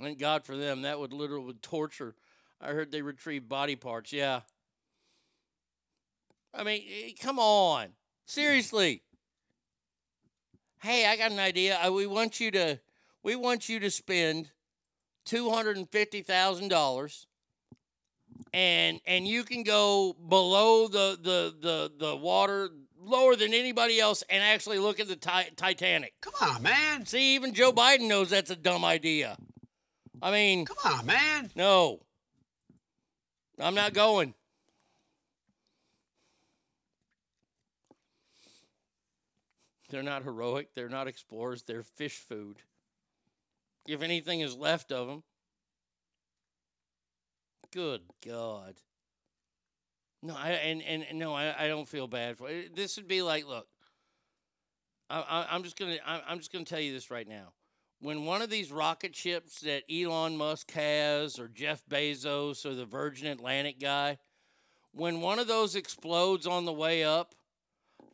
Thank 0.00 0.18
God 0.18 0.44
for 0.44 0.56
them. 0.56 0.82
That 0.82 0.98
would 0.98 1.12
literally 1.12 1.54
torture. 1.60 2.14
I 2.60 2.68
heard 2.68 2.90
they 2.90 3.02
retrieve 3.02 3.48
body 3.48 3.76
parts. 3.76 4.12
Yeah. 4.12 4.40
I 6.54 6.62
mean, 6.62 6.82
eh, 6.88 7.10
come 7.20 7.38
on. 7.38 7.88
Seriously. 8.26 9.02
Hey, 10.80 11.06
I 11.06 11.16
got 11.16 11.32
an 11.32 11.40
idea. 11.40 11.78
We 11.90 12.06
want 12.06 12.40
you 12.40 12.50
to 12.52 12.78
we 13.22 13.36
want 13.36 13.68
you 13.68 13.80
to 13.80 13.90
spend 13.90 14.50
two 15.24 15.50
hundred 15.50 15.76
and 15.76 15.90
fifty 15.90 16.22
thousand 16.22 16.68
dollars 16.68 17.26
and 18.52 19.00
and 19.06 19.26
you 19.26 19.44
can 19.44 19.62
go 19.62 20.14
below 20.28 20.88
the 20.88 21.18
the 21.22 21.54
the 21.60 21.92
the 22.06 22.16
water 22.16 22.70
lower 23.00 23.36
than 23.36 23.54
anybody 23.54 24.00
else 24.00 24.22
and 24.28 24.42
actually 24.42 24.78
look 24.78 25.00
at 25.00 25.08
the 25.08 25.16
ti- 25.16 25.50
Titanic. 25.56 26.14
Come 26.20 26.34
on, 26.40 26.62
man. 26.62 27.06
See, 27.06 27.34
even 27.34 27.54
Joe 27.54 27.72
Biden 27.72 28.08
knows 28.08 28.30
that's 28.30 28.50
a 28.50 28.56
dumb 28.56 28.84
idea. 28.84 29.36
I 30.20 30.30
mean, 30.32 30.66
Come 30.66 30.98
on, 30.98 31.06
man. 31.06 31.50
no. 31.54 32.00
I'm 33.60 33.74
not 33.74 33.92
going. 33.94 34.34
They're 39.90 40.02
not 40.02 40.22
heroic. 40.22 40.74
They're 40.74 40.88
not 40.88 41.08
explorers. 41.08 41.62
They're 41.62 41.82
fish 41.82 42.18
food. 42.18 42.58
If 43.86 44.02
anything 44.02 44.40
is 44.40 44.54
left 44.56 44.92
of 44.92 45.08
them. 45.08 45.22
Good 47.72 48.02
God. 48.26 48.74
No, 50.22 50.34
I 50.36 50.50
and 50.50 50.82
and, 50.82 51.18
no, 51.18 51.34
I, 51.34 51.64
I 51.64 51.68
don't 51.68 51.88
feel 51.88 52.08
bad 52.08 52.38
for 52.38 52.48
it. 52.48 52.74
This 52.74 52.96
would 52.96 53.06
be 53.06 53.22
like, 53.22 53.46
look, 53.46 53.68
I, 55.10 55.46
I'm 55.50 55.62
just 55.62 55.78
gonna 55.78 55.98
I, 56.04 56.22
I'm 56.26 56.38
just 56.38 56.52
gonna 56.52 56.64
tell 56.64 56.80
you 56.80 56.92
this 56.92 57.10
right 57.10 57.28
now. 57.28 57.52
When 58.00 58.24
one 58.24 58.42
of 58.42 58.50
these 58.50 58.70
rocket 58.70 59.14
ships 59.14 59.60
that 59.60 59.82
Elon 59.90 60.36
Musk 60.36 60.70
has, 60.72 61.38
or 61.38 61.48
Jeff 61.48 61.82
Bezos, 61.88 62.64
or 62.64 62.74
the 62.74 62.84
Virgin 62.84 63.26
Atlantic 63.28 63.80
guy, 63.80 64.18
when 64.92 65.20
one 65.20 65.38
of 65.38 65.46
those 65.48 65.74
explodes 65.74 66.46
on 66.46 66.64
the 66.64 66.72
way 66.72 67.04
up, 67.04 67.34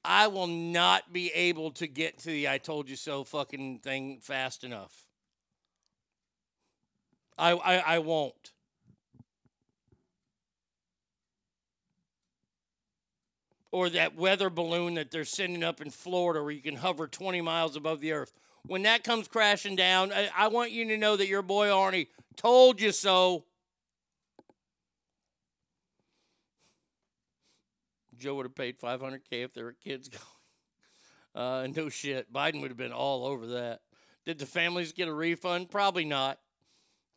I 0.04 0.26
will 0.26 0.46
not 0.46 1.12
be 1.12 1.30
able 1.32 1.70
to 1.72 1.86
get 1.86 2.18
to 2.20 2.28
the 2.28 2.48
I 2.48 2.58
told 2.58 2.88
you 2.88 2.96
so 2.96 3.24
fucking 3.24 3.80
thing 3.80 4.20
fast 4.20 4.64
enough. 4.64 5.06
I 7.38 7.52
I, 7.52 7.76
I 7.76 7.98
won't. 7.98 8.53
Or 13.74 13.90
that 13.90 14.14
weather 14.14 14.50
balloon 14.50 14.94
that 14.94 15.10
they're 15.10 15.24
sending 15.24 15.64
up 15.64 15.80
in 15.80 15.90
Florida 15.90 16.40
where 16.40 16.52
you 16.52 16.62
can 16.62 16.76
hover 16.76 17.08
20 17.08 17.40
miles 17.40 17.74
above 17.74 17.98
the 17.98 18.12
earth. 18.12 18.32
When 18.64 18.82
that 18.82 19.02
comes 19.02 19.26
crashing 19.26 19.74
down, 19.74 20.12
I, 20.12 20.30
I 20.32 20.46
want 20.46 20.70
you 20.70 20.86
to 20.90 20.96
know 20.96 21.16
that 21.16 21.26
your 21.26 21.42
boy 21.42 21.66
Arnie 21.66 22.06
told 22.36 22.80
you 22.80 22.92
so. 22.92 23.46
Joe 28.16 28.36
would 28.36 28.46
have 28.46 28.54
paid 28.54 28.78
500K 28.78 29.20
if 29.32 29.54
there 29.54 29.64
were 29.64 29.74
kids 29.82 30.08
going. 31.34 31.44
Uh, 31.44 31.66
no 31.74 31.88
shit. 31.88 32.32
Biden 32.32 32.60
would 32.60 32.70
have 32.70 32.78
been 32.78 32.92
all 32.92 33.26
over 33.26 33.44
that. 33.48 33.80
Did 34.24 34.38
the 34.38 34.46
families 34.46 34.92
get 34.92 35.08
a 35.08 35.12
refund? 35.12 35.68
Probably 35.68 36.04
not. 36.04 36.38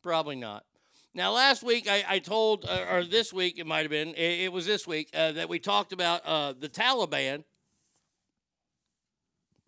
Probably 0.02 0.36
not. 0.36 0.66
Now, 1.14 1.32
last 1.32 1.64
week 1.64 1.90
I, 1.90 2.04
I 2.08 2.20
told, 2.20 2.66
uh, 2.66 2.86
or 2.92 3.04
this 3.04 3.34
week 3.34 3.58
it 3.58 3.66
might 3.66 3.82
have 3.82 3.90
been, 3.90 4.10
it, 4.10 4.42
it 4.42 4.52
was 4.52 4.66
this 4.66 4.86
week, 4.86 5.10
uh, 5.14 5.32
that 5.32 5.50
we 5.50 5.60
talked 5.60 5.92
about 5.92 6.22
uh, 6.26 6.54
the 6.54 6.70
Taliban 6.70 7.44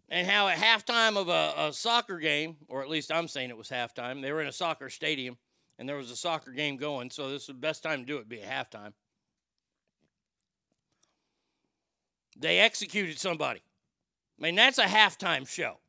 and 0.09 0.27
how 0.27 0.47
at 0.47 0.57
halftime 0.57 1.17
of 1.17 1.27
a, 1.27 1.69
a 1.69 1.73
soccer 1.73 2.19
game, 2.19 2.57
or 2.67 2.83
at 2.83 2.89
least 2.89 3.11
I'm 3.11 3.27
saying 3.27 3.49
it 3.49 3.57
was 3.57 3.69
halftime, 3.69 4.21
they 4.21 4.31
were 4.31 4.41
in 4.41 4.47
a 4.47 4.51
soccer 4.51 4.89
stadium 4.89 5.37
and 5.79 5.87
there 5.87 5.95
was 5.95 6.11
a 6.11 6.15
soccer 6.15 6.51
game 6.51 6.77
going, 6.77 7.09
so 7.09 7.31
this 7.31 7.43
is 7.43 7.47
the 7.47 7.53
best 7.53 7.81
time 7.81 7.99
to 8.01 8.05
do 8.05 8.17
it, 8.17 8.29
be 8.29 8.41
at 8.41 8.71
halftime. 8.71 8.93
They 12.37 12.59
executed 12.59 13.17
somebody. 13.17 13.61
I 14.39 14.43
mean, 14.43 14.55
that's 14.55 14.77
a 14.77 14.85
halftime 14.85 15.47
show. 15.47 15.79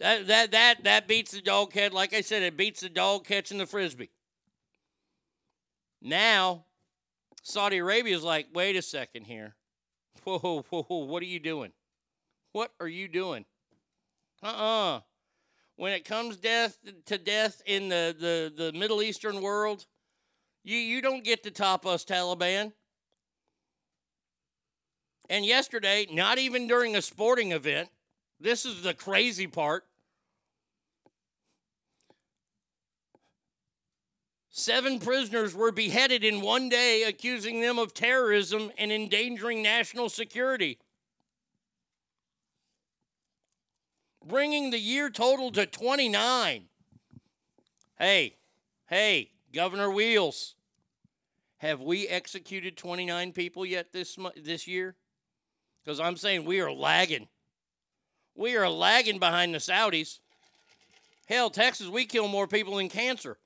That 0.00 0.26
that 0.26 0.50
that 0.50 0.84
that 0.84 1.08
beats 1.08 1.30
the 1.30 1.40
dog 1.40 1.72
head. 1.72 1.92
Like 1.92 2.12
I 2.14 2.20
said, 2.20 2.42
it 2.42 2.56
beats 2.56 2.80
the 2.80 2.88
dog 2.88 3.26
catching 3.26 3.58
the 3.58 3.66
frisbee. 3.66 4.10
Now, 6.02 6.64
Saudi 7.42 7.78
Arabia's 7.78 8.22
like, 8.22 8.48
wait 8.52 8.76
a 8.76 8.82
second 8.82 9.24
here. 9.24 9.54
Whoa, 10.24 10.38
whoa, 10.38 10.82
whoa, 10.82 11.04
what 11.04 11.22
are 11.22 11.26
you 11.26 11.40
doing? 11.40 11.72
What 12.52 12.72
are 12.80 12.88
you 12.88 13.08
doing? 13.08 13.44
Uh-uh. 14.42 15.00
When 15.76 15.92
it 15.92 16.04
comes 16.04 16.36
death 16.36 16.78
to 17.06 17.18
death 17.18 17.62
in 17.66 17.88
the, 17.88 18.14
the, 18.18 18.64
the 18.64 18.78
Middle 18.78 19.02
Eastern 19.02 19.42
world, 19.42 19.86
you, 20.62 20.76
you 20.78 21.02
don't 21.02 21.24
get 21.24 21.42
to 21.42 21.50
top 21.50 21.84
us, 21.84 22.04
Taliban. 22.04 22.72
And 25.28 25.44
yesterday, 25.44 26.06
not 26.10 26.38
even 26.38 26.68
during 26.68 26.96
a 26.96 27.02
sporting 27.02 27.52
event, 27.52 27.88
this 28.40 28.64
is 28.64 28.82
the 28.82 28.94
crazy 28.94 29.46
part. 29.46 29.84
Seven 34.56 35.00
prisoners 35.00 35.52
were 35.52 35.72
beheaded 35.72 36.22
in 36.22 36.40
one 36.40 36.68
day, 36.68 37.02
accusing 37.02 37.60
them 37.60 37.76
of 37.76 37.92
terrorism 37.92 38.70
and 38.78 38.92
endangering 38.92 39.62
national 39.62 40.08
security. 40.08 40.78
Bringing 44.24 44.70
the 44.70 44.78
year 44.78 45.10
total 45.10 45.50
to 45.50 45.66
29. 45.66 46.66
Hey, 47.98 48.36
hey, 48.86 49.32
Governor 49.52 49.90
Wheels, 49.90 50.54
have 51.58 51.80
we 51.80 52.06
executed 52.06 52.76
29 52.76 53.32
people 53.32 53.66
yet 53.66 53.92
this, 53.92 54.16
this 54.36 54.68
year? 54.68 54.94
Because 55.84 55.98
I'm 55.98 56.16
saying 56.16 56.44
we 56.44 56.60
are 56.60 56.70
lagging. 56.70 57.26
We 58.34 58.56
are 58.56 58.68
lagging 58.68 59.18
behind 59.18 59.54
the 59.54 59.58
Saudis. 59.58 60.18
Hell, 61.26 61.50
Texas, 61.50 61.88
we 61.88 62.04
kill 62.04 62.28
more 62.28 62.46
people 62.46 62.76
than 62.76 62.88
cancer. 62.88 63.38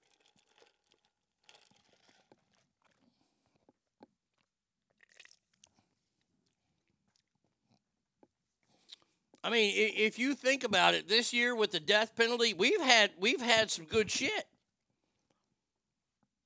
I 9.45 9.51
mean, 9.51 9.73
if 9.77 10.19
you 10.19 10.35
think 10.35 10.65
about 10.65 10.95
it, 10.95 11.09
this 11.09 11.33
year 11.33 11.55
with 11.55 11.71
the 11.71 11.81
death 11.81 12.17
penalty, 12.17 12.53
we've 12.53 12.83
had 12.83 13.13
we've 13.19 13.41
had 13.41 13.71
some 13.71 13.85
good 13.85 14.11
shit. 14.11 14.47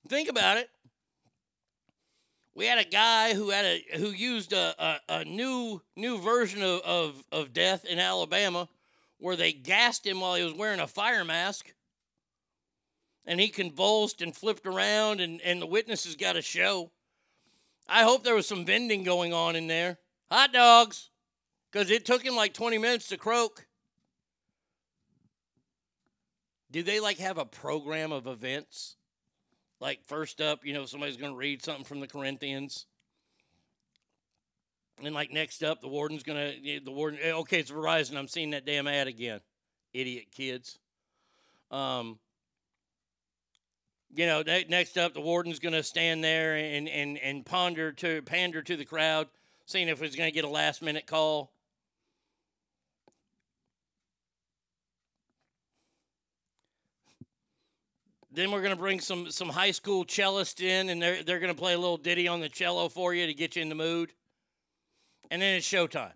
Think 0.08 0.28
about 0.28 0.58
it. 0.58 0.68
We 2.54 2.66
had 2.66 2.78
a 2.78 2.84
guy 2.84 3.34
who 3.34 3.50
had 3.50 3.64
a 3.64 3.84
who 3.96 4.08
used 4.10 4.52
a, 4.52 4.74
a, 4.78 5.20
a 5.20 5.24
new 5.24 5.80
new 5.96 6.20
version 6.20 6.62
of, 6.62 6.80
of, 6.82 7.24
of 7.32 7.52
death 7.52 7.84
in 7.84 7.98
Alabama 7.98 8.68
where 9.18 9.36
they 9.36 9.52
gassed 9.52 10.06
him 10.06 10.20
while 10.20 10.34
he 10.34 10.42
was 10.42 10.52
wearing 10.52 10.80
a 10.80 10.86
fire 10.86 11.24
mask. 11.24 11.72
And 13.24 13.38
he 13.38 13.48
convulsed 13.48 14.20
and 14.20 14.34
flipped 14.34 14.66
around 14.66 15.20
and, 15.20 15.40
and 15.42 15.62
the 15.62 15.66
witnesses 15.66 16.16
got 16.16 16.36
a 16.36 16.42
show. 16.42 16.90
I 17.88 18.02
hope 18.02 18.24
there 18.24 18.34
was 18.34 18.48
some 18.48 18.64
vending 18.64 19.04
going 19.04 19.32
on 19.32 19.54
in 19.54 19.68
there. 19.68 19.98
Hot 20.30 20.52
dogs. 20.52 21.10
Because 21.70 21.90
it 21.90 22.04
took 22.04 22.22
him 22.22 22.34
like 22.34 22.52
20 22.52 22.78
minutes 22.78 23.08
to 23.08 23.16
croak. 23.16 23.66
Do 26.70 26.82
they 26.82 27.00
like 27.00 27.18
have 27.18 27.38
a 27.38 27.44
program 27.44 28.12
of 28.12 28.26
events? 28.26 28.96
Like 29.82 30.04
first 30.06 30.40
up, 30.40 30.64
you 30.64 30.74
know, 30.74 30.86
somebody's 30.86 31.16
going 31.16 31.32
to 31.32 31.36
read 31.36 31.64
something 31.64 31.84
from 31.84 31.98
the 31.98 32.06
Corinthians. 32.06 32.86
And 35.02 35.12
like 35.12 35.32
next 35.32 35.64
up, 35.64 35.80
the 35.80 35.88
warden's 35.88 36.22
going 36.22 36.38
to, 36.38 36.80
the 36.84 36.92
warden, 36.92 37.18
eh, 37.20 37.32
okay, 37.32 37.58
it's 37.58 37.72
Verizon. 37.72 38.16
I'm 38.16 38.28
seeing 38.28 38.50
that 38.50 38.64
damn 38.64 38.86
ad 38.86 39.08
again. 39.08 39.40
Idiot 39.92 40.26
kids. 40.30 40.78
Um, 41.72 42.20
you 44.14 44.26
know, 44.26 44.44
next 44.68 44.96
up, 44.98 45.14
the 45.14 45.20
warden's 45.20 45.58
going 45.58 45.74
to 45.74 45.82
stand 45.82 46.22
there 46.22 46.54
and, 46.54 46.88
and, 46.88 47.18
and 47.18 47.44
ponder 47.44 47.90
to 47.90 48.22
pander 48.22 48.62
to 48.62 48.76
the 48.76 48.84
crowd, 48.84 49.26
seeing 49.66 49.88
if 49.88 50.00
he's 50.00 50.14
going 50.14 50.30
to 50.30 50.34
get 50.34 50.44
a 50.44 50.48
last 50.48 50.80
minute 50.80 51.08
call. 51.08 51.51
Then 58.34 58.50
we're 58.50 58.62
gonna 58.62 58.76
bring 58.76 58.98
some 59.00 59.30
some 59.30 59.50
high 59.50 59.72
school 59.72 60.04
cellist 60.06 60.60
in, 60.62 60.88
and 60.88 61.00
they're 61.02 61.22
they're 61.22 61.38
gonna 61.38 61.54
play 61.54 61.74
a 61.74 61.78
little 61.78 61.98
ditty 61.98 62.26
on 62.28 62.40
the 62.40 62.48
cello 62.48 62.88
for 62.88 63.12
you 63.14 63.26
to 63.26 63.34
get 63.34 63.56
you 63.56 63.62
in 63.62 63.68
the 63.68 63.74
mood. 63.74 64.12
And 65.30 65.42
then 65.42 65.56
it's 65.56 65.66
showtime. 65.66 66.12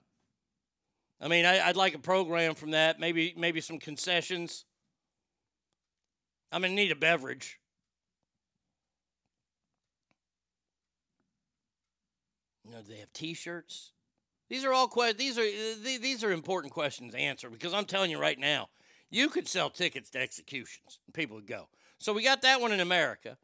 I 1.21 1.29
mean, 1.29 1.45
I, 1.47 1.61
I'd 1.67 1.77
like 1.77 1.95
a 1.95 1.99
program 1.99 2.55
from 2.55 2.71
that. 2.73 2.99
Maybe 2.99 3.35
maybe 3.37 3.61
some 3.61 3.79
concessions. 3.79 4.65
I'm 6.53 6.63
gonna 6.63 6.75
need 6.75 6.91
a 6.93 6.97
beverage. 6.97 7.59
You 12.65 12.73
know, 12.73 12.83
do 12.83 12.93
they 12.93 12.99
have 13.01 13.13
T-shirts? 13.13 13.93
These 14.49 14.65
are 14.65 14.73
all 14.73 14.89
que- 14.89 15.13
These 15.15 15.39
are 15.39 15.43
th- 15.43 16.01
these 16.01 16.25
are 16.25 16.33
important 16.33 16.73
questions 16.73 17.13
to 17.13 17.19
answer 17.19 17.51
because 17.51 17.75
I'm 17.75 17.85
telling 17.87 18.11
you 18.11 18.19
right 18.19 18.39
now, 18.39 18.69
You 19.11 19.29
could 19.29 19.47
sell 19.49 19.71
tickets 19.71 20.11
to 20.11 20.19
executions, 20.19 20.99
and 21.07 21.15
people 21.15 21.37
would 21.37 21.47
go. 21.47 21.69
So 21.99 22.13
we 22.13 22.23
got 22.23 22.43
that 22.43 22.61
one 22.61 22.73
in 22.73 22.81
America. 22.81 23.37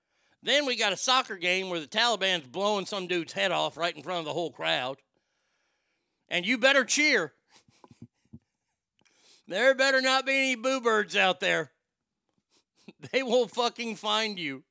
Then 0.43 0.67
we 0.67 0.77
got 0.77 0.93
a 0.93 0.97
soccer 0.97 1.37
game 1.37 1.71
where 1.71 1.81
the 1.81 1.87
Taliban's 1.87 2.47
blowing 2.47 2.87
some 2.87 3.07
dude's 3.07 3.33
head 3.33 3.53
off 3.53 3.77
right 3.77 3.97
in 3.97 4.03
front 4.03 4.21
of 4.21 4.25
the 4.25 4.33
whole 4.33 4.51
crowd. 4.51 4.99
And 6.29 6.45
you 6.45 6.59
better 6.59 6.85
cheer. 6.85 7.33
there 9.49 9.75
better 9.75 10.01
not 10.01 10.27
be 10.27 10.33
any 10.33 10.55
boo 10.57 10.81
birds 10.81 11.17
out 11.17 11.41
there. 11.41 11.71
They 13.13 13.23
will 13.23 13.49
fucking 13.49 13.97
find 13.97 14.39
you. 14.39 14.63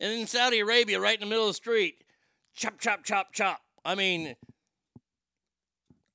And 0.00 0.12
in 0.12 0.26
Saudi 0.26 0.60
Arabia, 0.60 1.00
right 1.00 1.14
in 1.14 1.20
the 1.20 1.26
middle 1.26 1.44
of 1.44 1.50
the 1.50 1.54
street, 1.54 2.04
chop, 2.54 2.78
chop, 2.78 3.04
chop, 3.04 3.32
chop. 3.32 3.60
I 3.84 3.94
mean, 3.94 4.34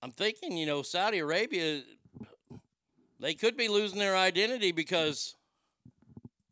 I'm 0.01 0.11
thinking, 0.11 0.57
you 0.57 0.65
know, 0.65 0.81
Saudi 0.81 1.19
Arabia, 1.19 1.81
they 3.19 3.33
could 3.33 3.57
be 3.57 3.67
losing 3.67 3.99
their 3.99 4.15
identity 4.15 4.71
because 4.71 5.35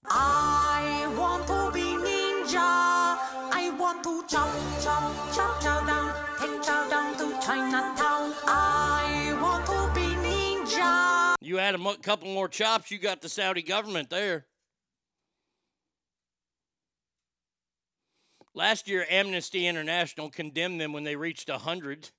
I 0.06 1.14
want 1.18 1.48
to 1.48 1.72
be 1.74 1.82
ninja. 1.82 2.58
I 2.58 3.74
want 3.80 4.04
to 4.04 4.24
chop, 4.28 4.50
chop, 4.82 5.34
chop, 5.34 5.62
chow 5.62 5.86
down, 5.86 6.14
take 6.40 6.62
chow 6.64 6.90
down 6.90 7.14
to 7.18 7.46
Chinatown. 7.46 8.34
I 8.46 9.38
want 9.42 9.66
to 9.68 10.00
be 10.00 10.08
ninja. 10.16 11.36
you 11.42 11.60
add 11.60 11.76
a 11.76 11.98
couple 11.98 12.28
more 12.28 12.48
chops, 12.48 12.92
you 12.92 12.98
got 12.98 13.22
the 13.22 13.30
Saudi 13.30 13.62
government 13.62 14.10
there. 14.10 14.46
Last 18.54 18.90
year, 18.90 19.06
Amnesty 19.10 19.66
International 19.66 20.30
condemned 20.30 20.82
them 20.82 20.92
when 20.92 21.06
they 21.06 21.16
reached 21.16 21.50
100. 21.50 22.10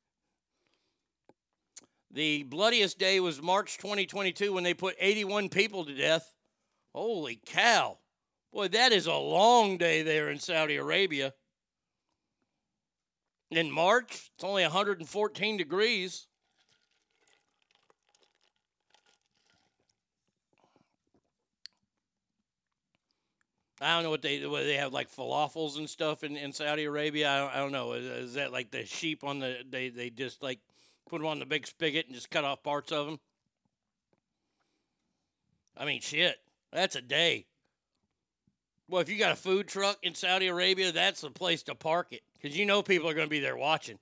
The 2.10 2.42
bloodiest 2.44 2.98
day 2.98 3.20
was 3.20 3.42
March 3.42 3.76
2022 3.76 4.52
when 4.52 4.64
they 4.64 4.72
put 4.72 4.96
81 4.98 5.50
people 5.50 5.84
to 5.84 5.94
death. 5.94 6.34
Holy 6.94 7.40
cow. 7.46 7.98
Boy, 8.52 8.68
that 8.68 8.92
is 8.92 9.06
a 9.06 9.14
long 9.14 9.78
day 9.78 10.02
there 10.02 10.28
in 10.30 10.38
Saudi 10.38 10.76
Arabia. 10.76 11.32
In 13.50 13.70
March, 13.70 14.30
it's 14.34 14.44
only 14.44 14.62
114 14.62 15.56
degrees. 15.56 16.26
I 23.80 23.94
don't 23.94 24.04
know 24.04 24.10
what 24.10 24.22
they 24.22 24.38
they 24.38 24.76
have 24.76 24.92
like 24.92 25.10
falafels 25.10 25.76
and 25.76 25.90
stuff 25.90 26.22
in, 26.22 26.36
in 26.36 26.52
Saudi 26.52 26.84
Arabia. 26.84 27.28
I 27.28 27.38
don't, 27.38 27.54
I 27.54 27.56
don't 27.56 27.72
know. 27.72 27.92
Is, 27.94 28.04
is 28.04 28.34
that 28.34 28.52
like 28.52 28.70
the 28.70 28.86
sheep 28.86 29.24
on 29.24 29.40
the 29.40 29.56
they 29.68 29.88
they 29.88 30.08
just 30.08 30.40
like 30.42 30.60
put 31.10 31.18
them 31.18 31.26
on 31.26 31.40
the 31.40 31.46
big 31.46 31.66
spigot 31.66 32.06
and 32.06 32.14
just 32.14 32.30
cut 32.30 32.44
off 32.44 32.62
parts 32.62 32.92
of 32.92 33.06
them? 33.06 33.18
I 35.76 35.84
mean, 35.84 36.00
shit. 36.00 36.36
That's 36.72 36.96
a 36.96 37.02
day. 37.02 37.46
Well, 38.88 39.00
if 39.00 39.08
you 39.08 39.18
got 39.18 39.32
a 39.32 39.36
food 39.36 39.68
truck 39.68 39.98
in 40.02 40.14
Saudi 40.14 40.48
Arabia, 40.48 40.92
that's 40.92 41.20
the 41.20 41.30
place 41.30 41.62
to 41.64 41.74
park 41.74 42.08
it 42.12 42.22
because 42.34 42.56
you 42.56 42.66
know 42.66 42.82
people 42.82 43.08
are 43.08 43.14
going 43.14 43.26
to 43.26 43.30
be 43.30 43.40
there 43.40 43.56
watching. 43.56 43.98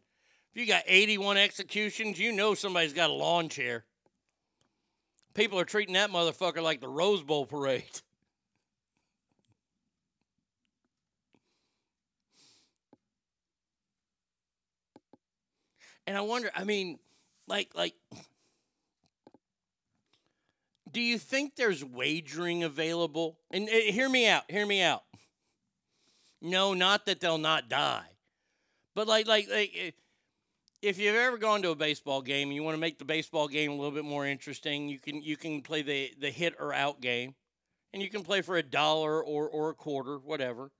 If 0.54 0.60
you 0.60 0.66
got 0.66 0.82
81 0.86 1.36
executions, 1.36 2.18
you 2.18 2.32
know 2.32 2.54
somebody's 2.54 2.92
got 2.92 3.10
a 3.10 3.12
lawn 3.12 3.48
chair. 3.48 3.84
People 5.34 5.60
are 5.60 5.64
treating 5.64 5.94
that 5.94 6.10
motherfucker 6.10 6.62
like 6.62 6.80
the 6.80 6.88
Rose 6.88 7.22
Bowl 7.22 7.46
parade. 7.46 7.84
And 16.06 16.18
I 16.18 16.22
wonder, 16.22 16.50
I 16.56 16.64
mean, 16.64 16.98
like, 17.46 17.70
like, 17.76 17.94
do 20.92 21.00
you 21.00 21.18
think 21.18 21.56
there's 21.56 21.84
wagering 21.84 22.62
available? 22.62 23.38
And 23.50 23.68
uh, 23.68 23.72
hear 23.72 24.08
me 24.08 24.28
out, 24.28 24.44
hear 24.48 24.66
me 24.66 24.82
out. 24.82 25.02
No, 26.42 26.74
not 26.74 27.06
that 27.06 27.20
they'll 27.20 27.38
not 27.38 27.68
die, 27.68 28.06
but 28.94 29.06
like, 29.06 29.26
like, 29.26 29.48
like, 29.50 29.72
eh, 29.76 29.90
if 30.82 30.98
you've 30.98 31.14
ever 31.14 31.36
gone 31.36 31.60
to 31.62 31.70
a 31.70 31.76
baseball 31.76 32.22
game 32.22 32.48
and 32.48 32.54
you 32.54 32.62
want 32.62 32.74
to 32.74 32.80
make 32.80 32.98
the 32.98 33.04
baseball 33.04 33.46
game 33.46 33.70
a 33.70 33.74
little 33.74 33.90
bit 33.90 34.04
more 34.04 34.26
interesting, 34.26 34.88
you 34.88 34.98
can 34.98 35.22
you 35.22 35.36
can 35.36 35.60
play 35.60 35.82
the 35.82 36.10
the 36.18 36.30
hit 36.30 36.54
or 36.58 36.72
out 36.72 37.00
game, 37.02 37.34
and 37.92 38.02
you 38.02 38.08
can 38.08 38.22
play 38.22 38.40
for 38.40 38.56
a 38.56 38.62
dollar 38.62 39.22
or 39.22 39.48
or 39.48 39.70
a 39.70 39.74
quarter, 39.74 40.16
whatever. 40.18 40.70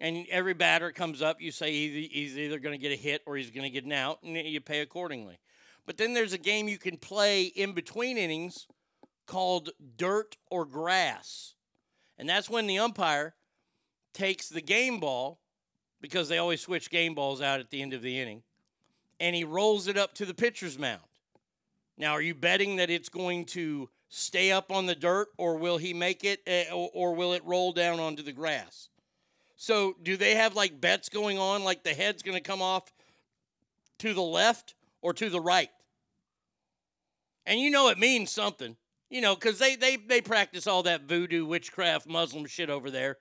And 0.00 0.26
every 0.30 0.54
batter 0.54 0.92
comes 0.92 1.22
up, 1.22 1.40
you 1.40 1.50
say 1.50 1.72
he's 1.72 2.08
he's 2.12 2.38
either 2.38 2.60
going 2.60 2.78
to 2.78 2.80
get 2.80 2.92
a 2.92 3.00
hit 3.00 3.22
or 3.26 3.36
he's 3.36 3.50
going 3.50 3.64
to 3.64 3.70
get 3.70 3.84
an 3.84 3.92
out, 3.92 4.22
and 4.22 4.36
you 4.36 4.60
pay 4.60 4.80
accordingly. 4.80 5.40
But 5.86 5.96
then 5.96 6.14
there's 6.14 6.34
a 6.34 6.38
game 6.38 6.68
you 6.68 6.78
can 6.78 6.98
play 6.98 7.44
in 7.44 7.72
between 7.72 8.16
innings 8.16 8.68
called 9.28 9.70
dirt 9.96 10.36
or 10.50 10.64
grass. 10.64 11.54
And 12.18 12.28
that's 12.28 12.50
when 12.50 12.66
the 12.66 12.80
umpire 12.80 13.36
takes 14.12 14.48
the 14.48 14.60
game 14.60 14.98
ball, 14.98 15.38
because 16.00 16.28
they 16.28 16.38
always 16.38 16.60
switch 16.60 16.90
game 16.90 17.14
balls 17.14 17.40
out 17.40 17.60
at 17.60 17.70
the 17.70 17.80
end 17.80 17.92
of 17.92 18.02
the 18.02 18.18
inning, 18.18 18.42
and 19.20 19.36
he 19.36 19.44
rolls 19.44 19.86
it 19.86 19.96
up 19.96 20.14
to 20.14 20.26
the 20.26 20.34
pitcher's 20.34 20.78
mound. 20.78 21.02
Now, 21.96 22.12
are 22.12 22.22
you 22.22 22.34
betting 22.34 22.76
that 22.76 22.90
it's 22.90 23.08
going 23.08 23.44
to 23.46 23.88
stay 24.08 24.50
up 24.50 24.72
on 24.72 24.86
the 24.86 24.94
dirt, 24.94 25.28
or 25.36 25.56
will 25.56 25.78
he 25.78 25.92
make 25.92 26.24
it, 26.24 26.40
eh, 26.46 26.64
or, 26.72 26.90
or 26.92 27.14
will 27.14 27.32
it 27.32 27.44
roll 27.44 27.72
down 27.72 28.00
onto 28.00 28.22
the 28.22 28.32
grass? 28.32 28.88
So, 29.56 29.96
do 30.02 30.16
they 30.16 30.34
have 30.34 30.54
like 30.54 30.80
bets 30.80 31.08
going 31.08 31.38
on, 31.38 31.64
like 31.64 31.82
the 31.82 31.94
head's 31.94 32.22
going 32.22 32.36
to 32.36 32.42
come 32.42 32.62
off 32.62 32.92
to 33.98 34.14
the 34.14 34.22
left 34.22 34.74
or 35.02 35.12
to 35.14 35.28
the 35.28 35.40
right? 35.40 35.70
And 37.44 37.60
you 37.60 37.70
know 37.70 37.88
it 37.88 37.98
means 37.98 38.30
something, 38.30 38.76
you 39.10 39.20
know, 39.20 39.34
because 39.34 39.58
they, 39.58 39.76
they, 39.76 39.96
they 39.96 40.20
practice 40.20 40.66
all 40.66 40.82
that 40.82 41.02
voodoo, 41.02 41.46
witchcraft, 41.46 42.06
Muslim 42.06 42.46
shit 42.46 42.70
over 42.70 42.90
there. 42.90 43.18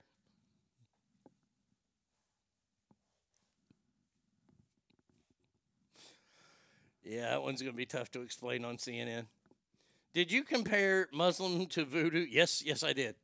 Yeah, 7.04 7.30
that 7.30 7.42
one's 7.42 7.62
going 7.62 7.72
to 7.72 7.78
be 7.78 7.86
tough 7.86 8.12
to 8.12 8.22
explain 8.22 8.66
on 8.66 8.76
CNN. 8.76 9.28
Did 10.14 10.30
you 10.30 10.44
compare 10.44 11.08
Muslim 11.14 11.68
to 11.68 11.86
voodoo? 11.86 12.26
Yes, 12.30 12.62
yes, 12.66 12.84
I 12.84 12.92
did. 12.92 13.16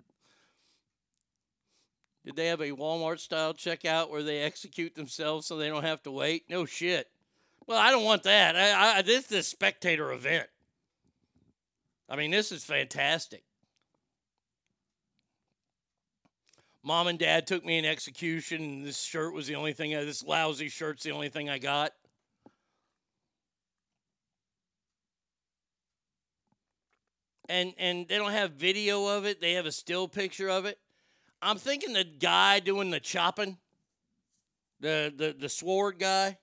Did 2.24 2.38
they 2.38 2.48
have 2.48 2.62
a 2.62 2.72
Walmart 2.72 3.20
style 3.20 3.54
checkout 3.54 4.10
where 4.10 4.24
they 4.24 4.40
execute 4.40 4.96
themselves 4.96 5.46
so 5.46 5.58
they 5.58 5.68
don't 5.68 5.84
have 5.84 6.02
to 6.04 6.12
wait? 6.12 6.46
No 6.50 6.66
shit. 6.66 7.10
Well, 7.68 7.78
I 7.78 7.92
don't 7.92 8.06
want 8.06 8.24
that. 8.24 8.56
I, 8.56 9.00
I, 9.00 9.02
this 9.02 9.26
is 9.26 9.38
a 9.38 9.44
spectator 9.44 10.14
event. 10.14 10.48
I 12.10 12.16
mean, 12.16 12.32
this 12.32 12.52
is 12.52 12.64
fantastic. 12.64 13.44
Mom 16.84 17.08
and 17.08 17.18
dad 17.18 17.48
took 17.48 17.64
me 17.64 17.78
in 17.78 17.86
execution, 17.86 18.62
and 18.62 18.86
this 18.86 19.02
shirt 19.02 19.34
was 19.34 19.48
the 19.48 19.56
only 19.56 19.72
thing, 19.72 19.92
this 19.92 20.24
lousy 20.24 20.68
shirt's 20.68 21.04
the 21.04 21.12
only 21.12 21.30
thing 21.30 21.50
I 21.50 21.58
got. 21.58 21.94
And, 27.48 27.74
and 27.78 28.08
they 28.08 28.18
don't 28.18 28.32
have 28.32 28.52
video 28.52 29.08
of 29.08 29.26
it, 29.26 29.40
they 29.40 29.54
have 29.54 29.66
a 29.66 29.72
still 29.72 30.08
picture 30.08 30.50
of 30.50 30.66
it. 30.66 30.78
I'm 31.42 31.58
thinking 31.58 31.94
the 31.94 32.04
guy 32.04 32.60
doing 32.60 32.90
the 32.90 33.00
chopping, 33.00 33.58
the, 34.82 35.14
the, 35.16 35.36
the 35.38 35.50
sword 35.50 36.00
guy, 36.00 36.38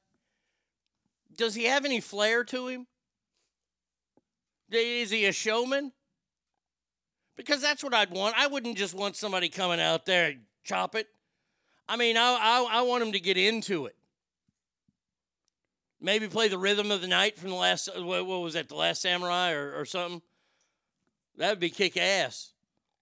does 1.37 1.55
he 1.55 1.65
have 1.65 1.85
any 1.85 2.01
flair 2.01 2.45
to 2.45 2.69
him? 2.69 2.87
Is 4.71 5.11
he 5.11 5.27
a 5.27 5.33
showman? 5.33 5.93
Because 7.37 7.63
that's 7.63 7.83
what 7.83 7.95
I'd 7.95 8.11
want. 8.11 8.35
I 8.37 8.47
wouldn't 8.47 8.77
just 8.77 8.95
want 8.95 9.17
somebody 9.17 9.49
coming 9.49 9.81
out 9.81 10.07
there 10.07 10.31
and 10.31 10.41
chop 10.63 10.95
it. 10.95 11.09
I 11.89 11.97
mean, 11.97 12.17
I, 12.17 12.39
I, 12.41 12.79
I 12.79 12.83
want 12.83 13.03
him 13.03 13.13
to 13.13 13.21
get 13.21 13.37
into 13.37 13.87
it. 13.87 13.97
Maybe 16.01 16.29
play 16.29 16.49
the 16.49 16.59
rhythm 16.59 16.91
of 16.91 17.01
the 17.01 17.09
night 17.09 17.39
from 17.39 17.51
the 17.51 17.57
last, 17.57 17.89
uh, 17.89 18.03
what, 18.03 18.27
what 18.27 18.41
was 18.41 18.55
that, 18.55 18.69
The 18.69 18.75
Last 18.75 19.03
Samurai 19.03 19.53
or, 19.53 19.75
or 19.75 19.85
something? 19.85 20.23
That 21.37 21.51
would 21.51 21.61
be 21.61 21.71
kick 21.71 21.97
ass. 21.97 22.53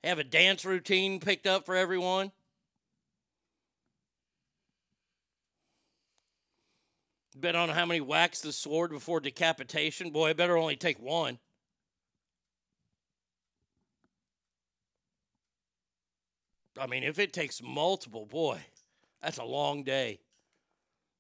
Have 0.05 0.19
a 0.19 0.25
dance 0.25 0.65
routine 0.65 1.21
picked 1.21 1.47
up 1.47 1.67
for 1.67 1.77
everyone. 1.77 2.33
Bet 7.37 7.55
on 7.55 7.69
how 7.69 7.87
many 7.87 8.01
whacks 8.01 8.41
the 8.41 8.53
sword 8.53 8.91
before 8.91 9.21
decapitation. 9.21 10.11
Boy, 10.11 10.31
it 10.31 10.37
better 10.37 10.57
only 10.57 10.77
take 10.77 10.99
one. 10.99 11.39
I 16.81 16.87
mean, 16.87 17.03
if 17.03 17.19
it 17.19 17.33
takes 17.33 17.63
multiple, 17.63 18.27
boy, 18.27 18.61
that's 19.23 19.39
a 19.39 19.45
long 19.45 19.83
day. 19.83 20.21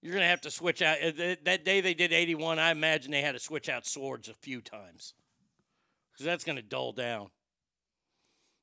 You're 0.01 0.12
going 0.12 0.23
to 0.23 0.28
have 0.28 0.43
to 0.43 0.51
switch 0.51 0.81
out. 0.81 0.99
uh, 1.03 1.37
That 1.45 1.65
day 1.65 1.81
they 1.81 1.95
did 1.95 2.12
81, 2.12 2.59
I 2.59 2.70
imagine 2.70 3.11
they 3.11 3.23
had 3.23 3.33
to 3.33 3.41
switch 3.41 3.69
out 3.69 3.87
swords 3.87 4.28
a 4.28 4.35
few 4.35 4.61
times 4.61 5.15
because 6.12 6.25
that's 6.25 6.45
going 6.45 6.57
to 6.57 6.62
dull 6.62 6.93
down. 6.93 7.28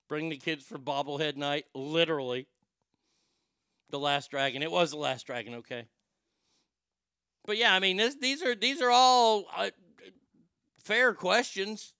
Bring 0.08 0.30
the 0.30 0.38
kids 0.38 0.64
for 0.64 0.78
bobblehead 0.78 1.36
night, 1.36 1.66
literally. 1.74 2.48
The 3.90 4.00
Last 4.00 4.32
Dragon. 4.32 4.64
It 4.64 4.72
was 4.72 4.92
the 4.92 4.98
Last 4.98 5.28
Dragon, 5.28 5.56
okay. 5.56 5.86
But 7.46 7.58
yeah, 7.58 7.74
I 7.74 7.80
mean, 7.80 7.98
this, 7.98 8.16
these 8.16 8.42
are 8.44 8.56
these 8.56 8.82
are 8.82 8.90
all 8.90 9.46
uh, 9.56 9.70
fair 10.84 11.14
questions. 11.14 11.94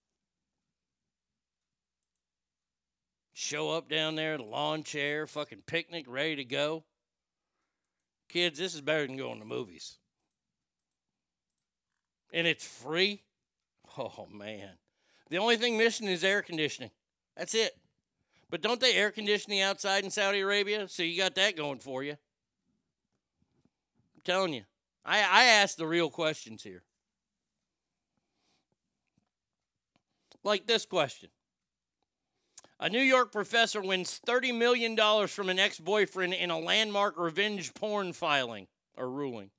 Show 3.38 3.72
up 3.72 3.90
down 3.90 4.16
there, 4.16 4.38
the 4.38 4.46
lawn 4.46 4.84
chair, 4.84 5.28
fucking 5.28 5.64
picnic, 5.68 6.06
ready 6.08 6.38
to 6.38 6.46
go. 6.46 6.86
Kids, 8.30 8.58
this 8.58 8.74
is 8.74 8.80
better 8.80 9.06
than 9.06 9.18
going 9.18 9.40
to 9.40 9.46
movies. 9.46 9.98
And 12.32 12.48
it's 12.48 12.66
free. 12.66 13.24
Oh, 13.98 14.30
man. 14.32 14.70
The 15.30 15.38
only 15.38 15.58
thing 15.58 15.78
missing 15.78 16.08
is 16.08 16.24
air 16.24 16.42
conditioning. 16.42 16.92
That's 17.36 17.54
it. 17.54 17.78
But 18.50 18.62
don't 18.62 18.80
they 18.80 18.94
air 18.94 19.12
condition 19.12 19.52
the 19.52 19.64
outside 19.64 20.06
in 20.06 20.12
Saudi 20.12 20.40
Arabia? 20.40 20.88
So 20.88 21.04
you 21.04 21.18
got 21.18 21.36
that 21.36 21.58
going 21.58 21.80
for 21.80 22.04
you. 22.04 22.14
I'm 22.14 24.22
telling 24.24 24.54
you. 24.54 24.64
I, 25.04 25.20
I 25.20 25.44
asked 25.44 25.76
the 25.76 25.88
real 25.88 26.10
questions 26.10 26.64
here. 26.64 26.84
Like 30.42 30.68
this 30.68 30.86
question 30.86 31.32
A 32.86 32.90
New 32.90 33.02
York 33.02 33.32
professor 33.32 33.82
wins 33.82 34.22
$30 34.28 34.56
million 34.56 35.28
from 35.28 35.50
an 35.50 35.58
ex 35.58 35.80
boyfriend 35.80 36.36
in 36.36 36.52
a 36.52 36.60
landmark 36.60 37.18
revenge 37.18 37.74
porn 37.74 38.14
filing 38.14 38.68
or 38.96 39.10
ruling. 39.10 39.50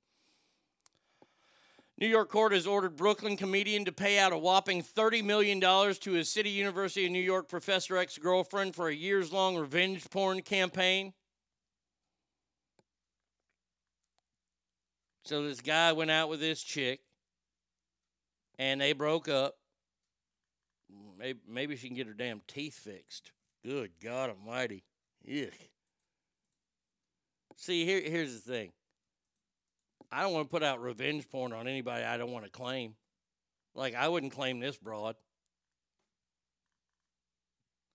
New 1.97 2.07
York 2.07 2.29
court 2.29 2.53
has 2.53 2.65
ordered 2.65 2.95
Brooklyn 2.95 3.35
comedian 3.35 3.83
to 3.83 3.91
pay 3.91 4.17
out 4.17 4.31
a 4.31 4.37
whopping 4.37 4.81
$30 4.81 5.25
million 5.25 5.59
to 5.59 6.11
his 6.13 6.31
City 6.31 6.51
University 6.51 7.05
of 7.05 7.11
New 7.11 7.19
York 7.19 7.49
professor 7.49 7.97
ex 7.97 8.17
girlfriend 8.17 8.75
for 8.75 8.87
a 8.87 8.95
years 8.95 9.33
long 9.33 9.57
revenge 9.57 10.09
porn 10.09 10.41
campaign. 10.41 11.11
So 15.25 15.43
this 15.43 15.59
guy 15.59 15.91
went 15.91 16.11
out 16.11 16.29
with 16.29 16.39
this 16.39 16.63
chick 16.63 17.01
and 18.57 18.79
they 18.79 18.93
broke 18.93 19.27
up. 19.27 19.56
Maybe, 21.17 21.39
maybe 21.47 21.75
she 21.75 21.87
can 21.87 21.95
get 21.95 22.07
her 22.07 22.13
damn 22.13 22.41
teeth 22.47 22.75
fixed. 22.75 23.31
Good 23.65 23.91
God 24.03 24.29
Almighty. 24.29 24.83
Yuck. 25.27 25.51
See, 27.55 27.85
here, 27.85 28.01
here's 28.01 28.33
the 28.35 28.51
thing. 28.51 28.71
I 30.11 30.21
don't 30.21 30.33
want 30.33 30.47
to 30.47 30.51
put 30.51 30.63
out 30.63 30.81
revenge 30.81 31.29
porn 31.29 31.53
on 31.53 31.67
anybody 31.67 32.03
I 32.03 32.17
don't 32.17 32.31
want 32.31 32.45
to 32.45 32.51
claim. 32.51 32.95
Like 33.75 33.95
I 33.95 34.07
wouldn't 34.07 34.31
claim 34.31 34.59
this 34.59 34.77
broad. 34.77 35.15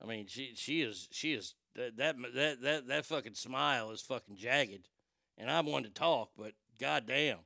I 0.03 0.07
mean, 0.07 0.27
she 0.27 0.53
she 0.55 0.83
is 0.83 1.09
she 1.13 1.33
is 1.33 1.55
that 1.77 1.97
that 1.97 2.17
that 2.35 2.63
that, 2.63 2.89
that 2.89 3.07
fucking 3.07 3.35
smile 3.35 3.93
is 3.93 4.03
fucking 4.03 4.37
jagged, 4.37 4.89
and 5.39 5.51
I'm 5.51 5.67
one 5.67 5.85
to 5.85 5.91
talk, 5.91 6.31
but 6.37 6.53
goddamn. 6.79 7.39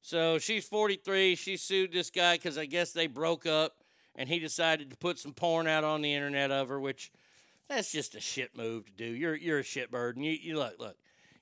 So 0.00 0.38
she's 0.38 0.66
43. 0.66 1.34
She 1.34 1.56
sued 1.56 1.92
this 1.92 2.10
guy 2.10 2.36
because 2.36 2.58
I 2.58 2.66
guess 2.66 2.92
they 2.92 3.06
broke 3.06 3.46
up, 3.46 3.72
and 4.16 4.28
he 4.28 4.38
decided 4.38 4.90
to 4.90 4.96
put 4.96 5.18
some 5.18 5.32
porn 5.32 5.66
out 5.66 5.84
on 5.84 6.02
the 6.02 6.14
internet 6.14 6.50
of 6.50 6.68
her, 6.68 6.80
which 6.80 7.10
that's 7.68 7.92
just 7.92 8.14
a 8.14 8.20
shit 8.20 8.56
move 8.56 8.86
to 8.86 8.92
do. 8.92 9.04
You're 9.06 9.34
you're 9.34 9.58
a 9.60 9.64
shitbird, 9.64 10.16
and 10.16 10.24
you 10.24 10.32
you 10.32 10.58
look 10.58 10.78
look 10.78 10.96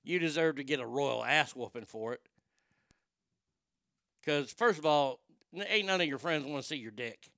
you 0.05 0.19
deserve 0.19 0.57
to 0.57 0.65
get 0.65 0.81
a 0.81 0.87
royal 0.87 1.25
ass 1.25 1.55
whooping 1.55 1.85
for 1.85 2.13
it. 2.15 2.21
Because, 4.21 4.53
first 4.53 4.79
of 4.79 4.87
all, 4.87 5.21
ain't 5.69 5.87
none 5.87 6.01
of 6.01 6.07
your 6.07 6.19
friends 6.19 6.47
want 6.47 6.63
to 6.63 6.69
see 6.69 6.77
your 6.77 6.91
dick. 6.91 7.31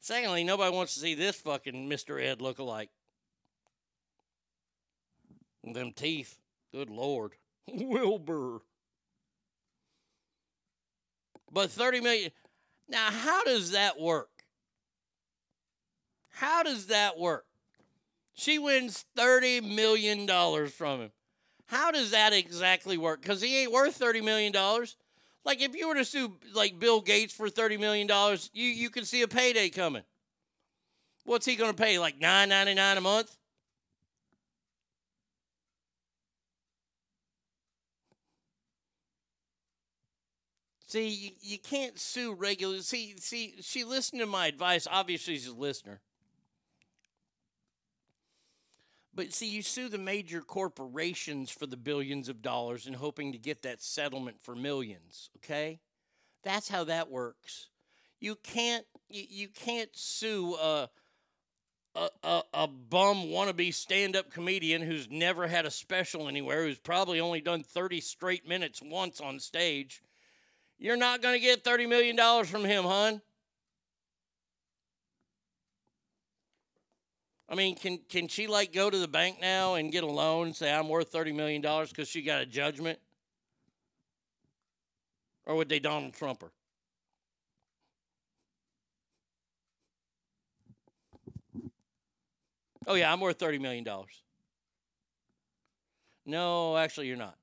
Secondly, 0.00 0.44
nobody 0.44 0.74
wants 0.74 0.94
to 0.94 1.00
see 1.00 1.14
this 1.14 1.36
fucking 1.36 1.88
Mr. 1.88 2.22
Ed 2.22 2.42
look-alike. 2.42 2.90
Them 5.64 5.92
teeth. 5.92 6.38
Good 6.72 6.90
Lord. 6.90 7.32
Wilbur. 7.68 8.60
But 11.52 11.70
30 11.70 12.00
million. 12.00 12.30
Now, 12.88 13.10
how 13.10 13.44
does 13.44 13.72
that 13.72 14.00
work? 14.00 14.31
How 16.32 16.62
does 16.62 16.86
that 16.86 17.18
work? 17.18 17.46
She 18.34 18.58
wins 18.58 19.04
$30 19.16 19.62
million 19.62 20.26
from 20.68 21.00
him. 21.00 21.10
How 21.72 21.90
does 21.90 22.10
that 22.10 22.34
exactly 22.34 22.98
work? 22.98 23.22
Because 23.22 23.40
he 23.40 23.62
ain't 23.62 23.72
worth 23.72 23.96
thirty 23.96 24.20
million 24.20 24.52
dollars. 24.52 24.96
Like 25.42 25.62
if 25.62 25.74
you 25.74 25.88
were 25.88 25.94
to 25.94 26.04
sue 26.04 26.36
like 26.52 26.78
Bill 26.78 27.00
Gates 27.00 27.32
for 27.32 27.48
thirty 27.48 27.78
million 27.78 28.06
dollars, 28.06 28.50
you 28.52 28.66
you 28.66 28.90
can 28.90 29.06
see 29.06 29.22
a 29.22 29.28
payday 29.28 29.70
coming. 29.70 30.02
What's 31.24 31.46
he 31.46 31.56
to 31.56 31.72
pay? 31.72 31.98
Like 31.98 32.20
nine 32.20 32.50
ninety 32.50 32.74
nine 32.74 32.98
a 32.98 33.00
month? 33.00 33.34
See, 40.88 41.08
you, 41.08 41.30
you 41.40 41.58
can't 41.58 41.98
sue 41.98 42.34
regular. 42.34 42.80
See, 42.82 43.16
see, 43.16 43.54
she 43.62 43.84
listened 43.84 44.20
to 44.20 44.26
my 44.26 44.46
advice. 44.46 44.86
Obviously, 44.90 45.36
she's 45.36 45.46
a 45.46 45.54
listener. 45.54 46.02
But 49.14 49.32
see, 49.32 49.48
you 49.48 49.62
sue 49.62 49.88
the 49.88 49.98
major 49.98 50.40
corporations 50.40 51.50
for 51.50 51.66
the 51.66 51.76
billions 51.76 52.28
of 52.28 52.40
dollars 52.40 52.86
and 52.86 52.96
hoping 52.96 53.32
to 53.32 53.38
get 53.38 53.62
that 53.62 53.82
settlement 53.82 54.40
for 54.40 54.56
millions, 54.56 55.28
okay? 55.36 55.80
That's 56.42 56.68
how 56.68 56.84
that 56.84 57.10
works. 57.10 57.68
You 58.20 58.36
can't 58.36 58.86
you, 59.10 59.48
can't 59.48 59.90
sue 59.92 60.54
a 60.54 60.88
a, 61.94 62.08
a, 62.22 62.42
a 62.54 62.66
bum 62.66 63.24
wannabe 63.24 63.74
stand-up 63.74 64.30
comedian 64.30 64.80
who's 64.80 65.10
never 65.10 65.46
had 65.46 65.66
a 65.66 65.70
special 65.70 66.26
anywhere, 66.26 66.64
who's 66.64 66.78
probably 66.78 67.20
only 67.20 67.42
done 67.42 67.62
30 67.62 68.00
straight 68.00 68.48
minutes 68.48 68.80
once 68.82 69.20
on 69.20 69.38
stage. 69.38 70.02
You're 70.78 70.96
not 70.96 71.20
going 71.20 71.34
to 71.34 71.40
get 71.40 71.64
$30 71.64 71.88
million 71.88 72.44
from 72.46 72.64
him, 72.64 72.84
hon. 72.84 73.20
I 77.52 77.54
mean, 77.54 77.76
can 77.76 77.98
can 78.08 78.28
she 78.28 78.46
like 78.46 78.72
go 78.72 78.88
to 78.88 78.98
the 78.98 79.06
bank 79.06 79.38
now 79.38 79.74
and 79.74 79.92
get 79.92 80.04
a 80.04 80.06
loan 80.06 80.46
and 80.46 80.56
say 80.56 80.72
I'm 80.72 80.88
worth 80.88 81.10
thirty 81.10 81.32
million 81.32 81.60
dollars 81.60 81.90
because 81.90 82.08
she 82.08 82.22
got 82.22 82.40
a 82.40 82.46
judgment? 82.46 82.98
Or 85.44 85.56
would 85.56 85.68
they 85.68 85.78
Donald 85.78 86.14
Trump 86.14 86.40
her? 86.40 86.50
Oh 92.86 92.94
yeah, 92.94 93.12
I'm 93.12 93.20
worth 93.20 93.38
thirty 93.38 93.58
million 93.58 93.84
dollars. 93.84 94.22
No, 96.24 96.78
actually, 96.78 97.08
you're 97.08 97.18
not. 97.18 97.36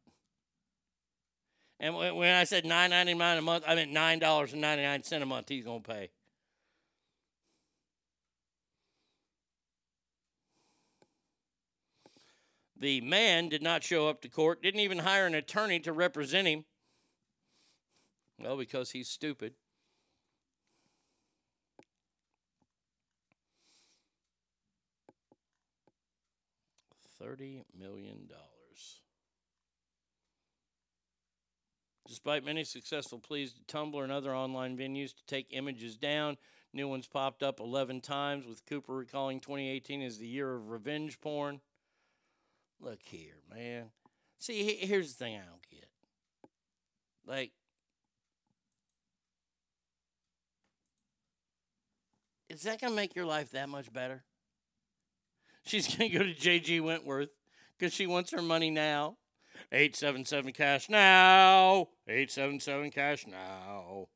And 1.80 1.96
when 1.96 2.34
I 2.34 2.46
said 2.46 2.66
nine 2.66 2.90
ninety 2.90 3.14
nine 3.14 3.38
a 3.38 3.44
month, 3.44 3.64
I 3.68 3.76
meant 3.76 3.92
nine 3.92 4.18
dollars 4.18 4.54
and 4.54 4.62
ninety 4.62 4.82
nine 4.82 5.04
cent 5.04 5.22
a 5.22 5.28
month. 5.28 5.50
He's 5.50 5.66
gonna 5.66 5.82
pay. 5.82 6.10
The 12.80 13.02
man 13.02 13.50
did 13.50 13.62
not 13.62 13.84
show 13.84 14.08
up 14.08 14.22
to 14.22 14.30
court, 14.30 14.64
didn't 14.64 14.80
even 14.80 15.00
hire 15.00 15.28
an 15.28 15.36
attorney 15.36 15.82
to 15.82 15.92
represent 15.92 16.48
him. 16.48 16.64
Well, 18.40 18.56
because 18.56 18.92
he's 18.92 19.10
stupid. 19.10 19.54
$30 27.22 27.64
million. 27.78 28.30
Despite 32.08 32.44
many 32.44 32.64
successful 32.64 33.20
pleas 33.20 33.54
to 33.54 33.62
Tumblr 33.64 34.02
and 34.02 34.12
other 34.12 34.34
online 34.34 34.78
venues 34.78 35.16
to 35.16 35.24
take 35.28 35.48
images 35.52 35.96
down, 35.96 36.38
new 36.74 36.88
ones 36.88 37.08
popped 37.08 37.44
up 37.44 37.60
11 37.60 38.02
times, 38.02 38.48
with 38.48 38.66
Cooper 38.66 38.96
recalling 38.96 39.40
2018 39.42 40.02
as 40.02 40.18
the 40.18 40.26
year 40.26 40.56
of 40.56 40.70
revenge 40.70 41.20
porn. 41.22 41.60
Look 42.82 43.00
here, 43.04 43.36
man. 43.54 43.86
See, 44.40 44.78
here's 44.82 45.14
the 45.14 45.26
thing 45.26 45.36
I 45.36 45.40
don't 45.40 45.70
get. 45.70 45.90
Like, 47.28 47.52
is 52.50 52.64
that 52.64 52.80
going 52.80 52.92
to 52.92 52.96
make 52.96 53.16
your 53.16 53.26
life 53.26 53.52
that 53.52 53.68
much 53.68 53.92
better? 53.92 54.24
She's 55.66 55.94
going 55.96 56.10
to 56.10 56.18
go 56.18 56.24
to 56.24 56.34
JG 56.34 56.82
Wentworth 56.82 57.30
because 57.78 57.94
she 57.94 58.08
wants 58.08 58.32
her 58.32 58.42
money 58.42 58.72
now. 58.72 59.18
877 59.72 60.54
cash 60.54 60.90
now. 60.90 61.90
877 62.08 62.92
cash 62.92 63.28
now. 63.28 64.08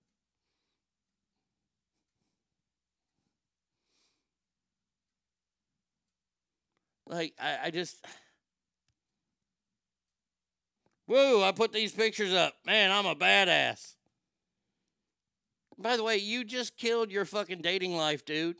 Like, 7.06 7.33
I, 7.40 7.58
I 7.66 7.72
just. 7.72 8.03
Woo, 11.08 11.44
I 11.44 11.52
put 11.52 11.74
these 11.74 11.92
pictures 11.92 12.34
up. 12.34 12.54
Man, 12.66 12.92
I'm 12.92 13.06
a 13.06 13.16
badass. 13.16 13.96
By 15.78 15.98
the 15.98 16.04
way, 16.04 16.18
you 16.18 16.44
just 16.44 16.78
killed 16.78 17.12
your 17.12 17.26
fucking 17.26 17.62
dating 17.62 17.96
life, 17.96 18.26
dude. 18.26 18.58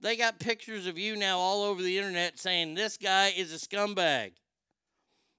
They 0.00 0.16
got 0.16 0.38
pictures 0.38 0.86
of 0.86 0.98
you 0.98 1.16
now 1.16 1.38
all 1.38 1.62
over 1.62 1.82
the 1.82 1.96
internet 1.96 2.38
saying 2.38 2.74
this 2.74 2.96
guy 2.96 3.32
is 3.36 3.52
a 3.52 3.56
scumbag. 3.56 4.32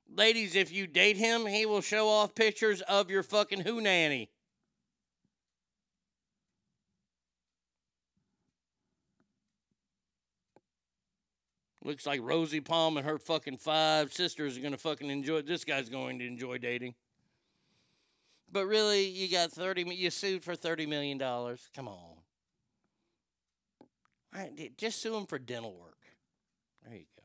Ladies, 0.10 0.56
if 0.56 0.72
you 0.72 0.88
date 0.88 1.18
him, 1.18 1.46
he 1.46 1.66
will 1.66 1.82
show 1.82 2.08
off 2.08 2.36
pictures 2.36 2.82
of 2.82 3.10
your 3.10 3.24
fucking 3.24 3.62
who 3.62 3.82
nanny. 3.82 4.30
Looks 11.86 12.06
like 12.06 12.22
Rosie 12.24 12.62
Palm 12.62 12.95
and 12.95 13.06
her 13.06 13.18
fucking 13.18 13.58
five 13.58 14.14
sisters 14.14 14.58
are 14.58 14.62
gonna 14.62 14.78
fucking 14.78 15.10
enjoy. 15.10 15.42
This 15.42 15.66
guy's 15.66 15.90
going 15.90 16.20
to 16.20 16.26
enjoy 16.26 16.58
dating. 16.58 16.95
But 18.50 18.68
really, 18.68 19.06
you 19.06 19.30
got 19.30 19.52
thirty. 19.52 19.84
You 19.84 20.10
sued 20.10 20.44
for 20.44 20.56
thirty 20.56 20.86
million 20.86 21.18
dollars. 21.18 21.68
Come 21.76 21.88
on. 21.88 22.18
Right, 24.34 24.72
just 24.78 25.02
sue 25.02 25.16
him 25.16 25.26
for 25.26 25.38
dental 25.38 25.76
work. 25.76 25.98
There 26.86 26.95
you 26.95 27.06
go. 27.16 27.24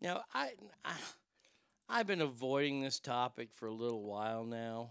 Now, 0.00 0.24
I, 0.34 0.50
I 0.84 0.92
I've 1.88 2.06
been 2.06 2.20
avoiding 2.20 2.82
this 2.82 3.00
topic 3.00 3.48
for 3.54 3.66
a 3.66 3.72
little 3.72 4.02
while 4.02 4.44
now, 4.44 4.90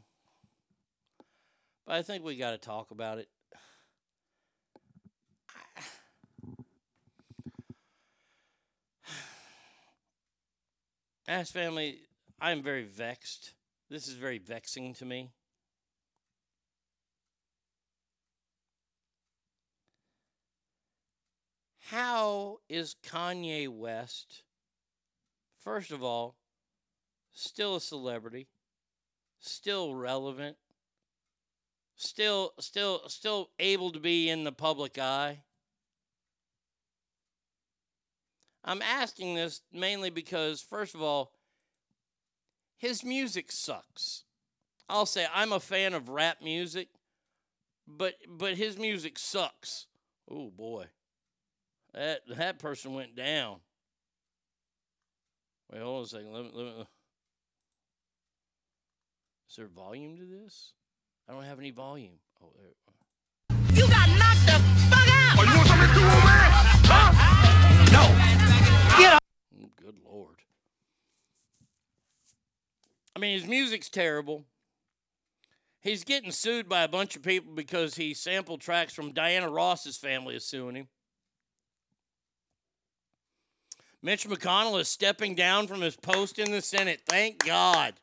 but 1.85 1.95
I 1.95 2.01
think 2.01 2.23
we 2.23 2.35
got 2.35 2.51
to 2.51 2.57
talk 2.57 2.91
about 2.91 3.17
it. 3.17 3.29
Ask 11.27 11.53
family, 11.53 11.99
I 12.39 12.51
am 12.51 12.63
very 12.63 12.83
vexed. 12.83 13.53
This 13.89 14.07
is 14.07 14.15
very 14.15 14.39
vexing 14.39 14.95
to 14.95 15.05
me. 15.05 15.31
How 21.91 22.59
is 22.69 22.95
Kanye 23.05 23.67
West, 23.67 24.43
first 25.59 25.91
of 25.91 26.01
all, 26.01 26.37
still 27.33 27.75
a 27.75 27.81
celebrity, 27.81 28.47
still 29.39 29.93
relevant, 29.93 30.55
still 31.97 32.53
still 32.59 33.09
still 33.09 33.49
able 33.59 33.91
to 33.91 33.99
be 33.99 34.29
in 34.29 34.45
the 34.45 34.53
public 34.53 34.97
eye? 34.97 35.43
I'm 38.63 38.81
asking 38.81 39.35
this 39.35 39.61
mainly 39.73 40.09
because 40.09 40.61
first 40.61 40.95
of 40.95 41.01
all, 41.01 41.33
his 42.77 43.03
music 43.03 43.51
sucks. 43.51 44.23
I'll 44.89 45.05
say 45.05 45.25
I'm 45.33 45.53
a 45.53 45.59
fan 45.59 45.93
of 45.93 46.09
rap 46.09 46.37
music, 46.43 46.89
but 47.87 48.15
but 48.27 48.55
his 48.55 48.77
music 48.77 49.17
sucks. 49.17 49.87
Oh 50.29 50.49
boy. 50.49 50.85
That 51.93 52.21
that 52.37 52.59
person 52.59 52.93
went 52.93 53.15
down. 53.15 53.57
Wait, 55.71 55.81
hold 55.81 55.99
on 55.99 56.03
a 56.03 56.07
second. 56.07 56.33
Let 56.33 56.43
me, 56.43 56.51
let 56.53 56.65
me, 56.65 56.85
is 59.49 59.55
there 59.57 59.67
volume 59.67 60.17
to 60.17 60.25
this? 60.25 60.73
I 61.27 61.33
don't 61.33 61.43
have 61.43 61.59
any 61.59 61.71
volume. 61.71 62.19
Oh, 62.41 62.51
there. 62.57 63.57
You 63.73 63.87
got 63.87 64.09
knocked 64.09 64.45
the 64.45 64.59
fuck 64.89 65.07
out! 65.07 65.37
Oh, 65.37 65.43
you 65.43 65.55
want 65.55 65.67
something 65.67 65.87
to 65.87 65.93
do, 65.93 66.01
man? 66.01 66.51
Huh? 66.87 67.11
No. 67.91 68.30
Good 69.75 69.95
lord. 70.05 70.37
I 73.15 73.19
mean, 73.19 73.37
his 73.37 73.47
music's 73.47 73.89
terrible. 73.89 74.45
He's 75.81 76.03
getting 76.03 76.31
sued 76.31 76.69
by 76.69 76.83
a 76.83 76.87
bunch 76.87 77.15
of 77.15 77.23
people 77.23 77.53
because 77.53 77.95
he 77.95 78.13
sampled 78.13 78.61
tracks 78.61 78.93
from 78.93 79.11
Diana 79.11 79.49
Ross's 79.49 79.97
family 79.97 80.35
is 80.35 80.45
suing 80.45 80.75
him. 80.75 80.87
Mitch 84.03 84.27
McConnell 84.27 84.79
is 84.79 84.87
stepping 84.87 85.35
down 85.35 85.67
from 85.67 85.81
his 85.81 85.95
post 85.95 86.39
in 86.39 86.51
the 86.51 86.61
Senate. 86.61 87.01
Thank 87.05 87.45
God. 87.45 87.93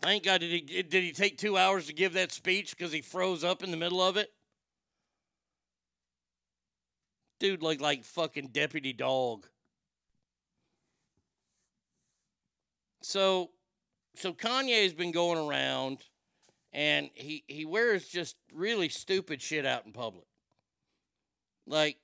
Thank 0.00 0.24
God. 0.24 0.40
Did 0.40 0.50
he 0.50 0.82
did 0.82 1.02
he 1.02 1.12
take 1.12 1.38
two 1.38 1.56
hours 1.56 1.86
to 1.86 1.92
give 1.92 2.12
that 2.14 2.32
speech 2.32 2.76
because 2.76 2.92
he 2.92 3.00
froze 3.00 3.44
up 3.44 3.62
in 3.62 3.70
the 3.70 3.76
middle 3.76 4.00
of 4.00 4.16
it? 4.16 4.32
Dude 7.40 7.62
looked 7.62 7.80
like 7.80 8.04
fucking 8.04 8.48
deputy 8.48 8.92
dog. 8.92 9.46
So 13.02 13.50
so 14.16 14.32
Kanye's 14.32 14.92
been 14.92 15.12
going 15.12 15.38
around 15.38 15.98
and 16.72 17.10
he 17.14 17.44
he 17.46 17.64
wears 17.64 18.08
just 18.08 18.36
really 18.52 18.88
stupid 18.88 19.40
shit 19.40 19.64
out 19.64 19.86
in 19.86 19.92
public. 19.92 20.26
Like 21.66 21.98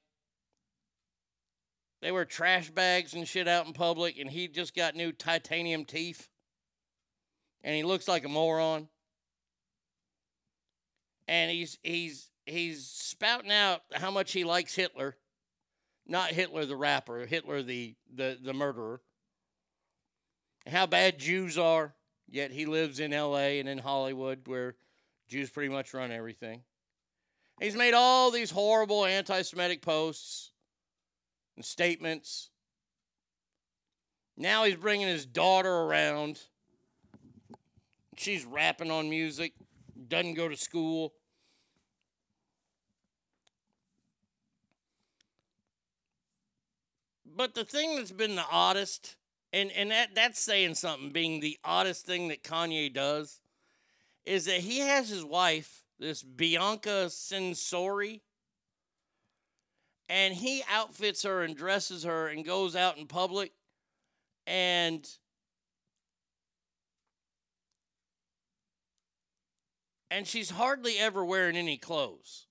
they 2.00 2.12
wear 2.12 2.24
trash 2.24 2.70
bags 2.70 3.14
and 3.14 3.26
shit 3.26 3.48
out 3.48 3.66
in 3.66 3.72
public 3.72 4.18
and 4.18 4.30
he 4.30 4.46
just 4.46 4.74
got 4.74 4.94
new 4.94 5.10
titanium 5.10 5.84
teeth 5.84 6.28
and 7.64 7.74
he 7.74 7.82
looks 7.82 8.06
like 8.06 8.24
a 8.24 8.28
moron. 8.28 8.88
And 11.26 11.50
he's 11.50 11.78
he's 11.82 12.30
he's 12.46 12.86
spouting 12.86 13.50
out 13.50 13.80
how 13.92 14.10
much 14.10 14.32
he 14.32 14.44
likes 14.44 14.74
Hitler. 14.74 15.16
Not 16.06 16.30
Hitler 16.30 16.66
the 16.66 16.76
rapper, 16.76 17.26
Hitler 17.26 17.62
the 17.62 17.94
the, 18.14 18.38
the 18.42 18.52
murderer. 18.52 19.00
How 20.66 20.86
bad 20.86 21.18
Jews 21.18 21.58
are, 21.58 21.94
yet 22.30 22.50
he 22.50 22.66
lives 22.66 23.00
in 23.00 23.10
LA 23.10 23.58
and 23.58 23.68
in 23.68 23.78
Hollywood 23.78 24.46
where 24.46 24.76
Jews 25.28 25.50
pretty 25.50 25.72
much 25.72 25.92
run 25.92 26.10
everything. 26.10 26.62
He's 27.60 27.76
made 27.76 27.94
all 27.94 28.30
these 28.30 28.50
horrible 28.50 29.04
anti 29.04 29.42
Semitic 29.42 29.82
posts 29.82 30.52
and 31.56 31.64
statements. 31.64 32.50
Now 34.36 34.64
he's 34.64 34.76
bringing 34.76 35.06
his 35.06 35.26
daughter 35.26 35.72
around. 35.72 36.40
She's 38.16 38.44
rapping 38.44 38.90
on 38.90 39.08
music, 39.08 39.52
doesn't 40.08 40.34
go 40.34 40.48
to 40.48 40.56
school. 40.56 41.14
But 47.36 47.54
the 47.54 47.64
thing 47.64 47.96
that's 47.96 48.12
been 48.12 48.36
the 48.36 48.44
oddest, 48.50 49.16
and, 49.52 49.70
and 49.72 49.90
that, 49.90 50.14
that's 50.14 50.40
saying 50.40 50.74
something, 50.76 51.10
being 51.10 51.40
the 51.40 51.58
oddest 51.64 52.06
thing 52.06 52.28
that 52.28 52.44
Kanye 52.44 52.92
does, 52.92 53.40
is 54.24 54.44
that 54.44 54.60
he 54.60 54.78
has 54.80 55.08
his 55.08 55.24
wife, 55.24 55.82
this 55.98 56.22
Bianca 56.22 57.06
Censori, 57.08 58.20
and 60.08 60.34
he 60.34 60.62
outfits 60.70 61.22
her 61.22 61.42
and 61.42 61.56
dresses 61.56 62.04
her 62.04 62.28
and 62.28 62.44
goes 62.44 62.76
out 62.76 62.98
in 62.98 63.06
public 63.06 63.52
and 64.46 65.08
and 70.10 70.26
she's 70.26 70.50
hardly 70.50 70.98
ever 70.98 71.24
wearing 71.24 71.56
any 71.56 71.78
clothes. 71.78 72.46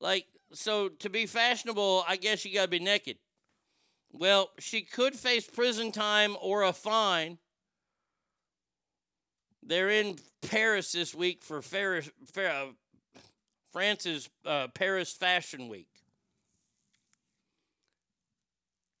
Like 0.00 0.26
so 0.52 0.88
to 0.88 1.08
be 1.08 1.26
fashionable, 1.26 2.04
I 2.06 2.16
guess 2.16 2.44
you 2.44 2.54
got 2.54 2.64
to 2.64 2.68
be 2.68 2.78
naked. 2.78 3.16
Well, 4.16 4.50
she 4.60 4.82
could 4.82 5.16
face 5.16 5.44
prison 5.44 5.90
time 5.90 6.36
or 6.40 6.62
a 6.62 6.72
fine. 6.72 7.38
They're 9.60 9.90
in 9.90 10.16
Paris 10.40 10.92
this 10.92 11.12
week 11.12 11.42
for 11.42 11.60
Ferris, 11.60 12.08
Fer, 12.32 12.46
uh, 12.48 13.20
France's 13.72 14.30
uh, 14.46 14.68
Paris 14.68 15.12
Fashion 15.12 15.68
Week. 15.68 15.88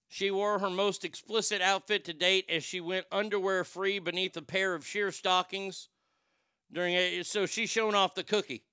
She 0.08 0.32
wore 0.32 0.58
her 0.58 0.70
most 0.70 1.04
explicit 1.04 1.62
outfit 1.62 2.04
to 2.06 2.12
date 2.12 2.46
as 2.48 2.64
she 2.64 2.80
went 2.80 3.06
underwear 3.12 3.62
free 3.62 4.00
beneath 4.00 4.36
a 4.36 4.42
pair 4.42 4.74
of 4.74 4.84
sheer 4.84 5.12
stockings 5.12 5.90
during 6.72 6.94
a 6.94 7.22
so 7.22 7.46
she's 7.46 7.70
showing 7.70 7.94
off 7.94 8.16
the 8.16 8.24
cookie. 8.24 8.64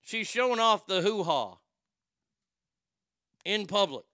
She's 0.00 0.28
showing 0.28 0.60
off 0.60 0.86
the 0.86 1.02
hoo-ha 1.02 1.56
in 3.44 3.66
public. 3.66 4.04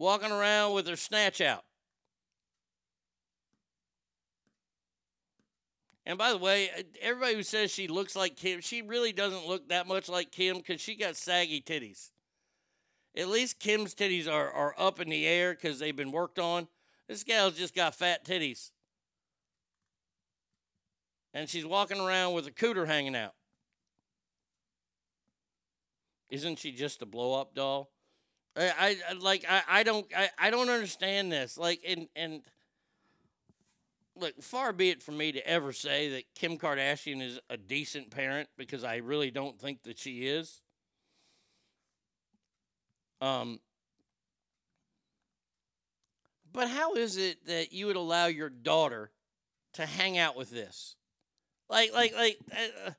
Walking 0.00 0.32
around 0.32 0.72
with 0.72 0.86
her 0.86 0.96
snatch 0.96 1.42
out. 1.42 1.62
And 6.06 6.16
by 6.16 6.30
the 6.30 6.38
way, 6.38 6.70
everybody 7.02 7.34
who 7.34 7.42
says 7.42 7.70
she 7.70 7.86
looks 7.86 8.16
like 8.16 8.34
Kim, 8.34 8.62
she 8.62 8.80
really 8.80 9.12
doesn't 9.12 9.46
look 9.46 9.68
that 9.68 9.86
much 9.86 10.08
like 10.08 10.32
Kim 10.32 10.56
because 10.56 10.80
she 10.80 10.96
got 10.96 11.16
saggy 11.16 11.60
titties. 11.60 12.12
At 13.14 13.28
least 13.28 13.60
Kim's 13.60 13.94
titties 13.94 14.26
are, 14.26 14.50
are 14.50 14.74
up 14.78 15.00
in 15.00 15.10
the 15.10 15.26
air 15.26 15.52
because 15.52 15.78
they've 15.78 15.94
been 15.94 16.12
worked 16.12 16.38
on. 16.38 16.66
This 17.06 17.22
gal's 17.22 17.58
just 17.58 17.74
got 17.74 17.94
fat 17.94 18.24
titties. 18.24 18.70
And 21.34 21.46
she's 21.46 21.66
walking 21.66 22.00
around 22.00 22.32
with 22.32 22.46
a 22.46 22.50
cooter 22.50 22.86
hanging 22.86 23.14
out. 23.14 23.34
Isn't 26.30 26.58
she 26.58 26.72
just 26.72 27.02
a 27.02 27.06
blow 27.06 27.38
up 27.38 27.54
doll? 27.54 27.90
I, 28.56 28.96
I 29.08 29.12
like 29.14 29.44
I, 29.48 29.62
I 29.68 29.82
don't 29.82 30.06
I, 30.16 30.28
I 30.38 30.50
don't 30.50 30.68
understand 30.68 31.30
this. 31.30 31.56
Like 31.56 31.80
and 31.86 32.08
and 32.16 32.42
look, 34.16 34.42
far 34.42 34.72
be 34.72 34.90
it 34.90 35.02
from 35.02 35.16
me 35.16 35.32
to 35.32 35.46
ever 35.46 35.72
say 35.72 36.10
that 36.10 36.24
Kim 36.34 36.58
Kardashian 36.58 37.22
is 37.22 37.38
a 37.48 37.56
decent 37.56 38.10
parent 38.10 38.48
because 38.56 38.84
I 38.84 38.96
really 38.96 39.30
don't 39.30 39.58
think 39.58 39.82
that 39.84 39.98
she 39.98 40.26
is. 40.26 40.60
Um, 43.20 43.60
but 46.52 46.68
how 46.68 46.94
is 46.94 47.16
it 47.16 47.46
that 47.46 47.72
you 47.72 47.86
would 47.86 47.96
allow 47.96 48.26
your 48.26 48.48
daughter 48.48 49.10
to 49.74 49.86
hang 49.86 50.18
out 50.18 50.36
with 50.36 50.50
this? 50.50 50.96
Like, 51.68 51.92
like, 51.92 52.14
like, 52.14 52.38
uh, 52.50 52.90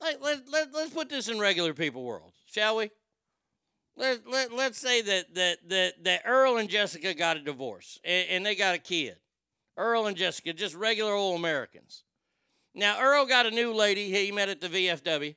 like 0.00 0.18
let, 0.20 0.48
let, 0.50 0.74
let's 0.74 0.92
put 0.92 1.08
this 1.08 1.28
in 1.28 1.38
regular 1.38 1.74
people 1.74 2.04
world, 2.04 2.32
shall 2.46 2.76
we? 2.76 2.90
Let, 3.98 4.30
let, 4.30 4.52
let's 4.52 4.78
say 4.78 5.02
that, 5.02 5.34
that, 5.34 5.58
that, 5.68 6.04
that 6.04 6.22
Earl 6.24 6.58
and 6.58 6.70
Jessica 6.70 7.14
got 7.14 7.36
a 7.36 7.40
divorce 7.40 7.98
and, 8.04 8.28
and 8.30 8.46
they 8.46 8.54
got 8.54 8.76
a 8.76 8.78
kid. 8.78 9.16
Earl 9.76 10.06
and 10.06 10.16
Jessica, 10.16 10.52
just 10.52 10.76
regular 10.76 11.12
old 11.12 11.38
Americans. 11.38 12.04
Now, 12.74 13.00
Earl 13.00 13.26
got 13.26 13.46
a 13.46 13.50
new 13.50 13.74
lady 13.74 14.08
he 14.10 14.30
met 14.30 14.48
at 14.48 14.60
the 14.60 14.68
VFW. 14.68 15.34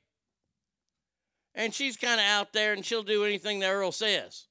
And 1.56 1.74
she's 1.74 1.98
kind 1.98 2.20
of 2.20 2.26
out 2.28 2.54
there 2.54 2.74
and 2.74 2.86
she'll 2.86 3.02
do 3.02 3.26
anything 3.26 3.60
that 3.60 3.72
Earl 3.72 3.92
says. 3.92 4.46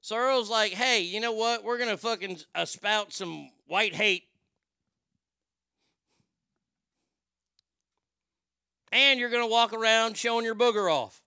So 0.00 0.16
Earl's 0.16 0.48
like, 0.48 0.72
hey, 0.72 1.00
you 1.00 1.18
know 1.18 1.32
what? 1.32 1.64
We're 1.64 1.78
going 1.78 1.90
to 1.90 1.96
fucking 1.96 2.38
uh, 2.54 2.64
spout 2.64 3.12
some 3.12 3.50
white 3.66 3.94
hate. 3.94 4.28
And 8.92 9.18
you're 9.18 9.30
going 9.30 9.42
to 9.42 9.50
walk 9.50 9.72
around 9.72 10.16
showing 10.16 10.44
your 10.44 10.54
booger 10.54 10.90
off. 10.90 11.22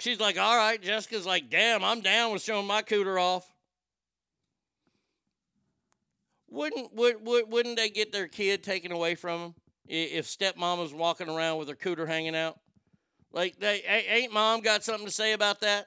She's 0.00 0.20
like, 0.20 0.38
all 0.38 0.56
right. 0.56 0.80
Jessica's 0.80 1.26
like, 1.26 1.50
damn, 1.50 1.84
I'm 1.84 2.00
down 2.00 2.32
with 2.32 2.42
showing 2.42 2.66
my 2.66 2.82
cooter 2.82 3.20
off. 3.20 3.50
Wouldn't 6.48 6.92
would, 6.94 7.24
would 7.24 7.50
wouldn't 7.50 7.76
they 7.76 7.90
get 7.90 8.10
their 8.10 8.26
kid 8.26 8.64
taken 8.64 8.90
away 8.90 9.14
from 9.14 9.40
them 9.40 9.54
if 9.86 10.26
stepmama's 10.26 10.92
walking 10.92 11.28
around 11.28 11.58
with 11.58 11.68
her 11.68 11.76
cooter 11.76 12.08
hanging 12.08 12.34
out? 12.34 12.58
Like, 13.32 13.60
they 13.60 13.82
ain't 13.86 14.32
mom 14.32 14.60
got 14.60 14.82
something 14.82 15.06
to 15.06 15.12
say 15.12 15.32
about 15.32 15.60
that? 15.60 15.86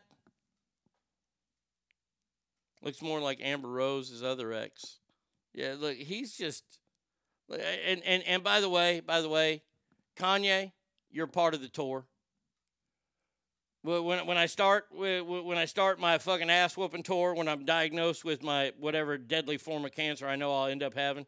Looks 2.81 3.01
more 3.01 3.19
like 3.19 3.39
Amber 3.41 3.69
Rose's 3.69 4.23
other 4.23 4.53
ex. 4.53 4.99
Yeah, 5.53 5.75
look, 5.77 5.95
he's 5.95 6.35
just. 6.35 6.63
And 7.49 8.01
and 8.05 8.23
and 8.23 8.43
by 8.43 8.61
the 8.61 8.69
way, 8.69 9.01
by 9.01 9.21
the 9.21 9.29
way, 9.29 9.63
Kanye, 10.17 10.71
you're 11.11 11.27
part 11.27 11.53
of 11.53 11.61
the 11.61 11.67
tour. 11.67 12.05
When 13.83 14.25
when 14.25 14.37
I 14.37 14.45
start 14.45 14.85
when 14.91 15.57
I 15.57 15.65
start 15.65 15.99
my 15.99 16.17
fucking 16.17 16.49
ass 16.49 16.77
whooping 16.77 17.03
tour, 17.03 17.33
when 17.33 17.49
I'm 17.49 17.65
diagnosed 17.65 18.23
with 18.23 18.41
my 18.41 18.71
whatever 18.79 19.17
deadly 19.17 19.57
form 19.57 19.83
of 19.83 19.91
cancer 19.91 20.25
I 20.25 20.37
know 20.37 20.53
I'll 20.55 20.67
end 20.67 20.83
up 20.83 20.93
having, 20.93 21.25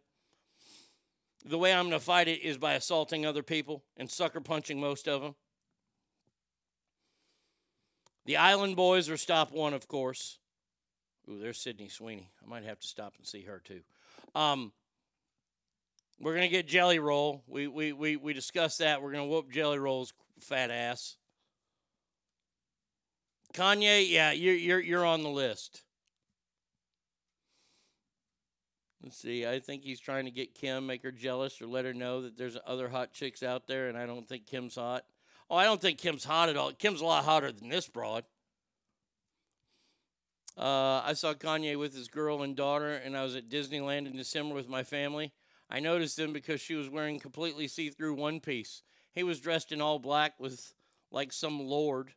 the 1.43 1.57
way 1.57 1.73
I'm 1.73 1.85
gonna 1.85 1.99
fight 1.99 2.29
it 2.29 2.41
is 2.41 2.57
by 2.57 2.73
assaulting 2.73 3.25
other 3.25 3.43
people 3.43 3.83
and 3.97 4.09
sucker 4.09 4.39
punching 4.39 4.79
most 4.79 5.09
of 5.09 5.21
them. 5.21 5.35
The 8.25 8.37
Island 8.37 8.77
Boys 8.77 9.09
are 9.09 9.17
stop 9.17 9.51
one, 9.51 9.73
of 9.73 9.89
course. 9.89 10.39
Ooh, 11.29 11.39
there's 11.39 11.59
Sydney 11.59 11.89
Sweeney. 11.89 12.31
I 12.41 12.49
might 12.49 12.63
have 12.63 12.79
to 12.79 12.87
stop 12.87 13.15
and 13.17 13.27
see 13.27 13.41
her 13.41 13.61
too. 13.65 13.81
Um, 14.33 14.71
we're 16.21 16.35
gonna 16.35 16.47
get 16.47 16.69
Jelly 16.69 16.99
Roll. 16.99 17.43
We 17.47 17.67
we 17.67 17.91
we 17.91 18.15
we 18.15 18.31
discussed 18.31 18.79
that. 18.79 19.01
We're 19.01 19.11
gonna 19.11 19.27
whoop 19.27 19.51
Jelly 19.51 19.77
Roll's 19.77 20.13
fat 20.39 20.71
ass. 20.71 21.17
Kanye, 23.55 24.09
yeah, 24.09 24.33
you're 24.33 24.53
you're 24.53 24.81
you're 24.81 25.05
on 25.05 25.23
the 25.23 25.29
list. 25.29 25.81
Let's 29.01 29.17
see. 29.17 29.45
I 29.45 29.59
think 29.59 29.83
he's 29.83 29.99
trying 29.99 30.25
to 30.25 30.31
get 30.31 30.55
Kim, 30.55 30.87
make 30.87 31.03
her 31.03 31.11
jealous, 31.11 31.61
or 31.61 31.67
let 31.67 31.85
her 31.85 31.93
know 31.93 32.23
that 32.23 32.37
there's 32.37 32.57
other 32.65 32.89
hot 32.89 33.13
chicks 33.13 33.43
out 33.43 33.65
there, 33.65 33.87
and 33.87 33.97
I 33.97 34.05
don't 34.05 34.27
think 34.27 34.45
Kim's 34.45 34.75
hot. 34.75 35.05
Oh, 35.49 35.55
I 35.55 35.63
don't 35.63 35.79
think 35.79 35.99
Kim's 35.99 36.25
hot 36.25 36.49
at 36.49 36.57
all. 36.57 36.73
Kim's 36.73 37.01
a 37.01 37.05
lot 37.05 37.23
hotter 37.23 37.51
than 37.51 37.69
this 37.69 37.87
broad. 37.87 38.25
Uh, 40.57 41.01
I 41.05 41.13
saw 41.13 41.33
Kanye 41.33 41.77
with 41.77 41.95
his 41.95 42.07
girl 42.07 42.41
and 42.41 42.55
daughter, 42.55 42.93
and 42.93 43.15
I 43.15 43.23
was 43.23 43.35
at 43.35 43.47
Disneyland 43.47 44.07
in 44.07 44.17
December 44.17 44.55
with 44.55 44.67
my 44.67 44.83
family. 44.83 45.31
I 45.69 45.79
noticed 45.79 46.19
him 46.19 46.33
because 46.33 46.59
she 46.59 46.75
was 46.75 46.89
wearing 46.89 47.19
completely 47.19 47.67
see 47.67 47.89
through 47.89 48.15
one 48.15 48.39
piece. 48.39 48.81
He 49.13 49.23
was 49.23 49.39
dressed 49.39 49.71
in 49.71 49.81
all 49.81 49.99
black 49.99 50.39
with 50.39 50.73
like 51.11 51.31
some 51.31 51.59
lord. 51.59 52.11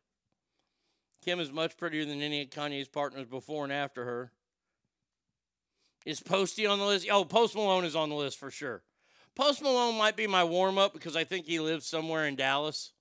Kim 1.23 1.39
is 1.39 1.51
much 1.51 1.77
prettier 1.77 2.05
than 2.05 2.21
any 2.21 2.41
of 2.41 2.49
Kanye's 2.49 2.87
partners 2.87 3.27
before 3.27 3.63
and 3.63 3.73
after 3.73 4.05
her. 4.05 4.31
Is 6.05 6.21
Posty 6.21 6.65
on 6.65 6.79
the 6.79 6.85
list? 6.85 7.07
Oh, 7.11 7.25
Post 7.25 7.55
Malone 7.55 7.83
is 7.83 7.95
on 7.95 8.09
the 8.09 8.15
list 8.15 8.37
for 8.37 8.49
sure. 8.49 8.83
Post 9.35 9.61
Malone 9.61 9.97
might 9.97 10.15
be 10.15 10.27
my 10.27 10.43
warm 10.43 10.77
up 10.77 10.93
because 10.93 11.15
I 11.15 11.23
think 11.23 11.45
he 11.45 11.59
lives 11.59 11.85
somewhere 11.85 12.25
in 12.25 12.35
Dallas. 12.35 12.93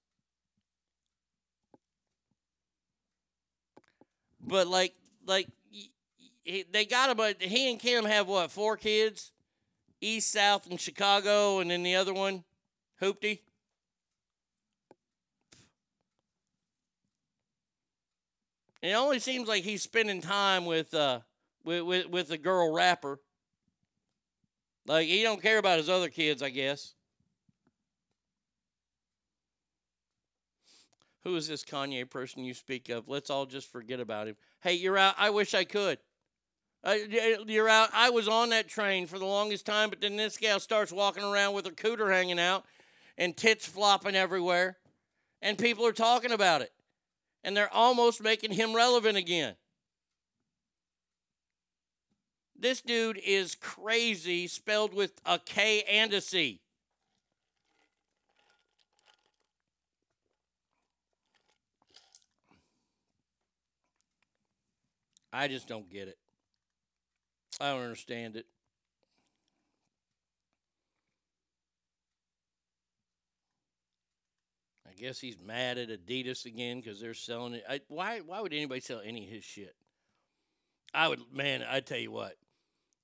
But 4.40 4.66
like, 4.66 4.94
like 5.26 5.48
they 6.70 6.84
got 6.84 7.10
him. 7.10 7.16
But 7.16 7.40
he 7.40 7.70
and 7.70 7.78
Kim 7.78 8.04
have 8.04 8.26
what? 8.26 8.50
Four 8.50 8.76
kids, 8.76 9.32
East, 10.00 10.32
South, 10.32 10.68
and 10.68 10.80
Chicago, 10.80 11.60
and 11.60 11.70
then 11.70 11.82
the 11.82 11.94
other 11.94 12.14
one, 12.14 12.44
Hoopty. 13.00 13.40
It 18.82 18.92
only 18.92 19.18
seems 19.18 19.48
like 19.48 19.64
he's 19.64 19.82
spending 19.82 20.20
time 20.20 20.64
with 20.64 20.94
uh 20.94 21.20
with 21.64 21.82
with, 21.82 22.08
with 22.08 22.30
a 22.30 22.38
girl 22.38 22.72
rapper. 22.72 23.18
Like 24.86 25.08
he 25.08 25.22
don't 25.22 25.42
care 25.42 25.58
about 25.58 25.78
his 25.78 25.88
other 25.88 26.08
kids, 26.08 26.42
I 26.42 26.50
guess. 26.50 26.94
Who 31.24 31.34
is 31.36 31.48
this 31.48 31.64
Kanye 31.64 32.08
person 32.08 32.44
you 32.44 32.54
speak 32.54 32.88
of? 32.88 33.08
Let's 33.08 33.28
all 33.28 33.44
just 33.44 33.70
forget 33.70 34.00
about 34.00 34.28
him. 34.28 34.36
Hey, 34.62 34.74
you're 34.74 34.96
out. 34.96 35.14
I 35.18 35.30
wish 35.30 35.52
I 35.52 35.64
could. 35.64 35.98
Uh, 36.84 36.94
you're 37.46 37.68
out. 37.68 37.90
I 37.92 38.10
was 38.10 38.28
on 38.28 38.50
that 38.50 38.68
train 38.68 39.06
for 39.06 39.18
the 39.18 39.26
longest 39.26 39.66
time, 39.66 39.90
but 39.90 40.00
then 40.00 40.16
this 40.16 40.38
gal 40.38 40.60
starts 40.60 40.92
walking 40.92 41.24
around 41.24 41.54
with 41.54 41.66
her 41.66 41.72
cooter 41.72 42.10
hanging 42.10 42.38
out 42.38 42.64
and 43.18 43.36
tits 43.36 43.66
flopping 43.66 44.14
everywhere, 44.14 44.78
and 45.42 45.58
people 45.58 45.84
are 45.84 45.92
talking 45.92 46.30
about 46.30 46.62
it 46.62 46.72
and 47.42 47.56
they're 47.56 47.72
almost 47.72 48.22
making 48.22 48.52
him 48.52 48.74
relevant 48.74 49.16
again. 49.16 49.54
This 52.58 52.80
dude 52.80 53.20
is 53.24 53.54
crazy, 53.54 54.48
spelled 54.48 54.92
with 54.92 55.20
a 55.24 55.38
K 55.38 55.82
and 55.82 56.12
a 56.12 56.20
C. 56.20 56.60
I 65.32 65.46
just 65.46 65.68
don't 65.68 65.88
get 65.88 66.08
it. 66.08 66.18
I 67.60 67.70
don't 67.70 67.82
understand 67.82 68.36
it. 68.36 68.46
Guess 75.00 75.20
he's 75.20 75.38
mad 75.38 75.78
at 75.78 75.88
Adidas 75.88 76.44
again 76.44 76.80
because 76.80 77.00
they're 77.00 77.14
selling 77.14 77.54
it. 77.54 77.64
I, 77.68 77.80
why? 77.88 78.20
Why 78.20 78.40
would 78.40 78.52
anybody 78.52 78.80
sell 78.80 79.00
any 79.04 79.24
of 79.24 79.30
his 79.30 79.44
shit? 79.44 79.74
I 80.94 81.08
would, 81.08 81.20
man. 81.32 81.64
I 81.68 81.80
tell 81.80 81.98
you 81.98 82.10
what, 82.10 82.34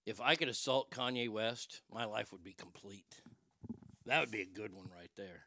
if 0.06 0.20
I 0.20 0.34
could 0.34 0.48
assault 0.48 0.90
Kanye 0.90 1.28
West, 1.28 1.82
my 1.92 2.04
life 2.04 2.32
would 2.32 2.44
be 2.44 2.52
complete. 2.52 3.20
That 4.06 4.20
would 4.20 4.30
be 4.30 4.42
a 4.42 4.46
good 4.46 4.74
one 4.74 4.88
right 4.94 5.10
there. 5.16 5.46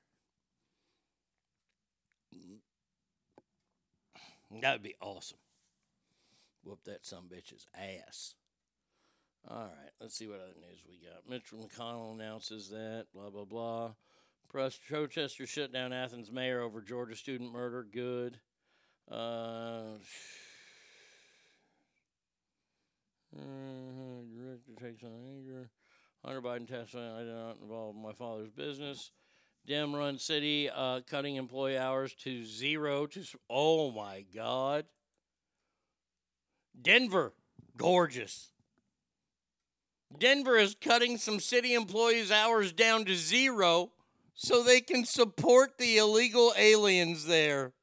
Mm. 2.35 2.59
That 4.61 4.73
would 4.73 4.83
be 4.83 4.95
awesome. 5.01 5.37
Whoop 6.63 6.79
that 6.85 7.05
some 7.05 7.25
bitch's 7.25 7.65
ass. 7.75 8.33
All 9.49 9.57
right, 9.59 9.91
let's 10.01 10.17
see 10.17 10.27
what 10.27 10.41
other 10.41 10.59
news 10.59 10.83
we 10.87 10.97
got. 10.97 11.29
Mitch 11.29 11.51
McConnell 11.53 12.13
announces 12.13 12.69
that, 12.69 13.05
blah, 13.13 13.29
blah, 13.29 13.45
blah. 13.45 13.91
Protesters 14.49 15.49
shut 15.49 15.73
down 15.73 15.91
Athens 15.91 16.31
mayor 16.31 16.61
over 16.61 16.81
Georgia 16.81 17.15
student 17.15 17.51
murder. 17.51 17.85
Good. 17.91 18.39
Uh, 19.11 19.97
director 24.35 24.71
takes 24.79 25.03
on 25.03 25.11
anger. 25.35 25.69
Hunter 26.25 26.41
Biden 26.41 26.67
testifying, 26.67 27.13
I 27.13 27.19
did 27.19 27.33
not 27.33 27.57
involve 27.61 27.95
my 27.95 28.13
father's 28.13 28.49
business. 28.49 29.11
Dem 29.65 29.93
run 29.93 30.17
city, 30.17 30.69
uh, 30.73 31.01
cutting 31.01 31.35
employee 31.35 31.77
hours 31.77 32.13
to 32.23 32.45
zero. 32.45 33.05
To 33.05 33.23
oh 33.49 33.91
my 33.91 34.25
God. 34.33 34.85
Denver, 36.81 37.33
gorgeous. 37.75 38.51
Denver 40.17 40.57
is 40.57 40.75
cutting 40.79 41.17
some 41.17 41.39
city 41.39 41.73
employees' 41.73 42.31
hours 42.31 42.71
down 42.71 43.03
to 43.05 43.15
zero 43.15 43.91
so 44.37 44.63
they 44.63 44.79
can 44.79 45.03
support 45.03 45.77
the 45.79 45.97
illegal 45.97 46.53
aliens 46.55 47.25
there. 47.25 47.73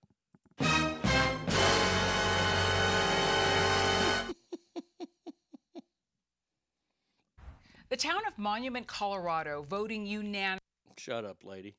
The 7.91 7.97
town 7.99 8.23
of 8.27 8.39
Monument, 8.39 8.89
Colorado, 8.89 9.63
voting 9.63 10.07
unanimously. 10.07 10.61
Shut 10.97 11.25
up, 11.25 11.45
lady. 11.45 11.77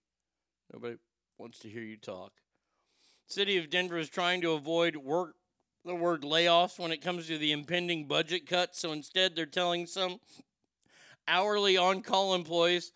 Nobody 0.71 0.95
wants 1.37 1.59
to 1.59 1.69
hear 1.69 1.81
you 1.81 1.97
talk. 1.97 2.31
City 3.27 3.57
of 3.57 3.69
Denver 3.69 3.97
is 3.97 4.07
trying 4.07 4.39
to 4.41 4.51
avoid 4.51 4.95
work 4.95 5.35
the 5.83 5.95
word 5.95 6.21
layoffs 6.21 6.79
when 6.79 6.91
it 6.91 7.01
comes 7.01 7.27
to 7.27 7.37
the 7.37 7.51
impending 7.51 8.07
budget 8.07 8.47
cuts, 8.47 8.79
so 8.79 8.91
instead 8.91 9.35
they're 9.35 9.45
telling 9.45 9.85
some 9.87 10.19
hourly 11.27 11.75
on-call 11.75 12.33
employees 12.33 12.91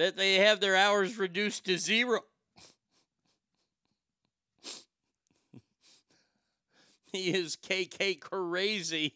that 0.00 0.16
they 0.16 0.36
have 0.36 0.60
their 0.60 0.76
hours 0.76 1.18
reduced 1.18 1.66
to 1.66 1.76
zero. 1.76 2.20
he 7.12 7.34
is 7.34 7.56
KK 7.56 8.18
crazy. 8.18 9.12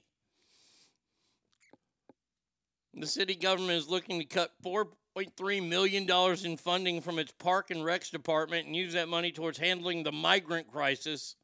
The 2.92 3.06
city 3.06 3.34
government 3.34 3.78
is 3.78 3.88
looking 3.88 4.18
to 4.18 4.26
cut 4.26 4.52
$4.3 4.62 5.66
million 5.66 6.06
in 6.44 6.56
funding 6.58 7.00
from 7.00 7.18
its 7.18 7.32
park 7.32 7.70
and 7.70 7.80
recs 7.80 8.10
department 8.10 8.66
and 8.66 8.76
use 8.76 8.92
that 8.92 9.08
money 9.08 9.32
towards 9.32 9.56
handling 9.56 10.02
the 10.02 10.12
migrant 10.12 10.70
crisis. 10.70 11.34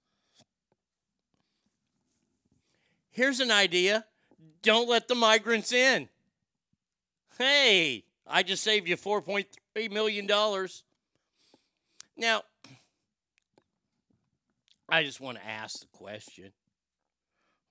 Here's 3.11 3.41
an 3.41 3.51
idea 3.51 4.05
don't 4.61 4.87
let 4.87 5.09
the 5.09 5.15
migrants 5.15 5.73
in. 5.73 6.11
Hey, 7.39 8.05
I 8.31 8.43
just 8.43 8.63
saved 8.63 8.89
you 8.89 8.97
$4.3 8.97 9.91
million. 9.91 10.27
Now, 12.17 12.43
I 14.89 15.03
just 15.03 15.21
want 15.21 15.39
to 15.39 15.47
ask 15.47 15.81
the 15.81 15.87
question. 15.93 16.53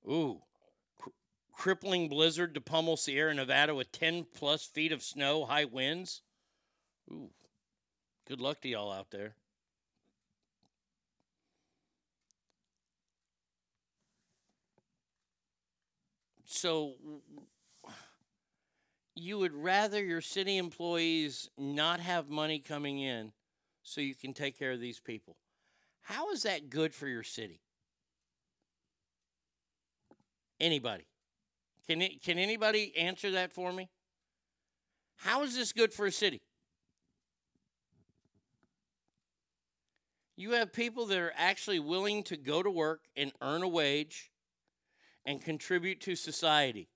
Ooh, 0.07 0.41
cr- 0.97 1.09
crippling 1.53 2.09
blizzard 2.09 2.53
to 2.55 2.61
pummel 2.61 2.97
Sierra 2.97 3.33
Nevada 3.33 3.73
with 3.73 3.91
10 3.91 4.25
plus 4.35 4.65
feet 4.65 4.91
of 4.91 5.01
snow, 5.01 5.45
high 5.45 5.65
winds. 5.65 6.21
Ooh, 7.11 7.29
good 8.27 8.41
luck 8.41 8.61
to 8.61 8.69
y'all 8.69 8.91
out 8.91 9.11
there. 9.11 9.35
So, 16.45 16.95
you 19.19 19.37
would 19.39 19.53
rather 19.53 20.03
your 20.03 20.21
city 20.21 20.57
employees 20.57 21.49
not 21.57 21.99
have 21.99 22.29
money 22.29 22.59
coming 22.59 22.99
in 22.99 23.31
so 23.83 24.01
you 24.01 24.15
can 24.15 24.33
take 24.33 24.57
care 24.57 24.71
of 24.71 24.79
these 24.79 24.99
people. 24.99 25.35
How 26.01 26.31
is 26.31 26.43
that 26.43 26.69
good 26.69 26.93
for 26.93 27.07
your 27.07 27.23
city? 27.23 27.61
Anybody? 30.59 31.05
Can 31.87 32.01
it, 32.01 32.23
can 32.23 32.37
anybody 32.37 32.95
answer 32.97 33.31
that 33.31 33.51
for 33.51 33.71
me? 33.71 33.89
How 35.17 35.43
is 35.43 35.55
this 35.55 35.73
good 35.73 35.93
for 35.93 36.05
a 36.05 36.11
city? 36.11 36.41
You 40.37 40.51
have 40.51 40.71
people 40.71 41.05
that 41.07 41.17
are 41.17 41.33
actually 41.35 41.79
willing 41.79 42.23
to 42.23 42.37
go 42.37 42.63
to 42.63 42.69
work 42.69 43.01
and 43.17 43.31
earn 43.41 43.61
a 43.61 43.67
wage 43.67 44.31
and 45.25 45.43
contribute 45.43 45.99
to 46.01 46.15
society 46.15 46.87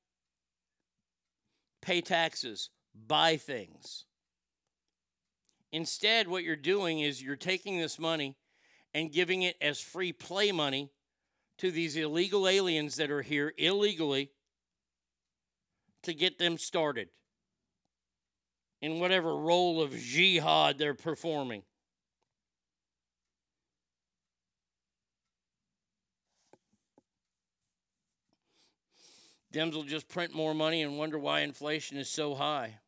pay 1.83 2.01
taxes, 2.01 2.69
buy 3.07 3.37
things. 3.37 4.05
Instead, 5.71 6.27
what 6.27 6.43
you're 6.43 6.55
doing 6.55 6.99
is 7.01 7.21
you're 7.21 7.35
taking 7.35 7.77
this 7.77 7.99
money 7.99 8.37
and 8.93 9.11
giving 9.11 9.41
it 9.41 9.55
as 9.61 9.79
free 9.79 10.13
play 10.13 10.51
money 10.51 10.89
to 11.57 11.71
these 11.71 11.95
illegal 11.95 12.47
aliens 12.47 12.95
that 12.95 13.11
are 13.11 13.21
here 13.21 13.53
illegally 13.57 14.31
to 16.03 16.13
get 16.13 16.37
them 16.37 16.57
started 16.57 17.09
in 18.81 18.99
whatever 18.99 19.35
role 19.35 19.81
of 19.81 19.97
jihad 19.97 20.77
they're 20.77 20.93
performing. 20.93 21.63
Dems 29.53 29.73
will 29.75 29.83
just 29.83 30.09
print 30.09 30.33
more 30.33 30.55
money 30.55 30.81
and 30.81 30.97
wonder 30.97 31.19
why 31.19 31.41
inflation 31.41 31.97
is 31.97 32.09
so 32.09 32.33
high. 32.33 32.79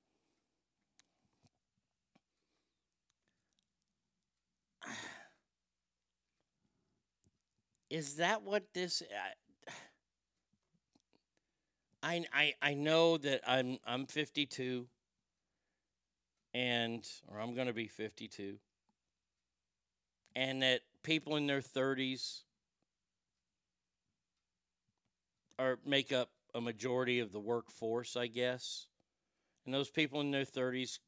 Is 7.92 8.16
that 8.16 8.42
what 8.42 8.64
this? 8.74 9.04
Uh, 9.04 9.06
I 12.02 12.26
I 12.34 12.54
I 12.64 12.74
know 12.74 13.18
that 13.18 13.42
I'm 13.48 13.78
I'm 13.86 14.08
52, 14.08 14.88
and 16.56 17.08
or 17.28 17.40
I'm 17.40 17.54
going 17.54 17.68
to 17.68 17.74
be 17.74 17.88
52, 17.88 18.58
and 20.36 20.64
that 20.64 20.82
people 21.04 21.36
in 21.36 21.46
their 21.46 21.62
30s 21.62 22.42
are 25.60 25.78
make 25.86 26.12
up 26.12 26.30
a 26.56 26.62
majority 26.62 27.20
of 27.20 27.34
the 27.34 27.42
workforce, 27.42 28.18
I 28.18 28.28
guess. 28.28 28.88
And 29.66 29.74
those 29.76 29.92
people 29.92 30.22
in 30.22 30.32
their 30.32 30.46
30s 30.46 31.00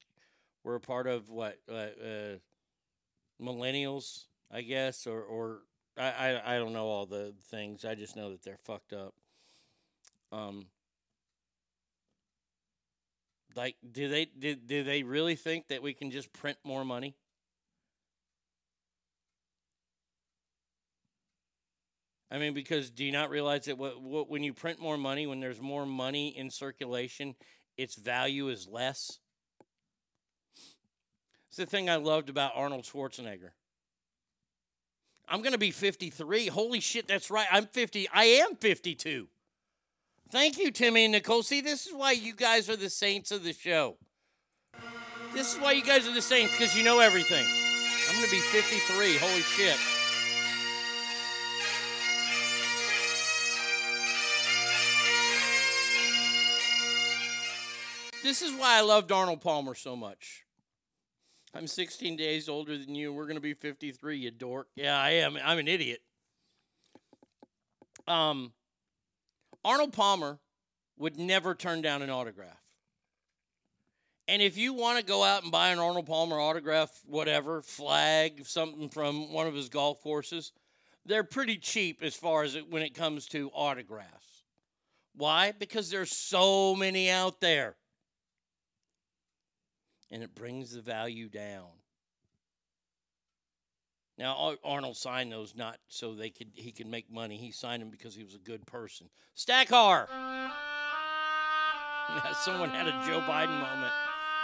were 0.63 0.75
a 0.75 0.81
part 0.81 1.07
of 1.07 1.29
what 1.29 1.59
uh, 1.69 1.73
uh, 1.73 2.37
millennials, 3.41 4.25
I 4.51 4.61
guess, 4.61 5.07
or 5.07 5.21
or 5.23 5.61
I, 5.97 6.11
I 6.11 6.55
I 6.55 6.57
don't 6.59 6.73
know 6.73 6.87
all 6.87 7.05
the 7.05 7.33
things. 7.49 7.85
I 7.85 7.95
just 7.95 8.15
know 8.15 8.31
that 8.31 8.43
they're 8.43 8.57
fucked 8.57 8.93
up. 8.93 9.13
Um, 10.31 10.67
like, 13.55 13.75
do 13.91 14.07
they 14.07 14.25
do, 14.25 14.55
do 14.55 14.83
they 14.83 15.03
really 15.03 15.35
think 15.35 15.67
that 15.67 15.81
we 15.81 15.93
can 15.93 16.11
just 16.11 16.31
print 16.33 16.57
more 16.63 16.85
money? 16.85 17.15
I 22.29 22.37
mean, 22.37 22.53
because 22.53 22.89
do 22.89 23.05
you 23.05 23.11
not 23.11 23.29
realize 23.29 23.65
that 23.65 23.77
what, 23.77 24.01
what, 24.01 24.29
when 24.29 24.43
you 24.43 24.53
print 24.53 24.79
more 24.79 24.97
money, 24.97 25.27
when 25.27 25.39
there's 25.39 25.61
more 25.61 25.85
money 25.85 26.37
in 26.37 26.49
circulation, 26.49 27.35
its 27.77 27.95
value 27.95 28.49
is 28.49 28.67
less? 28.67 29.19
It's 31.47 31.57
the 31.57 31.65
thing 31.65 31.89
I 31.89 31.95
loved 31.95 32.29
about 32.29 32.51
Arnold 32.55 32.83
Schwarzenegger. 32.83 33.51
I'm 35.29 35.41
going 35.41 35.53
to 35.53 35.57
be 35.57 35.71
53. 35.71 36.47
Holy 36.47 36.79
shit, 36.79 37.07
that's 37.07 37.31
right. 37.31 37.47
I'm 37.51 37.65
50. 37.65 38.07
I 38.13 38.25
am 38.25 38.55
52. 38.55 39.27
Thank 40.29 40.57
you, 40.57 40.71
Timmy 40.71 41.05
and 41.05 41.13
Nicole. 41.13 41.43
See, 41.43 41.61
this 41.61 41.85
is 41.87 41.93
why 41.93 42.11
you 42.11 42.33
guys 42.33 42.69
are 42.69 42.75
the 42.75 42.89
saints 42.89 43.31
of 43.31 43.43
the 43.43 43.53
show. 43.53 43.97
This 45.33 45.53
is 45.53 45.59
why 45.59 45.73
you 45.73 45.83
guys 45.83 46.07
are 46.07 46.13
the 46.13 46.21
saints, 46.21 46.57
because 46.57 46.75
you 46.75 46.83
know 46.83 46.99
everything. 46.99 47.45
I'm 48.09 48.15
going 48.15 48.25
to 48.25 48.31
be 48.31 48.39
53. 48.39 49.17
Holy 49.17 49.41
shit. 49.41 49.77
This 58.23 58.41
is 58.41 58.51
why 58.53 58.77
I 58.77 58.81
love 58.81 59.11
Arnold 59.11 59.41
Palmer 59.41 59.75
so 59.75 59.95
much. 59.95 60.43
I'm 61.53 61.67
16 61.67 62.17
days 62.17 62.49
older 62.49 62.77
than 62.77 62.95
you. 62.95 63.13
We're 63.13 63.25
going 63.25 63.35
to 63.35 63.41
be 63.41 63.53
53, 63.53 64.17
you 64.17 64.31
dork. 64.31 64.67
Yeah, 64.75 64.99
I 64.99 65.11
am. 65.11 65.37
I'm 65.43 65.59
an 65.59 65.67
idiot. 65.67 66.01
Um, 68.07 68.53
Arnold 69.63 69.93
Palmer 69.93 70.39
would 70.97 71.17
never 71.17 71.53
turn 71.53 71.81
down 71.81 72.01
an 72.01 72.09
autograph. 72.09 72.61
And 74.27 74.41
if 74.41 74.57
you 74.57 74.73
want 74.73 74.99
to 74.99 75.05
go 75.05 75.23
out 75.23 75.43
and 75.43 75.51
buy 75.51 75.69
an 75.69 75.79
Arnold 75.79 76.07
Palmer 76.07 76.39
autograph, 76.39 76.91
whatever, 77.05 77.61
flag, 77.61 78.45
something 78.45 78.89
from 78.89 79.31
one 79.31 79.47
of 79.47 79.53
his 79.53 79.69
golf 79.69 80.01
courses, 80.01 80.51
they're 81.05 81.23
pretty 81.23 81.57
cheap 81.57 82.03
as 82.03 82.15
far 82.15 82.43
as 82.43 82.55
it, 82.55 82.69
when 82.69 82.81
it 82.81 82.93
comes 82.93 83.27
to 83.27 83.49
autographs. 83.53 84.43
Why? 85.15 85.53
Because 85.57 85.89
there's 85.89 86.11
so 86.11 86.75
many 86.75 87.09
out 87.09 87.39
there 87.39 87.77
and 90.11 90.23
it 90.23 90.35
brings 90.35 90.71
the 90.71 90.81
value 90.81 91.29
down. 91.29 91.67
Now 94.17 94.55
Arnold 94.63 94.97
signed 94.97 95.31
those 95.31 95.53
not 95.55 95.77
so 95.89 96.15
they 96.15 96.31
could 96.31 96.49
he 96.55 96.71
could 96.71 96.87
make 96.87 97.11
money. 97.11 97.37
He 97.37 97.51
signed 97.51 97.81
them 97.81 97.91
because 97.91 98.15
he 98.15 98.23
was 98.23 98.33
a 98.33 98.39
good 98.39 98.65
person. 98.65 99.09
Stackar. 99.35 100.07
Someone 102.43 102.69
had 102.69 102.87
a 102.87 102.91
Joe 103.05 103.19
Biden 103.21 103.59
moment. 103.59 103.91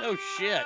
No 0.02 0.16
shit. 0.38 0.66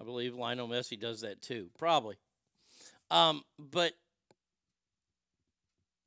I 0.00 0.04
believe 0.04 0.34
Lionel 0.34 0.68
Messi 0.68 0.98
does 0.98 1.20
that 1.20 1.42
too. 1.42 1.68
Probably. 1.78 2.16
Um, 3.10 3.42
but 3.58 3.92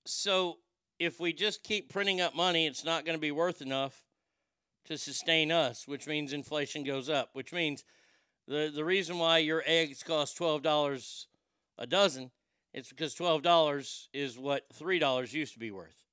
so 0.05 0.57
if 0.99 1.19
we 1.19 1.33
just 1.33 1.63
keep 1.63 1.91
printing 1.91 2.21
up 2.21 2.35
money, 2.35 2.67
it's 2.67 2.85
not 2.85 3.05
going 3.05 3.17
to 3.17 3.21
be 3.21 3.31
worth 3.31 3.61
enough 3.61 4.03
to 4.85 4.97
sustain 4.97 5.51
us, 5.51 5.87
which 5.87 6.07
means 6.07 6.33
inflation 6.33 6.83
goes 6.83 7.09
up, 7.09 7.29
which 7.33 7.53
means 7.53 7.83
the, 8.47 8.71
the 8.73 8.85
reason 8.85 9.17
why 9.17 9.37
your 9.39 9.63
eggs 9.65 10.03
cost 10.03 10.37
$12 10.37 11.25
a 11.77 11.87
dozen, 11.87 12.31
it's 12.73 12.89
because 12.89 13.15
$12 13.15 14.07
is 14.13 14.37
what 14.37 14.63
$3 14.73 15.33
used 15.33 15.53
to 15.53 15.59
be 15.59 15.71
worth. 15.71 16.03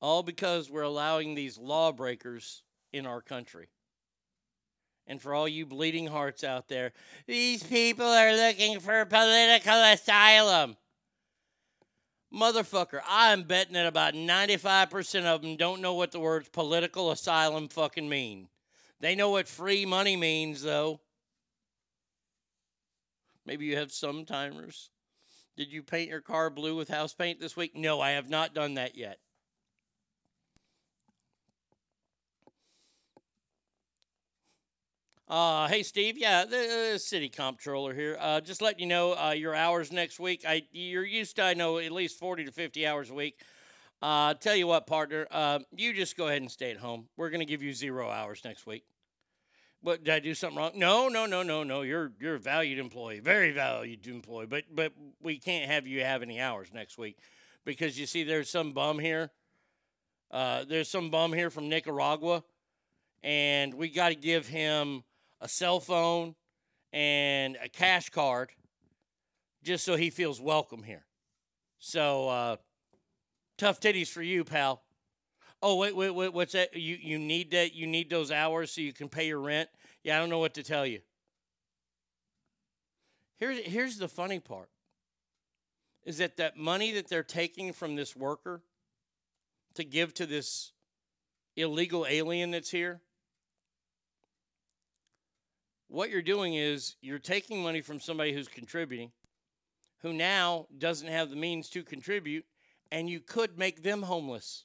All 0.00 0.22
because 0.22 0.70
we're 0.70 0.82
allowing 0.82 1.34
these 1.34 1.56
lawbreakers 1.56 2.62
in 2.92 3.06
our 3.06 3.22
country. 3.22 3.68
And 5.06 5.20
for 5.20 5.34
all 5.34 5.46
you 5.46 5.66
bleeding 5.66 6.06
hearts 6.06 6.44
out 6.44 6.68
there, 6.68 6.92
these 7.26 7.62
people 7.62 8.06
are 8.06 8.34
looking 8.34 8.80
for 8.80 9.04
political 9.04 9.82
asylum. 9.82 10.76
Motherfucker, 12.32 13.00
I'm 13.08 13.42
betting 13.42 13.74
that 13.74 13.86
about 13.86 14.14
95% 14.14 15.24
of 15.24 15.42
them 15.42 15.56
don't 15.56 15.82
know 15.82 15.94
what 15.94 16.10
the 16.10 16.18
words 16.18 16.48
political 16.48 17.10
asylum 17.12 17.68
fucking 17.68 18.08
mean. 18.08 18.48
They 19.00 19.14
know 19.14 19.30
what 19.30 19.46
free 19.46 19.84
money 19.84 20.16
means, 20.16 20.62
though. 20.62 21.00
Maybe 23.46 23.66
you 23.66 23.76
have 23.76 23.92
some 23.92 24.24
timers. 24.24 24.90
Did 25.56 25.70
you 25.70 25.82
paint 25.82 26.10
your 26.10 26.22
car 26.22 26.50
blue 26.50 26.74
with 26.74 26.88
house 26.88 27.14
paint 27.14 27.38
this 27.38 27.56
week? 27.56 27.76
No, 27.76 28.00
I 28.00 28.12
have 28.12 28.30
not 28.30 28.54
done 28.54 28.74
that 28.74 28.96
yet. 28.96 29.18
Uh, 35.34 35.66
hey 35.66 35.82
Steve, 35.82 36.16
yeah, 36.16 36.44
the 36.44 36.92
uh, 36.94 36.96
city 36.96 37.28
comptroller 37.28 37.92
here. 37.92 38.16
Uh, 38.20 38.40
just 38.40 38.62
letting 38.62 38.78
you 38.78 38.86
know 38.86 39.14
uh, 39.14 39.32
your 39.32 39.52
hours 39.52 39.90
next 39.90 40.20
week. 40.20 40.44
I 40.46 40.62
you're 40.70 41.04
used 41.04 41.34
to 41.34 41.42
I 41.42 41.54
know 41.54 41.78
at 41.78 41.90
least 41.90 42.20
forty 42.20 42.44
to 42.44 42.52
fifty 42.52 42.86
hours 42.86 43.10
a 43.10 43.14
week. 43.14 43.40
Uh, 44.00 44.34
tell 44.34 44.54
you 44.54 44.68
what, 44.68 44.86
partner, 44.86 45.26
uh, 45.32 45.58
you 45.76 45.92
just 45.92 46.16
go 46.16 46.28
ahead 46.28 46.40
and 46.40 46.48
stay 46.48 46.70
at 46.70 46.76
home. 46.76 47.08
We're 47.16 47.30
gonna 47.30 47.46
give 47.46 47.64
you 47.64 47.72
zero 47.72 48.08
hours 48.08 48.42
next 48.44 48.64
week. 48.64 48.84
What 49.80 50.04
did 50.04 50.14
I 50.14 50.20
do 50.20 50.36
something 50.36 50.56
wrong? 50.56 50.70
No, 50.76 51.08
no, 51.08 51.26
no, 51.26 51.42
no, 51.42 51.64
no. 51.64 51.82
You're 51.82 52.12
you're 52.20 52.36
a 52.36 52.38
valued 52.38 52.78
employee, 52.78 53.18
very 53.18 53.50
valued 53.50 54.06
employee. 54.06 54.46
But 54.46 54.66
but 54.72 54.92
we 55.20 55.40
can't 55.40 55.68
have 55.68 55.84
you 55.84 56.04
have 56.04 56.22
any 56.22 56.40
hours 56.40 56.68
next 56.72 56.96
week 56.96 57.18
because 57.64 57.98
you 57.98 58.06
see, 58.06 58.22
there's 58.22 58.50
some 58.50 58.70
bum 58.70 59.00
here. 59.00 59.32
Uh, 60.30 60.62
there's 60.62 60.88
some 60.88 61.10
bum 61.10 61.32
here 61.32 61.50
from 61.50 61.68
Nicaragua, 61.68 62.44
and 63.24 63.74
we 63.74 63.88
got 63.88 64.10
to 64.10 64.14
give 64.14 64.46
him 64.46 65.02
a 65.44 65.48
cell 65.48 65.78
phone 65.78 66.34
and 66.90 67.58
a 67.62 67.68
cash 67.68 68.08
card 68.08 68.50
just 69.62 69.84
so 69.84 69.94
he 69.94 70.08
feels 70.08 70.40
welcome 70.40 70.82
here. 70.82 71.04
So 71.78 72.28
uh, 72.28 72.56
tough 73.58 73.78
titties 73.78 74.08
for 74.08 74.22
you, 74.22 74.42
pal. 74.42 74.82
Oh 75.62 75.76
wait, 75.76 75.94
wait, 75.94 76.10
wait. 76.10 76.32
What's 76.32 76.52
that? 76.52 76.74
You 76.74 76.96
you 77.00 77.18
need 77.18 77.50
that? 77.50 77.74
You 77.74 77.86
need 77.86 78.08
those 78.08 78.32
hours 78.32 78.72
so 78.72 78.80
you 78.80 78.92
can 78.92 79.08
pay 79.08 79.28
your 79.28 79.38
rent? 79.38 79.68
Yeah, 80.02 80.16
I 80.16 80.20
don't 80.20 80.30
know 80.30 80.38
what 80.38 80.54
to 80.54 80.62
tell 80.62 80.86
you. 80.86 81.00
Here's 83.36 83.58
here's 83.64 83.98
the 83.98 84.08
funny 84.08 84.40
part. 84.40 84.70
Is 86.04 86.18
that 86.18 86.38
that 86.38 86.56
money 86.56 86.92
that 86.92 87.08
they're 87.08 87.22
taking 87.22 87.72
from 87.72 87.96
this 87.96 88.16
worker 88.16 88.62
to 89.74 89.84
give 89.84 90.14
to 90.14 90.26
this 90.26 90.72
illegal 91.56 92.06
alien 92.08 92.50
that's 92.50 92.70
here? 92.70 93.00
What 95.94 96.10
you're 96.10 96.22
doing 96.22 96.54
is 96.54 96.96
you're 97.02 97.20
taking 97.20 97.62
money 97.62 97.80
from 97.80 98.00
somebody 98.00 98.32
who's 98.32 98.48
contributing, 98.48 99.12
who 100.02 100.12
now 100.12 100.66
doesn't 100.76 101.06
have 101.06 101.30
the 101.30 101.36
means 101.36 101.70
to 101.70 101.84
contribute, 101.84 102.44
and 102.90 103.08
you 103.08 103.20
could 103.20 103.56
make 103.56 103.84
them 103.84 104.02
homeless. 104.02 104.64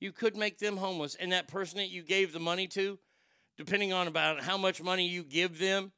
You 0.00 0.12
could 0.12 0.36
make 0.36 0.58
them 0.58 0.76
homeless. 0.76 1.14
And 1.14 1.32
that 1.32 1.48
person 1.48 1.78
that 1.78 1.88
you 1.88 2.02
gave 2.02 2.34
the 2.34 2.40
money 2.40 2.66
to, 2.68 2.98
depending 3.56 3.94
on 3.94 4.06
about 4.06 4.42
how 4.42 4.58
much 4.58 4.82
money 4.82 5.08
you 5.08 5.24
give 5.24 5.58
them 5.58 5.92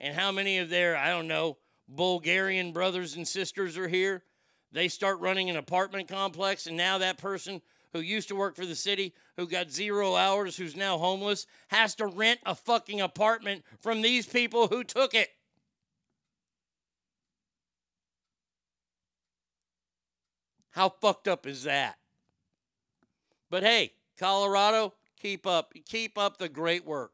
and 0.00 0.14
how 0.14 0.32
many 0.32 0.58
of 0.58 0.68
their, 0.68 0.98
I 0.98 1.08
don't 1.08 1.28
know, 1.28 1.56
Bulgarian 1.88 2.74
brothers 2.74 3.16
and 3.16 3.26
sisters 3.26 3.78
are 3.78 3.88
here, 3.88 4.22
they 4.70 4.88
start 4.88 5.20
running 5.20 5.48
an 5.48 5.56
apartment 5.56 6.08
complex. 6.08 6.66
And 6.66 6.76
now 6.76 6.98
that 6.98 7.16
person 7.16 7.62
who 7.94 8.00
used 8.00 8.28
to 8.28 8.34
work 8.34 8.56
for 8.56 8.66
the 8.66 8.74
city, 8.74 9.14
who 9.36 9.46
got 9.46 9.70
zero 9.70 10.16
hours, 10.16 10.56
who's 10.56 10.76
now 10.76 10.98
homeless, 10.98 11.46
has 11.68 11.94
to 11.94 12.06
rent 12.06 12.40
a 12.44 12.54
fucking 12.54 13.00
apartment 13.00 13.64
from 13.80 14.02
these 14.02 14.26
people 14.26 14.66
who 14.66 14.82
took 14.82 15.14
it. 15.14 15.30
How 20.72 20.88
fucked 20.88 21.28
up 21.28 21.46
is 21.46 21.62
that? 21.62 21.96
But 23.48 23.62
hey, 23.62 23.92
Colorado, 24.18 24.94
keep 25.20 25.46
up, 25.46 25.72
keep 25.86 26.18
up 26.18 26.38
the 26.38 26.48
great 26.48 26.84
work. 26.84 27.12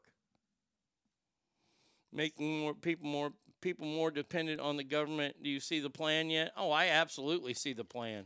Making 2.11 2.59
more 2.61 2.73
people 2.73 3.07
more 3.07 3.33
people 3.61 3.85
more 3.85 4.09
dependent 4.09 4.59
on 4.59 4.77
the 4.77 4.83
government. 4.83 5.35
Do 5.43 5.49
you 5.51 5.59
see 5.59 5.79
the 5.79 5.91
plan 5.91 6.31
yet? 6.31 6.51
Oh, 6.57 6.71
I 6.71 6.87
absolutely 6.87 7.53
see 7.53 7.73
the 7.73 7.85
plan. 7.85 8.25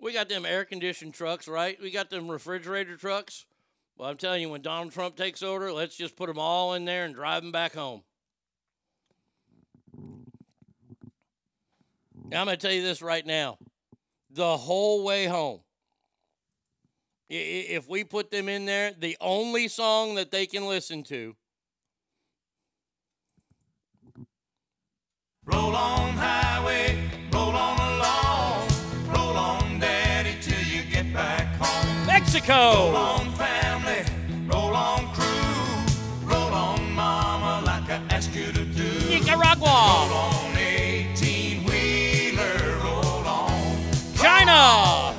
We 0.00 0.12
got 0.12 0.28
them 0.28 0.46
air 0.46 0.64
conditioned 0.64 1.14
trucks, 1.14 1.46
right? 1.46 1.78
We 1.80 1.90
got 1.90 2.08
them 2.10 2.30
refrigerator 2.30 2.96
trucks. 2.96 3.44
Well, 3.96 4.08
I'm 4.08 4.16
telling 4.16 4.40
you, 4.40 4.48
when 4.48 4.62
Donald 4.62 4.92
Trump 4.92 5.14
takes 5.14 5.42
over, 5.42 5.72
let's 5.72 5.94
just 5.96 6.16
put 6.16 6.26
them 6.26 6.38
all 6.38 6.72
in 6.74 6.86
there 6.86 7.04
and 7.04 7.14
drive 7.14 7.42
them 7.42 7.52
back 7.52 7.74
home. 7.74 8.02
Now, 12.30 12.40
I'm 12.40 12.46
going 12.46 12.56
to 12.56 12.66
tell 12.66 12.74
you 12.74 12.82
this 12.82 13.02
right 13.02 13.26
now. 13.26 13.58
The 14.30 14.56
whole 14.56 15.04
way 15.04 15.26
home, 15.26 15.60
if 17.28 17.88
we 17.88 18.04
put 18.04 18.30
them 18.30 18.48
in 18.48 18.64
there, 18.64 18.92
the 18.98 19.16
only 19.20 19.68
song 19.68 20.14
that 20.14 20.30
they 20.30 20.46
can 20.46 20.66
listen 20.66 21.02
to 21.04 21.36
Roll 25.44 25.74
on 25.74 26.12
highway, 26.14 26.89
Mexico. 32.40 32.92
Roll 32.92 32.96
on 32.96 33.32
family, 33.32 34.02
roll 34.46 34.74
on 34.74 35.12
crew, 35.12 36.28
roll 36.28 36.54
on 36.54 36.92
mama 36.92 37.62
like 37.66 37.84
I 37.90 38.02
asked 38.10 38.34
you 38.34 38.46
to 38.46 38.64
do. 38.64 39.08
Nicaragua. 39.08 40.06
Roll 40.10 40.18
on 40.18 40.56
18 40.56 41.64
wheeler, 41.64 42.78
roll 42.82 43.26
on. 43.26 43.76
China. 44.16 45.14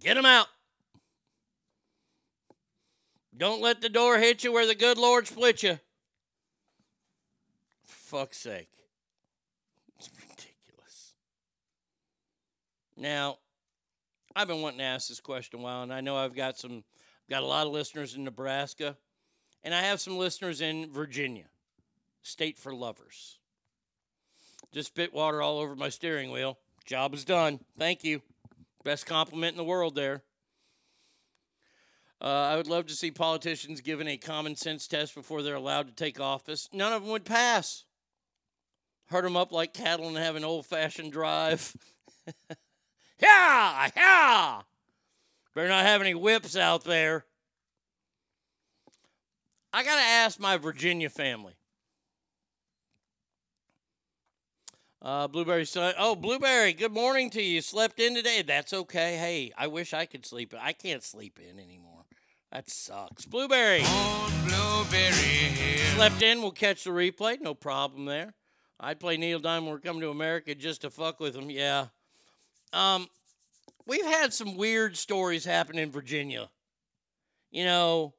Get 0.00 0.14
them 0.14 0.26
out. 0.26 0.48
Don't 3.36 3.62
let 3.62 3.80
the 3.80 3.88
door 3.88 4.18
hit 4.18 4.42
you 4.42 4.52
where 4.52 4.66
the 4.66 4.74
good 4.74 4.98
Lord 4.98 5.28
split 5.28 5.62
you. 5.62 5.78
Fuck's 7.86 8.38
sake. 8.38 8.70
It's 9.96 10.10
ridiculous. 10.16 11.14
Now, 12.98 13.38
I've 14.34 14.48
been 14.48 14.60
wanting 14.60 14.80
to 14.80 14.84
ask 14.84 15.08
this 15.08 15.20
question 15.20 15.60
a 15.60 15.62
while, 15.62 15.82
and 15.82 15.92
I 15.92 16.00
know 16.00 16.16
I've 16.16 16.34
got 16.34 16.58
some 16.58 16.82
got 17.30 17.44
a 17.44 17.46
lot 17.46 17.66
of 17.66 17.72
listeners 17.72 18.14
in 18.14 18.24
Nebraska, 18.24 18.96
and 19.62 19.72
I 19.72 19.82
have 19.82 20.00
some 20.00 20.18
listeners 20.18 20.60
in 20.60 20.90
Virginia. 20.92 21.44
State 22.22 22.58
for 22.58 22.74
lovers. 22.74 23.38
Just 24.72 24.88
spit 24.88 25.14
water 25.14 25.40
all 25.40 25.58
over 25.58 25.76
my 25.76 25.90
steering 25.90 26.32
wheel. 26.32 26.58
Job 26.84 27.14
is 27.14 27.24
done. 27.24 27.60
Thank 27.78 28.02
you. 28.02 28.20
Best 28.82 29.06
compliment 29.06 29.52
in 29.52 29.58
the 29.58 29.64
world 29.64 29.94
there. 29.94 30.22
Uh, 32.20 32.24
I 32.24 32.56
would 32.56 32.66
love 32.66 32.86
to 32.86 32.94
see 32.94 33.12
politicians 33.12 33.80
given 33.80 34.08
a 34.08 34.16
common 34.16 34.56
sense 34.56 34.88
test 34.88 35.14
before 35.14 35.42
they're 35.42 35.54
allowed 35.54 35.86
to 35.86 35.94
take 35.94 36.18
office. 36.18 36.68
None 36.72 36.92
of 36.92 37.02
them 37.02 37.12
would 37.12 37.24
pass. 37.24 37.84
Herd 39.06 39.24
them 39.24 39.36
up 39.36 39.52
like 39.52 39.72
cattle 39.72 40.08
and 40.08 40.16
have 40.16 40.34
an 40.34 40.44
old 40.44 40.66
fashioned 40.66 41.12
drive. 41.12 41.76
yeah, 43.20 43.90
yeah. 43.96 44.60
Better 45.54 45.68
not 45.68 45.84
have 45.84 46.00
any 46.00 46.14
whips 46.14 46.56
out 46.56 46.84
there. 46.84 47.24
I 49.72 49.82
got 49.84 49.96
to 49.96 50.02
ask 50.02 50.40
my 50.40 50.56
Virginia 50.56 51.10
family. 51.10 51.54
Uh, 55.00 55.28
Blueberry. 55.28 55.64
Oh, 55.98 56.16
Blueberry, 56.16 56.72
good 56.72 56.92
morning 56.92 57.30
to 57.30 57.42
you. 57.42 57.60
Slept 57.60 58.00
in 58.00 58.14
today? 58.14 58.42
That's 58.42 58.72
okay. 58.72 59.16
Hey, 59.16 59.52
I 59.56 59.68
wish 59.68 59.94
I 59.94 60.06
could 60.06 60.26
sleep. 60.26 60.54
I 60.58 60.72
can't 60.72 61.04
sleep 61.04 61.38
in 61.38 61.60
anymore. 61.60 62.04
That 62.50 62.68
sucks. 62.68 63.24
Blueberry. 63.24 63.82
Blueberry 64.48 65.12
Hill. 65.12 65.96
Slept 65.96 66.22
in. 66.22 66.40
We'll 66.40 66.50
catch 66.50 66.84
the 66.84 66.90
replay. 66.90 67.40
No 67.40 67.54
problem 67.54 68.06
there. 68.06 68.34
I'd 68.80 69.00
play 69.00 69.16
Neil 69.16 69.38
Diamond. 69.38 69.70
We're 69.70 69.80
coming 69.80 70.02
to 70.02 70.10
America 70.10 70.54
just 70.54 70.80
to 70.80 70.90
fuck 70.90 71.20
with 71.20 71.36
him. 71.36 71.50
Yeah. 71.50 71.86
Um, 72.72 73.08
we've 73.86 74.04
had 74.04 74.32
some 74.32 74.56
weird 74.56 74.96
stories 74.96 75.44
happen 75.44 75.78
in 75.78 75.90
Virginia. 75.90 76.50
You 77.50 77.64
know, 77.64 78.14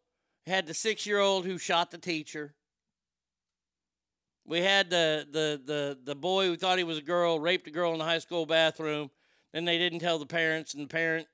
had 0.48 0.66
the 0.66 0.74
six 0.74 1.06
year 1.06 1.20
old 1.20 1.46
who 1.46 1.58
shot 1.58 1.92
the 1.92 1.98
teacher. 1.98 2.54
We 4.46 4.62
had 4.62 4.90
the, 4.90 5.28
the 5.32 5.62
the 5.64 5.98
the 6.04 6.16
boy 6.16 6.48
who 6.48 6.58
thought 6.58 6.80
he 6.80 6.84
was 6.84 6.98
a 6.98 7.04
girl 7.04 7.40
raped 7.40 7.68
a 7.68 7.72
girl 7.72 7.94
in 7.94 8.00
the 8.00 8.06
high 8.06 8.20
school 8.20 8.48
bathroom. 8.48 9.12
Then 9.54 9.66
they 9.66 9.78
didn't 9.78 10.00
tell 10.00 10.18
the 10.18 10.26
parents, 10.26 10.74
and 10.74 10.84
the 10.84 10.88
parent, 10.88 11.28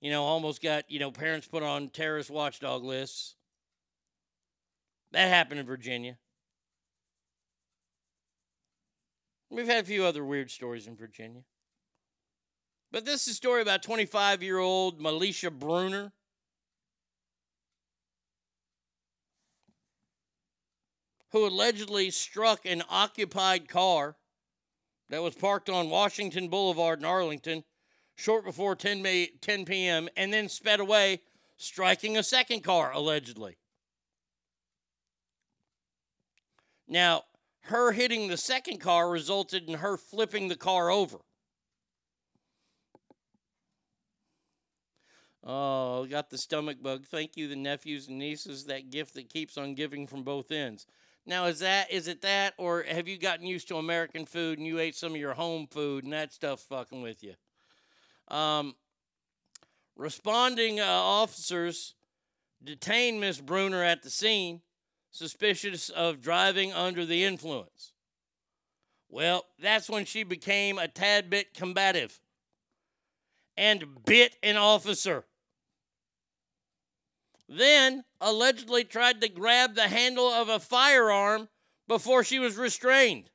you 0.00 0.10
know, 0.10 0.24
almost 0.24 0.62
got 0.62 0.90
you 0.90 0.98
know 0.98 1.10
parents 1.10 1.46
put 1.46 1.62
on 1.62 1.90
terrorist 1.90 2.30
watchdog 2.30 2.82
lists. 2.82 3.34
That 5.12 5.28
happened 5.28 5.60
in 5.60 5.66
Virginia. 5.66 6.16
We've 9.50 9.66
had 9.66 9.84
a 9.84 9.86
few 9.86 10.04
other 10.04 10.24
weird 10.24 10.50
stories 10.50 10.86
in 10.86 10.96
Virginia. 10.96 11.42
But 12.92 13.06
this 13.06 13.26
is 13.26 13.32
a 13.32 13.36
story 13.36 13.62
about 13.62 13.82
25 13.82 14.42
year 14.42 14.58
old 14.58 15.00
Melisha 15.00 15.50
Bruner. 15.50 16.12
Who 21.30 21.46
allegedly 21.46 22.10
struck 22.10 22.66
an 22.66 22.82
occupied 22.90 23.66
car 23.66 24.16
that 25.08 25.22
was 25.22 25.34
parked 25.34 25.70
on 25.70 25.88
Washington 25.88 26.48
Boulevard 26.48 26.98
in 26.98 27.06
Arlington 27.06 27.64
short 28.14 28.44
before 28.44 28.76
10, 28.76 29.00
May, 29.00 29.30
10 29.40 29.64
p.m. 29.64 30.10
and 30.14 30.30
then 30.30 30.50
sped 30.50 30.78
away, 30.78 31.22
striking 31.56 32.18
a 32.18 32.22
second 32.22 32.60
car, 32.62 32.92
allegedly. 32.92 33.56
Now, 36.86 37.22
her 37.62 37.92
hitting 37.92 38.28
the 38.28 38.36
second 38.36 38.80
car 38.80 39.08
resulted 39.08 39.66
in 39.66 39.78
her 39.78 39.96
flipping 39.96 40.48
the 40.48 40.56
car 40.56 40.90
over. 40.90 41.20
Oh, 45.44 46.06
got 46.06 46.30
the 46.30 46.38
stomach 46.38 46.82
bug. 46.82 47.04
Thank 47.04 47.36
you, 47.36 47.48
the 47.48 47.56
nephews 47.56 48.08
and 48.08 48.18
nieces, 48.18 48.64
that 48.66 48.90
gift 48.90 49.14
that 49.14 49.28
keeps 49.28 49.58
on 49.58 49.74
giving 49.74 50.06
from 50.06 50.22
both 50.22 50.52
ends. 50.52 50.86
Now, 51.26 51.46
is 51.46 51.60
that 51.60 51.90
is 51.90 52.08
it 52.08 52.22
that, 52.22 52.54
or 52.58 52.82
have 52.82 53.08
you 53.08 53.18
gotten 53.18 53.46
used 53.46 53.68
to 53.68 53.76
American 53.76 54.24
food 54.24 54.58
and 54.58 54.66
you 54.66 54.78
ate 54.78 54.94
some 54.96 55.12
of 55.12 55.18
your 55.18 55.34
home 55.34 55.66
food 55.68 56.04
and 56.04 56.12
that 56.12 56.32
stuff's 56.32 56.64
fucking 56.64 57.02
with 57.02 57.22
you? 57.22 57.34
Um, 58.34 58.74
responding 59.96 60.80
uh, 60.80 60.84
officers 60.86 61.94
detained 62.62 63.20
Miss 63.20 63.40
Bruner 63.40 63.82
at 63.82 64.02
the 64.02 64.10
scene, 64.10 64.62
suspicious 65.10 65.90
of 65.90 66.20
driving 66.20 66.72
under 66.72 67.04
the 67.04 67.24
influence. 67.24 67.92
Well, 69.08 69.44
that's 69.60 69.90
when 69.90 70.04
she 70.04 70.22
became 70.22 70.78
a 70.78 70.88
tad 70.88 71.28
bit 71.28 71.52
combative 71.54 72.18
and 73.56 73.84
bit 74.04 74.36
an 74.42 74.56
officer. 74.56 75.24
Then 77.54 78.04
allegedly 78.18 78.84
tried 78.84 79.20
to 79.20 79.28
grab 79.28 79.74
the 79.74 79.88
handle 79.88 80.28
of 80.28 80.48
a 80.48 80.58
firearm 80.58 81.48
before 81.86 82.24
she 82.24 82.38
was 82.38 82.56
restrained. 82.56 83.28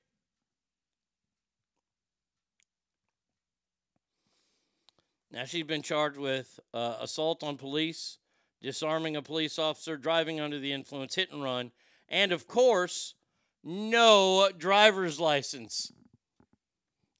Now 5.31 5.45
she's 5.45 5.65
been 5.65 5.83
charged 5.83 6.17
with 6.17 6.59
uh, 6.73 6.95
assault 6.99 7.43
on 7.43 7.57
police, 7.57 8.17
disarming 8.59 9.15
a 9.15 9.21
police 9.21 9.59
officer, 9.59 9.97
driving 9.97 10.39
under 10.39 10.57
the 10.57 10.73
influence, 10.73 11.13
hit 11.13 11.31
and 11.31 11.43
run, 11.43 11.71
and 12.09 12.31
of 12.31 12.47
course, 12.47 13.13
no 13.63 14.49
driver's 14.57 15.19
license. 15.19 15.91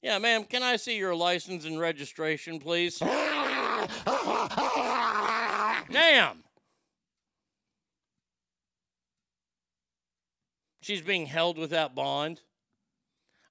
Yeah, 0.02 0.18
ma'am, 0.18 0.42
can 0.42 0.64
I 0.64 0.74
see 0.74 0.96
your 0.96 1.14
license 1.14 1.64
and 1.64 1.78
registration, 1.78 2.58
please? 2.58 2.98
Damn! 5.90 6.42
She's 10.88 11.02
being 11.02 11.26
held 11.26 11.58
without 11.58 11.94
bond. 11.94 12.40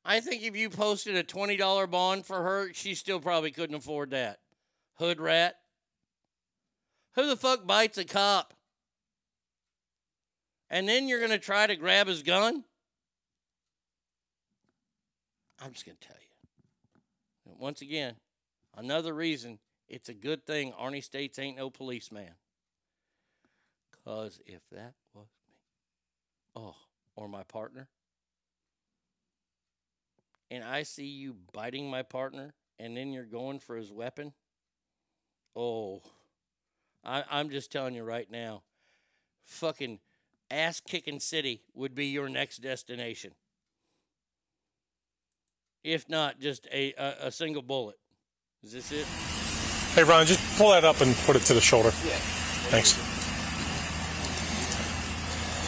I 0.04 0.22
think 0.22 0.42
if 0.42 0.56
you 0.56 0.72
posted 0.72 1.16
a 1.16 1.24
$20 1.24 1.92
bond 1.92 2.26
for 2.26 2.42
her, 2.42 2.74
she 2.74 2.96
still 2.96 3.20
probably 3.20 3.52
couldn't 3.52 3.76
afford 3.76 4.10
that. 4.10 4.40
Hood 4.96 5.22
rat. 5.22 5.56
Who 7.14 7.28
the 7.28 7.38
fuck 7.38 7.68
bites 7.68 8.00
a 8.00 8.06
cop? 8.06 8.56
And 10.72 10.90
then 10.90 11.08
you're 11.08 11.20
going 11.20 11.30
to 11.30 11.38
try 11.38 11.68
to 11.68 11.76
grab 11.76 12.08
his 12.08 12.24
gun? 12.24 12.64
I'm 15.62 15.74
just 15.74 15.86
going 15.86 16.00
to 16.02 16.08
tell 16.08 16.18
you. 16.20 17.54
Once 17.60 17.84
again, 17.84 18.16
another 18.76 19.14
reason 19.14 19.60
it's 19.88 20.10
a 20.10 20.16
good 20.16 20.48
thing 20.48 20.74
Arnie 20.74 21.04
States 21.04 21.38
ain't 21.38 21.58
no 21.58 21.70
policeman. 21.70 22.32
Because 23.92 24.42
if 24.48 24.62
that 24.72 24.96
was 25.14 25.28
me, 25.48 25.54
oh, 26.56 26.74
or 27.18 27.28
my 27.28 27.44
partner, 27.44 27.90
and 30.50 30.64
I 30.64 30.84
see 30.84 31.08
you 31.08 31.36
biting 31.52 31.90
my 31.90 32.04
partner, 32.04 32.54
and 32.80 32.96
then 32.96 33.12
you're 33.12 33.26
going 33.26 33.60
for 33.60 33.76
his 33.76 33.92
weapon, 33.92 34.34
oh, 35.56 36.02
I, 37.04 37.24
I'm 37.30 37.50
just 37.50 37.72
telling 37.72 37.96
you 37.96 38.04
right 38.04 38.30
now, 38.32 38.62
fucking 39.44 40.00
ass 40.50 40.80
kicking 40.80 41.20
city 41.20 41.64
would 41.74 41.96
be 41.96 42.06
your 42.06 42.30
next 42.30 42.60
destination. 42.60 43.32
If 45.84 46.08
not, 46.08 46.40
just 46.40 46.68
a, 46.72 46.94
a, 46.98 47.28
a 47.28 47.32
single 47.32 47.62
bullet. 47.62 47.98
Is 48.64 48.74
this 48.74 48.92
it? 48.92 49.06
Hey, 49.96 50.04
Ron, 50.04 50.26
just 50.26 50.42
pull 50.58 50.72
that 50.72 50.84
up 50.84 51.02
and 51.02 51.16
put 51.26 51.36
it 51.36 51.42
to 51.44 51.54
the 51.54 51.62
shoulder. 51.62 51.90
Yeah. 52.06 52.16
Thanks. 52.70 53.07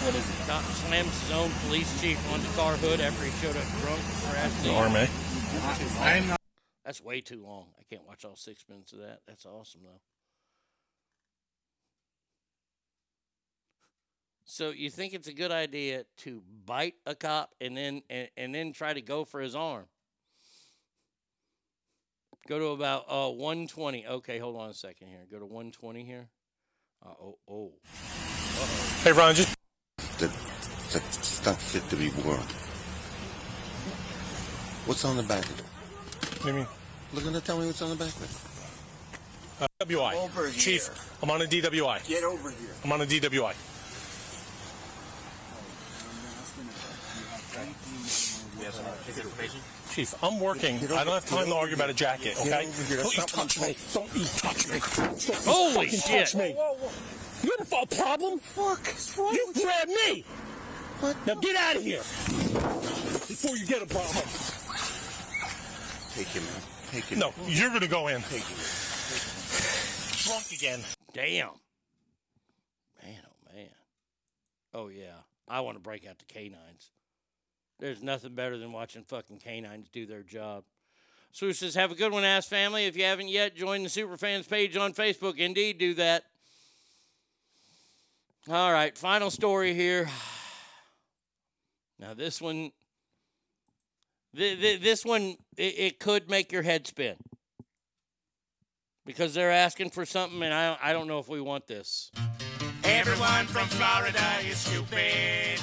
What 0.02 0.16
is 0.16 0.30
it? 0.30 0.48
Got 0.48 0.64
slams 0.64 1.22
his 1.22 1.32
own 1.32 1.52
police 1.66 2.02
chief 2.02 2.18
on 2.34 2.42
the 2.42 2.48
car 2.50 2.74
hood 2.78 3.02
after 3.02 3.26
he 3.26 3.32
showed 3.42 3.58
up 3.58 3.66
drunk. 3.82 4.02
The 4.64 4.74
arm, 4.74 4.96
eh? 4.96 5.08
I'm 6.00 6.28
not. 6.28 6.40
That's 6.86 7.02
way 7.02 7.20
too 7.20 7.44
long. 7.44 7.66
I 7.78 7.84
can't 7.84 8.08
watch 8.08 8.24
all 8.24 8.38
six 8.38 8.64
minutes 8.70 8.94
of 8.94 9.00
that. 9.00 9.20
That's 9.28 9.46
awesome 9.46 9.82
though. 9.84 10.00
So 14.46 14.70
you 14.72 14.90
think 14.90 15.14
it's 15.14 15.28
a 15.28 15.34
good 15.34 15.52
idea 15.52 16.06
to 16.20 16.42
bite 16.66 16.96
a 17.06 17.14
cop 17.14 17.54
and 17.60 17.76
then 17.76 18.02
and, 18.10 18.30
and 18.38 18.56
then 18.56 18.72
try 18.72 18.94
to 18.94 19.02
go 19.02 19.26
for 19.26 19.42
his 19.42 19.54
arm? 19.54 19.86
Go 22.48 22.58
to 22.58 22.66
about 22.68 23.06
uh 23.10 23.30
120. 23.30 24.08
Okay, 24.08 24.40
hold 24.40 24.56
on 24.56 24.70
a 24.70 24.74
second 24.74 25.10
here. 25.10 25.28
Go 25.30 25.40
to 25.40 25.46
120 25.46 26.04
here. 26.06 26.30
Uh, 27.06 27.10
oh 27.22 27.38
oh. 27.50 27.66
Uh-oh. 27.66 29.02
Hey, 29.04 29.12
Ron, 29.12 29.36
just. 29.36 29.59
That, 30.20 30.32
that's 30.92 31.46
not 31.46 31.56
fit 31.58 31.88
to 31.90 31.96
be 31.96 32.10
worn. 32.24 32.40
What's 34.86 35.06
on 35.06 35.16
the 35.18 35.24
back 35.24 35.46
of 35.46 35.60
it? 35.60 35.66
What 35.66 36.42
do 36.44 36.48
you 36.50 36.54
mean? 36.56 36.68
Look 37.14 37.26
at 37.26 37.34
it. 37.36 37.46
Tell 37.46 37.58
me 37.60 37.68
what's 37.68 37.82
on 37.82 37.90
the 37.90 37.96
back 37.96 38.14
of 38.16 38.24
it. 38.24 39.64
Uh, 39.64 39.68
WI. 39.86 40.16
Over 40.16 40.50
Chief, 40.52 40.88
here. 40.88 40.96
I'm 41.24 41.32
on 41.32 41.42
a 41.42 41.46
DWI. 41.46 42.08
Get 42.08 42.24
over 42.24 42.50
here. 42.50 42.70
I'm 42.84 42.92
on 42.92 43.02
a 43.02 43.06
DWI. 43.06 43.54
Chief, 49.92 50.24
I'm 50.24 50.40
working. 50.40 50.76
I 50.78 51.04
don't 51.04 51.08
have 51.08 51.26
time 51.26 51.48
to 51.48 51.56
argue 51.56 51.76
about 51.76 51.90
a 51.90 51.94
jacket, 51.94 52.36
okay? 52.40 52.70
Don't 52.90 53.18
you 53.18 53.24
touch 53.24 53.60
me. 53.62 53.76
Don't 53.94 54.16
you 54.16 54.26
touch 54.26 54.68
me. 54.68 54.80
Don't 54.96 55.28
you 55.28 55.34
Holy 55.52 55.74
fucking 55.88 56.00
shit. 56.00 56.28
touch 56.28 56.36
me. 56.36 56.56
You 57.44 57.52
have 57.58 57.74
a 57.74 57.96
problem? 57.96 58.40
Fuck. 58.40 59.34
You 59.34 59.54
grabbed 59.54 59.90
me. 59.90 60.26
What? 61.00 61.16
Now 61.26 61.36
get 61.36 61.56
out 61.56 61.78
of 61.78 61.84
here 61.84 62.00
before 62.00 63.56
you 63.56 63.66
get 63.66 63.82
a 63.82 63.86
problem. 63.86 64.26
Take 66.14 66.28
him 66.28 66.44
out. 66.56 66.64
Take 66.92 67.06
him 67.06 67.20
No, 67.20 67.34
you're 67.46 67.70
gonna 67.70 67.88
go 67.88 68.08
in. 68.08 68.22
Take 68.24 68.44
him 68.44 68.58
Drunk 70.26 70.52
again. 70.52 70.80
Damn. 71.14 71.52
Man, 73.02 73.22
oh 73.26 73.54
man. 73.56 73.70
Oh 74.74 74.88
yeah. 74.90 75.16
I 75.48 75.62
want 75.62 75.78
to 75.78 75.82
break 75.82 76.06
out 76.06 76.20
the 76.20 76.26
canines. 76.26 76.92
There's 77.80 78.04
nothing 78.04 78.36
better 78.36 78.58
than 78.58 78.74
watching 78.74 79.04
fucking 79.04 79.40
canines 79.40 79.88
do 79.90 80.06
their 80.06 80.22
job. 80.24 80.66
Swoosh 81.32 81.60
says, 81.60 81.76
have 81.76 81.92
a 81.92 81.96
good 81.96 82.12
one, 82.12 82.24
ass 82.24 82.48
family. 82.48 82.86
If 82.86 82.98
you 82.98 83.04
haven't 83.04 83.30
yet, 83.30 83.56
join 83.56 83.84
the 83.84 83.90
Superfans 83.90 84.50
page 84.50 84.76
on 84.76 84.94
Facebook. 84.94 85.38
Indeed, 85.38 85.78
do 85.78 85.94
that. 85.96 86.26
All 88.52 88.74
right, 88.74 88.98
final 88.98 89.30
story 89.30 89.74
here. 89.74 90.10
Now 92.02 92.14
this 92.14 92.42
one, 92.42 92.72
th- 94.34 94.58
th- 94.58 94.82
this 94.82 95.04
one, 95.04 95.36
it, 95.58 95.74
it 95.78 96.00
could 96.00 96.30
make 96.30 96.50
your 96.54 96.62
head 96.62 96.88
spin 96.88 97.18
because 99.06 99.34
they're 99.34 99.52
asking 99.52 99.90
for 99.90 100.06
something, 100.06 100.42
and 100.42 100.54
I, 100.54 100.78
I 100.82 100.94
don't 100.94 101.10
know 101.10 101.20
if 101.20 101.28
we 101.28 101.42
want 101.42 101.68
this. 101.68 102.10
Everyone 102.86 103.48
from 103.48 103.68
Florida 103.68 104.24
is 104.48 104.56
stupid. 104.56 105.60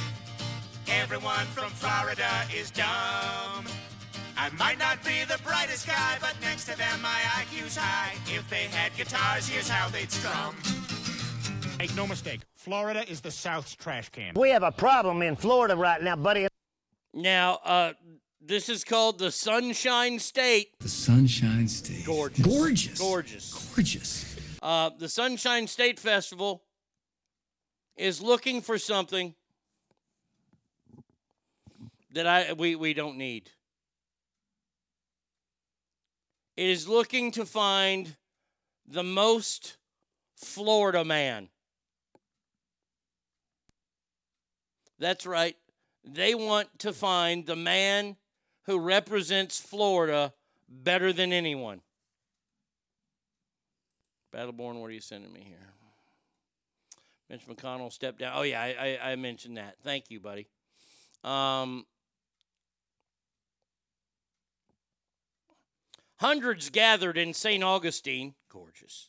Everyone 0.88 1.46
from 1.46 1.70
Florida 1.70 2.28
is 2.54 2.70
dumb. 2.70 3.64
I 4.36 4.50
might 4.58 4.78
not 4.78 5.02
be 5.02 5.24
the 5.26 5.40
brightest 5.42 5.86
guy, 5.86 6.18
but 6.20 6.34
next 6.42 6.66
to 6.66 6.76
them 6.76 7.00
my 7.00 7.20
IQ's 7.40 7.78
high. 7.78 8.12
If 8.26 8.46
they 8.50 8.64
had 8.64 8.94
guitars, 8.94 9.48
here's 9.48 9.70
how 9.70 9.88
they'd 9.88 10.12
strum. 10.12 10.54
Make 11.78 11.94
no 11.94 12.06
mistake, 12.06 12.40
Florida 12.54 13.08
is 13.08 13.20
the 13.20 13.30
South's 13.30 13.74
trash 13.74 14.08
can. 14.08 14.32
We 14.34 14.48
have 14.48 14.62
a 14.62 14.72
problem 14.72 15.20
in 15.20 15.36
Florida 15.36 15.76
right 15.76 16.02
now, 16.02 16.16
buddy. 16.16 16.48
Now, 17.12 17.58
uh, 17.64 17.92
this 18.40 18.70
is 18.70 18.82
called 18.82 19.18
the 19.18 19.30
Sunshine 19.30 20.18
State. 20.18 20.78
The 20.80 20.88
Sunshine 20.88 21.68
State. 21.68 22.06
Gorgeous. 22.06 22.46
Gorgeous. 22.46 22.98
Gorgeous. 22.98 23.72
Gorgeous. 23.74 24.36
Uh, 24.62 24.90
the 24.98 25.08
Sunshine 25.08 25.66
State 25.66 26.00
Festival 26.00 26.62
is 27.96 28.22
looking 28.22 28.62
for 28.62 28.78
something 28.78 29.34
that 32.12 32.26
I 32.26 32.54
we, 32.54 32.74
we 32.74 32.94
don't 32.94 33.18
need. 33.18 33.50
It 36.56 36.70
is 36.70 36.88
looking 36.88 37.32
to 37.32 37.44
find 37.44 38.16
the 38.88 39.02
most 39.02 39.76
Florida 40.36 41.04
man. 41.04 41.50
That's 44.98 45.26
right. 45.26 45.56
They 46.04 46.34
want 46.34 46.78
to 46.80 46.92
find 46.92 47.46
the 47.46 47.56
man 47.56 48.16
who 48.64 48.78
represents 48.78 49.60
Florida 49.60 50.32
better 50.68 51.12
than 51.12 51.32
anyone. 51.32 51.80
Battleborn, 54.34 54.80
what 54.80 54.88
are 54.88 54.92
you 54.92 55.00
sending 55.00 55.32
me 55.32 55.42
here? 55.46 55.56
Mitch 57.28 57.46
McConnell 57.46 57.92
stepped 57.92 58.20
down. 58.20 58.32
Oh 58.36 58.42
yeah, 58.42 58.60
I, 58.60 58.98
I, 59.02 59.12
I 59.12 59.16
mentioned 59.16 59.56
that. 59.56 59.76
Thank 59.82 60.10
you, 60.10 60.20
buddy. 60.20 60.46
Um, 61.24 61.86
hundreds 66.16 66.70
gathered 66.70 67.18
in 67.18 67.34
St. 67.34 67.64
Augustine, 67.64 68.34
gorgeous, 68.48 69.08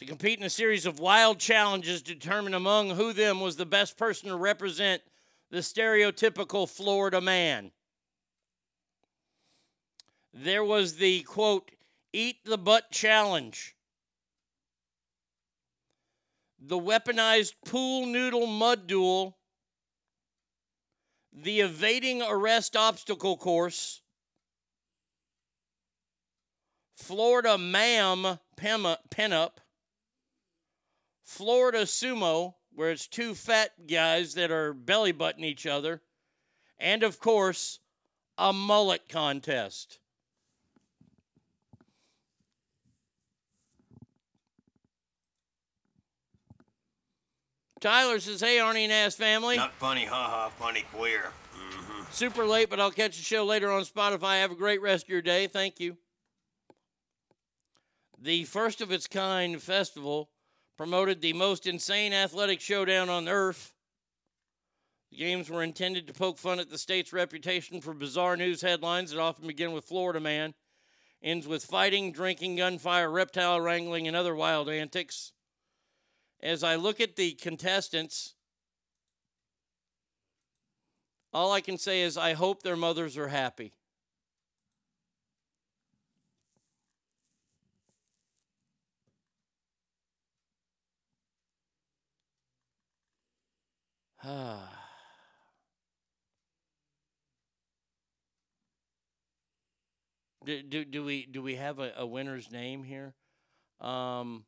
to 0.00 0.06
compete 0.06 0.38
in 0.38 0.46
a 0.46 0.50
series 0.50 0.86
of 0.86 0.98
wild 0.98 1.38
challenges 1.38 2.00
to 2.00 2.14
determine 2.14 2.54
among 2.54 2.88
who 2.88 3.12
them 3.12 3.38
was 3.38 3.56
the 3.56 3.66
best 3.66 3.98
person 3.98 4.30
to 4.30 4.34
represent 4.34 5.02
the 5.50 5.58
stereotypical 5.58 6.66
Florida 6.66 7.20
man. 7.20 7.70
There 10.32 10.64
was 10.64 10.96
the 10.96 11.20
quote, 11.24 11.70
eat 12.14 12.36
the 12.46 12.56
butt 12.56 12.90
challenge. 12.90 13.76
The 16.58 16.78
weaponized 16.78 17.52
pool 17.66 18.06
noodle 18.06 18.46
mud 18.46 18.86
duel, 18.86 19.36
the 21.30 21.60
evading 21.60 22.22
arrest 22.22 22.74
obstacle 22.74 23.36
course, 23.36 24.00
Florida 26.96 27.58
Ma'am 27.58 28.38
pinup, 28.56 29.50
Florida 31.30 31.82
Sumo, 31.82 32.54
where 32.74 32.90
it's 32.90 33.06
two 33.06 33.36
fat 33.36 33.86
guys 33.86 34.34
that 34.34 34.50
are 34.50 34.74
belly 34.74 35.12
butting 35.12 35.44
each 35.44 35.64
other, 35.64 36.02
and 36.76 37.04
of 37.04 37.20
course, 37.20 37.78
a 38.36 38.52
mullet 38.52 39.08
contest. 39.08 40.00
Tyler 47.80 48.18
says, 48.18 48.40
"Hey, 48.40 48.56
Arnie 48.56 48.82
and 48.82 48.92
Ass 48.92 49.14
family." 49.14 49.56
Not 49.56 49.72
funny, 49.74 50.06
haha, 50.06 50.48
funny 50.48 50.84
queer. 50.92 51.32
Mm-hmm. 51.54 52.10
Super 52.10 52.44
late, 52.44 52.68
but 52.68 52.80
I'll 52.80 52.90
catch 52.90 53.16
the 53.16 53.22
show 53.22 53.44
later 53.44 53.70
on 53.70 53.84
Spotify. 53.84 54.40
Have 54.40 54.50
a 54.50 54.56
great 54.56 54.82
rest 54.82 55.04
of 55.04 55.10
your 55.10 55.22
day. 55.22 55.46
Thank 55.46 55.78
you. 55.78 55.96
The 58.18 58.44
first 58.44 58.80
of 58.80 58.90
its 58.90 59.06
kind 59.06 59.62
festival 59.62 60.28
promoted 60.80 61.20
the 61.20 61.34
most 61.34 61.66
insane 61.66 62.10
athletic 62.14 62.58
showdown 62.58 63.10
on 63.10 63.28
earth. 63.28 63.74
The 65.10 65.18
games 65.18 65.50
were 65.50 65.62
intended 65.62 66.06
to 66.06 66.14
poke 66.14 66.38
fun 66.38 66.58
at 66.58 66.70
the 66.70 66.78
state's 66.78 67.12
reputation 67.12 67.82
for 67.82 67.92
bizarre 67.92 68.34
news 68.34 68.62
headlines 68.62 69.10
that 69.10 69.20
often 69.20 69.46
begin 69.46 69.72
with 69.72 69.84
Florida 69.84 70.20
man, 70.20 70.54
ends 71.22 71.46
with 71.46 71.66
fighting, 71.66 72.12
drinking, 72.12 72.56
gunfire, 72.56 73.10
reptile 73.10 73.60
wrangling, 73.60 74.08
and 74.08 74.16
other 74.16 74.34
wild 74.34 74.70
antics 74.70 75.32
as 76.42 76.64
I 76.64 76.76
look 76.76 76.98
at 76.98 77.14
the 77.14 77.32
contestants, 77.32 78.32
all 81.30 81.52
I 81.52 81.60
can 81.60 81.76
say 81.76 82.00
is 82.00 82.16
I 82.16 82.32
hope 82.32 82.62
their 82.62 82.74
mothers 82.74 83.18
are 83.18 83.28
happy. 83.28 83.74
do, 100.44 100.62
do, 100.62 100.84
do 100.84 101.02
we 101.02 101.24
do 101.24 101.40
we 101.40 101.54
have 101.54 101.78
a, 101.78 101.92
a 101.96 102.06
winner's 102.06 102.50
name 102.52 102.84
here? 102.84 103.14
Um, 103.80 104.44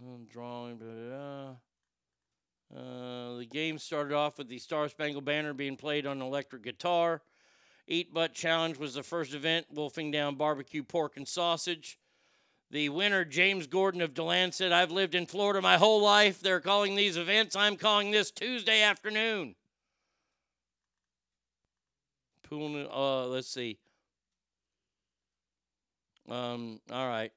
I'm 0.00 0.26
drawing. 0.30 0.76
Blah, 0.76 1.56
blah. 2.70 2.80
Uh, 2.80 3.38
the 3.38 3.46
game 3.46 3.78
started 3.78 4.14
off 4.14 4.38
with 4.38 4.48
the 4.48 4.58
Star 4.58 4.88
Spangled 4.88 5.24
Banner 5.24 5.52
being 5.52 5.76
played 5.76 6.06
on 6.06 6.22
electric 6.22 6.62
guitar. 6.62 7.22
Eat 7.86 8.14
Butt 8.14 8.32
Challenge 8.32 8.78
was 8.78 8.94
the 8.94 9.02
first 9.02 9.34
event, 9.34 9.66
wolfing 9.72 10.10
down 10.10 10.36
barbecue 10.36 10.82
pork 10.82 11.16
and 11.16 11.26
sausage. 11.26 11.98
The 12.74 12.88
winner, 12.88 13.24
James 13.24 13.68
Gordon 13.68 14.00
of 14.00 14.14
DeLand, 14.14 14.52
said, 14.52 14.72
I've 14.72 14.90
lived 14.90 15.14
in 15.14 15.26
Florida 15.26 15.62
my 15.62 15.76
whole 15.76 16.02
life. 16.02 16.40
They're 16.40 16.58
calling 16.58 16.96
these 16.96 17.16
events. 17.16 17.54
I'm 17.54 17.76
calling 17.76 18.10
this 18.10 18.32
Tuesday 18.32 18.82
afternoon. 18.82 19.54
Pool, 22.42 22.88
uh, 22.92 23.28
let's 23.28 23.46
see. 23.46 23.78
Um, 26.28 26.80
all 26.90 27.06
right. 27.06 27.30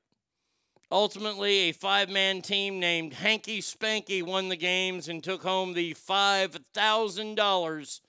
Ultimately, 0.91 1.69
a 1.69 1.71
five 1.71 2.09
man 2.09 2.41
team 2.41 2.79
named 2.79 3.13
Hanky 3.13 3.61
Spanky 3.61 4.23
won 4.23 4.49
the 4.49 4.55
games 4.55 5.07
and 5.07 5.23
took 5.23 5.43
home 5.43 5.75
the 5.75 5.93
$5,000 5.93 8.01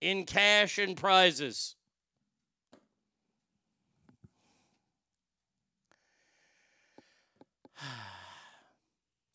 in 0.00 0.24
cash 0.24 0.78
and 0.78 0.96
prizes. 0.96 1.76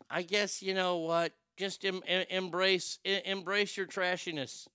I 0.09 0.21
guess 0.23 0.61
you 0.61 0.73
know 0.73 0.97
what. 0.97 1.33
Just 1.57 1.83
em- 1.85 2.03
em- 2.07 2.25
embrace 2.29 2.99
em- 3.03 3.21
embrace 3.25 3.75
your 3.75 3.87
trashiness. 3.87 4.67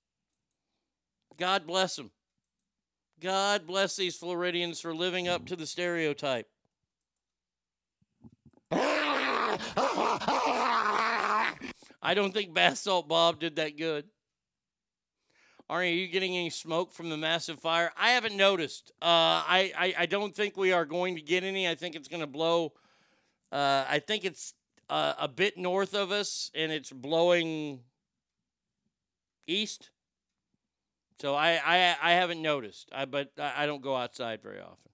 God 1.36 1.66
bless 1.66 1.96
them. 1.96 2.10
God 3.20 3.66
bless 3.66 3.96
these 3.96 4.16
Floridians 4.16 4.80
for 4.80 4.94
living 4.94 5.28
up 5.28 5.46
to 5.46 5.56
the 5.56 5.66
stereotype. 5.66 6.48
I 12.02 12.14
don't 12.14 12.34
think 12.34 12.52
Bath 12.52 12.78
Salt 12.78 13.08
Bob 13.08 13.38
did 13.38 13.56
that 13.56 13.78
good. 13.78 14.06
Are 15.70 15.84
you 15.84 16.08
getting 16.08 16.36
any 16.36 16.50
smoke 16.50 16.92
from 16.92 17.08
the 17.08 17.16
massive 17.16 17.60
fire? 17.60 17.92
I 17.96 18.10
haven't 18.10 18.36
noticed. 18.36 18.90
Uh, 19.00 19.06
I, 19.46 19.72
I, 19.78 19.94
I 20.00 20.06
don't 20.06 20.34
think 20.34 20.56
we 20.56 20.72
are 20.72 20.84
going 20.84 21.14
to 21.14 21.22
get 21.22 21.44
any. 21.44 21.68
I 21.68 21.76
think 21.76 21.94
it's 21.94 22.08
going 22.08 22.20
to 22.20 22.26
blow. 22.26 22.72
Uh, 23.50 23.84
I 23.88 24.00
think 24.00 24.24
it's 24.24 24.52
uh, 24.92 25.14
a 25.18 25.26
bit 25.26 25.56
north 25.56 25.94
of 25.94 26.12
us, 26.12 26.50
and 26.54 26.70
it's 26.70 26.92
blowing 26.92 27.80
east. 29.46 29.88
So 31.18 31.34
I, 31.34 31.52
I, 31.64 31.96
I 32.02 32.12
haven't 32.12 32.42
noticed. 32.42 32.90
I 32.92 33.06
but 33.06 33.30
I 33.38 33.64
don't 33.64 33.80
go 33.80 33.96
outside 33.96 34.42
very 34.42 34.60
often. 34.60 34.90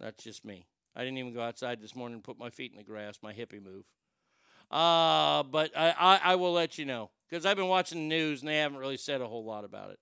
That's 0.00 0.24
just 0.24 0.42
me. 0.42 0.66
I 0.96 1.04
didn't 1.04 1.18
even 1.18 1.34
go 1.34 1.42
outside 1.42 1.82
this 1.82 1.94
morning 1.94 2.14
and 2.14 2.24
put 2.24 2.38
my 2.38 2.48
feet 2.48 2.72
in 2.72 2.78
the 2.78 2.82
grass, 2.82 3.18
my 3.22 3.34
hippie 3.34 3.62
move. 3.62 3.84
Uh, 4.70 5.42
but 5.42 5.76
I, 5.76 5.94
I, 5.98 6.20
I 6.32 6.34
will 6.36 6.54
let 6.54 6.78
you 6.78 6.86
know 6.86 7.10
because 7.28 7.44
I've 7.44 7.58
been 7.58 7.68
watching 7.68 8.08
the 8.08 8.16
news 8.16 8.40
and 8.40 8.48
they 8.48 8.56
haven't 8.56 8.78
really 8.78 8.96
said 8.96 9.20
a 9.20 9.28
whole 9.28 9.44
lot 9.44 9.64
about 9.64 9.90
it. 9.90 9.98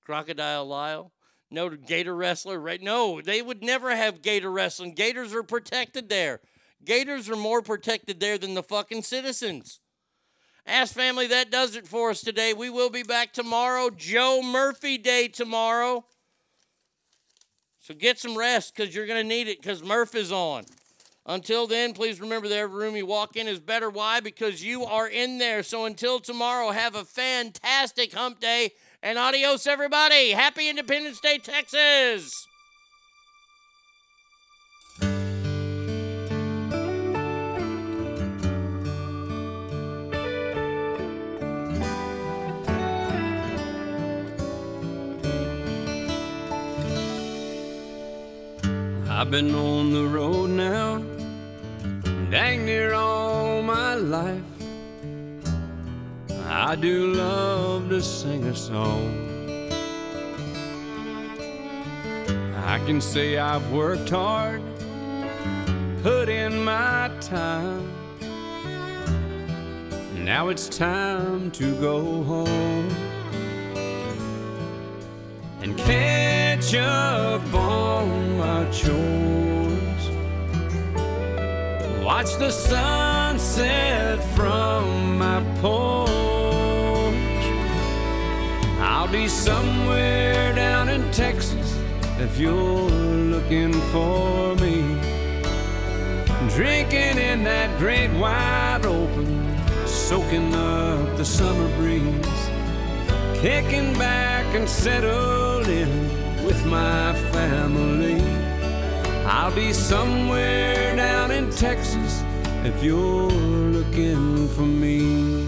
Crocodile 0.00 0.64
Lyle, 0.66 1.12
no 1.50 1.68
gator 1.68 2.16
wrestler, 2.16 2.58
right? 2.58 2.80
No, 2.80 3.20
they 3.20 3.42
would 3.42 3.62
never 3.62 3.94
have 3.94 4.22
gator 4.22 4.50
wrestling. 4.50 4.94
Gators 4.94 5.34
are 5.34 5.42
protected 5.42 6.08
there. 6.08 6.40
Gators 6.84 7.28
are 7.28 7.36
more 7.36 7.62
protected 7.62 8.20
there 8.20 8.38
than 8.38 8.54
the 8.54 8.62
fucking 8.62 9.02
citizens. 9.02 9.80
Ass 10.66 10.92
family, 10.92 11.26
that 11.26 11.50
does 11.50 11.76
it 11.76 11.86
for 11.86 12.10
us 12.10 12.20
today. 12.20 12.52
We 12.52 12.70
will 12.70 12.90
be 12.90 13.02
back 13.02 13.32
tomorrow. 13.32 13.90
Joe 13.90 14.40
Murphy 14.42 14.98
Day 14.98 15.28
tomorrow. 15.28 16.04
So 17.80 17.94
get 17.94 18.18
some 18.18 18.36
rest 18.36 18.74
because 18.74 18.94
you're 18.94 19.06
going 19.06 19.22
to 19.22 19.28
need 19.28 19.48
it 19.48 19.60
because 19.60 19.82
Murph 19.82 20.14
is 20.14 20.30
on. 20.30 20.64
Until 21.26 21.66
then, 21.66 21.92
please 21.92 22.20
remember 22.20 22.48
that 22.48 22.56
every 22.58 22.84
room 22.84 22.96
you 22.96 23.06
walk 23.06 23.36
in 23.36 23.46
is 23.46 23.60
better. 23.60 23.90
Why? 23.90 24.20
Because 24.20 24.64
you 24.64 24.84
are 24.84 25.08
in 25.08 25.38
there. 25.38 25.62
So 25.62 25.84
until 25.84 26.18
tomorrow, 26.18 26.70
have 26.70 26.94
a 26.94 27.04
fantastic 27.04 28.12
hump 28.12 28.40
day 28.40 28.72
and 29.02 29.18
adios, 29.18 29.66
everybody. 29.66 30.30
Happy 30.30 30.68
Independence 30.68 31.20
Day, 31.20 31.38
Texas. 31.38 32.46
I've 49.20 49.30
been 49.30 49.54
on 49.54 49.92
the 49.92 50.06
road 50.06 50.48
now, 50.48 50.96
dang 52.30 52.64
near 52.64 52.94
all 52.94 53.60
my 53.60 53.94
life. 53.94 54.40
I 56.46 56.74
do 56.74 57.12
love 57.12 57.90
to 57.90 58.00
sing 58.00 58.44
a 58.44 58.56
song. 58.56 59.28
I 62.64 62.78
can 62.86 62.98
say 63.02 63.36
I've 63.36 63.70
worked 63.70 64.08
hard, 64.08 64.62
put 66.02 66.30
in 66.30 66.64
my 66.64 67.10
time. 67.20 67.92
Now 70.14 70.48
it's 70.48 70.66
time 70.66 71.50
to 71.50 71.78
go 71.78 72.22
home 72.22 72.88
and 75.62 75.76
catch 75.76 76.74
up 76.74 77.54
on 77.54 78.38
my 78.38 78.64
chores. 78.70 80.10
Watch 82.02 82.36
the 82.36 82.50
sunset 82.50 84.22
from 84.34 85.18
my 85.18 85.42
porch. 85.60 86.10
I'll 88.80 89.08
be 89.08 89.28
somewhere 89.28 90.54
down 90.54 90.88
in 90.88 91.10
Texas 91.12 91.78
if 92.18 92.38
you're 92.38 92.90
looking 93.34 93.72
for 93.92 94.54
me. 94.56 94.80
Drinking 96.54 97.18
in 97.18 97.44
that 97.44 97.78
great 97.78 98.10
wide 98.18 98.86
open, 98.86 99.56
soaking 99.86 100.54
up 100.54 101.16
the 101.16 101.24
summer 101.24 101.68
breeze. 101.76 102.39
Kicking 103.40 103.94
back 103.94 104.54
and 104.54 104.68
settled 104.68 105.66
in 105.66 105.88
with 106.44 106.62
my 106.66 107.14
family. 107.32 108.20
I'll 109.24 109.54
be 109.54 109.72
somewhere 109.72 110.94
down 110.94 111.30
in 111.30 111.50
Texas 111.50 112.22
if 112.64 112.84
you're 112.84 113.30
looking 113.30 114.46
for 114.50 114.66
me. 114.66 115.46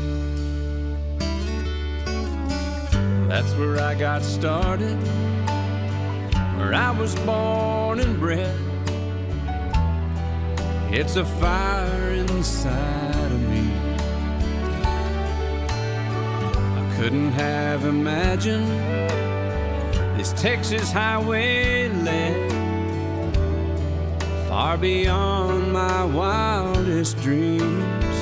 That's 3.28 3.52
where 3.56 3.78
I 3.78 3.94
got 3.94 4.22
started, 4.22 4.96
where 6.56 6.72
I 6.72 6.92
was 6.98 7.14
born 7.26 8.00
and 8.00 8.18
bred. 8.18 8.56
It's 10.90 11.16
a 11.16 11.26
fire 11.26 12.12
inside 12.12 13.32
of 13.32 13.40
me. 13.50 13.51
Couldn't 17.02 17.32
have 17.32 17.84
imagined 17.84 18.70
this 20.16 20.32
Texas 20.34 20.92
highway 20.92 21.89
led 21.89 22.52
far 24.48 24.78
beyond 24.78 25.72
my 25.72 26.05
wildest 26.05 27.20
dreams. 27.20 28.16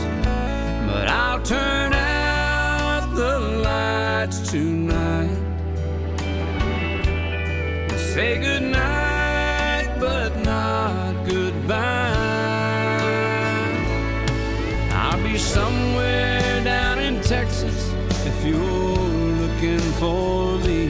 But 0.87 1.09
I'll 1.09 1.43
turn 1.43 1.93
out 1.93 3.15
the 3.15 3.39
lights 3.39 4.51
tonight 4.51 5.29
and 7.91 8.01
say 8.01 8.39
goodnight, 8.39 9.10
for 20.01 20.57
me. 20.61 20.87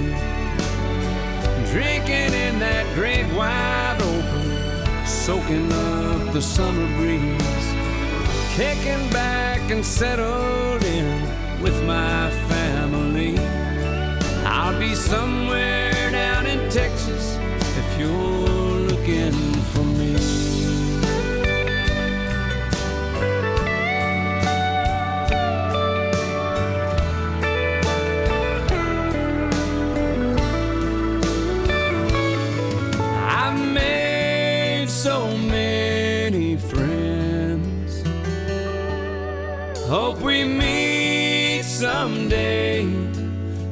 Drinking 1.73 2.33
in 2.47 2.61
that 2.61 2.87
great 2.95 3.27
wide 3.35 3.99
open, 4.01 5.05
soaking 5.05 5.73
up 5.73 6.33
the 6.33 6.41
summer 6.41 6.87
breeze. 6.97 7.67
Kicking 8.55 9.05
back 9.11 9.69
and 9.73 9.85
settled 9.85 10.85
in 10.85 11.23
with 11.61 11.85
my 11.85 12.31
family. 12.49 13.37
I'll 14.45 14.79
be 14.79 14.95
somewhere 14.95 16.13
down 16.13 16.47
in 16.47 16.71
Texas 16.71 17.10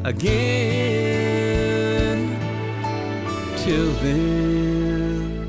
again. 0.05 0.29
Till 3.57 3.93
then, 3.95 5.49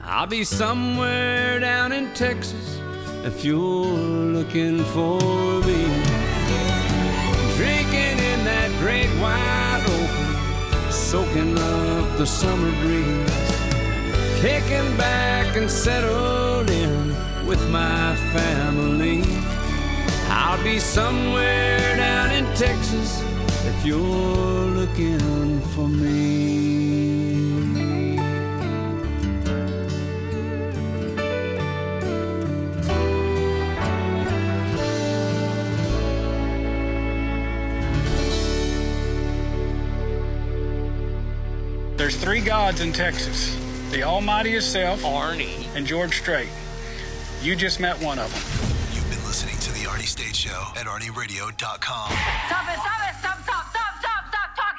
I'll 0.00 0.26
be 0.26 0.44
somewhere 0.44 1.58
down 1.60 1.92
in 1.92 2.12
Texas 2.14 2.80
if 3.24 3.44
you're 3.44 3.84
looking 4.36 4.84
for 4.86 5.20
me. 5.62 5.84
Drinking 7.56 8.18
in 8.18 8.44
that 8.44 8.70
great 8.80 9.10
wide 9.20 9.84
open, 9.86 10.92
soaking 10.92 11.58
up 11.58 12.16
the 12.18 12.26
summer 12.26 12.72
breeze. 12.80 13.30
Kicking 14.40 14.96
back 14.96 15.54
and 15.56 15.70
settled 15.70 16.70
in 16.70 17.14
with 17.46 17.68
my 17.70 18.16
family. 18.32 19.22
I'll 20.28 20.62
be 20.64 20.78
somewhere 20.78 21.96
down 21.96 22.30
in 22.30 22.44
Texas 22.56 23.22
if 23.82 23.88
you're 23.88 23.98
looking 23.98 25.60
for 25.74 25.88
me. 25.88 26.72
There's 41.96 42.16
three 42.16 42.40
gods 42.40 42.80
in 42.80 42.92
Texas 42.92 43.58
the 43.90 44.04
Almighty 44.04 44.52
Himself, 44.52 45.02
Arnie, 45.02 45.66
and 45.76 45.86
George 45.86 46.18
Strait. 46.18 46.48
You 47.42 47.54
just 47.54 47.78
met 47.78 48.00
one 48.00 48.18
of 48.18 48.32
them. 48.32 48.94
You've 48.94 49.10
been 49.10 49.22
listening 49.26 49.56
to 49.58 49.72
The 49.72 49.86
Arnie 49.86 50.06
State 50.06 50.34
Show 50.34 50.68
at 50.76 50.86
ArnieRadio.com. 50.86 51.58
Stop 51.58 52.14
it, 52.14 52.16
stop 52.48 52.68
it, 52.70 52.78
stop, 52.78 53.18
stop, 53.18 53.18
stop, 53.18 53.42
stop, 53.42 53.51